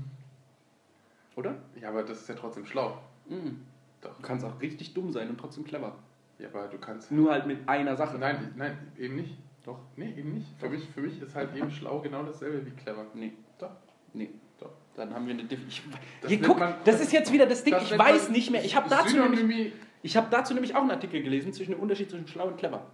Oder? 1.36 1.56
Ja, 1.80 1.90
aber 1.90 2.04
das 2.04 2.22
ist 2.22 2.30
ja 2.30 2.36
trotzdem 2.36 2.66
schlau. 2.66 2.98
Mhm. 3.28 3.62
Doch. 4.02 4.16
Du 4.16 4.22
kannst 4.22 4.46
auch 4.46 4.60
richtig 4.62 4.94
dumm 4.94 5.12
sein 5.12 5.30
und 5.30 5.38
trotzdem 5.40 5.64
clever. 5.64 5.96
Ja, 6.40 6.48
aber 6.50 6.68
du 6.68 6.78
kannst. 6.78 7.12
Nur 7.12 7.32
halt 7.32 7.46
mit 7.46 7.68
einer 7.70 7.96
Sache. 7.96 8.18
Nein, 8.18 8.54
nein, 8.56 8.78
eben 8.98 9.16
nicht. 9.16 9.38
Doch. 9.64 9.80
Nee, 9.96 10.14
eben 10.18 10.34
nicht. 10.34 10.48
Für 10.60 10.70
mich, 10.70 10.88
für 10.90 11.02
mich 11.02 11.22
ist 11.22 11.36
halt 11.36 11.56
eben 11.56 11.70
schlau 11.70 12.00
genau 12.00 12.24
dasselbe 12.24 12.66
wie 12.66 12.72
clever. 12.72 13.06
Nee. 13.14 13.34
Doch. 13.60 13.70
Nee. 14.14 14.32
Doch. 14.60 14.72
Dann 14.96 15.14
haben 15.14 15.28
wir 15.28 15.34
eine 15.36 15.44
Definition. 15.44 15.94
Hier, 16.28 16.42
guck, 16.42 16.58
man- 16.60 16.76
das 16.84 17.00
ist 17.00 17.14
jetzt 17.14 17.32
wieder 17.32 17.46
das 17.46 17.64
Ding. 17.64 17.74
Das 17.74 17.92
Ich 17.92 17.98
weiß 17.98 18.24
man 18.24 18.32
nicht 18.34 18.50
mehr. 18.52 18.66
Ich 18.66 18.76
habe 18.76 18.90
dazu 18.90 19.16
nämlich 19.18 19.40
Synonymie. 19.40 19.74
Ich 20.04 20.18
habe 20.18 20.28
dazu 20.32 20.56
nämlich 20.56 20.76
auch 20.76 20.82
einen 20.82 20.92
Artikel 20.92 21.22
gelesen 21.22 21.54
zwischen 21.54 21.72
dem 21.74 21.80
Unterschied 21.80 22.10
zwischen 22.10 22.28
schlau 22.28 22.48
und 22.48 22.58
clever. 22.58 22.88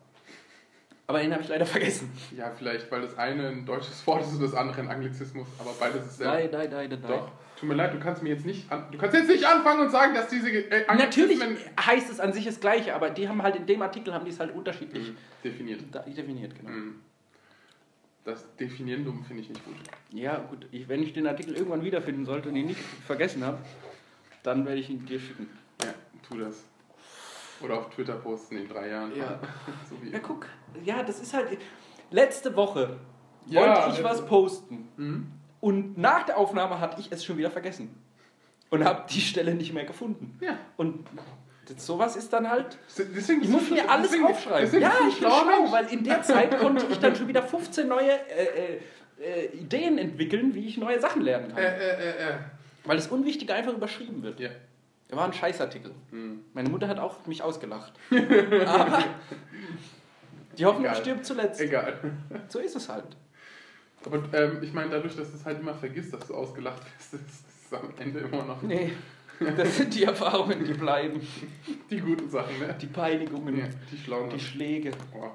Aber 1.09 1.19
den 1.21 1.31
habe 1.31 1.41
ich 1.41 1.47
leider 1.47 1.65
vergessen. 1.65 2.11
Ja, 2.35 2.51
vielleicht, 2.51 2.91
weil 2.91 3.01
das 3.01 3.17
eine 3.17 3.47
ein 3.47 3.65
deutsches 3.65 4.05
Wort 4.05 4.23
ist 4.23 4.33
und 4.33 4.41
das 4.41 4.53
andere 4.53 4.81
ein 4.81 4.89
Anglizismus, 4.89 5.47
aber 5.57 5.71
beides 5.79 6.05
ist 6.05 6.17
sehr. 6.17 6.27
Nein, 6.27 6.49
nein, 6.51 6.69
nein, 6.69 6.89
nein. 6.89 7.01
Doch. 7.07 7.31
Tut 7.57 7.69
mir 7.69 7.75
leid, 7.75 7.93
du 7.93 7.99
kannst 7.99 8.21
mir 8.21 8.29
jetzt 8.29 8.45
nicht 8.45 8.69
an, 8.71 8.85
du 8.91 8.97
kannst 8.99 9.15
jetzt 9.15 9.29
nicht 9.29 9.43
anfangen 9.45 9.79
und 9.81 9.89
sagen, 9.89 10.13
dass 10.13 10.27
diese 10.27 10.49
äh, 10.51 10.85
Natürlich 10.95 11.39
heißt 11.79 12.11
es 12.11 12.19
an 12.19 12.31
sich 12.33 12.45
das 12.45 12.59
Gleiche, 12.59 12.93
aber 12.93 13.09
die 13.09 13.27
haben 13.27 13.41
halt 13.41 13.55
in 13.55 13.65
dem 13.65 13.81
Artikel 13.81 14.13
haben 14.13 14.25
die 14.25 14.31
es 14.31 14.39
halt 14.39 14.53
unterschiedlich 14.53 15.09
Mhm. 15.09 15.17
definiert. 15.43 15.79
da- 15.91 16.01
definiert, 16.01 16.53
genau. 16.55 16.69
Mhm. 16.71 16.95
Das 18.25 18.45
Definierendum 18.57 19.23
finde 19.23 19.43
ich 19.43 19.49
nicht 19.49 19.63
gut. 19.63 19.75
Ja, 20.11 20.37
gut. 20.39 20.67
Ich, 20.71 20.87
wenn 20.89 21.01
ich 21.01 21.13
den 21.13 21.25
Artikel 21.25 21.55
irgendwann 21.55 21.83
wiederfinden 21.83 22.25
sollte 22.25 22.49
und 22.49 22.57
ihn 22.57 22.65
nicht 22.67 22.79
vergessen 23.07 23.43
habe, 23.45 23.57
dann 24.43 24.65
werde 24.65 24.81
ich 24.81 24.89
ihn 24.89 25.05
dir 25.05 25.19
schicken. 25.19 25.49
Ja, 25.81 25.93
tu 26.27 26.37
das. 26.37 26.65
Oder 27.61 27.79
auf 27.79 27.89
Twitter 27.89 28.13
posten 28.15 28.57
in 28.57 28.67
drei 28.67 28.89
Jahren. 28.89 29.15
Ja. 29.15 29.39
so 29.89 29.95
Ja, 30.11 30.19
guck. 30.19 30.45
Ja, 30.83 31.03
das 31.03 31.19
ist 31.19 31.33
halt. 31.33 31.57
Letzte 32.11 32.55
Woche 32.55 32.97
Ja, 33.47 33.61
wollte 33.61 33.97
ich 33.97 34.03
was 34.03 34.25
posten 34.25 34.87
Mhm. 34.97 35.27
und 35.59 35.97
nach 35.97 36.23
der 36.23 36.37
Aufnahme 36.37 36.79
hatte 36.79 36.99
ich 37.01 37.11
es 37.11 37.23
schon 37.25 37.37
wieder 37.37 37.51
vergessen 37.51 37.93
und 38.69 38.83
habe 38.85 39.03
die 39.09 39.21
Stelle 39.21 39.53
nicht 39.55 39.73
mehr 39.73 39.85
gefunden. 39.85 40.37
Ja. 40.41 40.57
Und 40.77 41.05
das, 41.67 41.85
sowas 41.85 42.15
ist 42.15 42.31
dann 42.31 42.49
halt. 42.49 42.77
Deswegen 42.97 43.41
Ich 43.43 43.49
muss 43.49 43.69
mir 43.69 43.89
alles 43.89 44.11
deswegen- 44.11 44.25
aufschreiben. 44.27 44.61
deswegen 44.61 44.83
Ja, 44.83 44.91
ich 44.99 44.99
bin 45.03 45.11
schlauer 45.17 45.41
schlau, 45.43 45.59
Mensch. 45.61 45.71
weil 45.71 45.85
in 45.87 46.03
der 46.03 46.21
Zeit 46.23 46.57
konnte 46.59 46.85
ich 46.89 46.99
dann 46.99 47.15
schon 47.15 47.27
wieder 47.27 47.43
15 47.43 47.87
neue 47.87 48.11
äh, 48.29 48.45
äh, 48.45 48.79
äh, 49.21 49.45
Ideen 49.57 49.97
entwickeln, 49.97 50.53
wie 50.53 50.65
ich 50.67 50.77
neue 50.77 50.99
Sachen 50.99 51.21
lernen 51.23 51.49
kann. 51.49 51.57
Äh, 51.57 51.77
äh, 51.77 52.09
äh. 52.09 52.33
Weil 52.85 52.95
das 52.95 53.07
Unwichtige 53.07 53.53
einfach 53.53 53.73
überschrieben 53.73 54.23
wird. 54.23 54.39
Ja. 54.39 54.49
Er 55.09 55.17
war 55.17 55.25
ein 55.25 55.33
Scheißartikel. 55.33 55.91
Hm. 56.11 56.41
Meine 56.53 56.69
Mutter 56.69 56.87
hat 56.87 56.99
auch 56.99 57.25
mich 57.27 57.41
ausgelacht. 57.41 57.93
Aber 58.65 59.03
die 60.57 60.65
Hoffnung 60.65 60.85
Egal. 60.85 60.95
stirbt 60.97 61.25
zuletzt. 61.25 61.61
Egal. 61.61 61.97
So 62.49 62.59
ist 62.59 62.75
es 62.75 62.89
halt. 62.89 63.15
Aber 64.05 64.21
ähm, 64.33 64.59
ich 64.61 64.73
meine, 64.73 64.89
dadurch, 64.91 65.15
dass 65.15 65.31
du 65.31 65.37
es 65.37 65.45
halt 65.45 65.59
immer 65.59 65.73
vergisst, 65.73 66.13
dass 66.13 66.27
du 66.27 66.35
ausgelacht 66.35 66.81
wirst, 66.83 67.13
ist 67.27 67.45
es 67.71 67.73
am 67.73 67.89
Ende 67.99 68.19
immer 68.19 68.43
noch 68.43 68.61
Nee, 68.61 68.93
das 69.39 69.77
sind 69.77 69.93
die 69.93 70.03
Erfahrungen, 70.03 70.63
die 70.65 70.73
bleiben. 70.73 71.21
die 71.89 71.99
guten 71.99 72.29
Sachen, 72.29 72.57
ne? 72.59 72.75
Die 72.81 72.87
Peinigungen, 72.87 73.57
Ja, 73.57 73.65
die 73.91 73.97
schlauen. 73.97 74.29
die 74.29 74.39
Schläge. 74.39 74.91
Oh, 75.13 75.29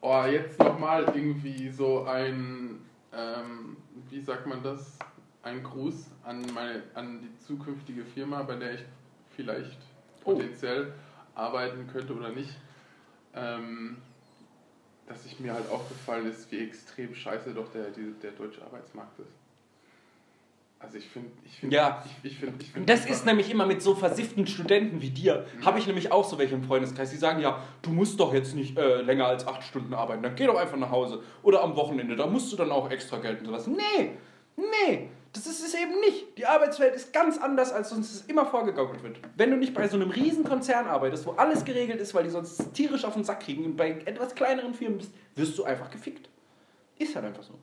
oh 0.00 0.24
jetzt 0.30 0.58
nochmal 0.58 1.04
irgendwie 1.14 1.70
so 1.70 2.04
ein, 2.04 2.80
ähm, 3.14 3.76
wie 4.10 4.20
sagt 4.20 4.46
man 4.46 4.62
das? 4.62 4.98
Ein 5.42 5.62
Gruß 5.62 6.06
an, 6.24 6.44
meine, 6.54 6.82
an 6.94 7.20
die 7.20 7.38
zukünftige 7.46 8.04
Firma, 8.04 8.42
bei 8.42 8.56
der 8.56 8.74
ich 8.74 8.84
vielleicht 9.36 9.78
Oh. 10.24 10.32
potenziell 10.32 10.92
arbeiten 11.36 11.86
könnte 11.92 12.12
oder 12.14 12.30
nicht. 12.30 12.50
Ähm, 13.34 13.98
dass 15.06 15.24
ich 15.24 15.38
mir 15.38 15.54
halt 15.54 15.70
aufgefallen 15.70 16.28
ist, 16.28 16.50
wie 16.50 16.58
extrem 16.58 17.14
scheiße 17.14 17.54
doch 17.54 17.70
der, 17.70 17.90
die, 17.90 18.12
der 18.20 18.32
deutsche 18.32 18.60
Arbeitsmarkt 18.64 19.16
ist. 19.20 19.30
Also 20.80 20.98
ich 20.98 21.08
finde, 21.08 21.30
ich 21.44 21.52
finde, 21.60 21.76
Ja. 21.76 22.04
ich, 22.22 22.32
ich 22.32 22.38
finde, 22.38 22.54
ich 22.60 22.70
finde 22.72 22.92
Das 22.92 23.06
ist 23.06 23.24
nämlich 23.24 23.50
immer 23.50 23.66
mit 23.66 23.82
so 23.82 23.94
versifften 23.94 24.46
Studenten 24.48 25.00
wie 25.00 25.10
dir. 25.10 25.46
Habe 25.64 25.78
ich 25.78 25.86
nämlich 25.86 26.10
auch 26.12 26.24
so 26.28 26.38
welche 26.38 26.54
im 26.56 26.64
Freundeskreis, 26.64 27.10
die 27.10 27.16
sagen, 27.16 27.40
ja, 27.40 27.62
du 27.82 27.90
musst 27.90 28.18
doch 28.18 28.34
jetzt 28.34 28.54
nicht 28.56 28.76
äh, 28.76 29.00
länger 29.02 29.26
als 29.26 29.46
acht 29.46 29.62
Stunden 29.62 29.94
arbeiten, 29.94 30.22
dann 30.22 30.34
geh 30.34 30.46
doch 30.46 30.56
einfach 30.56 30.76
nach 30.76 30.90
Hause. 30.90 31.22
Oder 31.42 31.62
am 31.62 31.76
Wochenende, 31.76 32.16
da 32.16 32.26
musst 32.26 32.52
du 32.52 32.56
dann 32.56 32.72
auch 32.72 32.90
extra 32.90 33.18
Geld 33.18 33.40
und 33.40 33.46
sowas. 33.46 33.66
Nee, 33.68 34.10
nee, 34.56 35.08
das 35.36 35.46
ist 35.46 35.66
es 35.66 35.74
eben 35.74 36.00
nicht. 36.00 36.38
Die 36.38 36.46
Arbeitswelt 36.46 36.94
ist 36.94 37.12
ganz 37.12 37.38
anders, 37.38 37.72
als 37.72 37.92
uns 37.92 38.12
es 38.12 38.22
immer 38.22 38.46
vorgegaukelt 38.46 39.02
wird. 39.02 39.18
Wenn 39.36 39.50
du 39.50 39.56
nicht 39.56 39.74
bei 39.74 39.86
so 39.88 39.96
einem 39.96 40.10
riesen 40.10 40.44
Konzern 40.44 40.86
arbeitest, 40.86 41.26
wo 41.26 41.32
alles 41.32 41.64
geregelt 41.64 42.00
ist, 42.00 42.14
weil 42.14 42.24
die 42.24 42.30
sonst 42.30 42.72
tierisch 42.74 43.04
auf 43.04 43.14
den 43.14 43.24
Sack 43.24 43.40
kriegen 43.40 43.64
und 43.64 43.76
bei 43.76 43.90
etwas 44.04 44.34
kleineren 44.34 44.74
Firmen 44.74 44.98
bist, 44.98 45.12
wirst 45.34 45.58
du 45.58 45.64
einfach 45.64 45.90
gefickt. 45.90 46.28
Ist 46.98 47.14
halt 47.14 47.26
einfach 47.26 47.42
so. 47.42 47.54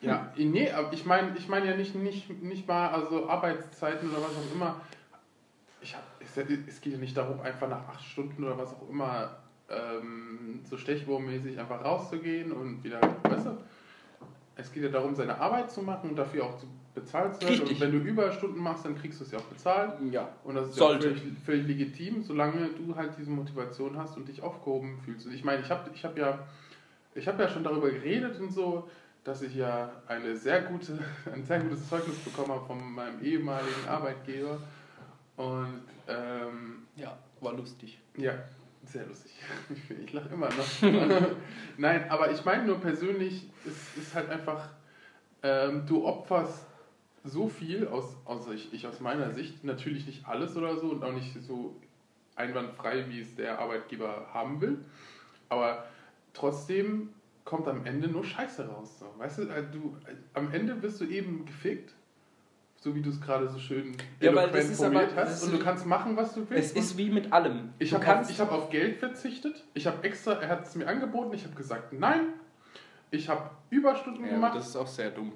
Ja, 0.00 0.32
nee, 0.36 0.70
aber 0.70 0.92
ich 0.92 1.06
meine 1.06 1.34
ich 1.36 1.48
mein 1.48 1.64
ja 1.64 1.76
nicht, 1.76 1.94
nicht, 1.94 2.42
nicht 2.42 2.68
mal 2.68 2.88
also 2.90 3.28
Arbeitszeiten 3.28 4.10
oder 4.10 4.22
was 4.22 4.30
auch 4.30 4.54
immer. 4.54 4.80
Ich 5.80 5.94
hab, 5.94 6.02
es, 6.20 6.36
es 6.36 6.80
geht 6.80 6.92
ja 6.92 6.98
nicht 6.98 7.16
darum, 7.16 7.40
einfach 7.40 7.68
nach 7.68 7.88
acht 7.88 8.04
Stunden 8.04 8.44
oder 8.44 8.58
was 8.58 8.74
auch 8.74 8.88
immer 8.88 9.36
ähm, 9.68 10.60
so 10.68 10.76
stechwurmmäßig 10.76 11.58
einfach 11.58 11.84
rauszugehen 11.84 12.52
und 12.52 12.84
wieder, 12.84 13.00
weißt 13.22 13.46
du? 13.46 13.58
Es 14.56 14.70
geht 14.72 14.82
ja 14.84 14.88
darum, 14.88 15.14
seine 15.14 15.38
Arbeit 15.38 15.70
zu 15.70 15.82
machen 15.82 16.10
und 16.10 16.16
dafür 16.16 16.44
auch 16.44 16.56
zu 16.58 16.66
bezahlt 16.94 17.34
zu 17.34 17.40
werden. 17.42 17.50
Richtig. 17.60 17.72
Und 17.72 17.80
wenn 17.80 17.92
du 17.92 17.98
Überstunden 17.98 18.62
machst, 18.62 18.84
dann 18.84 18.94
kriegst 18.96 19.18
du 19.20 19.24
es 19.24 19.32
ja 19.32 19.38
auch 19.38 19.44
bezahlt. 19.44 19.94
Ja. 20.12 20.28
Und 20.44 20.54
das 20.54 20.68
ist 20.68 20.76
Sollte. 20.76 21.08
ja 21.08 21.14
völlig, 21.16 21.38
völlig 21.44 21.66
legitim, 21.66 22.22
solange 22.22 22.68
du 22.68 22.94
halt 22.94 23.12
diese 23.18 23.30
Motivation 23.30 23.96
hast 23.98 24.16
und 24.16 24.28
dich 24.28 24.42
aufgehoben 24.42 24.98
fühlst. 25.04 25.26
Und 25.26 25.34
ich 25.34 25.42
meine, 25.44 25.62
ich 25.62 25.70
habe 25.70 25.90
ich 25.92 26.04
hab 26.04 26.16
ja, 26.16 26.38
ich 27.16 27.26
hab 27.26 27.38
ja 27.40 27.48
schon 27.48 27.64
darüber 27.64 27.90
geredet 27.90 28.38
und 28.38 28.52
so, 28.52 28.88
dass 29.24 29.42
ich 29.42 29.56
ja 29.56 29.90
eine 30.06 30.36
sehr 30.36 30.62
gute, 30.62 30.98
ein 31.32 31.42
sehr 31.42 31.58
gutes 31.58 31.88
Zeugnis 31.88 32.16
bekommen 32.18 32.50
habe 32.52 32.64
von 32.66 32.92
meinem 32.92 33.20
ehemaligen 33.22 33.88
Arbeitgeber. 33.88 34.58
Und 35.36 35.82
ähm, 36.06 36.86
Ja, 36.94 37.18
war 37.40 37.54
lustig. 37.54 37.98
ja, 38.16 38.34
sehr 38.94 39.06
lustig. 39.06 39.32
Ich, 40.04 40.12
lache 40.12 40.28
immer 40.30 40.48
noch. 40.48 40.82
Nein, 41.76 42.08
aber 42.08 42.30
ich 42.30 42.44
meine 42.44 42.64
nur 42.64 42.80
persönlich, 42.80 43.50
es 43.66 43.96
ist 43.96 44.14
halt 44.14 44.30
einfach, 44.30 44.70
ähm, 45.42 45.84
du 45.86 46.06
opferst 46.06 46.66
so 47.24 47.48
viel, 47.48 47.88
aus, 47.88 48.16
also 48.24 48.52
ich, 48.52 48.72
ich 48.72 48.86
aus 48.86 49.00
meiner 49.00 49.32
Sicht, 49.32 49.64
natürlich 49.64 50.06
nicht 50.06 50.26
alles 50.26 50.56
oder 50.56 50.76
so 50.76 50.90
und 50.90 51.02
auch 51.02 51.12
nicht 51.12 51.34
so 51.42 51.76
einwandfrei, 52.36 53.08
wie 53.08 53.20
es 53.20 53.34
der 53.34 53.58
Arbeitgeber 53.58 54.28
haben 54.32 54.60
will. 54.60 54.84
Aber 55.48 55.86
trotzdem 56.32 57.10
kommt 57.44 57.66
am 57.68 57.84
Ende 57.86 58.08
nur 58.08 58.24
Scheiße 58.24 58.68
raus. 58.68 58.98
So. 59.00 59.06
Weißt 59.18 59.38
du, 59.38 59.42
äh, 59.42 59.64
du, 59.70 59.96
äh, 60.06 60.14
am 60.34 60.52
Ende 60.52 60.80
wirst 60.82 61.00
du 61.00 61.04
eben 61.04 61.44
gefickt, 61.46 61.94
so 62.84 62.94
wie 62.94 63.00
du 63.00 63.08
es 63.08 63.18
gerade 63.20 63.48
so 63.48 63.58
schön 63.58 63.96
Ja, 64.20 64.28
weil 64.34 64.44
eloquent 64.44 64.54
das 64.56 64.64
ist 64.66 64.80
aber- 64.82 64.92
formuliert 64.92 65.16
das 65.16 65.28
hast. 65.30 65.42
ist- 65.42 65.44
Und 65.44 65.52
du 65.58 65.64
kannst 65.64 65.86
machen, 65.86 66.16
was 66.18 66.34
du 66.34 66.48
willst. 66.50 66.76
Es 66.76 66.84
ist 66.84 66.98
wie 66.98 67.08
mit 67.08 67.32
allem. 67.32 67.72
Ich 67.78 67.94
habe 67.94 68.20
auf, 68.20 68.28
ich 68.30 68.38
hab 68.38 68.52
auf 68.52 68.68
Geld 68.68 68.98
verzichtet. 68.98 69.64
Ich 69.72 69.86
habe 69.86 70.04
extra, 70.04 70.34
er 70.34 70.48
hat 70.50 70.66
es 70.66 70.74
mir 70.74 70.86
angeboten, 70.86 71.32
ich 71.34 71.44
habe 71.44 71.54
gesagt 71.54 71.94
nein. 71.94 72.34
Ich 73.10 73.28
habe 73.30 73.48
Überstunden 73.70 74.24
Ja, 74.26 74.32
gemacht. 74.32 74.54
das 74.56 74.68
ist 74.68 74.76
auch 74.76 74.86
sehr 74.86 75.10
dumm, 75.10 75.32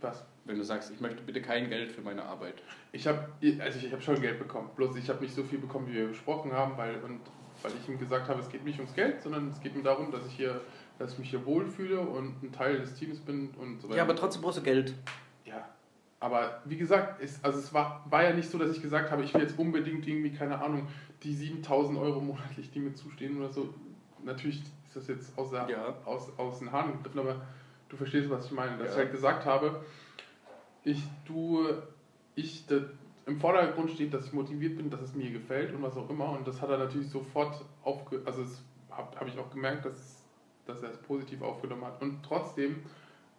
Was? 0.00 0.24
wenn 0.44 0.56
du 0.58 0.64
sagst, 0.64 0.90
ich 0.90 1.00
möchte 1.00 1.22
bitte 1.22 1.40
kein 1.40 1.68
Geld 1.68 1.92
für 1.92 2.00
meine 2.00 2.24
Arbeit. 2.24 2.54
Ich 2.90 3.06
habe 3.06 3.28
also 3.60 3.78
ich 3.78 3.92
habe 3.92 4.02
schon 4.02 4.20
Geld 4.20 4.40
bekommen. 4.40 4.70
Bloß 4.74 4.96
ich 4.96 5.08
habe 5.08 5.22
nicht 5.22 5.34
so 5.34 5.44
viel 5.44 5.58
bekommen, 5.60 5.86
wie 5.88 5.94
wir 5.94 6.08
besprochen 6.08 6.52
haben, 6.52 6.76
weil 6.76 6.96
und 7.04 7.20
weil 7.62 7.72
ich 7.80 7.88
ihm 7.88 7.98
gesagt 7.98 8.28
habe, 8.28 8.40
es 8.40 8.48
geht 8.48 8.64
nicht 8.64 8.78
ums 8.78 8.94
Geld, 8.94 9.22
sondern 9.22 9.48
es 9.50 9.60
geht 9.60 9.76
mir 9.76 9.82
darum, 9.84 10.10
dass 10.10 10.26
ich 10.26 10.32
hier, 10.34 10.60
dass 10.98 11.12
ich 11.12 11.18
mich 11.20 11.30
hier 11.30 11.44
wohlfühle 11.46 12.00
und 12.00 12.42
ein 12.42 12.50
Teil 12.50 12.78
des 12.78 12.94
Teams 12.94 13.20
bin 13.20 13.50
und 13.60 13.80
so 13.80 13.88
weiter. 13.88 13.98
Ja, 13.98 14.02
aber 14.04 14.16
trotzdem 14.16 14.42
brauchst 14.42 14.58
du 14.58 14.62
Geld. 14.62 14.94
Aber 16.20 16.60
wie 16.64 16.76
gesagt, 16.76 17.22
es, 17.22 17.42
also 17.44 17.58
es 17.58 17.72
war, 17.72 18.04
war 18.10 18.24
ja 18.24 18.32
nicht 18.32 18.50
so, 18.50 18.58
dass 18.58 18.70
ich 18.74 18.82
gesagt 18.82 19.10
habe, 19.10 19.22
ich 19.22 19.32
will 19.34 19.42
jetzt 19.42 19.58
unbedingt 19.58 20.06
irgendwie, 20.06 20.32
keine 20.32 20.60
Ahnung, 20.60 20.88
die 21.22 21.32
7000 21.32 21.98
Euro 21.98 22.20
monatlich, 22.20 22.70
die 22.70 22.80
mir 22.80 22.94
zustehen 22.94 23.38
oder 23.38 23.50
so. 23.50 23.72
Natürlich 24.24 24.60
ist 24.86 24.96
das 24.96 25.06
jetzt 25.06 25.38
aus, 25.38 25.50
der, 25.50 25.68
Ja. 25.70 25.94
aus, 26.04 26.28
aus 26.36 26.58
den 26.58 26.72
Haaren 26.72 26.92
gegriffen, 26.92 27.20
aber 27.20 27.42
du 27.88 27.96
verstehst, 27.96 28.28
was 28.30 28.46
ich 28.46 28.52
meine. 28.52 28.76
Dass 28.78 28.88
Ja. 28.88 28.92
ich 28.92 28.98
halt 28.98 29.12
gesagt 29.12 29.46
habe, 29.46 29.84
ich, 30.82 31.02
du, 31.24 31.68
ich, 32.34 32.66
das, 32.66 32.82
im 33.26 33.38
Vordergrund 33.38 33.90
steht, 33.90 34.12
dass 34.12 34.26
ich 34.26 34.32
motiviert 34.32 34.76
bin, 34.76 34.90
dass 34.90 35.02
es 35.02 35.14
mir 35.14 35.30
gefällt 35.30 35.72
und 35.74 35.82
was 35.82 35.96
auch 35.96 36.10
immer. 36.10 36.30
Und 36.30 36.48
das 36.48 36.60
hat 36.60 36.70
er 36.70 36.78
natürlich 36.78 37.10
sofort 37.10 37.64
aufge... 37.84 38.22
Also 38.24 38.44
habe 38.90 39.20
hab 39.20 39.28
ich 39.28 39.38
auch 39.38 39.50
gemerkt, 39.50 39.84
dass, 39.84 40.24
dass 40.66 40.82
er 40.82 40.90
es 40.90 40.96
positiv 40.98 41.42
aufgenommen 41.42 41.84
hat. 41.84 42.02
Und 42.02 42.22
trotzdem 42.24 42.82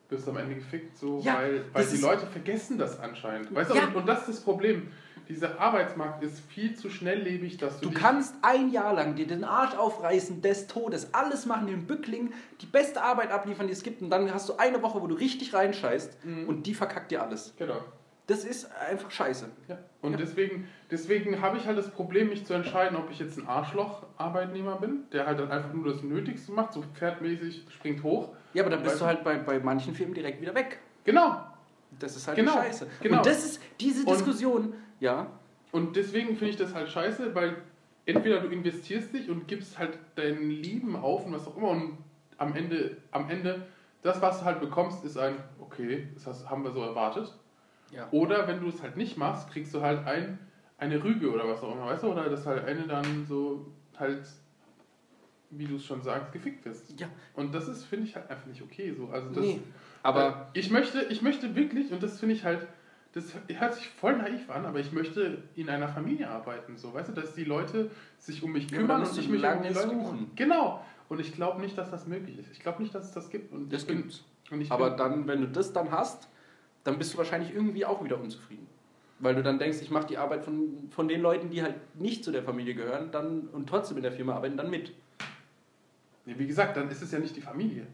wirst 0.10 0.26
du 0.28 0.32
am 0.32 0.38
Ende 0.38 0.55
gefickt, 0.55 0.97
so, 0.97 1.20
Ja, 1.24 1.36
weil, 1.38 1.64
weil 1.72 1.86
die 1.86 1.97
Leute 1.97 2.26
vergessen 2.26 2.78
das 2.78 2.99
anscheinend. 2.99 3.53
Weißt 3.53 3.70
du, 3.72 3.76
Ja. 3.76 3.88
und, 3.88 3.95
und 3.95 4.05
das 4.07 4.22
ist 4.22 4.30
das 4.30 4.39
Problem. 4.41 4.88
Dieser 5.28 5.60
Arbeitsmarkt 5.60 6.24
ist 6.24 6.39
viel 6.49 6.76
zu 6.76 6.89
schnelllebig, 6.89 7.57
dass 7.57 7.80
du, 7.80 7.89
Du 7.89 7.93
kannst 7.93 8.34
ein 8.41 8.72
Jahr 8.72 8.93
lang 8.95 9.14
dir 9.14 9.28
den 9.28 9.43
Arsch 9.43 9.76
aufreißen 9.76 10.41
des 10.41 10.66
Todes, 10.66 11.14
alles 11.14 11.45
machen, 11.45 11.68
den 11.68 11.86
Bückling, 11.86 12.34
die 12.62 12.66
beste 12.66 13.03
Arbeit 13.03 13.30
abliefern, 13.32 13.68
die 13.68 13.74
es 13.74 13.84
gibt, 13.84 14.01
und 14.01 14.10
dann 14.10 14.34
hast 14.34 14.49
du 14.49 14.55
eine 14.57 14.82
Woche, 14.82 14.99
wo 15.01 15.05
du 15.05 15.14
richtig 15.14 15.53
reinscheißt 15.53 16.26
Mhm. 16.26 16.47
und 16.47 16.66
die 16.66 16.74
verkackt 16.74 17.12
dir 17.12 17.22
alles. 17.22 17.53
Genau. 17.57 17.76
Das 18.26 18.43
ist 18.43 18.72
einfach 18.76 19.12
scheiße. 19.12 19.45
Ja. 19.68 19.78
Und 20.01 20.12
Ja. 20.14 20.18
deswegen, 20.18 20.68
deswegen 20.89 21.41
habe 21.41 21.57
ich 21.57 21.66
halt 21.68 21.78
das 21.78 21.89
Problem, 21.91 22.30
mich 22.30 22.45
zu 22.45 22.53
entscheiden, 22.55 22.97
ob 22.97 23.12
ich 23.12 23.20
jetzt 23.20 23.38
ein 23.38 23.47
Arschloch-Arbeitnehmer 23.47 24.78
bin, 24.78 25.03
der 25.14 25.28
halt 25.28 25.39
dann 25.39 25.51
einfach 25.51 25.74
nur 25.74 25.86
das 25.93 26.01
Nötigste 26.03 26.51
macht, 26.51 26.74
so 26.74 26.84
pferdmäßig 26.95 27.66
springt 27.70 28.01
hoch. 28.03 28.30
Ja, 28.53 28.63
aber 28.63 28.71
dann 28.71 28.83
bist 28.83 28.99
du 28.99 29.05
halt 29.05 29.23
bei, 29.23 29.37
bei 29.37 29.59
manchen 29.59 29.93
Firmen 29.93 30.13
direkt 30.15 30.41
wieder 30.41 30.55
weg. 30.55 30.79
Genau. 31.03 31.43
Das 31.99 32.15
ist 32.15 32.27
halt 32.27 32.37
Genau, 32.37 32.53
Scheiße. 32.53 32.87
genau. 33.01 33.17
Und 33.17 33.25
das 33.25 33.45
ist 33.45 33.61
diese 33.79 34.05
Und- 34.05 34.15
Diskussion, 34.15 34.73
ja. 34.99 35.27
Und 35.71 35.95
deswegen 35.95 36.29
finde 36.29 36.49
ich 36.49 36.55
das 36.57 36.73
halt 36.73 36.89
scheiße, 36.89 37.33
weil 37.35 37.57
entweder 38.05 38.39
du 38.39 38.47
investierst 38.47 39.13
dich 39.13 39.29
und 39.29 39.47
gibst 39.47 39.77
halt 39.77 39.97
dein 40.15 40.49
Leben 40.49 40.95
auf 40.95 41.25
und 41.25 41.33
was 41.33 41.45
auch 41.47 41.55
immer 41.57 41.69
und 41.69 41.97
am 42.37 42.55
Ende, 42.55 42.97
am 43.11 43.29
Ende, 43.29 43.67
das, 44.01 44.19
was 44.21 44.39
du 44.39 44.45
halt 44.45 44.61
bekommst, 44.61 45.03
ist 45.05 45.17
ein, 45.17 45.35
okay, 45.59 46.07
das 46.23 46.49
haben 46.49 46.63
wir 46.63 46.71
so 46.71 46.81
erwartet. 46.81 47.33
ja. 47.91 48.07
Oder 48.11 48.47
wenn 48.47 48.61
du 48.61 48.69
es 48.69 48.81
halt 48.81 48.97
nicht 48.97 49.17
machst, 49.17 49.51
kriegst 49.51 49.73
du 49.75 49.81
halt 49.81 50.07
ein, 50.07 50.39
eine 50.77 51.03
Rüge 51.03 51.31
oder 51.31 51.47
was 51.47 51.61
auch 51.61 51.73
immer, 51.75 51.85
weißt 51.87 52.03
du? 52.03 52.11
Oder 52.11 52.29
dass 52.29 52.45
halt 52.47 52.65
eine 52.65 52.87
dann 52.87 53.25
so 53.27 53.67
halt, 53.97 54.21
wie 55.51 55.65
du 55.65 55.75
es 55.75 55.85
schon 55.85 56.01
sagst, 56.01 56.31
gefickt 56.31 56.65
wirst. 56.65 56.99
Ja. 56.99 57.07
Und 57.33 57.53
das 57.53 57.67
ist, 57.67 57.85
finde 57.85 58.07
ich, 58.07 58.15
halt 58.15 58.29
einfach 58.29 58.45
nicht 58.45 58.61
okay. 58.61 58.93
So. 58.95 59.09
Also 59.09 59.29
das, 59.29 59.43
Nee. 59.43 59.61
Aber 60.03 60.49
äh, 60.53 60.59
ich 60.59 60.69
möchte, 60.69 61.01
ich 61.09 61.21
möchte 61.21 61.55
wirklich, 61.55 61.91
und 61.91 62.01
das 62.01 62.19
finde 62.19 62.35
ich 62.35 62.43
halt, 62.43 62.67
das 63.13 63.33
hört 63.47 63.73
sich 63.73 63.89
voll 63.89 64.17
naiv 64.17 64.49
an, 64.49 64.65
aber 64.65 64.79
ich 64.79 64.91
möchte 64.91 65.43
in 65.55 65.69
einer 65.69 65.87
Familie 65.87 66.29
arbeiten, 66.29 66.77
so, 66.77 66.93
weißt 66.93 67.09
du, 67.09 67.13
dass 67.13 67.33
die 67.33 67.43
Leute 67.43 67.89
sich 68.19 68.43
um 68.43 68.51
mich 68.51 68.69
Ja, 68.69 68.77
kümmern 68.77 69.01
dann 69.01 69.09
und 69.09 69.17
ich 69.17 69.27
mich 69.27 69.43
um 69.43 69.63
die 69.63 69.69
Leute 69.69 69.89
suchen. 69.89 70.31
Genau. 70.35 70.85
Und 71.09 71.19
ich 71.19 71.33
glaube 71.33 71.59
nicht, 71.59 71.77
dass 71.77 71.89
das 71.89 72.05
möglich 72.05 72.37
ist. 72.37 72.51
Ich 72.51 72.59
glaube 72.59 72.83
nicht, 72.83 72.93
dass 72.93 73.05
es 73.05 73.11
das 73.11 73.29
gibt. 73.29 73.51
Und 73.51 73.73
das. 73.73 73.85
Und 74.51 74.61
ich 74.61 74.71
Aber 74.71 74.91
dann, 74.91 75.27
wenn 75.27 75.41
du 75.41 75.47
das 75.47 75.73
dann 75.73 75.91
hast, 75.91 76.27
dann 76.83 76.97
bist 76.97 77.13
du 77.13 77.17
wahrscheinlich 77.17 77.53
irgendwie 77.53 77.85
auch 77.85 78.03
wieder 78.03 78.19
unzufrieden. 78.19 78.67
Weil 79.19 79.35
du 79.35 79.43
dann 79.43 79.59
denkst, 79.59 79.79
ich 79.81 79.91
mache 79.91 80.07
die 80.07 80.17
Arbeit 80.17 80.45
von, 80.45 80.89
von 80.91 81.07
den 81.07 81.21
Leuten, 81.21 81.49
die 81.49 81.61
halt 81.61 81.75
nicht 81.95 82.23
zu 82.23 82.31
der 82.31 82.43
Familie 82.43 82.73
gehören, 82.73 83.11
dann 83.11 83.49
und 83.51 83.67
trotzdem 83.67 83.97
in 83.97 84.03
der 84.03 84.11
Firma 84.11 84.35
arbeiten, 84.35 84.55
dann 84.55 84.69
mit. 84.69 84.93
Ja, 86.30 86.38
wie 86.39 86.47
gesagt, 86.47 86.77
dann 86.77 86.89
ist 86.89 87.01
es 87.01 87.11
ja 87.11 87.19
nicht 87.19 87.36
die 87.36 87.41
Familie. 87.41 87.88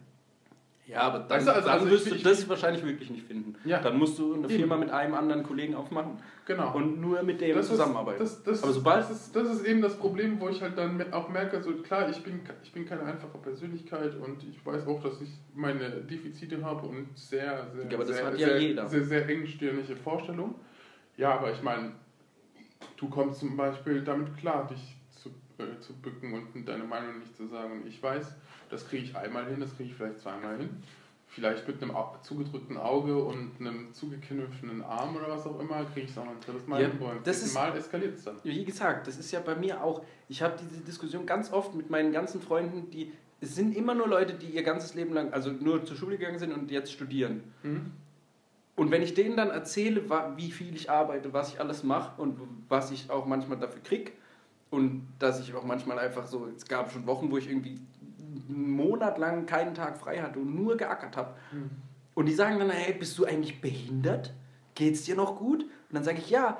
Ja, 0.87 0.99
aber 1.01 1.19
dann, 1.19 1.29
Weißt 1.31 1.47
du, 1.47 1.51
also- 1.51 1.67
dann 1.67 1.79
also 1.79 1.89
wirst 1.91 2.05
ich- 2.05 2.11
du 2.11 2.17
ich- 2.17 2.23
das 2.23 2.47
wahrscheinlich 2.47 2.85
wirklich 2.85 3.09
nicht 3.09 3.25
finden. 3.25 3.55
Ja. 3.65 3.81
Dann 3.81 3.97
musst 3.97 4.19
du 4.19 4.35
eine. 4.35 4.47
Firma 4.47 4.77
mit 4.77 4.91
einem 4.91 5.15
anderen 5.15 5.41
Kollegen 5.41 5.73
aufmachen 5.73 6.19
Genau. 6.45 6.75
und 6.75 7.01
nur 7.01 7.23
mit 7.23 7.41
dem 7.41 7.55
das 7.55 7.67
zusammenarbeiten. 7.69 8.21
Ist, 8.21 8.35
das, 8.39 8.43
das, 8.43 8.63
Aber 8.63 8.71
sobald- 8.73 8.99
das, 8.99 9.09
ist, 9.09 9.35
das 9.35 9.49
ist 9.49 9.65
eben 9.65 9.81
das 9.81 9.97
Problem, 9.97 10.39
wo 10.39 10.47
ich 10.47 10.61
halt 10.61 10.77
dann 10.77 11.11
auch 11.11 11.27
merke, 11.29 11.59
so 11.63 11.71
klar, 11.77 12.07
ich 12.09 12.21
bin, 12.21 12.39
ich 12.63 12.71
bin 12.71 12.85
keine 12.85 13.01
einfache 13.01 13.35
Persönlichkeit 13.39 14.13
und 14.15 14.43
ich 14.43 14.63
weiß 14.63 14.85
auch, 14.85 15.01
dass 15.01 15.19
ich 15.21 15.29
meine 15.55 15.89
Defizite 15.89 16.63
habe 16.63 16.85
und 16.85 17.07
sehr, 17.17 17.65
sehr, 17.73 17.91
Ja, 17.91 18.05
sehr, 18.05 18.37
sehr, 18.37 18.87
sehr, 18.87 19.03
sehr 19.05 19.27
engstirnige 19.29 19.95
Vorstellungen. 19.95 20.53
Ja, 21.17 21.31
aber 21.39 21.51
ich 21.51 21.63
meine, 21.63 21.93
du 22.97 23.09
kommst 23.09 23.39
zum 23.39 23.57
Beispiel 23.57 24.03
damit 24.03 24.37
klar, 24.37 24.67
dich 24.67 24.94
äh, 25.57 25.79
zu 25.79 25.93
bücken 25.93 26.33
und 26.33 26.67
deine 26.67 26.83
Meinung 26.83 27.19
nicht 27.19 27.35
zu 27.35 27.47
sagen. 27.47 27.81
Und 27.81 27.87
ich 27.87 28.01
weiß, 28.01 28.33
das 28.69 28.87
kriege 28.87 29.03
ich 29.03 29.15
einmal 29.15 29.45
hin, 29.45 29.59
das 29.59 29.75
kriege 29.75 29.89
ich 29.89 29.95
vielleicht 29.95 30.19
zweimal 30.19 30.57
hin. 30.57 30.69
Vielleicht 31.27 31.67
mit 31.67 31.81
einem 31.81 31.93
zugedrückten 32.21 32.77
Auge 32.77 33.17
und 33.17 33.51
einem 33.59 33.91
zugekniffenen 33.93 34.83
Arm 34.83 35.15
oder 35.15 35.29
was 35.29 35.45
auch 35.45 35.59
immer, 35.59 35.83
kriege 35.85 36.05
ich 36.05 36.11
es 36.11 36.17
auch 36.17 36.23
noch 36.25 36.31
ein 36.31 36.39
drittes 36.39 36.65
Mal 36.67 36.81
Ja, 36.81 36.87
hin. 36.87 36.99
Beim 36.99 37.23
das 37.23 37.43
ist- 37.43 37.53
Mal 37.53 37.75
eskaliert 37.75 38.15
es 38.15 38.23
dann. 38.23 38.35
Wie 38.43 38.63
gesagt, 38.63 39.07
das 39.07 39.17
ist 39.17 39.31
ja 39.31 39.39
bei 39.41 39.55
mir 39.55 39.83
auch. 39.83 40.03
Ich 40.29 40.41
habe 40.41 40.55
diese 40.61 40.81
Diskussion 40.81 41.25
ganz 41.25 41.51
oft 41.51 41.73
mit 41.75 41.89
meinen 41.89 42.11
ganzen 42.11 42.41
Freunden, 42.41 42.89
die. 42.91 43.11
Es 43.41 43.53
sind 43.55 43.75
immer 43.75 43.93
nur 43.95 44.07
Leute, 44.07 44.33
die 44.35 44.47
ihr 44.47 44.63
ganzes 44.63 44.93
Leben 44.95 45.13
lang, 45.13 45.33
also 45.33 45.51
nur 45.51 45.83
zur 45.83 45.97
Schule 45.97 46.17
gegangen 46.17 46.39
sind 46.39 46.53
und 46.53 46.71
jetzt 46.71 46.91
studieren. 46.93 47.43
Mhm. 47.63 47.91
Und 48.77 48.91
wenn 48.91 49.01
ich 49.01 49.13
denen 49.13 49.35
dann 49.35 49.49
erzähle, 49.49 50.03
wie 50.37 50.51
viel 50.51 50.75
ich 50.75 50.89
arbeite, 50.89 51.33
was 51.33 51.53
ich 51.53 51.59
alles 51.59 51.83
mache 51.83 52.19
und 52.21 52.39
was 52.69 52.91
ich 52.91 53.09
auch 53.09 53.25
manchmal 53.25 53.57
dafür 53.59 53.81
krieg 53.83 54.13
und 54.75 55.07
dass 55.19 55.39
ich 55.39 55.53
auch 55.55 55.63
manchmal 55.63 55.99
einfach 55.99 56.27
so, 56.27 56.47
es 56.55 56.65
gab 56.65 56.91
schon 56.91 57.07
Wochen, 57.07 57.31
wo 57.31 57.37
ich 57.37 57.49
irgendwie 57.49 57.79
einen 58.47 58.71
Monat 58.71 59.17
lang 59.17 59.45
keinen 59.45 59.73
Tag 59.73 59.97
frei 59.97 60.21
hatte 60.21 60.39
und 60.39 60.53
nur 60.55 60.77
geackert 60.77 61.17
habe. 61.17 61.35
Mhm. 61.51 61.71
Und 62.13 62.27
die 62.27 62.33
sagen 62.33 62.59
dann, 62.59 62.69
hey, 62.69 62.93
bist 62.93 63.17
du 63.17 63.25
eigentlich 63.25 63.61
behindert? 63.61 64.33
Geht's 64.73 65.03
dir 65.03 65.15
noch 65.15 65.37
gut? 65.37 65.63
Und 65.63 65.69
dann 65.91 66.03
sage 66.03 66.17
ich, 66.19 66.29
ja, 66.29 66.57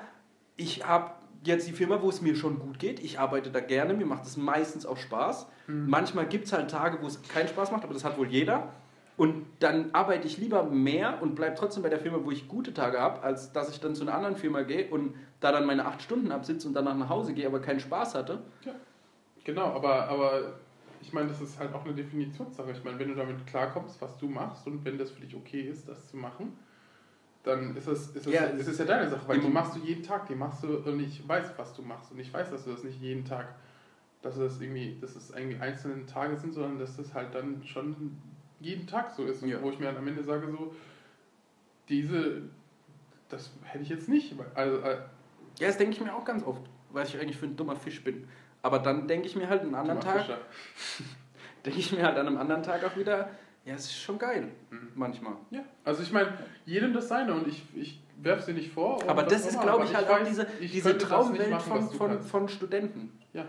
ich 0.56 0.86
habe 0.86 1.12
jetzt 1.44 1.68
die 1.68 1.72
Firma, 1.72 2.02
wo 2.02 2.08
es 2.08 2.20
mir 2.20 2.34
schon 2.34 2.58
gut 2.58 2.78
geht. 2.78 3.00
Ich 3.00 3.18
arbeite 3.18 3.50
da 3.50 3.60
gerne, 3.60 3.94
mir 3.94 4.06
macht 4.06 4.24
es 4.24 4.36
meistens 4.36 4.84
auch 4.86 4.96
Spaß. 4.96 5.46
Mhm. 5.66 5.88
Manchmal 5.88 6.26
gibt 6.26 6.46
es 6.46 6.52
halt 6.52 6.70
Tage, 6.70 6.98
wo 7.02 7.06
es 7.06 7.22
keinen 7.22 7.48
Spaß 7.48 7.70
macht, 7.70 7.84
aber 7.84 7.94
das 7.94 8.04
hat 8.04 8.18
wohl 8.18 8.28
jeder. 8.28 8.72
Und 9.16 9.46
dann 9.60 9.94
arbeite 9.94 10.26
ich 10.26 10.36
lieber 10.36 10.64
mehr 10.64 11.22
und 11.22 11.34
bleibe 11.34 11.56
trotzdem 11.56 11.82
bei 11.82 11.88
der 11.88 11.98
Firma, 11.98 12.18
wo 12.22 12.30
ich 12.30 12.48
gute 12.48 12.74
Tage 12.74 13.00
habe, 13.00 13.22
als 13.22 13.52
dass 13.52 13.70
ich 13.70 13.80
dann 13.80 13.94
zu 13.94 14.02
einer 14.02 14.14
anderen 14.14 14.36
Firma 14.36 14.62
gehe 14.62 14.90
und 14.90 15.14
da 15.40 15.52
dann 15.52 15.64
meine 15.66 15.86
acht 15.86 16.02
Stunden 16.02 16.30
absitze 16.32 16.68
und 16.68 16.74
danach 16.74 16.94
nach 16.96 17.08
Hause 17.08 17.32
gehe, 17.32 17.46
aber 17.46 17.60
keinen 17.60 17.80
Spaß 17.80 18.14
hatte. 18.14 18.40
Genau, 19.44 19.66
aber, 19.66 20.08
aber 20.08 20.54
ich 21.00 21.12
meine, 21.12 21.28
das 21.28 21.40
ist 21.40 21.58
halt 21.58 21.72
auch 21.72 21.84
eine 21.84 21.94
Definitionssache. 21.94 22.72
Ich 22.72 22.84
meine, 22.84 22.98
wenn 22.98 23.08
du 23.08 23.14
damit 23.14 23.46
klarkommst, 23.46 24.00
was 24.02 24.18
du 24.18 24.28
machst 24.28 24.66
und 24.66 24.84
wenn 24.84 24.98
das 24.98 25.10
für 25.10 25.20
dich 25.20 25.34
okay 25.34 25.62
ist, 25.62 25.88
das 25.88 26.08
zu 26.08 26.16
machen, 26.16 26.52
dann 27.42 27.76
ist 27.76 27.86
es, 27.86 28.08
ist 28.08 28.26
es, 28.26 28.32
Ja, 28.32 28.42
ist 28.42 28.66
es 28.66 28.76
ja 28.76 28.84
deine 28.84 29.08
Sache, 29.08 29.26
weil 29.28 29.38
die 29.38 29.48
machst 29.48 29.76
du 29.76 29.80
jeden 29.80 30.02
Tag, 30.02 30.26
die 30.26 30.34
machst 30.34 30.64
du 30.64 30.78
und 30.78 31.00
ich 31.00 31.26
weiß, 31.26 31.52
was 31.56 31.72
du 31.74 31.82
machst 31.82 32.10
und 32.10 32.18
ich 32.18 32.34
weiß, 32.34 32.50
dass 32.50 32.64
du 32.64 32.72
das 32.72 32.82
nicht 32.82 33.00
jeden 33.00 33.24
Tag, 33.24 33.54
dass 34.20 34.36
das 34.36 34.60
irgendwie, 34.60 34.98
dass 35.00 35.14
es 35.14 35.30
irgendwie 35.30 35.58
einzelne 35.58 36.04
Tage 36.06 36.36
sind, 36.36 36.52
sondern 36.52 36.80
dass 36.80 36.96
das 36.96 37.14
halt 37.14 37.34
dann 37.34 37.62
schon 37.64 38.18
jeden 38.66 38.86
Tag 38.86 39.12
so 39.16 39.24
ist 39.24 39.42
und 39.42 39.48
Ja. 39.48 39.62
wo 39.62 39.70
ich 39.70 39.78
mir 39.78 39.86
dann 39.86 39.96
am 39.98 40.06
Ende 40.08 40.22
sage 40.22 40.50
so, 40.50 40.74
diese, 41.88 42.42
das 43.28 43.50
hätte 43.64 43.84
ich 43.84 43.90
jetzt 43.90 44.08
nicht, 44.08 44.34
also 44.54 44.78
äh, 44.78 44.98
Ja, 45.58 45.68
das 45.68 45.78
denke 45.78 45.94
ich 45.94 46.00
mir 46.00 46.14
auch 46.14 46.24
ganz 46.24 46.44
oft, 46.44 46.62
weil 46.90 47.06
ich 47.06 47.18
eigentlich 47.18 47.36
für 47.36 47.46
ein 47.46 47.56
dummer 47.56 47.76
Fisch 47.76 48.02
bin. 48.02 48.26
Aber 48.62 48.78
dann 48.80 49.06
denke 49.06 49.26
ich 49.28 49.36
mir 49.36 49.48
halt 49.48 49.62
einen 49.62 49.74
anderen 49.74 50.00
Tag, 50.00 50.26
denke 51.64 51.78
ich 51.78 51.92
mir 51.92 52.02
halt 52.04 52.18
an 52.18 52.26
einem 52.26 52.36
anderen 52.38 52.62
Tag 52.62 52.82
auch 52.84 52.96
wieder, 52.96 53.30
ja, 53.64 53.74
es 53.74 53.84
ist 53.86 53.96
schon 54.00 54.18
geil, 54.18 54.48
Mhm. 54.70 54.88
manchmal. 54.94 55.34
Ja, 55.50 55.60
also 55.84 56.02
ich 56.02 56.12
meine, 56.12 56.32
jedem 56.64 56.92
das 56.92 57.08
seine 57.08 57.34
und 57.34 57.46
ich, 57.46 57.62
ich 57.74 58.00
werfe 58.20 58.42
sie 58.42 58.52
nicht 58.52 58.72
vor. 58.72 58.98
Aber 59.08 59.22
das 59.22 59.44
das 59.44 59.54
ist, 59.54 59.60
glaube 59.60 59.84
ich, 59.84 59.94
halt 59.94 60.08
auch 60.08 60.20
weiß, 60.20 60.28
diese, 60.28 60.46
ich 60.60 60.72
diese 60.72 60.98
Traumwelt 60.98 61.50
machen, 61.50 61.88
von, 61.88 61.90
von, 61.90 62.22
von 62.22 62.48
Studenten, 62.48 63.12
Ja, 63.32 63.44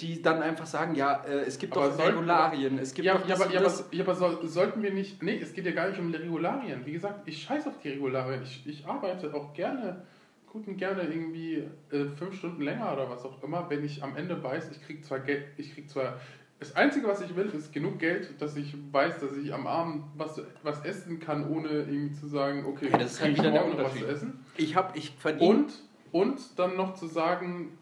die 0.00 0.22
dann 0.22 0.42
einfach 0.42 0.66
sagen, 0.66 0.94
ja, 0.94 1.24
äh, 1.24 1.40
es 1.40 1.58
gibt 1.58 1.76
Aber 1.76 1.86
doch 1.88 1.96
sollten- 1.96 2.18
Regularien, 2.18 2.78
es 2.78 2.94
gibt 2.94 3.06
ja, 3.06 3.14
doch 3.14 3.22
ja, 3.22 3.34
das 3.34 3.40
aber, 3.42 3.52
ja, 3.52 3.60
aber, 3.60 3.72
ja, 3.90 4.04
aber 4.04 4.14
soll, 4.14 4.46
sollten 4.46 4.82
wir 4.82 4.92
nicht. 4.92 5.22
Nee, 5.22 5.40
es 5.42 5.52
geht 5.52 5.66
ja 5.66 5.72
gar 5.72 5.88
nicht 5.88 5.98
um 5.98 6.12
Regularien. 6.14 6.86
Wie 6.86 6.92
gesagt, 6.92 7.26
ich 7.26 7.42
scheiße 7.42 7.68
auf 7.68 7.78
die 7.82 7.88
Regularien. 7.90 8.42
Ich, 8.42 8.64
ich 8.66 8.86
arbeite 8.86 9.34
auch 9.34 9.52
gerne, 9.54 10.04
gut 10.46 10.68
und 10.68 10.76
gerne 10.76 11.02
irgendwie 11.02 11.64
äh, 11.90 12.04
fünf 12.16 12.36
Stunden 12.38 12.62
länger 12.62 12.92
oder 12.92 13.10
was 13.10 13.24
auch 13.24 13.42
immer, 13.42 13.68
wenn 13.70 13.84
ich 13.84 14.02
am 14.02 14.16
Ende 14.16 14.40
weiß, 14.42 14.70
ich 14.70 14.80
krieg 14.86 15.04
zwar 15.04 15.18
Geld, 15.20 15.44
ich 15.56 15.74
krieg 15.74 15.90
zwar. 15.90 16.20
Das 16.60 16.74
Einzige, 16.74 17.06
was 17.06 17.20
ich 17.20 17.36
will, 17.36 17.46
ist 17.46 17.72
genug 17.72 17.98
Geld, 18.00 18.40
dass 18.40 18.56
ich 18.56 18.74
weiß, 18.92 19.20
dass 19.20 19.36
ich 19.36 19.54
am 19.54 19.68
Abend 19.68 20.02
was, 20.16 20.40
was 20.64 20.84
essen 20.84 21.20
kann, 21.20 21.48
ohne 21.48 21.68
irgendwie 21.68 22.12
zu 22.12 22.26
sagen, 22.26 22.64
okay, 22.66 22.88
Ja, 22.90 22.98
das 22.98 23.12
ist 23.12 23.22
halt 23.22 23.38
wieder 23.38 23.50
der 23.52 23.60
morgen 23.62 23.76
noch 23.76 23.84
was 23.84 23.94
zu 23.96 24.06
essen. 24.06 24.44
Ich 24.56 24.74
habe, 24.74 24.96
ich 24.98 25.10
verdiene, 25.18 25.50
Und, 25.50 25.72
und 26.10 26.58
dann 26.58 26.76
noch 26.76 26.94
zu 26.94 27.06
sagen, 27.06 27.77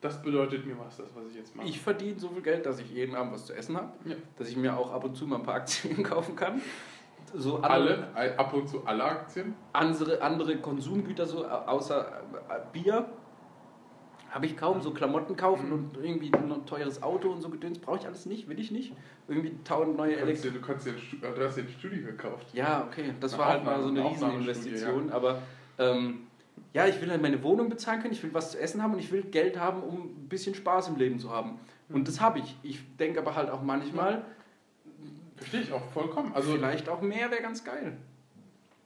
das 0.00 0.22
bedeutet 0.22 0.64
mir 0.66 0.78
was, 0.78 0.96
das, 0.96 1.14
was 1.14 1.26
ich 1.28 1.34
jetzt 1.36 1.54
mache. 1.54 1.66
ich 1.68 1.78
verdiene 1.80 2.18
so 2.18 2.28
viel 2.30 2.42
Geld, 2.42 2.64
dass 2.66 2.78
ich 2.80 2.90
jeden 2.90 3.14
Abend 3.14 3.32
was 3.34 3.46
zu 3.46 3.54
essen 3.54 3.76
habe, 3.76 3.92
Ja. 4.04 4.16
dass 4.36 4.48
ich 4.48 4.56
mir 4.56 4.76
auch 4.76 4.92
ab 4.92 5.04
und 5.04 5.14
zu 5.16 5.26
mal 5.26 5.36
ein 5.36 5.42
paar 5.42 5.54
Aktien 5.62 6.02
kaufen 6.02 6.34
kann. 6.36 6.60
So 7.34 7.58
alle, 7.58 8.08
äh, 8.16 8.34
ab 8.36 8.52
und 8.54 8.68
zu 8.68 8.84
alle 8.86 9.04
Aktien. 9.04 9.54
andere, 9.72 10.20
andere 10.22 10.56
Konsumgüter, 10.58 11.26
so 11.26 11.44
au- 11.44 11.48
außer 11.66 12.00
äh, 12.48 12.60
Bier, 12.72 13.08
habe 14.30 14.46
ich 14.46 14.56
kaum. 14.56 14.80
So 14.80 14.92
Klamotten 14.92 15.36
kaufen 15.36 15.66
Mhm. 15.66 15.72
und 15.72 15.96
irgendwie 16.04 16.32
ein 16.32 16.66
teures 16.66 17.02
Auto 17.02 17.30
und 17.30 17.40
so 17.42 17.48
Gedöns 17.50 17.78
brauche 17.78 17.98
ich 17.98 18.06
alles 18.06 18.26
nicht, 18.26 18.48
will 18.48 18.58
ich 18.58 18.70
nicht. 18.70 18.94
Irgendwie 19.28 19.54
tausend 19.64 19.96
neue 19.96 20.16
Du 20.16 20.24
kannst 20.26 20.44
Elektro. 20.44 20.60
du, 20.60 20.66
kannst 20.66 20.86
dir 20.86 20.90
äh, 21.28 21.34
du 21.34 21.44
hast 21.44 21.56
dir 21.56 21.62
ein 21.62 21.68
Studio 21.68 22.06
gekauft. 22.06 22.46
Ja, 22.52 22.84
okay, 22.88 23.12
das 23.20 23.34
Eine 23.34 23.42
war 23.42 23.48
halt 23.48 23.64
mal 23.64 23.82
so 23.82 23.88
eine 23.88 24.04
Rieseninvestition. 24.08 25.10
Aber 25.12 25.42
ähm, 25.78 26.26
ja, 26.72 26.86
ich 26.86 27.00
will 27.00 27.10
halt 27.10 27.20
meine 27.22 27.42
Wohnung 27.42 27.68
bezahlen 27.68 28.00
können, 28.00 28.12
ich 28.14 28.22
will 28.22 28.32
was 28.34 28.52
zu 28.52 28.60
essen 28.60 28.82
haben 28.82 28.92
und 28.94 28.98
ich 29.00 29.10
will 29.12 29.22
Geld 29.22 29.58
haben, 29.58 29.82
um 29.82 30.00
ein 30.24 30.28
bisschen 30.28 30.54
Spaß 30.54 30.88
im 30.88 30.96
Leben 30.96 31.18
zu 31.18 31.30
haben. 31.30 31.58
Und 31.88 32.06
das 32.06 32.20
habe 32.20 32.38
ich. 32.38 32.56
Ich 32.62 32.80
denke 32.96 33.18
aber 33.20 33.34
halt 33.34 33.50
auch 33.50 33.62
manchmal, 33.62 34.24
Verstehe 35.36 35.62
ich 35.62 35.72
auch 35.72 35.82
vollkommen. 35.92 36.32
Also, 36.34 36.52
vielleicht 36.52 36.86
auch 36.88 37.00
mehr 37.00 37.30
wäre 37.30 37.40
ganz 37.40 37.64
geil. 37.64 37.96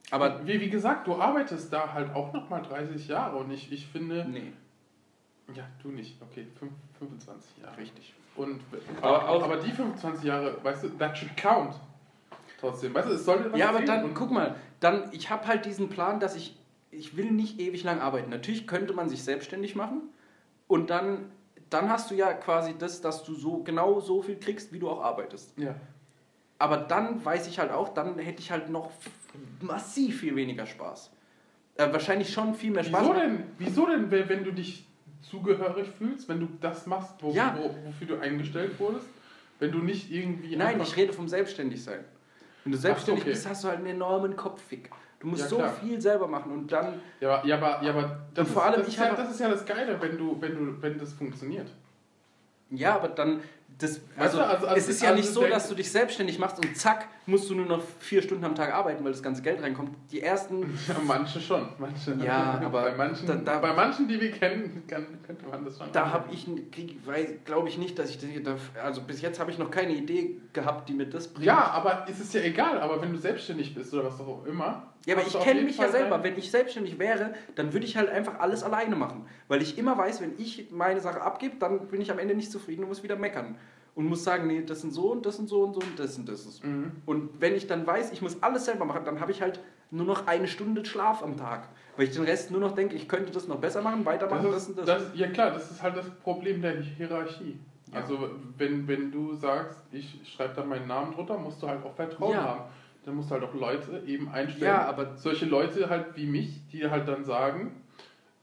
Aber 0.09 0.47
wie, 0.47 0.61
wie 0.61 0.69
gesagt, 0.69 1.05
du 1.05 1.15
arbeitest 1.15 1.73
da 1.73 1.91
halt 1.93 2.15
auch 2.15 2.31
nochmal 2.31 2.61
30 2.61 3.07
Jahre 3.09 3.35
und 3.37 3.51
ich, 3.51 3.71
ich 3.73 3.85
finde. 3.87 4.25
nee, 4.29 4.53
Ja, 5.53 5.65
du 5.83 5.89
nicht. 5.89 6.15
Okay, 6.21 6.47
fünf- 6.57 6.71
25 6.99 7.57
Jahre. 7.61 7.77
richtig. 7.77 8.13
Und, 8.37 8.61
Aber 9.01 9.23
aber, 9.23 9.43
aber 9.43 9.57
die 9.57 9.71
25 9.71 10.23
Jahre, 10.23 10.57
weißt 10.63 10.83
du, 10.85 10.89
that 10.91 11.17
should 11.17 11.35
count. 11.35 11.75
Trotzdem, 12.59 12.93
weißt 12.93 13.09
du, 13.09 13.13
es 13.13 13.25
sollte 13.25 13.51
was 13.51 13.59
Ja, 13.59 13.69
aber 13.69 13.81
dann, 13.81 14.13
guck 14.13 14.31
mal, 14.31 14.55
dann, 14.79 15.09
ich 15.11 15.29
habe 15.29 15.45
halt 15.47 15.65
diesen 15.65 15.89
Plan, 15.89 16.19
dass 16.21 16.35
ich, 16.37 16.55
ich 16.95 17.17
will 17.17 17.31
nicht 17.31 17.59
ewig 17.59 17.83
lang 17.83 17.99
arbeiten. 17.99 18.29
Natürlich 18.29 18.67
könnte 18.67 18.93
man 18.93 19.09
sich 19.09 19.23
selbstständig 19.23 19.75
machen 19.75 20.01
und 20.67 20.89
dann, 20.89 21.31
dann 21.69 21.89
hast 21.89 22.11
du 22.11 22.15
ja 22.15 22.33
quasi 22.33 22.75
das, 22.77 23.01
dass 23.01 23.23
du 23.23 23.33
so 23.33 23.63
genau 23.63 23.99
so 23.99 24.21
viel 24.21 24.37
kriegst, 24.37 24.73
wie 24.73 24.79
du 24.79 24.89
auch 24.89 25.01
arbeitest. 25.01 25.57
Ja. 25.57 25.75
Aber 26.57 26.77
dann 26.77 27.23
weiß 27.23 27.47
ich 27.47 27.59
halt 27.59 27.71
auch, 27.71 27.89
dann 27.93 28.17
hätte 28.17 28.39
ich 28.39 28.51
halt 28.51 28.69
noch 28.69 28.91
massiv 29.61 30.21
viel 30.21 30.35
weniger 30.35 30.65
Spaß. 30.65 31.11
Äh, 31.75 31.91
wahrscheinlich 31.91 32.31
schon 32.31 32.55
viel 32.55 32.71
mehr 32.71 32.83
Spaß. 32.83 33.01
Wieso 33.01 33.13
denn, 33.13 33.43
wieso 33.57 33.85
denn, 33.87 34.09
wenn 34.11 34.43
du 34.43 34.51
dich 34.51 34.87
zugehörig 35.21 35.89
fühlst, 35.89 36.29
wenn 36.29 36.39
du 36.39 36.47
das 36.61 36.85
machst, 36.85 37.15
wo, 37.21 37.31
Ja. 37.31 37.57
wo, 37.57 37.75
wofür 37.85 38.07
du 38.07 38.19
eingestellt 38.19 38.79
wurdest? 38.79 39.07
Wenn 39.59 39.71
du 39.71 39.79
nicht 39.79 40.11
irgendwie. 40.11 40.55
Nein, 40.55 40.81
ich 40.81 40.95
rede 40.95 41.13
vom 41.13 41.27
Selbstständigsein. 41.27 42.03
Wenn 42.63 42.71
du 42.71 42.77
selbstständig 42.77 43.23
okay. 43.23 43.31
bist, 43.31 43.47
hast 43.47 43.63
du 43.63 43.67
halt 43.67 43.79
einen 43.79 43.87
enormen 43.87 44.35
Kopffick. 44.35 44.89
Du 45.25 45.31
musst 45.31 45.41
Ja, 45.41 45.47
so 45.49 45.63
viel 45.83 45.99
selber 45.99 46.27
machen 46.27 46.51
und 46.51 46.71
dann 46.71 47.01
Ja, 47.19 47.37
aber, 47.37 47.47
ja, 47.47 47.57
aber, 47.57 47.83
ja, 47.83 47.89
aber 47.93 48.19
das, 48.35 48.47
Und 48.47 48.53
vor 48.53 48.61
ist, 48.61 48.67
allem, 48.67 48.79
das, 48.81 48.87
ich 48.89 48.93
ist 48.93 48.99
ja, 48.99 49.15
das 49.15 49.31
ist 49.31 49.39
ja 49.39 49.49
das 49.49 49.65
Geile, 49.65 49.99
wenn 49.99 50.17
du, 50.19 50.37
wenn 50.39 50.53
du, 50.55 50.81
wenn 50.83 50.99
das 50.99 51.13
funktioniert. 51.13 51.67
Ja, 52.69 52.95
aber 52.95 53.07
dann, 53.09 53.41
das, 53.77 53.99
Weißt 53.99 54.01
also, 54.17 54.37
du, 54.37 54.43
also- 54.45 54.67
also- 54.67 54.77
es 54.79 54.87
ist 54.89 55.01
ja 55.01 55.09
also 55.09 55.21
nicht 55.21 55.31
so, 55.33 55.45
dass 55.45 55.67
du 55.67 55.75
dich 55.75 55.91
selbstständig 55.91 56.39
machst 56.39 56.57
und 56.63 56.75
zack, 56.77 57.07
musst 57.25 57.49
du 57.49 57.55
nur 57.55 57.65
noch 57.65 57.81
vier 57.99 58.21
Stunden 58.21 58.43
am 58.45 58.55
Tag 58.55 58.73
arbeiten, 58.73 59.03
weil 59.03 59.11
das 59.11 59.21
ganze 59.21 59.41
Geld 59.41 59.61
reinkommt. 59.61 59.91
Die 60.11 60.21
ersten, 60.21 60.61
Ja, 60.87 60.95
manche 61.05 61.39
schon. 61.41 61.67
Manche, 61.77 62.13
Ja, 62.23 62.59
aber 62.65 62.83
bei 62.83 62.95
manchen, 62.95 63.27
da- 63.27 63.35
da- 63.35 63.59
bei 63.59 63.73
manchen, 63.73 64.07
die 64.07 64.19
wir 64.19 64.31
kennen, 64.31 64.83
kann, 64.87 65.05
könnte 65.25 65.45
man 65.47 65.65
das 65.65 65.77
schon. 65.77 65.87
da 65.91 66.09
habe 66.09 66.33
ich, 66.33 66.47
glaube 67.45 67.67
ich 67.69 67.77
nicht, 67.77 67.99
dass 67.99 68.09
ich, 68.11 68.19
das- 68.43 68.59
also 68.81 69.01
bis 69.01 69.21
jetzt 69.21 69.39
habe 69.39 69.51
ich 69.51 69.57
noch 69.57 69.69
keine 69.69 69.93
Idee 69.93 70.37
gehabt, 70.53 70.87
die 70.89 70.93
mir 70.93 71.05
das 71.07 71.27
bringt. 71.27 71.45
Ja, 71.45 71.69
aber 71.71 72.05
es 72.09 72.19
ist 72.19 72.33
ja 72.33 72.41
egal, 72.41 72.79
aber 72.79 73.01
wenn 73.01 73.11
du 73.11 73.17
selbstständig 73.19 73.75
bist 73.75 73.93
oder 73.93 74.05
was 74.05 74.19
auch 74.21 74.45
immer. 74.45 74.93
Ja, 75.05 75.15
aber 75.15 75.25
ich 75.27 75.39
kenne 75.39 75.61
mich 75.61 75.77
ja 75.77 75.83
Fall 75.83 75.91
selber. 75.91 76.09
dein- 76.17 76.23
Wenn 76.23 76.37
ich 76.37 76.49
selbstständig 76.51 76.97
wäre, 76.99 77.33
dann 77.55 77.73
würde 77.73 77.85
ich 77.85 77.95
halt 77.97 78.09
einfach 78.09 78.39
alles 78.39 78.63
alleine 78.63 78.95
machen. 78.95 79.27
Weil 79.47 79.61
ich 79.61 79.77
immer 79.77 79.97
weiß, 79.97 80.21
wenn 80.21 80.33
ich 80.37 80.71
meine 80.71 80.99
Sache 80.99 81.21
abgebe, 81.21 81.57
dann 81.59 81.87
bin 81.87 82.01
ich 82.01 82.11
am 82.11 82.19
Ende 82.19 82.33
nicht 82.35 82.51
zufrieden 82.51 82.83
und 82.83 82.89
muss 82.89 83.03
wieder 83.03 83.15
meckern. 83.15 83.55
Und 83.93 84.05
muss 84.07 84.23
sagen, 84.23 84.47
nee, 84.47 84.61
das 84.65 84.81
sind 84.81 84.91
so 84.93 85.11
und 85.11 85.25
das 85.25 85.37
sind 85.37 85.47
so 85.47 85.63
und 85.63 85.73
so 85.73 85.79
und 85.79 85.97
das 85.97 86.17
und 86.17 86.27
das 86.27 86.45
ist. 86.45 86.63
Mhm. 86.65 86.91
Und 87.05 87.29
wenn 87.39 87.55
ich 87.55 87.67
dann 87.67 87.85
weiß, 87.87 88.11
ich 88.11 88.21
muss 88.21 88.41
alles 88.43 88.65
selber 88.65 88.83
machen, 88.85 89.05
dann 89.05 89.19
habe 89.21 89.31
ich 89.31 89.41
halt 89.41 89.61
nur 89.91 90.05
noch 90.05 90.27
eine 90.27 90.47
Stunde 90.47 90.83
Schlaf 90.83 91.23
am 91.23 91.37
Tag. 91.37 91.69
Weil 91.95 92.07
ich 92.07 92.13
den 92.13 92.23
Rest 92.25 92.51
nur 92.51 92.59
noch 92.59 92.73
denke, 92.73 92.95
ich 92.95 93.07
könnte 93.07 93.31
das 93.31 93.47
noch 93.47 93.57
besser 93.59 93.81
machen, 93.81 94.03
weitermachen, 94.05 94.43
das, 94.51 94.53
Das 94.53 94.63
ist, 94.63 94.69
und 94.69 94.77
das. 94.79 94.85
das, 94.85 95.03
ja 95.17 95.27
klar, 95.27 95.51
das 95.51 95.71
ist 95.71 95.81
halt 95.81 95.95
das 95.95 96.09
Problem 96.09 96.61
der 96.61 96.81
Hierarchie. 96.81 97.57
Ja. 97.93 98.01
Also 98.01 98.31
wenn, 98.57 98.85
wenn 98.87 99.11
du 99.11 99.33
sagst, 99.35 99.77
ich 99.91 100.19
schreibe 100.35 100.55
da 100.55 100.65
meinen 100.65 100.87
Namen 100.87 101.13
drunter, 101.13 101.37
musst 101.37 101.61
du 101.63 101.67
halt 101.67 101.85
auch 101.85 101.95
Vertrauen 101.95 102.33
Ja. 102.33 102.43
haben. 102.43 102.61
Dann 103.05 103.15
musst 103.15 103.29
du 103.29 103.35
halt 103.35 103.43
auch 103.43 103.53
Leute 103.53 104.01
eben 104.07 104.29
einstellen. 104.29 104.65
Ja, 104.73 104.85
aber- 104.87 105.15
solche 105.17 105.45
Leute 105.45 105.89
halt 105.89 106.15
wie 106.15 106.25
mich, 106.25 106.61
die 106.71 106.89
halt 106.89 107.07
dann 107.07 107.23
sagen, 107.23 107.71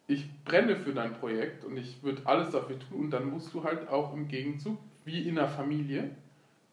ich 0.06 0.28
brenne 0.44 0.76
für 0.76 0.92
dein 0.92 1.14
Projekt 1.14 1.64
und 1.64 1.76
ich 1.76 2.02
würde 2.02 2.22
alles 2.24 2.50
dafür 2.50 2.78
tun. 2.78 3.00
Und 3.04 3.10
dann 3.10 3.28
musst 3.30 3.52
du 3.54 3.64
halt 3.64 3.88
auch 3.88 4.12
im 4.14 4.28
Gegenzug, 4.28 4.78
wie 5.04 5.28
in 5.28 5.34
der 5.34 5.48
Familie, 5.48 6.10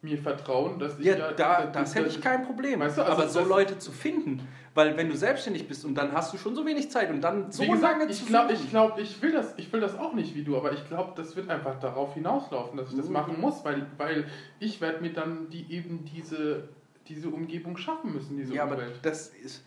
mir 0.02 0.16
vertrauen, 0.16 0.78
dass 0.78 0.98
ich 0.98 1.04
Ja, 1.04 1.32
da, 1.32 1.66
das 1.66 1.94
hätte 1.94 2.08
ich 2.08 2.22
kein 2.22 2.46
Problem. 2.46 2.80
Weißt 2.80 2.96
du, 2.96 3.02
also 3.02 3.12
aber 3.12 3.28
so 3.28 3.40
das- 3.40 3.48
Leute 3.48 3.78
zu 3.78 3.92
finden, 3.92 4.48
weil 4.72 4.96
wenn 4.96 5.10
du 5.10 5.16
selbstständig 5.16 5.68
bist 5.68 5.84
und 5.84 5.94
dann 5.94 6.12
hast 6.12 6.32
du 6.32 6.38
schon 6.38 6.54
so 6.54 6.64
wenig 6.64 6.90
Zeit 6.90 7.10
und 7.10 7.20
dann 7.20 7.52
so 7.52 7.66
gesagt, 7.66 7.98
lange 7.98 8.10
ich 8.10 8.18
zu 8.18 8.24
glaube, 8.26 8.54
suchen. 8.54 8.64
ich, 8.64 8.70
glaub, 8.70 8.98
ich, 8.98 9.20
will 9.20 9.32
das, 9.32 9.52
ich 9.58 9.70
will 9.72 9.80
das 9.80 9.98
auch 9.98 10.14
nicht 10.14 10.34
wie 10.34 10.42
du, 10.42 10.56
aber 10.56 10.72
ich 10.72 10.88
glaube, 10.88 11.12
das 11.16 11.36
wird 11.36 11.50
einfach 11.50 11.78
darauf 11.80 12.14
hinauslaufen, 12.14 12.78
dass 12.78 12.90
ich 12.90 12.96
das 12.96 13.08
Mhm. 13.08 13.12
machen 13.12 13.40
muss, 13.42 13.62
weil, 13.62 13.84
weil 13.98 14.24
ich 14.58 14.80
werde 14.80 15.02
mir 15.02 15.12
dann 15.12 15.50
die, 15.50 15.70
eben 15.70 16.06
diese, 16.06 16.70
diese 17.14 17.28
Umgebung 17.28 17.76
schaffen 17.76 18.12
müssen, 18.14 18.36
diese 18.36 18.54
Ja, 18.54 18.62
aber 18.64 18.74
Umwelt. 18.76 18.98
das 19.02 19.28
ist, 19.28 19.62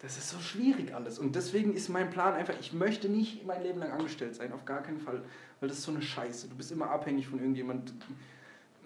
das 0.00 0.16
ist 0.16 0.30
so 0.30 0.38
schwierig 0.38 0.94
alles. 0.94 1.18
Und 1.18 1.34
deswegen 1.34 1.74
ist 1.74 1.88
mein 1.88 2.10
Plan 2.10 2.34
einfach, 2.34 2.54
ich 2.60 2.72
möchte 2.72 3.08
nicht 3.08 3.44
mein 3.46 3.62
Leben 3.62 3.80
lang 3.80 3.90
angestellt 3.90 4.34
sein, 4.34 4.52
auf 4.52 4.64
gar 4.64 4.82
keinen 4.82 4.98
Fall. 5.00 5.22
Weil 5.60 5.68
das 5.68 5.78
ist 5.78 5.84
so 5.84 5.92
eine 5.92 6.02
Scheiße. 6.02 6.48
Du 6.48 6.54
bist 6.56 6.72
immer 6.72 6.90
abhängig 6.90 7.26
von 7.28 7.38
irgendjemand. 7.38 7.92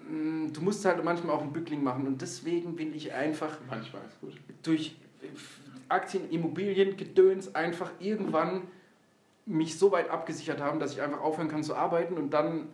Mm, 0.09 0.53
Du 0.53 0.61
musst 0.63 0.85
halt 0.85 1.03
manchmal 1.05 1.35
auch 1.37 1.43
einen 1.43 1.53
Bückling 1.53 1.83
machen. 1.83 2.07
Und 2.07 2.21
deswegen 2.23 2.79
will 2.79 2.95
ich 2.95 3.13
einfach 3.13 3.59
Manchmal 3.69 4.03
ist 4.07 4.21
gut. 4.21 4.35
durch 4.63 4.97
Aktien, 5.89 6.31
Immobilien, 6.31 6.97
Gedöns 6.97 7.55
einfach 7.55 7.91
irgendwann 7.99 8.63
mich 9.47 9.79
so 9.79 9.91
weit 9.93 10.11
abgesichert 10.11 10.61
haben, 10.61 10.79
dass 10.79 10.93
ich 10.93 11.01
einfach 11.01 11.21
aufhören 11.21 11.49
kann 11.49 11.63
zu 11.65 11.75
arbeiten 11.75 12.15
und 12.19 12.31
dann, 12.31 12.69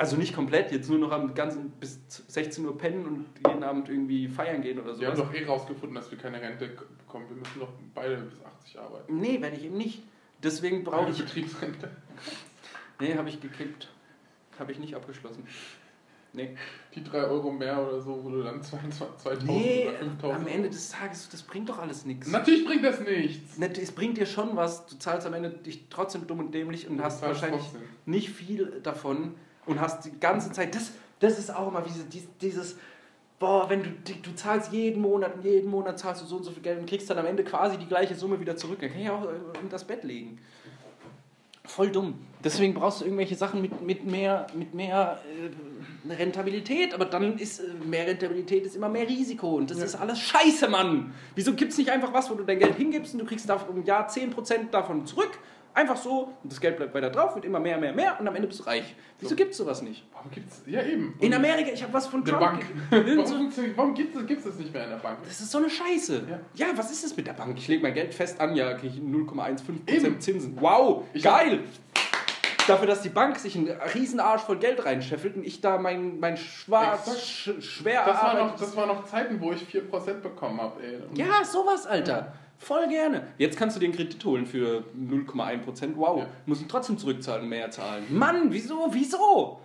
also 0.00 0.16
nicht 0.16 0.34
komplett, 0.34 0.72
jetzt 0.72 0.88
nur 0.88 0.98
noch 0.98 1.12
am 1.12 1.34
ganzen 1.34 1.72
bis 1.72 2.00
16 2.08 2.64
Uhr 2.64 2.78
pennen 2.78 3.04
und 3.04 3.26
jeden 3.46 3.62
Abend 3.62 3.90
irgendwie 3.90 4.28
feiern 4.28 4.62
gehen 4.62 4.80
oder 4.80 4.98
Wir 4.98 5.08
haben 5.08 5.18
doch 5.18 5.34
eh 5.34 5.44
rausgefunden, 5.44 5.94
dass 5.94 6.10
wir 6.10 6.16
keine 6.16 6.40
Rente 6.40 6.68
bekommen. 6.68 7.26
Wir 7.28 7.36
müssen 7.36 7.60
doch 7.60 7.68
beide 7.94 8.16
bis 8.16 8.42
80 8.42 8.78
arbeiten. 8.78 9.20
Nee, 9.20 9.42
werde 9.42 9.56
ich 9.56 9.64
eben 9.64 9.76
nicht. 9.76 10.02
Deswegen 10.42 10.84
brauche 10.84 11.10
ich. 11.10 11.18
Betriebsrente. 11.18 11.90
Nee, 12.98 13.14
habe 13.14 13.28
ich 13.28 13.42
gekippt. 13.42 13.88
Habe 14.58 14.72
ich 14.72 14.78
nicht 14.78 14.94
abgeschlossen. 14.94 15.46
Nee. 16.32 16.56
Die 16.94 17.04
3 17.04 17.24
Euro 17.24 17.52
mehr 17.52 17.86
oder 17.86 18.00
so, 18.00 18.24
wo 18.24 18.30
du 18.30 18.42
dann 18.42 18.62
22 18.62 19.18
2000 19.18 19.44
Nee, 19.50 19.88
oder 19.88 19.98
5000 19.98 20.40
am 20.40 20.46
Ende 20.46 20.70
des 20.70 20.88
Tages, 20.88 21.28
das 21.28 21.42
bringt 21.42 21.68
doch 21.68 21.78
alles 21.78 22.06
nichts. 22.06 22.26
Natürlich 22.26 22.64
bringt 22.64 22.84
das 22.84 23.00
nichts. 23.00 23.58
Es 23.58 23.92
bringt 23.92 24.16
dir 24.16 24.24
schon 24.24 24.56
was, 24.56 24.86
du 24.86 24.96
zahlst 24.96 25.26
am 25.26 25.34
Ende 25.34 25.50
dich 25.50 25.88
trotzdem 25.90 26.26
dumm 26.26 26.38
und 26.38 26.54
dämlich 26.54 26.88
und 26.88 26.96
Du 26.96 27.04
hast 27.04 27.20
wahrscheinlich 27.20 27.60
trotzdem. 27.60 27.82
nicht 28.06 28.30
viel 28.30 28.80
davon 28.82 29.34
und 29.70 29.80
hast 29.80 30.04
die 30.04 30.18
ganze 30.20 30.52
Zeit, 30.52 30.74
das, 30.74 30.90
das 31.20 31.38
ist 31.38 31.54
auch 31.54 31.68
immer 31.68 31.82
diese, 31.82 32.04
dies- 32.04 32.28
dieses, 32.40 32.76
boah, 33.38 33.68
wenn 33.70 33.82
du, 33.82 33.90
du 34.22 34.34
zahlst 34.34 34.72
jeden 34.72 35.00
Monat 35.00 35.36
und 35.36 35.44
jeden 35.44 35.70
Monat 35.70 35.98
zahlst 35.98 36.22
du 36.22 36.26
so 36.26 36.36
und 36.36 36.44
so 36.44 36.50
viel 36.50 36.62
Geld 36.62 36.78
und 36.80 36.86
kriegst 36.88 37.08
dann 37.08 37.18
am 37.18 37.26
Ende 37.26 37.44
quasi 37.44 37.76
die 37.78 37.86
gleiche 37.86 38.14
Summe 38.14 38.38
wieder 38.40 38.56
zurück, 38.56 38.78
dann 38.80 38.90
kann 38.90 39.00
ich 39.00 39.08
auch 39.10 39.24
äh, 39.24 39.28
unter 39.58 39.70
das 39.70 39.84
Bett 39.84 40.04
legen. 40.04 40.38
Voll 41.64 41.90
dumm. 41.90 42.14
Deswegen 42.42 42.74
brauchst 42.74 43.00
du 43.00 43.04
irgendwelche 43.04 43.36
Sachen 43.36 43.60
mit, 43.62 43.80
mit 43.82 44.04
mehr, 44.04 44.46
mit 44.54 44.74
mehr 44.74 45.20
äh, 46.08 46.12
Rentabilität, 46.12 46.94
aber 46.94 47.04
dann 47.04 47.38
ist 47.38 47.60
äh, 47.60 47.64
mehr 47.86 48.06
Rentabilität 48.08 48.64
ist 48.66 48.74
immer 48.74 48.88
mehr 48.88 49.06
Risiko 49.06 49.56
und 49.56 49.70
das 49.70 49.78
Ja. 49.78 49.84
ist 49.84 49.94
alles 49.94 50.18
scheiße, 50.18 50.68
Mann. 50.68 51.12
Wieso 51.36 51.52
gibt 51.54 51.70
es 51.72 51.78
nicht 51.78 51.90
einfach 51.90 52.12
was, 52.12 52.28
wo 52.30 52.34
du 52.34 52.42
dein 52.44 52.58
Geld 52.58 52.74
hingibst 52.76 53.12
und 53.14 53.20
du 53.20 53.26
kriegst 53.26 53.48
im 53.48 53.84
Jahr 53.84 54.08
10% 54.08 54.70
davon 54.72 55.06
zurück? 55.06 55.38
Einfach 55.72 55.96
so, 55.96 56.32
und 56.42 56.50
das 56.52 56.60
Geld 56.60 56.76
bleibt 56.76 56.92
weiter 56.94 57.10
drauf, 57.10 57.34
wird 57.36 57.44
immer 57.44 57.60
mehr, 57.60 57.78
mehr, 57.78 57.92
mehr 57.92 58.16
und 58.18 58.26
am 58.26 58.34
Ende 58.34 58.48
bist 58.48 58.60
du 58.60 58.64
reich. 58.64 58.94
Wieso 59.20 59.30
So. 59.30 59.36
gibt 59.36 59.52
es 59.52 59.56
sowas 59.56 59.82
nicht? 59.82 60.04
Warum 60.12 60.30
gibt's. 60.30 60.62
Ja, 60.66 60.82
eben. 60.82 61.14
In 61.20 61.28
Und 61.28 61.34
Amerika, 61.34 61.70
ich 61.72 61.82
habe 61.82 61.92
was 61.92 62.08
von 62.08 62.24
Trump. 62.24 62.40
Bank. 62.40 62.60
ge- 62.90 63.16
Warum, 63.76 63.94
gibt 63.94 64.16
es 64.16 64.26
gibt's 64.26 64.44
das 64.44 64.56
nicht 64.56 64.72
mehr 64.72 64.84
in 64.84 64.90
der 64.90 64.96
Bank? 64.96 65.18
Das 65.24 65.40
ist 65.40 65.50
so 65.50 65.58
eine 65.58 65.70
Scheiße. 65.70 66.22
Ja. 66.28 66.66
Ja, 66.66 66.72
was 66.76 66.90
ist 66.90 67.04
das 67.04 67.16
mit 67.16 67.26
der 67.28 67.34
Bank? 67.34 67.56
Ich 67.56 67.68
lege 67.68 67.82
mein 67.82 67.94
Geld 67.94 68.12
fest 68.14 68.40
an, 68.40 68.56
ja, 68.56 68.74
kriege 68.74 68.94
ich 68.96 69.00
0,15% 69.00 69.88
Eben. 69.88 70.20
Zinsen. 70.20 70.56
Wow, 70.60 71.04
Ich 71.12 71.22
geil! 71.22 71.60
Dafür, 72.66 72.86
dass 72.86 73.02
die 73.02 73.08
Bank 73.08 73.36
sich 73.38 73.56
einen 73.56 73.68
riesen 73.94 74.20
Arsch 74.20 74.42
voll 74.42 74.58
Geld 74.58 74.84
reinscheffelt 74.84 75.34
und 75.36 75.44
ich 75.44 75.60
da 75.60 75.78
mein, 75.78 76.20
mein 76.20 76.36
schwarz, 76.36 77.18
sch, 77.20 77.50
schwer 77.60 78.02
Das 78.06 78.22
war, 78.22 78.34
noch, 78.34 78.56
das 78.56 78.76
war 78.76 78.86
noch 78.86 79.04
Zeiten, 79.06 79.40
wo 79.40 79.50
ich 79.52 79.62
4% 79.62 80.14
bekommen 80.20 80.60
habe, 80.60 80.80
Ja, 81.14 81.42
sowas, 81.44 81.86
Alter. 81.86 82.32
Voll 82.60 82.88
gerne. 82.88 83.26
Jetzt 83.38 83.58
kannst 83.58 83.76
du 83.76 83.82
einen 83.82 83.94
Kredit 83.94 84.22
holen 84.22 84.44
für 84.44 84.84
0,1%. 84.94 85.96
Wow. 85.96 86.20
Ja. 86.20 86.26
Muss 86.44 86.60
ihn 86.60 86.68
trotzdem 86.68 86.98
zurückzahlen, 86.98 87.48
mehr 87.48 87.70
zahlen. 87.70 88.04
Mann, 88.10 88.52
wieso? 88.52 88.88
Wieso? 88.92 89.60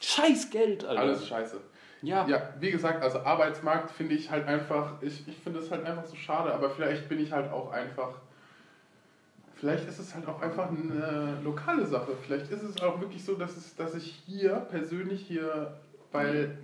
Scheiß 0.00 0.50
Geld, 0.50 0.84
Alter. 0.84 1.00
Alles 1.00 1.26
scheiße. 1.26 1.58
Ja. 2.02 2.26
Ja, 2.28 2.42
wie 2.60 2.70
gesagt, 2.70 3.02
also 3.02 3.20
Arbeitsmarkt 3.20 3.90
finde 3.90 4.14
ich 4.14 4.30
halt 4.30 4.46
einfach, 4.46 5.00
ich, 5.00 5.26
ich 5.26 5.36
finde 5.36 5.60
es 5.60 5.70
halt 5.70 5.84
einfach 5.86 6.04
so 6.04 6.14
schade, 6.14 6.52
aber 6.52 6.68
vielleicht 6.70 7.08
bin 7.08 7.20
ich 7.20 7.32
halt 7.32 7.50
auch 7.50 7.72
einfach, 7.72 8.12
vielleicht 9.56 9.88
ist 9.88 9.98
es 9.98 10.14
halt 10.14 10.28
auch 10.28 10.42
einfach 10.42 10.68
eine 10.68 11.38
lokale 11.42 11.86
Sache. 11.86 12.12
Vielleicht 12.26 12.50
ist 12.50 12.62
es 12.62 12.82
auch 12.82 13.00
wirklich 13.00 13.24
so, 13.24 13.34
dass, 13.34 13.56
es, 13.56 13.76
dass 13.76 13.94
ich 13.94 14.22
hier 14.26 14.56
persönlich 14.70 15.22
hier, 15.26 15.74
weil 16.12 16.58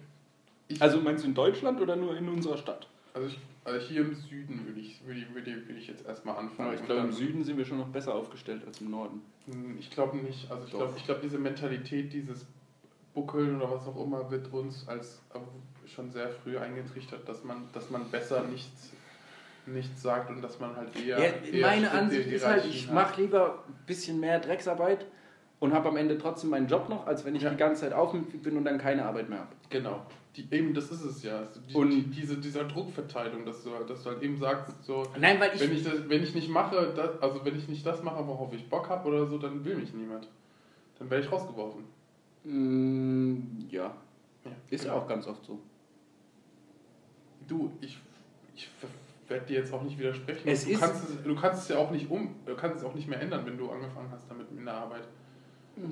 ich, 0.68 0.82
Also 0.82 1.00
meinst 1.00 1.24
du 1.24 1.28
in 1.28 1.34
Deutschland 1.34 1.80
oder 1.80 1.96
nur 1.96 2.14
in 2.14 2.28
unserer 2.28 2.58
Stadt? 2.58 2.88
also, 3.14 3.28
ich, 3.28 3.38
also 3.66 3.86
hier 3.86 4.00
im 4.02 4.14
Süden 4.14 4.64
würde 4.66 4.80
ich, 4.80 5.04
würde 5.04 5.20
ich, 5.20 5.34
würde 5.34 5.50
ich, 5.50 5.56
würde 5.68 5.78
ich 5.80 5.86
jetzt 5.88 6.06
erstmal 6.06 6.36
anfangen. 6.36 6.68
Aber 6.70 6.78
ich 6.78 6.84
glaube, 6.84 7.00
im 7.02 7.12
Süden 7.12 7.44
sind 7.44 7.58
wir 7.58 7.64
schon 7.64 7.78
noch 7.78 7.88
besser 7.88 8.14
aufgestellt 8.14 8.62
als 8.66 8.80
im 8.80 8.90
Norden. 8.90 9.20
Hm, 9.50 9.76
Ich 9.78 9.90
glaube 9.90 10.16
nicht. 10.18 10.50
Also 10.50 10.64
ich 10.64 10.70
glaube, 10.70 10.92
ich 10.96 11.04
glaub, 11.04 11.20
diese 11.20 11.38
Mentalität, 11.38 12.12
dieses 12.12 12.46
Buckeln 13.14 13.56
oder 13.56 13.70
was 13.70 13.86
auch 13.86 14.02
immer, 14.04 14.30
wird 14.30 14.52
uns 14.52 14.86
als 14.88 15.20
äh, 15.34 15.88
schon 15.88 16.10
sehr 16.10 16.28
früh 16.28 16.56
eingetrichtert, 16.58 17.28
dass 17.28 17.44
man, 17.44 17.68
dass 17.72 17.90
man 17.90 18.08
besser 18.10 18.44
nichts, 18.44 18.90
nichts 19.66 20.00
sagt 20.02 20.30
und 20.30 20.42
dass 20.42 20.60
man 20.60 20.76
halt 20.76 20.94
eher. 20.96 21.18
Ja, 21.18 21.24
eher 21.24 21.66
meine 21.66 21.90
Ansicht 21.90 22.28
ist 22.30 22.46
halt, 22.46 22.64
ich 22.66 22.90
mache 22.90 23.20
lieber 23.20 23.64
ein 23.66 23.74
bisschen 23.86 24.20
mehr 24.20 24.38
Drecksarbeit 24.38 25.06
und 25.58 25.72
habe 25.72 25.88
am 25.88 25.96
Ende 25.96 26.18
trotzdem 26.18 26.50
meinen 26.50 26.68
Job 26.68 26.88
noch, 26.88 27.06
als 27.06 27.24
wenn 27.24 27.34
ich 27.34 27.42
Ja. 27.42 27.50
die 27.50 27.56
ganze 27.56 27.80
Zeit 27.82 27.92
aufmüpfig 27.94 28.42
bin 28.42 28.56
und 28.58 28.64
dann 28.64 28.78
keine 28.78 29.04
Arbeit 29.06 29.28
mehr 29.30 29.38
habe. 29.40 29.52
Genau. 29.70 30.04
Die, 30.36 30.46
eben, 30.54 30.74
das 30.74 30.90
ist 30.90 31.02
es 31.02 31.22
ja. 31.22 31.38
Also 31.38 31.60
die, 31.60 31.74
Und- 31.74 31.90
die, 31.90 32.02
diese, 32.02 32.36
dieser 32.36 32.64
Druckverteilung, 32.64 33.46
dass 33.46 33.62
du, 33.64 33.70
dass 33.88 34.02
du 34.02 34.10
halt 34.10 34.22
eben 34.22 34.36
sagst, 34.38 34.84
so, 34.84 35.04
Nein, 35.18 35.40
weil 35.40 35.54
ich. 35.54 35.60
wenn 35.60 35.72
ich, 35.74 35.82
das, 35.82 36.08
wenn 36.08 36.22
ich 36.22 36.34
nicht 36.34 36.50
mache, 36.50 36.92
das, 36.94 37.22
also 37.22 37.44
wenn 37.44 37.56
ich 37.56 37.68
nicht 37.68 37.86
das 37.86 38.02
mache, 38.02 38.26
worauf 38.26 38.52
ich 38.52 38.68
Bock 38.68 38.88
habe 38.90 39.08
oder 39.08 39.26
so, 39.26 39.38
dann 39.38 39.64
will 39.64 39.76
mich 39.76 39.92
niemand. 39.94 40.28
Dann 40.98 41.08
werde 41.10 41.24
ich 41.24 41.32
rausgeworfen. 41.32 41.84
Mm, 42.44 43.66
ja, 43.70 43.94
Ja, 44.44 44.50
ist 44.70 44.84
genau. 44.84 44.96
auch 44.98 45.08
ganz 45.08 45.26
oft 45.26 45.44
so. 45.44 45.58
Du, 47.48 47.72
ich, 47.80 47.98
ich 48.54 48.68
werde 49.28 49.46
dir 49.46 49.54
jetzt 49.58 49.72
auch 49.72 49.82
nicht 49.82 49.98
widersprechen. 49.98 50.42
Es 50.48 50.64
du, 50.64 50.70
ist- 50.72 50.80
kannst 50.80 51.08
es, 51.10 51.22
du 51.22 51.34
kannst 51.34 51.62
es 51.62 51.68
ja 51.68 51.78
auch 51.78 51.90
nicht 51.90 52.10
um, 52.10 52.34
du 52.44 52.54
kannst 52.56 52.78
es 52.78 52.84
auch 52.84 52.94
nicht 52.94 53.08
mehr 53.08 53.20
ändern, 53.20 53.44
wenn 53.46 53.56
du 53.58 53.70
angefangen 53.70 54.10
hast 54.10 54.28
damit 54.30 54.50
in 54.50 54.64
der 54.64 54.74
Arbeit. 54.74 55.06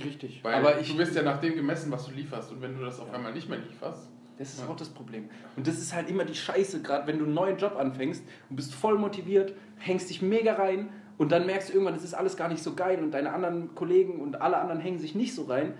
Richtig. 0.03 0.43
Weil 0.43 0.55
Aber 0.55 0.81
ich, 0.81 0.91
du 0.93 0.99
wirst 0.99 1.15
ja 1.15 1.23
nach 1.23 1.41
dem 1.41 1.55
gemessen, 1.55 1.91
was 1.93 2.07
du 2.07 2.13
lieferst. 2.13 2.51
Und 2.53 2.63
wenn 2.63 2.77
du 2.79 2.85
das 2.85 2.99
auf 3.01 3.13
einmal 3.13 3.33
nicht 3.35 3.49
mehr 3.51 3.59
lieferst, 3.59 4.09
Das 4.39 4.53
ist 4.55 4.63
Ja. 4.63 4.69
auch 4.69 4.77
das 4.77 4.89
Problem. 4.89 5.29
Und 5.57 5.67
das 5.67 5.79
ist 5.79 5.95
halt 5.95 6.09
immer 6.11 6.25
die 6.25 6.35
Scheiße, 6.35 6.83
gerade 6.83 7.07
wenn 7.07 7.19
du 7.19 7.25
einen 7.25 7.35
neuen 7.35 7.57
Job 7.57 7.77
anfängst 7.77 8.25
und 8.51 8.57
bist 8.57 8.75
voll 8.75 8.99
motiviert, 8.99 9.55
hängst 9.79 10.11
dich 10.11 10.23
mega 10.23 10.55
rein 10.55 10.89
und 11.19 11.31
dann 11.31 11.47
merkst 11.47 11.69
du 11.69 11.75
irgendwann, 11.75 11.95
das 11.95 12.03
ist 12.05 12.15
alles 12.15 12.37
gar 12.37 12.49
nicht 12.49 12.63
so 12.63 12.75
geil 12.75 13.01
und 13.03 13.13
deine 13.13 13.33
anderen 13.33 13.75
Kollegen 13.75 14.21
und 14.21 14.41
alle 14.43 14.57
anderen 14.59 14.81
hängen 14.81 14.99
sich 14.99 15.15
nicht 15.15 15.35
so 15.35 15.45
rein. 15.45 15.75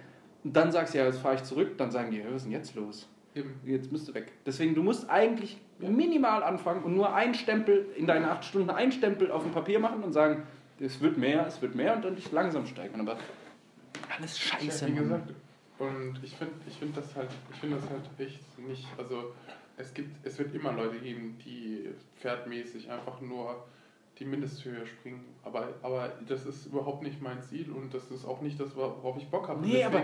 Und 0.45 0.55
dann 0.57 0.71
sagst 0.73 0.95
du, 0.95 0.99
ja, 0.99 1.07
jetzt 1.07 1.19
fahre 1.19 1.35
ich 1.37 1.43
zurück, 1.43 1.77
dann 1.79 1.91
sagen 1.91 2.11
die, 2.13 2.23
was 2.25 2.35
ist 2.37 2.45
denn 2.45 2.53
jetzt 2.53 2.75
los? 2.75 3.09
eben. 3.35 3.55
Jetzt 3.65 3.91
bist 3.91 4.07
du 4.07 4.15
weg. 4.15 4.31
Deswegen, 4.47 4.77
du 4.77 4.83
musst 4.85 5.11
eigentlich 5.11 5.61
minimal 5.81 6.45
anfangen 6.45 6.85
und 6.85 6.95
nur 6.95 7.13
einen 7.15 7.35
Stempel 7.35 7.87
in 7.97 8.07
deine 8.07 8.31
acht 8.31 8.45
Stunden, 8.45 8.71
einen 8.71 8.93
Stempel 8.93 9.33
auf 9.33 9.43
dem 9.43 9.51
Papier 9.51 9.81
machen 9.81 10.05
und 10.05 10.13
sagen, 10.13 10.45
es 10.79 11.01
wird 11.01 11.19
mehr, 11.19 11.45
es 11.47 11.61
wird 11.61 11.75
mehr 11.75 11.97
und 11.97 12.05
dann 12.05 12.15
dich 12.15 12.31
langsam 12.31 12.65
steigern. 12.67 13.01
Aber 13.01 13.17
alles 14.17 14.39
scheiße. 14.39 14.87
ja, 14.87 14.93
wie 14.93 14.99
gesagt. 14.99 15.35
Und 15.79 16.21
ich 16.23 16.37
finde 16.37 16.55
ich 16.69 16.75
find 16.77 16.97
das 16.97 17.15
halt, 17.17 17.31
ich 17.53 17.59
finde 17.59 17.77
das 17.77 17.91
halt 17.91 18.03
echt 18.19 18.59
nicht, 18.59 18.87
also 18.97 19.33
es 19.77 19.93
gibt, 19.93 20.25
es 20.25 20.39
wird 20.39 20.55
immer 20.55 20.73
Leute 20.73 20.99
geben, 20.99 21.37
die 21.45 21.89
pferdmäßig 22.21 22.91
einfach 22.91 23.21
nur 23.21 23.65
die 24.21 24.25
Mindesthöhe 24.25 24.87
springen. 24.87 25.25
Aber, 25.43 25.69
aber 25.83 26.13
das 26.29 26.47
ist 26.47 26.67
überhaupt 26.67 27.03
nicht 27.03 27.21
mein 27.21 27.43
Ziel 27.43 27.71
und 27.73 27.93
das 27.93 28.09
ist 28.13 28.25
auch 28.25 28.41
nicht 28.41 28.61
das, 28.61 28.77
worauf 28.77 29.17
ich 29.17 29.27
Bock 29.29 29.49
habe. 29.49 29.67
Nee, 29.67 29.83
aber- 29.83 30.03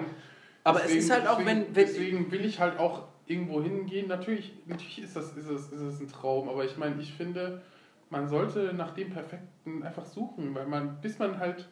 Aber 0.65 0.85
es 0.85 0.93
ist 0.95 1.11
halt 1.11 1.27
auch, 1.27 1.39
wenn- 1.39 1.47
wenn- 1.47 1.73
Deswegen 1.73 2.31
will 2.33 2.45
ich 2.45 2.59
halt 2.61 2.79
auch 2.79 3.05
irgendwo 3.27 3.63
hingehen. 3.63 4.09
Natürlich, 4.09 4.53
natürlich 4.67 5.01
ist, 5.03 5.15
das, 5.17 5.37
ist, 5.37 5.49
es, 5.49 5.69
ist 5.73 5.81
es 5.81 6.01
ein 6.01 6.09
Traum, 6.09 6.49
aber 6.49 6.65
ich 6.65 6.77
meine, 6.77 7.01
ich 7.01 7.13
finde, 7.15 7.63
man 8.11 8.29
sollte 8.29 8.75
nach 8.75 8.91
dem 8.91 9.11
Perfekten 9.11 9.85
einfach 9.85 10.05
suchen, 10.05 10.53
weil 10.55 10.67
man, 10.67 11.01
bis 11.01 11.19
man 11.21 11.39
halt, 11.39 11.69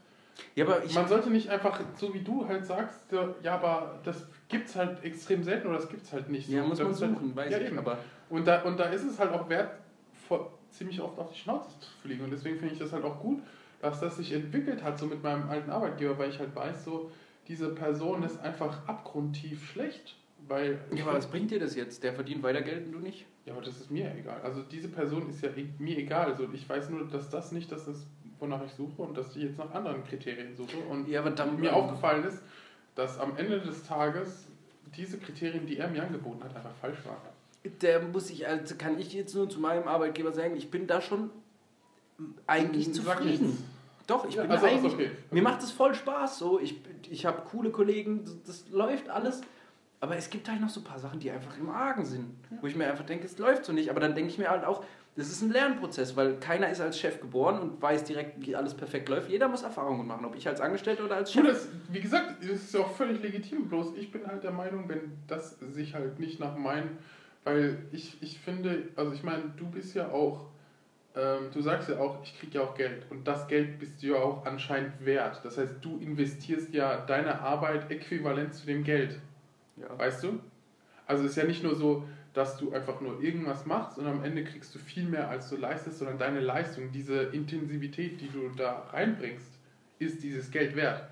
Ja, 0.55 0.65
aber 0.65 0.85
ich, 0.85 0.95
man 0.95 1.09
sollte 1.09 1.31
nicht 1.31 1.49
einfach, 1.49 1.81
so 1.97 2.13
wie 2.15 2.21
du 2.21 2.47
halt 2.47 2.65
sagst, 2.67 3.01
ja, 3.43 3.55
aber 3.55 4.01
das 4.05 4.27
gibt's 4.49 4.77
halt 4.77 5.03
extrem 5.05 5.43
selten 5.43 5.69
oder 5.69 5.77
das 5.79 5.89
gibt's 5.89 6.13
halt 6.13 6.29
nicht. 6.31 6.49
ja, 6.49 6.63
so. 6.63 6.69
muss 6.69 6.79
Das 6.79 6.87
man 7.01 7.11
halt- 7.11 7.19
suchen, 7.19 7.37
weiß 7.37 7.53
ja, 7.53 7.59
ich. 7.59 7.67
eben. 7.67 7.79
Aber 7.79 7.99
Und 8.31 8.47
da, 8.47 8.63
und 8.63 8.79
da 8.79 8.85
ist 8.85 9.05
es 9.05 9.19
halt 9.19 9.33
auch 9.33 9.49
wert, 9.49 9.73
vor, 10.29 10.53
ziemlich 10.71 11.01
oft 11.01 11.19
auf 11.19 11.33
die 11.33 11.39
Schnauze 11.39 11.71
zu 11.81 11.91
fliegen. 12.03 12.25
Und 12.25 12.31
deswegen 12.31 12.59
finde 12.59 12.75
ich 12.75 12.79
das 12.79 12.93
halt 12.93 13.05
auch 13.05 13.19
gut, 13.21 13.41
dass 13.81 14.01
das 14.01 14.17
sich 14.17 14.33
entwickelt 14.33 14.83
hat, 14.83 14.99
so 14.99 15.07
mit 15.07 15.23
meinem 15.23 15.49
alten 15.49 15.71
Arbeitgeber, 15.71 16.19
weil 16.19 16.31
ich 16.31 16.39
halt 16.39 16.55
weiß, 16.55 16.85
so, 16.85 17.11
diese 17.49 17.71
Person 17.71 18.23
ist 18.23 18.39
einfach 18.41 18.87
abgrundtief 18.87 19.71
schlecht. 19.71 20.17
Weil 20.47 20.79
Ja, 20.95 21.05
aber 21.05 21.15
was 21.15 21.27
bringt 21.27 21.51
dir 21.51 21.59
das 21.59 21.75
jetzt? 21.75 22.03
Der 22.05 22.13
verdient 22.13 22.43
weiter 22.43 22.63
Geld 22.63 22.87
und 22.87 22.93
du 22.93 22.99
nicht? 23.01 23.27
Ja, 23.45 23.55
aber 23.55 23.63
das 23.63 23.77
ist 23.79 23.91
mir 23.91 24.15
egal. 24.15 24.41
Also 24.43 24.63
diese 24.63 24.89
Person 24.89 25.29
ist 25.29 25.43
ja 25.43 25.49
e- 25.51 25.69
mir 25.79 25.97
egal. 25.99 26.27
Also 26.27 26.47
ich 26.53 26.69
weiß 26.69 26.91
nur, 26.91 27.07
dass 27.09 27.29
das 27.31 27.51
nicht 27.53 27.73
das 27.73 27.89
ist, 27.89 28.07
wonach 28.41 28.65
ich 28.65 28.73
suche 28.73 29.03
und 29.03 29.17
dass 29.17 29.35
ich 29.37 29.43
jetzt 29.45 29.59
nach 29.59 29.73
anderen 29.75 30.05
Kriterien 30.05 30.55
suche. 30.57 30.77
Und 30.91 31.09
Ja, 31.09 31.23
mir 31.23 31.75
aufgefallen 31.75 32.25
ist, 32.25 32.43
dass 32.95 33.19
am 33.19 33.37
Ende 33.37 33.61
des 33.61 33.85
Tages 33.85 34.47
diese 34.97 35.19
Kriterien, 35.19 35.67
die 35.67 35.79
er 35.79 35.89
mir 35.89 36.03
angeboten 36.03 36.43
hat, 36.45 36.55
einfach 36.57 36.75
falsch 36.81 36.99
waren. 37.05 37.17
Der 37.83 38.01
muss 38.01 38.31
ich, 38.31 38.47
also 38.47 38.77
kann 38.77 38.99
ich 38.99 39.13
jetzt 39.13 39.35
nur 39.35 39.49
zu 39.51 39.61
meinem 39.61 39.87
Arbeitgeber 39.89 40.33
sagen, 40.33 40.57
ich 40.57 40.71
bin 40.71 40.87
da 40.87 41.01
schon 41.01 41.31
eigentlich 42.47 42.93
zufrieden. 42.95 43.47
nichts. 43.49 43.63
Doch, 44.07 44.27
ich 44.27 44.35
Ja, 44.37 44.43
bin 44.43 44.51
also, 44.53 44.67
da 44.67 44.73
eigentlich. 44.73 44.95
okay. 44.95 45.11
Mir 45.31 45.43
macht 45.43 45.63
es 45.63 45.71
voll 45.71 45.95
Spaß 45.95 46.39
so. 46.39 46.59
Ich, 46.61 46.81
ich 47.11 47.27
habe 47.27 47.43
coole 47.51 47.71
Kollegen, 47.71 48.25
das, 48.25 48.43
das 48.45 48.71
läuft 48.71 49.09
alles. 49.11 49.43
Aber 50.01 50.17
es 50.17 50.31
gibt 50.31 50.49
halt 50.49 50.61
noch 50.61 50.69
so 50.71 50.81
ein 50.81 50.85
paar 50.85 50.99
Sachen, 51.01 51.19
die 51.21 51.31
einfach 51.31 51.59
im 51.59 51.69
Argen 51.71 52.05
sind. 52.05 52.31
Wo 52.61 52.67
ich 52.69 52.77
mir 52.77 52.89
einfach 52.89 53.05
denke, 53.05 53.27
es 53.27 53.37
läuft 53.39 53.65
so 53.65 53.73
nicht. 53.73 53.91
Aber 53.91 54.01
dann 54.01 54.15
denke 54.15 54.31
ich 54.31 54.39
mir 54.39 54.49
halt 54.49 54.65
auch, 54.65 54.85
das 55.19 55.31
ist 55.31 55.43
ein 55.43 55.51
Lernprozess, 55.51 56.17
weil 56.17 56.39
keiner 56.39 56.71
ist 56.71 56.81
als 56.81 56.97
Chef 56.97 57.21
geboren 57.21 57.59
und 57.59 57.83
weiß 57.83 58.05
direkt, 58.05 58.41
wie 58.47 58.55
alles 58.55 58.75
perfekt 58.75 59.09
läuft. 59.09 59.29
Jeder 59.29 59.49
muss 59.49 59.65
Erfahrungen 59.65 60.07
machen, 60.07 60.25
ob 60.25 60.37
ich 60.37 60.47
als 60.47 60.61
Angestellter 60.61 61.05
oder 61.05 61.17
als 61.17 61.33
Du, 61.33 61.41
Chef. 61.41 61.49
das, 61.49 61.69
wie 61.91 62.01
gesagt, 62.01 62.37
das 62.41 62.51
ist 62.51 62.73
ja 62.73 62.81
auch 62.81 62.95
völlig 62.95 63.21
legitim. 63.21 63.69
Bloß 63.69 63.97
ich 63.97 64.13
bin 64.13 64.25
halt 64.29 64.45
der 64.45 64.53
Meinung, 64.53 64.89
wenn 64.89 65.13
das 65.27 65.59
sich 65.59 65.95
halt 65.95 66.21
nicht 66.21 66.39
nach 66.39 66.57
meinen. 66.57 66.99
Weil 67.43 67.79
ich, 67.91 68.17
ich 68.23 68.39
finde, 68.39 68.91
also 68.95 69.13
ich 69.13 69.25
meine, 69.25 69.43
du 69.57 69.67
bist 69.69 69.97
ja 69.97 70.09
auch. 70.09 70.47
Ähm, 71.17 71.51
du 71.53 71.63
sagst 71.63 71.89
ja 71.89 71.99
auch, 71.99 72.23
ich 72.23 72.39
kriege 72.39 72.59
ja 72.59 72.65
auch 72.65 72.77
Geld. 72.77 73.05
Und 73.11 73.27
das 73.27 73.49
Geld 73.49 73.81
bist 73.81 74.01
du 74.01 74.09
ja 74.09 74.17
auch 74.19 74.47
anscheinend 74.47 75.05
wert. 75.05 75.41
Das 75.43 75.59
heißt, 75.59 75.77
du 75.81 75.99
investierst 75.99 76.73
ja 76.73 76.97
deine 77.07 77.41
Arbeit 77.41 77.91
äquivalent 77.91 78.55
zu 78.55 78.67
dem 78.67 78.85
Geld. 78.85 79.19
Ja. 79.77 79.99
Weißt 79.99 80.23
du? 80.23 80.39
Also 81.07 81.25
es 81.25 81.31
ist 81.33 81.37
ja 81.37 81.45
nicht 81.45 81.65
nur 81.65 81.75
so, 81.75 82.05
dass 82.39 82.57
du 82.57 82.73
einfach 82.73 83.01
nur 83.01 83.21
irgendwas 83.21 83.67
machst 83.67 83.99
und 83.99 84.07
am 84.07 84.23
Ende 84.23 84.45
kriegst 84.45 84.73
du 84.73 84.79
viel 84.79 85.03
mehr, 85.03 85.29
als 85.29 85.51
du 85.51 85.57
leistest, 85.57 85.99
sondern 85.99 86.19
deine 86.19 86.39
Leistung, 86.39 86.93
diese 86.93 87.23
Intensivität, 87.23 88.21
die 88.21 88.29
du 88.29 88.49
da 88.51 88.87
reinbringst, 88.93 89.59
ist 89.99 90.23
dieses 90.23 90.49
Geld 90.53 90.77
wert. 90.77 91.03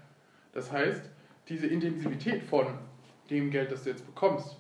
Das 0.53 0.70
heißt, 0.70 1.03
diese 1.48 1.66
Intensivität 1.66 2.44
von 2.44 2.78
dem 3.28 3.51
Geld, 3.51 3.73
das 3.73 3.82
du 3.82 3.90
jetzt 3.90 4.07
bekommst, 4.07 4.57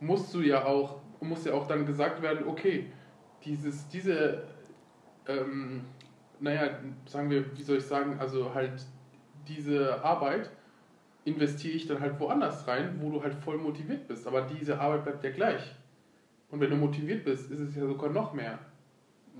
musst 0.00 0.34
du 0.34 0.40
ja 0.40 0.64
auch, 0.64 1.00
muss 1.20 1.44
ja 1.44 1.54
auch 1.54 1.68
dann 1.68 1.86
gesagt 1.86 2.22
werden, 2.22 2.48
okay, 2.48 2.90
dieses, 3.44 3.86
diese, 3.86 4.42
ähm, 5.28 5.84
naja, 6.40 6.70
sagen 7.04 7.30
wir, 7.30 7.56
wie 7.56 7.62
soll 7.62 7.76
ich 7.76 7.84
sagen, 7.84 8.18
also 8.18 8.52
halt 8.52 8.84
diese 9.46 10.02
Arbeit 10.02 10.50
investiere 11.26 11.74
ich 11.74 11.86
dann 11.86 12.00
halt 12.00 12.18
woanders 12.20 12.66
rein, 12.68 12.98
wo 13.00 13.10
du 13.10 13.22
halt 13.22 13.34
voll 13.34 13.58
motiviert 13.58 14.06
bist. 14.08 14.26
Aber 14.26 14.42
diese 14.42 14.80
Arbeit 14.80 15.04
bleibt 15.04 15.24
ja 15.24 15.30
gleich. 15.30 15.60
Und 16.50 16.60
wenn 16.60 16.70
du 16.70 16.76
motiviert 16.76 17.24
bist, 17.24 17.50
ist 17.50 17.58
es 17.58 17.74
ja 17.74 17.84
sogar 17.86 18.10
noch 18.10 18.32
mehr. 18.32 18.58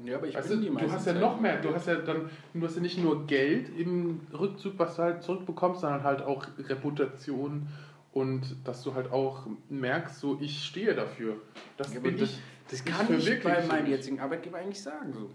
Ja, 0.05 0.17
aber 0.17 0.27
ich 0.27 0.35
weißt 0.35 0.49
bin 0.51 0.61
du, 0.61 0.71
die 0.71 0.85
du 0.85 0.93
hast 0.93 1.07
ja 1.07 1.15
noch 1.15 1.41
mehr. 1.41 1.61
Du 1.61 1.73
hast 1.73 1.87
ja 1.87 1.95
dann, 1.95 2.29
du 2.53 2.67
hast 2.67 2.77
ja 2.77 2.83
nicht 2.83 2.99
nur 2.99 3.27
Geld 3.27 3.71
im 3.79 4.21
Rückzug, 4.39 4.79
was 4.79 4.97
du 4.97 5.03
halt 5.03 5.23
zurückbekommst, 5.23 5.81
sondern 5.81 6.03
halt 6.03 6.21
auch 6.23 6.45
Reputation 6.59 7.69
und 8.13 8.57
dass 8.65 8.83
du 8.83 8.95
halt 8.95 9.13
auch 9.13 9.47
merkst, 9.71 10.19
so 10.19 10.39
ich 10.41 10.65
stehe 10.65 10.95
dafür. 10.95 11.37
Das 11.77 11.95
Ja, 11.95 12.01
bin 12.01 12.19
das, 12.19 12.31
ich. 12.31 12.39
das 12.69 12.81
ich 12.81 12.85
kann 12.85 13.07
ich 13.09 13.27
wirklich 13.27 13.45
bei 13.45 13.65
meinem 13.67 13.87
jetzigen 13.87 14.21
Arbeitgeber 14.21 14.59
eigentlich 14.59 14.83
sagen. 14.83 15.13
So. 15.13 15.31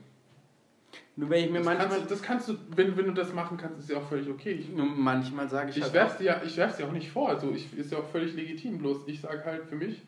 Nur 1.15 1.29
wenn 1.29 1.45
ich 1.45 1.51
mir 1.51 1.57
Das 1.59 1.65
manchmal, 1.65 1.87
kannst, 1.89 2.05
du, 2.05 2.09
das 2.09 2.21
kannst 2.21 2.49
du, 2.49 2.57
wenn, 2.75 2.97
wenn 2.97 3.05
du 3.05 3.13
das 3.13 3.33
machen 3.33 3.57
kannst, 3.57 3.79
ist 3.79 3.89
ja 3.89 3.97
auch 3.97 4.07
völlig 4.07 4.29
okay. 4.29 4.51
Ich, 4.51 4.69
nur 4.69 4.85
manchmal 4.85 5.49
sage 5.49 5.69
ich, 5.69 5.77
Ich 5.77 5.83
halt 5.83 5.93
werf's 5.93 6.17
dir, 6.17 6.23
ja- 6.25 6.41
ich 6.43 6.57
werf's 6.57 6.77
dir 6.77 6.87
auch 6.87 6.91
nicht 6.91 7.09
vor, 7.11 7.29
also 7.29 7.51
ich, 7.51 7.77
ist 7.77 7.91
ja 7.91 7.99
auch 7.99 8.07
völlig 8.07 8.33
legitim. 8.33 8.77
Bloß 8.77 9.07
ich 9.07 9.21
sage 9.21 9.43
halt 9.45 9.65
für 9.65 9.75
mich, 9.75 10.01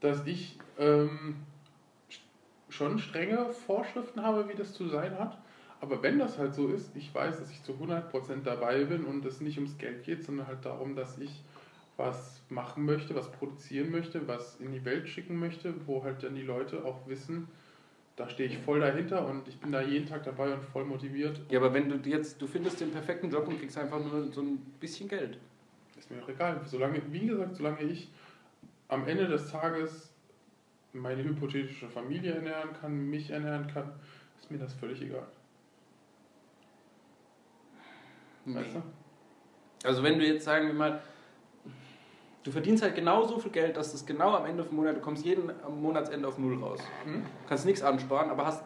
dass 0.00 0.26
ich 0.26 0.58
ähm, 0.78 1.36
sch- 2.10 2.20
schon 2.72 2.98
strenge 2.98 3.50
Vorschriften 3.66 4.22
habe, 4.22 4.48
wie 4.48 4.54
das 4.54 4.72
zu 4.72 4.86
sein 4.88 5.18
hat. 5.18 5.38
Aber 5.80 6.02
wenn 6.02 6.18
das 6.18 6.38
halt 6.38 6.54
so 6.54 6.68
ist, 6.68 6.94
ich 6.94 7.12
weiß, 7.12 7.40
dass 7.40 7.50
ich 7.50 7.62
zu 7.64 7.72
100% 7.72 8.46
dabei 8.46 8.84
bin 8.84 9.04
und 9.04 9.24
es 9.24 9.40
nicht 9.40 9.58
ums 9.58 9.78
Geld 9.78 10.04
geht, 10.04 10.22
sondern 10.22 10.46
halt 10.46 10.64
darum, 10.64 10.94
dass 10.94 11.18
ich 11.18 11.42
was 11.96 12.40
machen 12.48 12.84
möchte, 12.84 13.14
was 13.16 13.30
produzieren 13.32 13.90
möchte, 13.90 14.28
was 14.28 14.56
in 14.60 14.72
die 14.72 14.84
Welt 14.84 15.08
schicken 15.08 15.38
möchte, 15.38 15.74
wo 15.86 16.04
halt 16.04 16.22
dann 16.22 16.34
die 16.36 16.42
Leute 16.42 16.84
auch 16.84 17.06
wissen, 17.08 17.48
da 18.16 18.28
stehe 18.28 18.48
ich 18.48 18.58
voll 18.58 18.80
dahinter 18.80 19.26
und 19.26 19.48
ich 19.48 19.58
bin 19.58 19.72
da 19.72 19.80
jeden 19.80 20.06
Tag 20.06 20.22
dabei 20.24 20.52
und 20.52 20.62
voll 20.62 20.84
motiviert. 20.84 21.40
Ja, 21.48 21.58
aber 21.58 21.72
wenn 21.72 21.88
du 21.88 21.96
jetzt, 22.08 22.40
du 22.40 22.46
findest 22.46 22.80
den 22.80 22.90
perfekten 22.90 23.30
Job 23.30 23.48
und 23.48 23.58
kriegst 23.58 23.78
einfach 23.78 23.98
nur 23.98 24.30
so 24.32 24.42
ein 24.42 24.58
bisschen 24.80 25.08
Geld. 25.08 25.38
Ist 25.98 26.10
mir 26.10 26.22
auch 26.22 26.28
egal. 26.28 26.60
Solange, 26.66 27.00
wie 27.10 27.26
gesagt, 27.26 27.56
solange 27.56 27.82
ich 27.82 28.10
am 28.88 29.06
Ende 29.08 29.26
des 29.26 29.50
Tages 29.50 30.12
meine 30.92 31.24
hypothetische 31.24 31.88
Familie 31.88 32.32
ernähren 32.32 32.70
kann, 32.78 33.08
mich 33.08 33.30
ernähren 33.30 33.66
kann, 33.66 33.92
ist 34.38 34.50
mir 34.50 34.58
das 34.58 34.74
völlig 34.74 35.00
egal. 35.00 35.26
Weißt 38.44 38.74
du? 38.74 38.82
Also 39.84 40.02
wenn 40.02 40.18
du 40.18 40.26
jetzt 40.26 40.44
sagen 40.44 40.66
wir 40.66 40.74
mal, 40.74 41.02
du 42.42 42.50
verdienst 42.50 42.82
halt 42.82 42.94
genau 42.94 43.26
so 43.26 43.38
viel 43.38 43.52
Geld, 43.52 43.76
dass 43.76 43.92
das 43.92 44.04
genau 44.04 44.34
am 44.34 44.46
Ende 44.46 44.64
vom 44.64 44.76
Monat, 44.76 44.96
du 44.96 45.00
kommst 45.00 45.24
jeden 45.24 45.50
Monatsende 45.80 46.26
auf 46.26 46.38
Null 46.38 46.62
raus. 46.62 46.80
Hm? 47.04 47.24
Kannst 47.48 47.66
nichts 47.66 47.82
ansparen, 47.82 48.30
aber 48.30 48.46
hast 48.46 48.64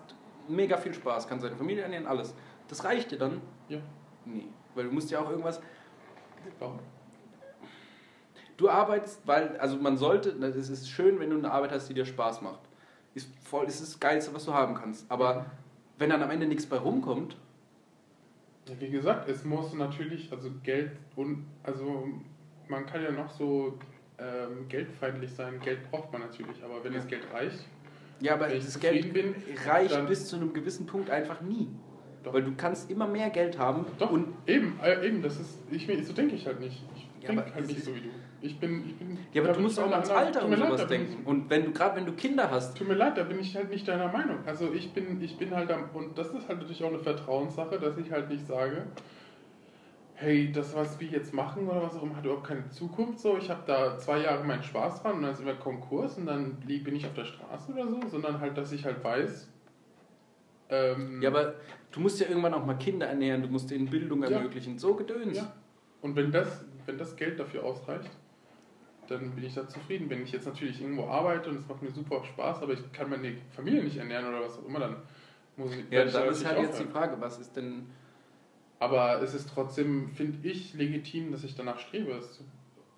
mega 0.48 0.76
viel 0.76 0.94
Spaß, 0.94 1.28
kannst 1.28 1.44
deine 1.44 1.56
Familie 1.56 1.82
ernähren, 1.82 2.06
alles. 2.06 2.34
Das 2.68 2.84
reicht 2.84 3.10
dir 3.10 3.18
dann? 3.18 3.40
Ja. 3.68 3.78
Nee. 4.24 4.46
Weil 4.74 4.84
du 4.84 4.92
musst 4.92 5.10
ja 5.10 5.20
auch 5.20 5.30
irgendwas, 5.30 5.60
Warum? 6.58 6.78
du 8.56 8.68
arbeitest, 8.68 9.26
weil, 9.26 9.56
also 9.58 9.76
man 9.76 9.96
sollte, 9.96 10.30
es 10.30 10.68
ist 10.68 10.88
schön, 10.88 11.18
wenn 11.18 11.30
du 11.30 11.36
eine 11.36 11.50
Arbeit 11.50 11.72
hast, 11.72 11.88
die 11.88 11.94
dir 11.94 12.04
Spaß 12.04 12.42
macht. 12.42 12.60
Ist 13.14 13.30
voll, 13.42 13.66
ist 13.66 13.80
das 13.80 13.98
Geilste, 13.98 14.34
was 14.34 14.44
du 14.44 14.52
haben 14.52 14.74
kannst. 14.74 15.10
Aber 15.10 15.46
wenn 15.98 16.10
dann 16.10 16.22
am 16.22 16.30
Ende 16.30 16.46
nichts 16.46 16.66
bei 16.66 16.76
rumkommt, 16.76 17.36
wie 18.78 18.90
gesagt, 18.90 19.28
es 19.28 19.44
muss 19.44 19.72
natürlich, 19.74 20.32
also 20.32 20.50
Geld 20.62 20.92
und, 21.14 21.46
also 21.62 22.08
man 22.68 22.86
kann 22.86 23.02
ja 23.02 23.10
noch 23.10 23.30
so 23.30 23.78
ähm, 24.18 24.68
geldfeindlich 24.68 25.30
sein, 25.32 25.60
Geld 25.60 25.90
braucht 25.90 26.12
man 26.12 26.22
natürlich, 26.22 26.62
aber 26.64 26.82
wenn 26.84 26.94
das 26.94 27.06
Geld 27.06 27.22
reicht, 27.32 27.64
ja, 28.20 28.32
aber 28.34 28.48
Wenn 28.48 28.56
ich 28.56 28.64
das 28.64 28.80
Geld 28.80 29.02
zufrieden 29.05 29.34
reicht 29.66 29.93
dann- 29.94 30.06
bis 30.06 30.26
zu 30.26 30.36
einem 30.36 30.55
gewissen 30.55 30.86
Punkt 30.86 31.10
einfach 31.10 31.43
nie. 31.43 31.68
Doch. 32.24 32.32
Weil 32.32 32.43
du 32.44 32.55
kannst 32.56 32.90
immer 32.90 33.06
mehr 33.06 33.28
Geld 33.30 33.59
haben 33.59 33.84
doch, 33.98 34.10
und 34.10 34.28
eben, 34.47 34.80
äh, 34.82 35.06
eben, 35.06 35.20
das 35.22 35.38
ist, 35.38 35.59
ich, 35.70 35.86
so 36.06 36.12
denke 36.14 36.34
ich 36.34 36.47
halt 36.47 36.59
nicht. 36.60 36.82
Ich 37.20 37.26
denke 37.26 37.55
halt 37.55 37.66
nicht 37.66 37.84
so 37.84 37.94
wie 37.94 38.01
du. 38.01 38.09
Ich 38.40 38.59
bin, 38.59 38.84
ich 38.86 38.94
bin 38.97 39.18
Ja, 39.32 39.43
aber 39.43 39.48
du 39.51 39.55
bin 39.56 39.64
musst 39.64 39.78
auch 39.78 39.86
mal 39.86 39.94
ans 39.97 40.10
Alter 40.10 40.44
und 40.44 40.51
leid, 40.52 40.60
sowas 40.60 40.86
bin 40.88 41.02
ich- 41.02 41.09
denken. 41.09 41.26
Und 41.26 41.51
wenn 41.51 41.64
du 41.66 41.72
gerade 41.72 41.97
wenn 41.97 42.06
du 42.06 42.12
Kinder 42.12 42.51
hast, 42.51 42.76
Tut 42.78 42.88
mir 42.88 42.94
leid, 42.94 43.16
da 43.18 43.22
bin 43.24 43.38
ich 43.38 43.55
halt 43.55 43.68
nicht 43.70 43.86
deiner 43.86 44.10
Meinung. 44.10 44.38
Also 44.47 44.72
ich 44.72 44.93
bin, 44.93 45.20
ich 45.22 45.36
bin 45.36 45.51
halt 45.55 45.70
am, 45.70 45.90
und 45.93 46.16
das 46.16 46.28
ist 46.28 46.48
halt 46.48 46.59
natürlich 46.59 46.82
auch 46.84 46.88
eine 46.88 46.98
Vertrauenssache, 46.98 47.78
dass 47.78 47.97
ich 47.98 48.10
halt 48.10 48.28
nicht 48.30 48.47
sage, 48.47 48.86
hey, 50.16 50.51
das, 50.51 50.74
was 50.74 50.98
wir 50.98 51.09
jetzt 51.09 51.32
machen 51.34 51.68
oder 51.68 51.82
was 51.82 51.94
auch 51.94 52.02
immer, 52.02 52.16
hat 52.16 52.24
überhaupt 52.24 52.47
keine 52.47 52.68
Zukunft. 52.70 53.20
So, 53.20 53.36
ich 53.36 53.51
habe 53.51 53.62
da 53.66 53.98
zwei 53.98 54.18
Jahre 54.18 54.44
meinen 54.44 54.62
Spaß 54.62 55.02
dran 55.02 55.16
und 55.16 55.22
dann 55.22 55.34
sind 55.34 55.47
wir 55.47 55.55
Konkurs 55.55 56.16
und 56.16 56.26
dann 56.26 56.56
bin 56.60 56.97
ich 56.97 57.06
auf 57.06 57.14
der 57.14 57.26
Straße 57.26 57.72
oder 57.72 57.86
so, 57.86 58.01
sondern 58.09 58.40
halt, 58.40 58.56
dass 58.56 58.72
ich 58.72 58.84
halt 58.84 59.05
weiß. 59.05 59.48
Ähm, 60.68 61.22
ja, 61.22 61.30
aber 61.30 61.55
du 61.93 62.01
musst 62.01 62.18
ja 62.18 62.28
irgendwann 62.28 62.55
auch 62.55 62.64
mal 62.64 62.74
Kinder 62.74 63.06
ernähren, 63.06 63.43
du 63.43 63.48
musst 63.48 63.70
denen 63.70 63.88
Bildung 63.88 64.22
Ja. 64.22 64.30
ermöglichen, 64.30 64.78
so 64.78 64.94
gedöns. 64.94 65.36
Ja. 65.36 65.52
Und 66.01 66.16
wenn 66.16 66.32
das, 66.32 66.64
wenn 66.86 66.98
das 66.98 67.14
Geld 67.16 67.38
dafür 67.38 67.64
ausreicht, 67.64 68.10
dann 69.09 69.30
bin 69.32 69.44
ich 69.44 69.55
da 69.55 69.68
zufrieden. 69.68 70.10
Wenn 70.10 70.22
ich 70.22 70.32
jetzt 70.32 70.47
natürlich 70.47 70.80
irgendwo 70.80 71.06
arbeite 71.06 71.51
und 71.51 71.59
es 71.59 71.68
macht 71.68 71.82
mir 71.82 71.90
super 71.90 72.24
Spaß, 72.24 72.62
aber 72.62 72.72
ich 72.72 72.93
kann 72.93 73.10
meine 73.10 73.36
Familie 73.55 73.84
nicht 73.84 73.98
ernähren 73.98 74.26
oder 74.26 74.40
was 74.40 74.59
auch 74.59 74.66
immer, 74.66 74.80
dann 74.80 74.97
muss 75.56 75.72
ich. 75.74 75.84
Ja, 75.90 76.05
dann 76.05 76.28
ist 76.28 76.44
halt 76.44 76.59
jetzt 76.59 76.80
die. 76.80 76.84
Frage, 76.84 77.16
was 77.20 77.38
ist 77.38 77.55
denn 77.56 77.86
Aber 78.78 79.22
es 79.22 79.34
ist 79.34 79.48
trotzdem, 79.52 80.10
finde 80.10 80.46
ich, 80.48 80.74
legitim, 80.74 81.32
dass 81.32 81.44
ich 81.44 81.54
danach 81.54 81.78
strebe, 81.78 82.12
es 82.12 82.34
zu, 82.34 82.42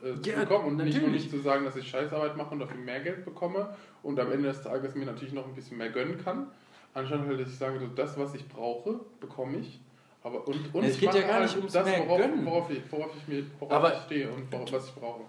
äh, 0.06 0.20
zu 0.20 0.30
Ja, 0.30 0.40
bekommen. 0.40 0.66
Und 0.66 0.76
nicht, 0.78 0.96
und 0.96 1.02
natürlich. 1.02 1.22
nicht 1.24 1.30
zu 1.30 1.38
sagen, 1.40 1.64
dass 1.64 1.76
ich 1.76 1.88
Scheißarbeit 1.88 2.36
mache 2.36 2.50
und 2.50 2.58
dafür 2.60 2.78
mehr 2.78 3.00
Geld 3.00 3.24
bekomme 3.24 3.74
und 4.02 4.18
am 4.18 4.32
Ende 4.32 4.48
des 4.48 4.62
Tages 4.62 4.94
mir 4.96 5.06
natürlich 5.06 5.32
noch 5.34 5.46
ein 5.46 5.54
bisschen 5.54 5.78
mehr 5.78 5.90
gönnen 5.90 6.18
kann. 6.22 6.48
Anstatt 6.94 7.20
halt, 7.26 7.38
dass 7.40 7.48
ich 7.48 7.58
sage, 7.58 7.78
so, 7.78 7.86
das, 7.86 8.18
was 8.18 8.34
ich 8.34 8.48
brauche, 8.48 8.98
bekomme 9.20 9.58
ich. 9.58 9.78
Aber, 10.24 10.46
und, 10.48 10.74
und 10.74 10.82
Es 10.84 10.94
ich 10.94 11.00
geht 11.00 11.14
ja 11.14 11.20
gar 11.22 11.40
nicht 11.40 11.50
halt 11.50 11.58
ums 11.58 11.72
das, 11.72 11.84
mehr 11.84 12.00
worauf, 12.00 12.18
gönnen. 12.18 12.44
worauf, 12.44 12.70
ich, 12.70 12.80
worauf 12.90 13.10
ich 13.16 13.28
mir 13.28 13.44
worauf 13.60 13.72
Aber- 13.72 13.92
ich 13.94 14.00
stehe 14.00 14.28
und 14.30 14.50
worauf, 14.52 14.72
was 14.72 14.86
ich 14.88 14.94
brauche. 14.94 15.20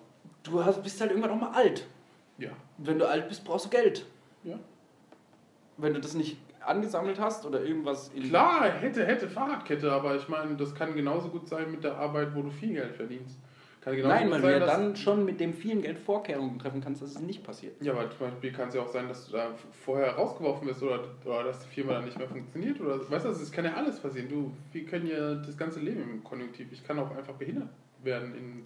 du 0.43 0.65
hast, 0.65 0.81
bist 0.81 0.99
halt 0.99 1.11
irgendwann 1.11 1.31
auch 1.31 1.39
mal 1.41 1.51
alt. 1.51 1.85
Ja. 2.39 2.49
Wenn 2.79 2.97
du 2.97 3.07
alt 3.07 3.27
bist, 3.27 3.43
brauchst 3.45 3.65
du 3.65 3.69
Geld. 3.69 4.05
Ja. 4.43 4.57
Wenn 5.77 5.93
du 5.93 5.99
das 6.01 6.15
nicht 6.15 6.37
angesammelt 6.65 7.19
hast 7.19 7.45
oder 7.45 7.63
irgendwas 7.63 8.09
in 8.13 8.23
Klar, 8.23 8.69
hätte, 8.71 9.05
hätte 9.05 9.27
Fahrradkette, 9.27 9.91
aber 9.91 10.15
ich 10.15 10.27
meine, 10.27 10.55
das 10.55 10.75
kann 10.75 10.95
genauso 10.95 11.29
gut 11.29 11.47
sein 11.47 11.71
mit 11.71 11.83
der 11.83 11.97
Arbeit, 11.97 12.35
wo 12.35 12.41
du 12.41 12.49
viel 12.49 12.73
Geld 12.73 12.95
verdienst. 12.95 13.39
Kann 13.81 13.95
genauso 13.95 14.13
Nein, 14.13 14.31
weil 14.31 14.41
du 14.41 14.51
ja 14.51 14.59
dann 14.59 14.95
schon 14.95 15.23
mit 15.23 15.39
dem 15.39 15.53
vielen 15.53 15.81
Geld 15.81 15.97
Vorkehrungen 15.97 16.59
treffen 16.59 16.81
kannst, 16.81 17.01
dass 17.01 17.11
es 17.11 17.21
nicht 17.21 17.43
passiert. 17.43 17.81
Ja, 17.81 17.93
aber 17.93 18.09
zum 18.09 18.19
Beispiel 18.19 18.51
kann 18.51 18.67
es 18.67 18.75
ja 18.75 18.81
auch 18.81 18.91
sein, 18.91 19.07
dass 19.07 19.27
du 19.27 19.37
da 19.37 19.51
vorher 19.71 20.15
rausgeworfen 20.15 20.67
wirst 20.67 20.83
oder, 20.83 20.99
oder 21.23 21.45
dass 21.45 21.61
die 21.61 21.69
Firma 21.69 21.93
dann 21.93 22.05
nicht 22.05 22.17
mehr 22.17 22.27
funktioniert. 22.27 22.81
Oder 22.81 23.09
weißt 23.09 23.25
du, 23.25 23.29
es 23.29 23.51
kann 23.51 23.63
ja 23.63 23.73
alles 23.75 23.99
passieren. 23.99 24.27
Du, 24.27 24.51
wir 24.73 24.85
können 24.85 25.07
ja 25.07 25.35
das 25.35 25.57
ganze 25.57 25.79
Leben 25.79 26.01
im 26.01 26.23
Konjunktiv. 26.23 26.67
Ich 26.71 26.85
kann 26.85 26.99
auch 26.99 27.15
einfach 27.15 27.35
behindert 27.35 27.69
werden, 28.03 28.35
in, 28.35 28.65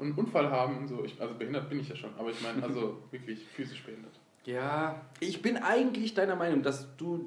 einen 0.00 0.12
Unfall 0.12 0.50
haben 0.50 0.78
und 0.78 0.88
so. 0.88 1.04
Ich, 1.04 1.20
also 1.20 1.34
behindert 1.34 1.68
bin 1.68 1.80
ich 1.80 1.88
ja 1.88 1.96
schon, 1.96 2.10
aber 2.16 2.30
ich 2.30 2.40
meine, 2.40 2.62
also 2.62 2.98
wirklich 3.10 3.44
physisch 3.44 3.82
behindert. 3.84 4.20
Ja, 4.44 5.00
ich 5.20 5.40
bin 5.42 5.56
eigentlich 5.56 6.14
deiner 6.14 6.36
Meinung, 6.36 6.62
dass 6.62 6.94
du 6.96 7.24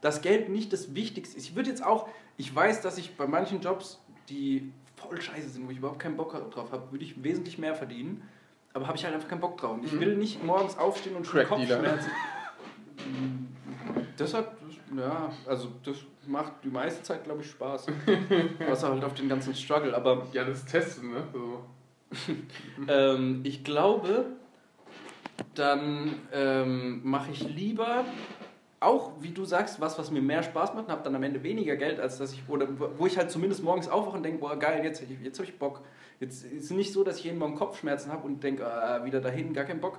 das 0.00 0.22
Geld 0.22 0.48
nicht 0.48 0.72
das 0.72 0.94
Wichtigste 0.94 1.36
ist. 1.36 1.44
Ich 1.48 1.54
würde 1.56 1.68
jetzt 1.70 1.84
auch, 1.84 2.08
ich 2.36 2.54
weiß, 2.54 2.80
dass 2.80 2.98
ich 2.98 3.16
bei 3.16 3.26
manchen 3.26 3.60
Jobs, 3.60 4.00
die 4.28 4.72
voll 4.96 5.20
scheiße 5.20 5.48
sind, 5.50 5.66
wo 5.66 5.70
ich 5.70 5.78
überhaupt 5.78 5.98
keinen 6.00 6.16
Bock 6.16 6.32
drauf 6.50 6.72
habe, 6.72 6.90
würde 6.90 7.04
ich 7.04 7.22
wesentlich 7.22 7.58
mehr 7.58 7.74
verdienen. 7.74 8.22
Aber 8.72 8.86
habe 8.86 8.96
ich 8.96 9.04
halt 9.04 9.14
einfach 9.14 9.28
keinen 9.28 9.40
Bock 9.40 9.56
drauf. 9.58 9.74
Und 9.76 9.84
ich 9.84 9.92
Mhm. 9.92 10.00
will 10.00 10.16
nicht 10.16 10.44
morgens 10.44 10.78
aufstehen 10.78 11.16
und 11.16 11.26
schon. 11.26 11.44
Kopfschmerzen. 11.44 12.10
Das 14.16 14.34
hat, 14.34 14.52
ja, 14.94 15.30
also 15.46 15.68
das 15.82 15.96
macht 16.26 16.52
die 16.62 16.68
meiste 16.68 17.02
Zeit, 17.02 17.24
glaube 17.24 17.40
ich, 17.40 17.50
Spaß. 17.50 17.86
Außer 18.70 18.90
halt 18.90 19.02
auf 19.02 19.14
den 19.14 19.30
ganzen 19.30 19.54
Struggle. 19.54 19.96
Aber 19.96 20.26
Ja, 20.32 20.44
das 20.44 20.66
Testen, 20.66 21.10
ne? 21.12 21.24
So. 21.32 21.64
ähm, 22.88 23.40
ich 23.44 23.64
glaube, 23.64 24.26
dann 25.54 26.14
ähm, 26.32 27.00
mache 27.04 27.30
ich 27.32 27.42
lieber 27.42 28.04
auch, 28.80 29.12
wie 29.20 29.30
du 29.30 29.44
sagst, 29.44 29.80
was, 29.80 29.98
was 29.98 30.10
mir 30.10 30.22
mehr 30.22 30.42
Spaß 30.42 30.74
macht 30.74 30.86
und 30.86 30.92
habe 30.92 31.02
dann 31.04 31.14
am 31.14 31.22
Ende 31.22 31.42
weniger 31.42 31.76
Geld, 31.76 32.00
als 32.00 32.18
dass 32.18 32.32
ich, 32.32 32.42
oder 32.48 32.66
wo 32.96 33.06
ich 33.06 33.18
halt 33.18 33.30
zumindest 33.30 33.62
morgens 33.62 33.88
aufwache 33.88 34.16
und 34.16 34.22
denke, 34.22 34.38
boah 34.38 34.58
geil, 34.58 34.82
jetzt, 34.82 35.02
jetzt 35.22 35.38
habe 35.38 35.48
ich 35.48 35.58
Bock. 35.58 35.82
Jetzt 36.18 36.44
ist 36.44 36.70
nicht 36.70 36.92
so, 36.92 37.04
dass 37.04 37.18
ich 37.18 37.24
jeden 37.24 37.38
Morgen 37.38 37.56
Kopfschmerzen 37.56 38.10
habe 38.10 38.26
und 38.26 38.42
denke, 38.42 38.66
ah, 38.66 39.04
wieder 39.04 39.20
dahin, 39.20 39.52
gar 39.52 39.64
keinen 39.64 39.80
Bock. 39.80 39.98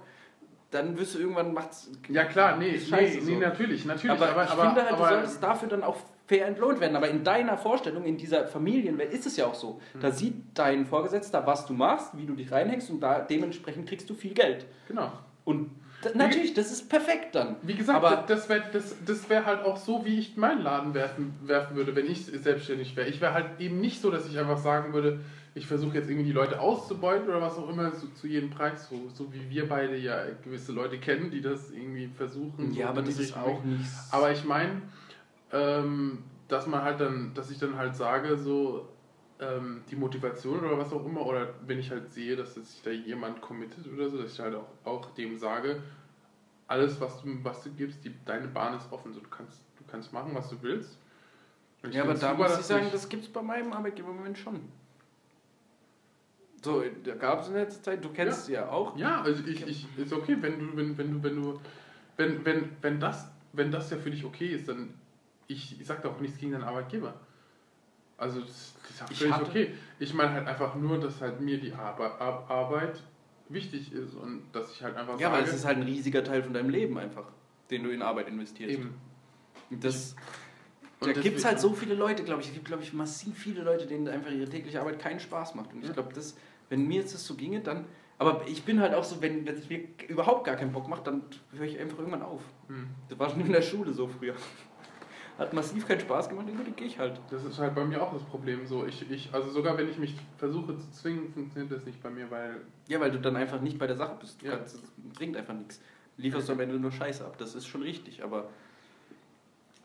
Dann 0.72 0.98
wirst 0.98 1.16
du 1.16 1.20
irgendwann, 1.20 1.54
macht's 1.54 1.92
Ja 2.10 2.24
klar, 2.24 2.58
nee, 2.58 2.72
nee, 2.72 2.80
scheiße 2.80 3.18
nee 3.20 3.34
so. 3.34 3.40
natürlich, 3.40 3.86
natürlich. 3.86 4.20
aber, 4.20 4.32
Aber, 4.32 4.44
ich 4.46 4.50
aber, 4.50 4.62
finde 4.64 4.84
halt, 4.84 4.94
aber, 4.94 5.04
du 5.04 5.14
solltest 5.16 5.44
dafür 5.44 5.68
dann 5.68 5.84
auch 5.84 5.98
fair 6.28 6.48
entlohnt 6.48 6.80
werden. 6.80 6.96
Aber 6.96 7.10
in 7.10 7.24
deiner 7.24 7.58
Vorstellung, 7.58 8.06
in 8.06 8.18
dieser 8.18 8.48
Familienwelt 8.48 9.12
ist 9.12 9.26
es 9.26 9.36
ja 9.36 9.46
auch 9.46 9.56
so. 9.56 9.82
Da 10.00 10.12
sieht 10.12 10.36
dein 10.54 10.86
Vorgesetzter, 10.86 11.46
was 11.46 11.66
du 11.66 11.74
machst, 11.74 12.18
wie 12.18 12.26
du 12.26 12.34
dich 12.34 12.52
reinhängst 12.52 12.90
und 12.90 13.02
da 13.02 13.20
dementsprechend 13.20 13.88
kriegst 13.88 14.10
du 14.10 14.16
viel 14.16 14.34
Geld. 14.34 14.66
genau. 14.88 15.12
Und 15.44 15.70
da, 16.02 16.10
natürlich, 16.16 16.54
das 16.54 16.72
ist 16.72 16.90
perfekt 16.90 17.36
dann. 17.36 17.58
Wie 17.62 17.76
gesagt, 17.76 18.04
aber 18.04 18.24
das 18.28 18.50
wäre 18.50 18.64
das, 18.74 18.96
das 19.06 19.30
wär 19.30 19.46
halt 19.46 19.64
auch 19.64 19.78
so, 19.78 20.04
wie 20.04 20.18
ich 20.18 20.36
meinen 20.36 20.64
Laden 20.64 20.94
werfen, 20.94 21.34
werfen 21.44 21.76
würde, 21.76 21.96
wenn 21.96 22.08
ich 22.08 22.26
selbstständig 22.26 22.96
wäre. 22.96 23.08
Ich 23.08 23.22
wäre 23.22 23.34
halt 23.34 23.60
eben 23.60 23.80
nicht 23.80 24.02
so, 24.02 24.10
dass 24.10 24.28
ich 24.28 24.40
einfach 24.40 24.58
sagen 24.58 24.94
würde, 24.94 25.20
ich 25.54 25.68
versuche 25.68 25.98
jetzt 25.98 26.10
irgendwie 26.10 26.28
die 26.28 26.32
Leute 26.32 26.60
auszubeuten 26.60 27.28
oder 27.28 27.42
was 27.42 27.58
auch 27.58 27.70
immer, 27.70 27.92
so, 27.92 28.08
zu 28.08 28.28
jedem 28.28 28.50
Preis, 28.50 28.88
so, 28.90 29.10
so 29.14 29.34
wie 29.34 29.50
wir 29.50 29.68
beide 29.68 29.98
ja 29.98 30.24
gewisse 30.44 30.72
Leute 30.72 30.98
kennen, 30.98 31.30
die 31.30 31.42
das 31.42 31.72
irgendwie 31.72 32.08
versuchen. 32.08 32.74
ja, 32.74 32.86
so 32.86 32.90
aber 32.90 33.02
das 33.02 33.20
ist 33.20 33.38
auch 33.38 33.64
nicht. 33.64 33.90
Aber 34.12 34.32
ich 34.32 34.46
meine, 34.46 34.82
ähm, 35.52 36.20
dass 36.48 36.68
man 36.68 36.84
halt 36.84 37.00
dann, 37.02 37.34
dass 37.36 37.52
ich 37.52 37.60
dann 37.60 37.78
halt 37.78 37.96
sage, 37.96 38.38
so 38.38 38.88
ähm, 39.42 39.82
die 39.90 39.96
Motivation 39.96 40.60
oder 40.64 40.78
was 40.78 40.94
auch 40.94 41.06
immer, 41.06 41.26
oder 41.26 41.54
wenn 41.66 41.80
ich 41.80 41.90
halt 41.92 42.12
sehe, 42.14 42.36
dass 42.36 42.54
sich 42.56 42.82
da 42.84 42.92
jemand 42.92 43.42
committet 43.42 43.86
oder 43.92 44.10
so, 44.10 44.22
dass 44.22 44.34
ich 44.34 44.40
halt 44.40 44.56
auch, 44.56 44.68
auch 44.86 45.10
dem 45.16 45.38
sage, 45.38 45.82
alles, 46.68 47.02
was 47.02 47.22
du, 47.22 47.44
was 47.44 47.64
du 47.64 47.72
gibst, 47.72 48.06
die, 48.06 48.14
deine 48.26 48.48
Bahn 48.48 48.76
ist 48.78 48.92
offen, 48.92 49.14
so 49.14 49.20
du 49.20 49.30
kannst, 49.30 49.60
du 49.78 49.84
kannst 49.90 50.14
machen, 50.14 50.34
was 50.34 50.50
du 50.50 50.62
willst. 50.62 50.98
Und 51.84 51.90
ich 51.90 51.96
ja, 51.96 52.04
aber 52.04 52.14
da 52.14 52.20
super, 52.32 52.36
muss 52.36 52.60
ich 52.60 52.66
sagen, 52.66 52.86
ich- 52.86 52.92
das 52.92 53.10
gibt 53.10 53.24
es 53.24 53.30
bei 53.30 53.42
meinem 53.42 53.74
Arbeitgeber 53.74 54.10
im 54.12 54.18
Moment 54.18 54.38
schon. 54.38 54.62
So, 56.64 56.84
da 57.04 57.16
gab 57.16 57.42
es 57.42 57.48
in 57.48 57.56
letzter 57.56 57.82
Zeit, 57.82 58.06
du 58.06 58.10
kennst 58.10 58.46
sie 58.46 58.54
ja 58.54 58.70
auch. 58.70 58.96
Ja, 58.96 59.22
also 59.24 59.44
ich, 59.48 59.66
ich 59.66 59.88
ist 59.98 60.14
okay, 60.14 60.38
wenn 60.42 60.60
du, 60.60 60.78
wenn, 60.78 60.96
wenn 60.98 61.12
du, 61.12 61.24
wenn 61.24 61.42
du, 61.42 61.60
wenn, 62.18 62.46
wenn, 62.46 62.70
wenn 62.82 63.00
das, 63.00 63.28
wenn 63.54 63.72
das 63.72 63.90
ja 63.90 63.98
für 63.98 64.12
dich 64.12 64.24
okay 64.24 64.50
ist, 64.50 64.68
dann 64.68 64.94
ich, 65.48 65.82
ich 65.82 65.88
sag 65.88 66.04
da 66.04 66.10
auch 66.10 66.20
nichts 66.20 66.38
gegen 66.38 66.52
deinen 66.52 66.64
Arbeitgeber. 66.64 67.16
Also 68.22 68.40
das, 68.42 68.76
das 68.84 68.92
ist 68.92 69.00
ja 69.00 69.06
Ich 69.10 69.18
völlig 69.18 69.34
hatte- 69.34 69.46
okay. 69.50 69.74
Ich 70.00 70.14
meine 70.14 70.32
halt 70.34 70.48
einfach 70.48 70.76
nur, 70.76 71.00
dass 71.00 71.20
halt 71.22 71.42
mir 71.42 71.60
die 71.60 71.74
Arbe 71.74 72.04
Ar 72.22 72.50
Arbeit 72.50 73.02
wichtig 73.50 73.92
ist 73.92 74.14
und 74.14 74.44
dass 74.54 74.72
ich 74.72 74.84
halt 74.84 74.96
einfach 74.96 75.20
Ja, 75.20 75.28
aber 75.28 75.38
sage, 75.38 75.50
es 75.50 75.56
ist 75.56 75.66
halt 75.66 75.78
ein 75.78 75.84
riesiger 75.84 76.24
Teil 76.24 76.44
von 76.44 76.54
deinem 76.54 76.70
Leben 76.70 76.98
einfach, 76.98 77.26
den 77.72 77.84
du 77.84 77.90
in 77.90 78.02
Arbeit 78.02 78.28
investierst. 78.28 78.76
eben. 78.76 78.94
Das, 79.72 80.16
Und 81.00 81.16
da 81.16 81.22
gibt 81.22 81.38
es 81.40 81.46
halt 81.46 81.60
so 81.60 81.74
viele 81.74 81.96
Leute, 81.96 82.24
glaube 82.24 82.42
ich. 82.42 82.48
Es 82.50 82.54
gibt, 82.54 82.66
glaube 82.66 82.84
ich, 82.84 82.94
massiv 82.94 83.38
viele 83.38 83.64
Leute, 83.64 83.88
denen 83.88 84.08
einfach 84.08 84.30
ihre 84.32 84.48
tägliche 84.48 84.80
Arbeit 84.80 85.00
keinen 85.00 85.20
Spaß 85.20 85.56
macht. 85.56 85.74
Und 85.74 85.84
ich 85.84 85.92
glaube, 85.94 86.14
das, 86.14 86.38
wenn 86.70 86.88
mir 86.88 87.00
jetzt 87.02 87.14
das 87.14 87.26
so 87.26 87.36
ginge, 87.36 87.62
dann. 87.62 87.86
Aber 88.20 88.46
ich 88.48 88.64
bin 88.64 88.80
halt 88.80 88.94
auch 88.94 89.04
so, 89.04 89.20
wenn 89.22 89.48
wenn 89.48 89.56
es 89.56 89.68
mir 89.68 89.80
überhaupt 90.08 90.46
gar 90.46 90.56
keinen 90.56 90.72
Bock 90.72 90.88
macht, 90.88 91.08
dann 91.08 91.24
höre 91.54 91.66
ich 91.66 91.80
einfach 91.80 91.98
irgendwann 91.98 92.22
auf. 92.22 92.42
Hm. 92.68 92.88
Das 93.10 93.18
war 93.18 93.30
schon 93.32 93.42
in 93.42 93.52
der 93.52 93.64
Schule 93.64 93.94
so 93.94 94.08
früher. 94.08 94.36
Hat 95.38 95.54
massiv 95.54 95.88
keinen 95.88 96.00
Spaß 96.02 96.30
gemacht, 96.30 96.46
dann 96.48 96.76
gehe 96.76 96.88
ich 96.88 97.00
halt. 97.00 97.20
Das 97.32 97.44
ist 97.44 97.58
halt 97.58 97.74
bei 97.74 97.84
mir 97.84 98.02
auch 98.02 98.14
das 98.14 98.22
Problem. 98.24 98.66
So, 98.68 98.86
ich, 98.86 99.10
ich, 99.10 99.34
also 99.34 99.50
sogar 99.50 99.78
wenn 99.78 99.90
ich 99.90 99.98
mich 99.98 100.16
versuche 100.38 100.78
zu 100.78 100.92
zwingen, 100.92 101.32
funktioniert 101.34 101.72
das 101.72 101.86
nicht 101.86 102.02
bei 102.04 102.10
mir, 102.10 102.30
weil 102.30 102.58
Ja, 102.88 103.00
weil 103.00 103.12
du 103.12 103.20
dann 103.20 103.36
einfach 103.36 103.60
nicht 103.62 103.80
bei 103.80 103.88
der 103.88 103.96
Sache 103.98 104.16
bist. 104.20 104.42
Du 104.42 104.46
Ja. 104.48 104.58
kannst, 104.58 104.76
das 104.76 104.82
bringt 105.16 105.36
einfach 105.38 105.54
nichts. 105.54 105.80
Lieferst 106.18 106.48
du 106.50 106.54
am 106.54 106.60
Ende 106.60 106.76
nur 106.78 106.92
Scheiße 106.92 107.26
ab. 107.26 107.36
Das 107.40 107.56
ist 107.56 107.66
schon 107.66 107.82
richtig, 107.82 108.24
aber 108.24 108.50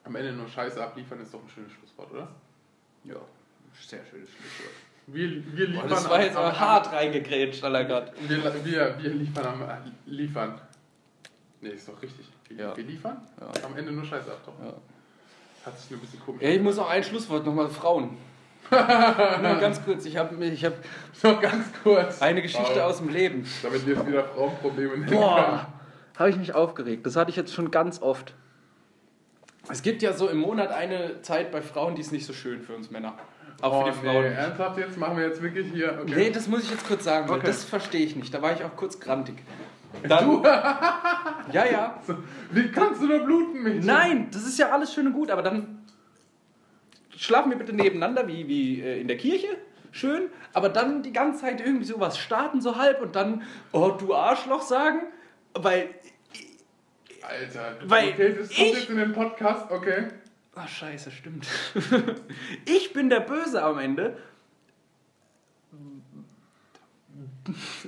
am 0.05 0.15
Ende 0.17 0.33
nur 0.33 0.49
Scheiße 0.49 0.83
abliefern 0.83 1.21
ist 1.21 1.33
doch 1.33 1.43
ein 1.43 1.49
schönes 1.49 1.73
Schlusswort, 1.73 2.11
oder? 2.13 2.29
ja, 3.05 3.17
sehr 3.81 4.05
schönes 4.05 4.29
Schlusswort. 4.31 4.75
Wir, 5.09 5.57
wir 5.57 5.69
liefern 5.69 5.89
Boah, 5.89 5.95
das 5.95 6.09
war 6.11 6.21
jetzt 6.23 6.37
aber 6.37 6.59
hart 6.59 6.93
reingegrätscht, 6.93 7.63
Allergott. 7.63 8.13
Wir, 8.29 8.43
wir, 8.65 8.97
wir 9.01 9.11
liefern 9.11 9.47
am 9.47 9.63
äh, 9.63 9.77
liefern. 10.07 10.61
Nee, 11.61 11.69
ist 11.71 11.89
doch 11.89 12.03
richtig. 12.03 12.27
Wir, 12.49 12.57
Ja. 12.59 12.77
wir 12.77 12.85
liefern 12.85 13.17
Ja. 13.41 13.65
am 13.65 13.77
Ende 13.77 13.93
nur 13.93 14.05
Scheiße 14.05 14.31
ab. 14.33 14.41
Doch. 14.45 14.65
Ja. 14.65 14.75
Hat 15.67 15.79
sich 15.79 15.91
nur 15.91 15.99
ein 15.99 16.03
bisschen 16.03 16.21
komisch. 16.21 16.43
Ja, 16.43 16.49
ich 16.51 16.63
muss 16.63 16.77
noch 16.77 16.89
ein 16.89 17.03
Schlusswort 17.05 17.45
nochmal 17.45 17.69
Frauen. 17.69 18.17
Nur 18.71 18.81
ganz 19.61 19.85
kurz, 19.85 20.05
ich 20.07 20.17
habe 20.17 20.45
ich 20.45 20.65
hab 20.65 20.73
Noch 21.23 21.41
ganz 21.41 21.67
kurz. 21.85 22.21
eine 22.21 22.43
Geschichte 22.43 22.75
Wow. 22.77 22.83
aus 22.91 22.99
dem 22.99 23.09
Leben. 23.11 23.47
Damit 23.63 23.87
wir 23.87 23.95
jetzt 23.95 24.07
wieder 24.07 24.25
Frauenprobleme 24.25 24.91
können. 24.95 25.07
Boah, 25.11 25.69
habe 26.19 26.31
ich 26.31 26.37
mich 26.37 26.53
aufgeregt. 26.55 27.07
Das 27.07 27.15
hatte 27.15 27.31
ich 27.31 27.37
jetzt 27.37 27.55
schon 27.55 27.71
ganz 27.71 28.03
oft. 28.03 28.35
Es 29.69 29.83
gibt 29.83 30.03
ja 30.03 30.13
so 30.13 30.29
im 30.29 30.39
Monat 30.39 30.71
eine 30.73 31.23
Zeit 31.23 31.53
bei 31.53 31.63
Frauen, 31.63 31.95
die 31.95 32.01
ist 32.01 32.11
nicht 32.13 32.27
so 32.27 32.33
schön 32.33 32.61
für 32.61 32.75
uns 32.75 32.91
Männer. 32.91 33.15
Auch 33.63 33.85
für 33.85 33.89
Oh, 33.89 33.93
die 33.93 34.07
Frauen. 34.07 34.23
nee, 34.25 34.35
ernsthaft 34.35 34.79
jetzt? 34.79 34.97
Machen 34.99 35.17
wir 35.17 35.27
jetzt 35.27 35.41
wirklich 35.43 35.67
hier. 35.73 35.99
Okay. 36.03 36.13
Nee, 36.17 36.31
das 36.31 36.47
muss 36.49 36.65
ich 36.65 36.71
jetzt 36.71 36.87
kurz 36.89 37.05
sagen, 37.05 37.31
Okay. 37.31 37.43
das 37.47 37.63
verstehe 37.65 38.05
ich 38.05 38.15
nicht. 38.17 38.35
Da 38.35 38.43
war 38.43 38.53
ich 38.53 38.65
auch 38.65 38.75
kurz 38.77 38.99
grantig. 39.01 39.37
Dann, 40.09 40.25
du, 40.27 40.43
ja, 41.53 41.65
ja. 41.65 42.01
wie 42.51 42.71
kannst 42.71 43.01
du 43.03 43.07
nur 43.07 43.21
bluten, 43.21 43.63
Mädchen? 43.63 43.87
Nein, 43.87 44.29
das 44.31 44.45
ist 44.45 44.59
ja 44.59 44.71
alles 44.71 44.93
schön 44.93 45.07
und 45.07 45.13
gut, 45.15 45.31
aber 45.31 45.43
dann 45.43 45.85
schlafen 47.17 47.51
wir 47.51 47.59
bitte 47.59 47.73
nebeneinander 47.73 48.29
wie, 48.29 48.47
wie 48.47 48.81
äh, 48.83 49.01
in 49.01 49.09
der 49.09 49.17
Kirche. 49.17 49.49
Schön, 49.93 50.29
aber 50.53 50.69
dann 50.69 51.03
die 51.03 51.13
ganze 51.13 51.41
Zeit 51.41 51.61
irgendwie 51.61 51.87
sowas 51.87 52.19
starten 52.19 52.61
so 52.61 52.77
halb 52.77 53.01
und 53.01 53.17
dann, 53.17 53.43
oh 53.73 53.91
du 53.99 54.15
Arschloch 54.15 54.61
sagen, 54.61 55.01
weil, 55.55 55.89
Alter, 57.23 57.73
du 57.81 57.89
Weil 57.89 58.09
okay, 58.11 58.35
das 58.39 58.49
kommt 58.49 58.59
ich- 58.59 58.75
jetzt 58.75 58.91
in 58.91 58.97
den 58.99 59.13
Podcast, 59.15 59.71
okay. 59.71 60.09
ach 60.55 60.69
scheiße, 60.69 61.11
stimmt. 61.11 61.47
ich 62.67 62.93
bin 62.93 63.09
der 63.09 63.21
Böse 63.21 63.63
am 63.63 63.79
Ende. 63.79 64.19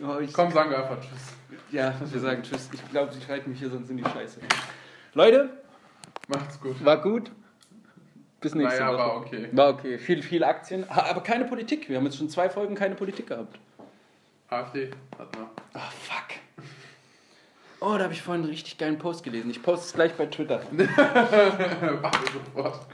Oh, 0.02 0.18
Komm, 0.32 0.50
sagen 0.52 0.70
wir 0.70 0.78
einfach 0.78 1.00
Tschüss. 1.00 1.37
Ja, 1.70 1.94
wir 2.00 2.20
sagen 2.20 2.42
Tschüss. 2.42 2.68
Ich 2.72 2.88
glaube, 2.90 3.12
sie 3.12 3.20
schreiten 3.20 3.50
mich 3.50 3.58
hier 3.58 3.70
sonst 3.70 3.90
in 3.90 3.98
die 3.98 4.04
Scheiße. 4.04 4.40
Leute, 5.14 5.50
Macht's 6.28 6.60
gut. 6.60 6.82
war 6.84 7.00
gut. 7.00 7.30
Bis 8.40 8.54
nächste 8.54 8.80
Naja, 8.80 8.92
Woche. 8.92 8.98
war 8.98 9.16
okay. 9.16 9.48
War 9.52 9.68
okay. 9.70 9.98
Viel, 9.98 10.22
viel 10.22 10.44
Aktien. 10.44 10.88
Ha, 10.88 11.10
Aber 11.10 11.22
keine 11.22 11.44
Politik. 11.44 11.88
Wir 11.88 11.96
haben 11.96 12.04
jetzt 12.04 12.16
schon 12.18 12.28
zwei 12.30 12.48
Folgen 12.48 12.74
keine 12.74 12.94
Politik 12.94 13.26
gehabt. 13.26 13.58
AfD, 14.48 14.90
hat 15.18 15.36
man. 15.36 15.48
Ah, 15.74 15.90
fuck. 15.90 16.38
Oh, 17.80 17.94
da 17.96 18.04
habe 18.04 18.12
ich 18.12 18.22
vorhin 18.22 18.42
einen 18.42 18.50
richtig 18.50 18.78
geilen 18.78 18.98
Post 18.98 19.22
gelesen. 19.24 19.50
Ich 19.50 19.62
poste 19.62 19.86
es 19.86 19.92
gleich 19.92 20.12
bei 20.14 20.26
Twitter. 20.26 20.62
Wir 20.70 20.88
sofort. 22.32 22.86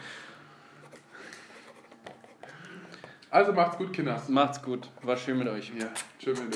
Also 3.31 3.53
macht's 3.53 3.77
gut, 3.79 3.93
Kinders. 3.93 4.29
Macht's 4.29 4.63
gut. 4.63 4.89
War 5.03 5.17
schön 5.17 5.39
mit 5.39 5.49
euch. 5.49 5.73
Ja, 5.79 5.87
tschüss, 6.19 6.41
mit 6.43 6.55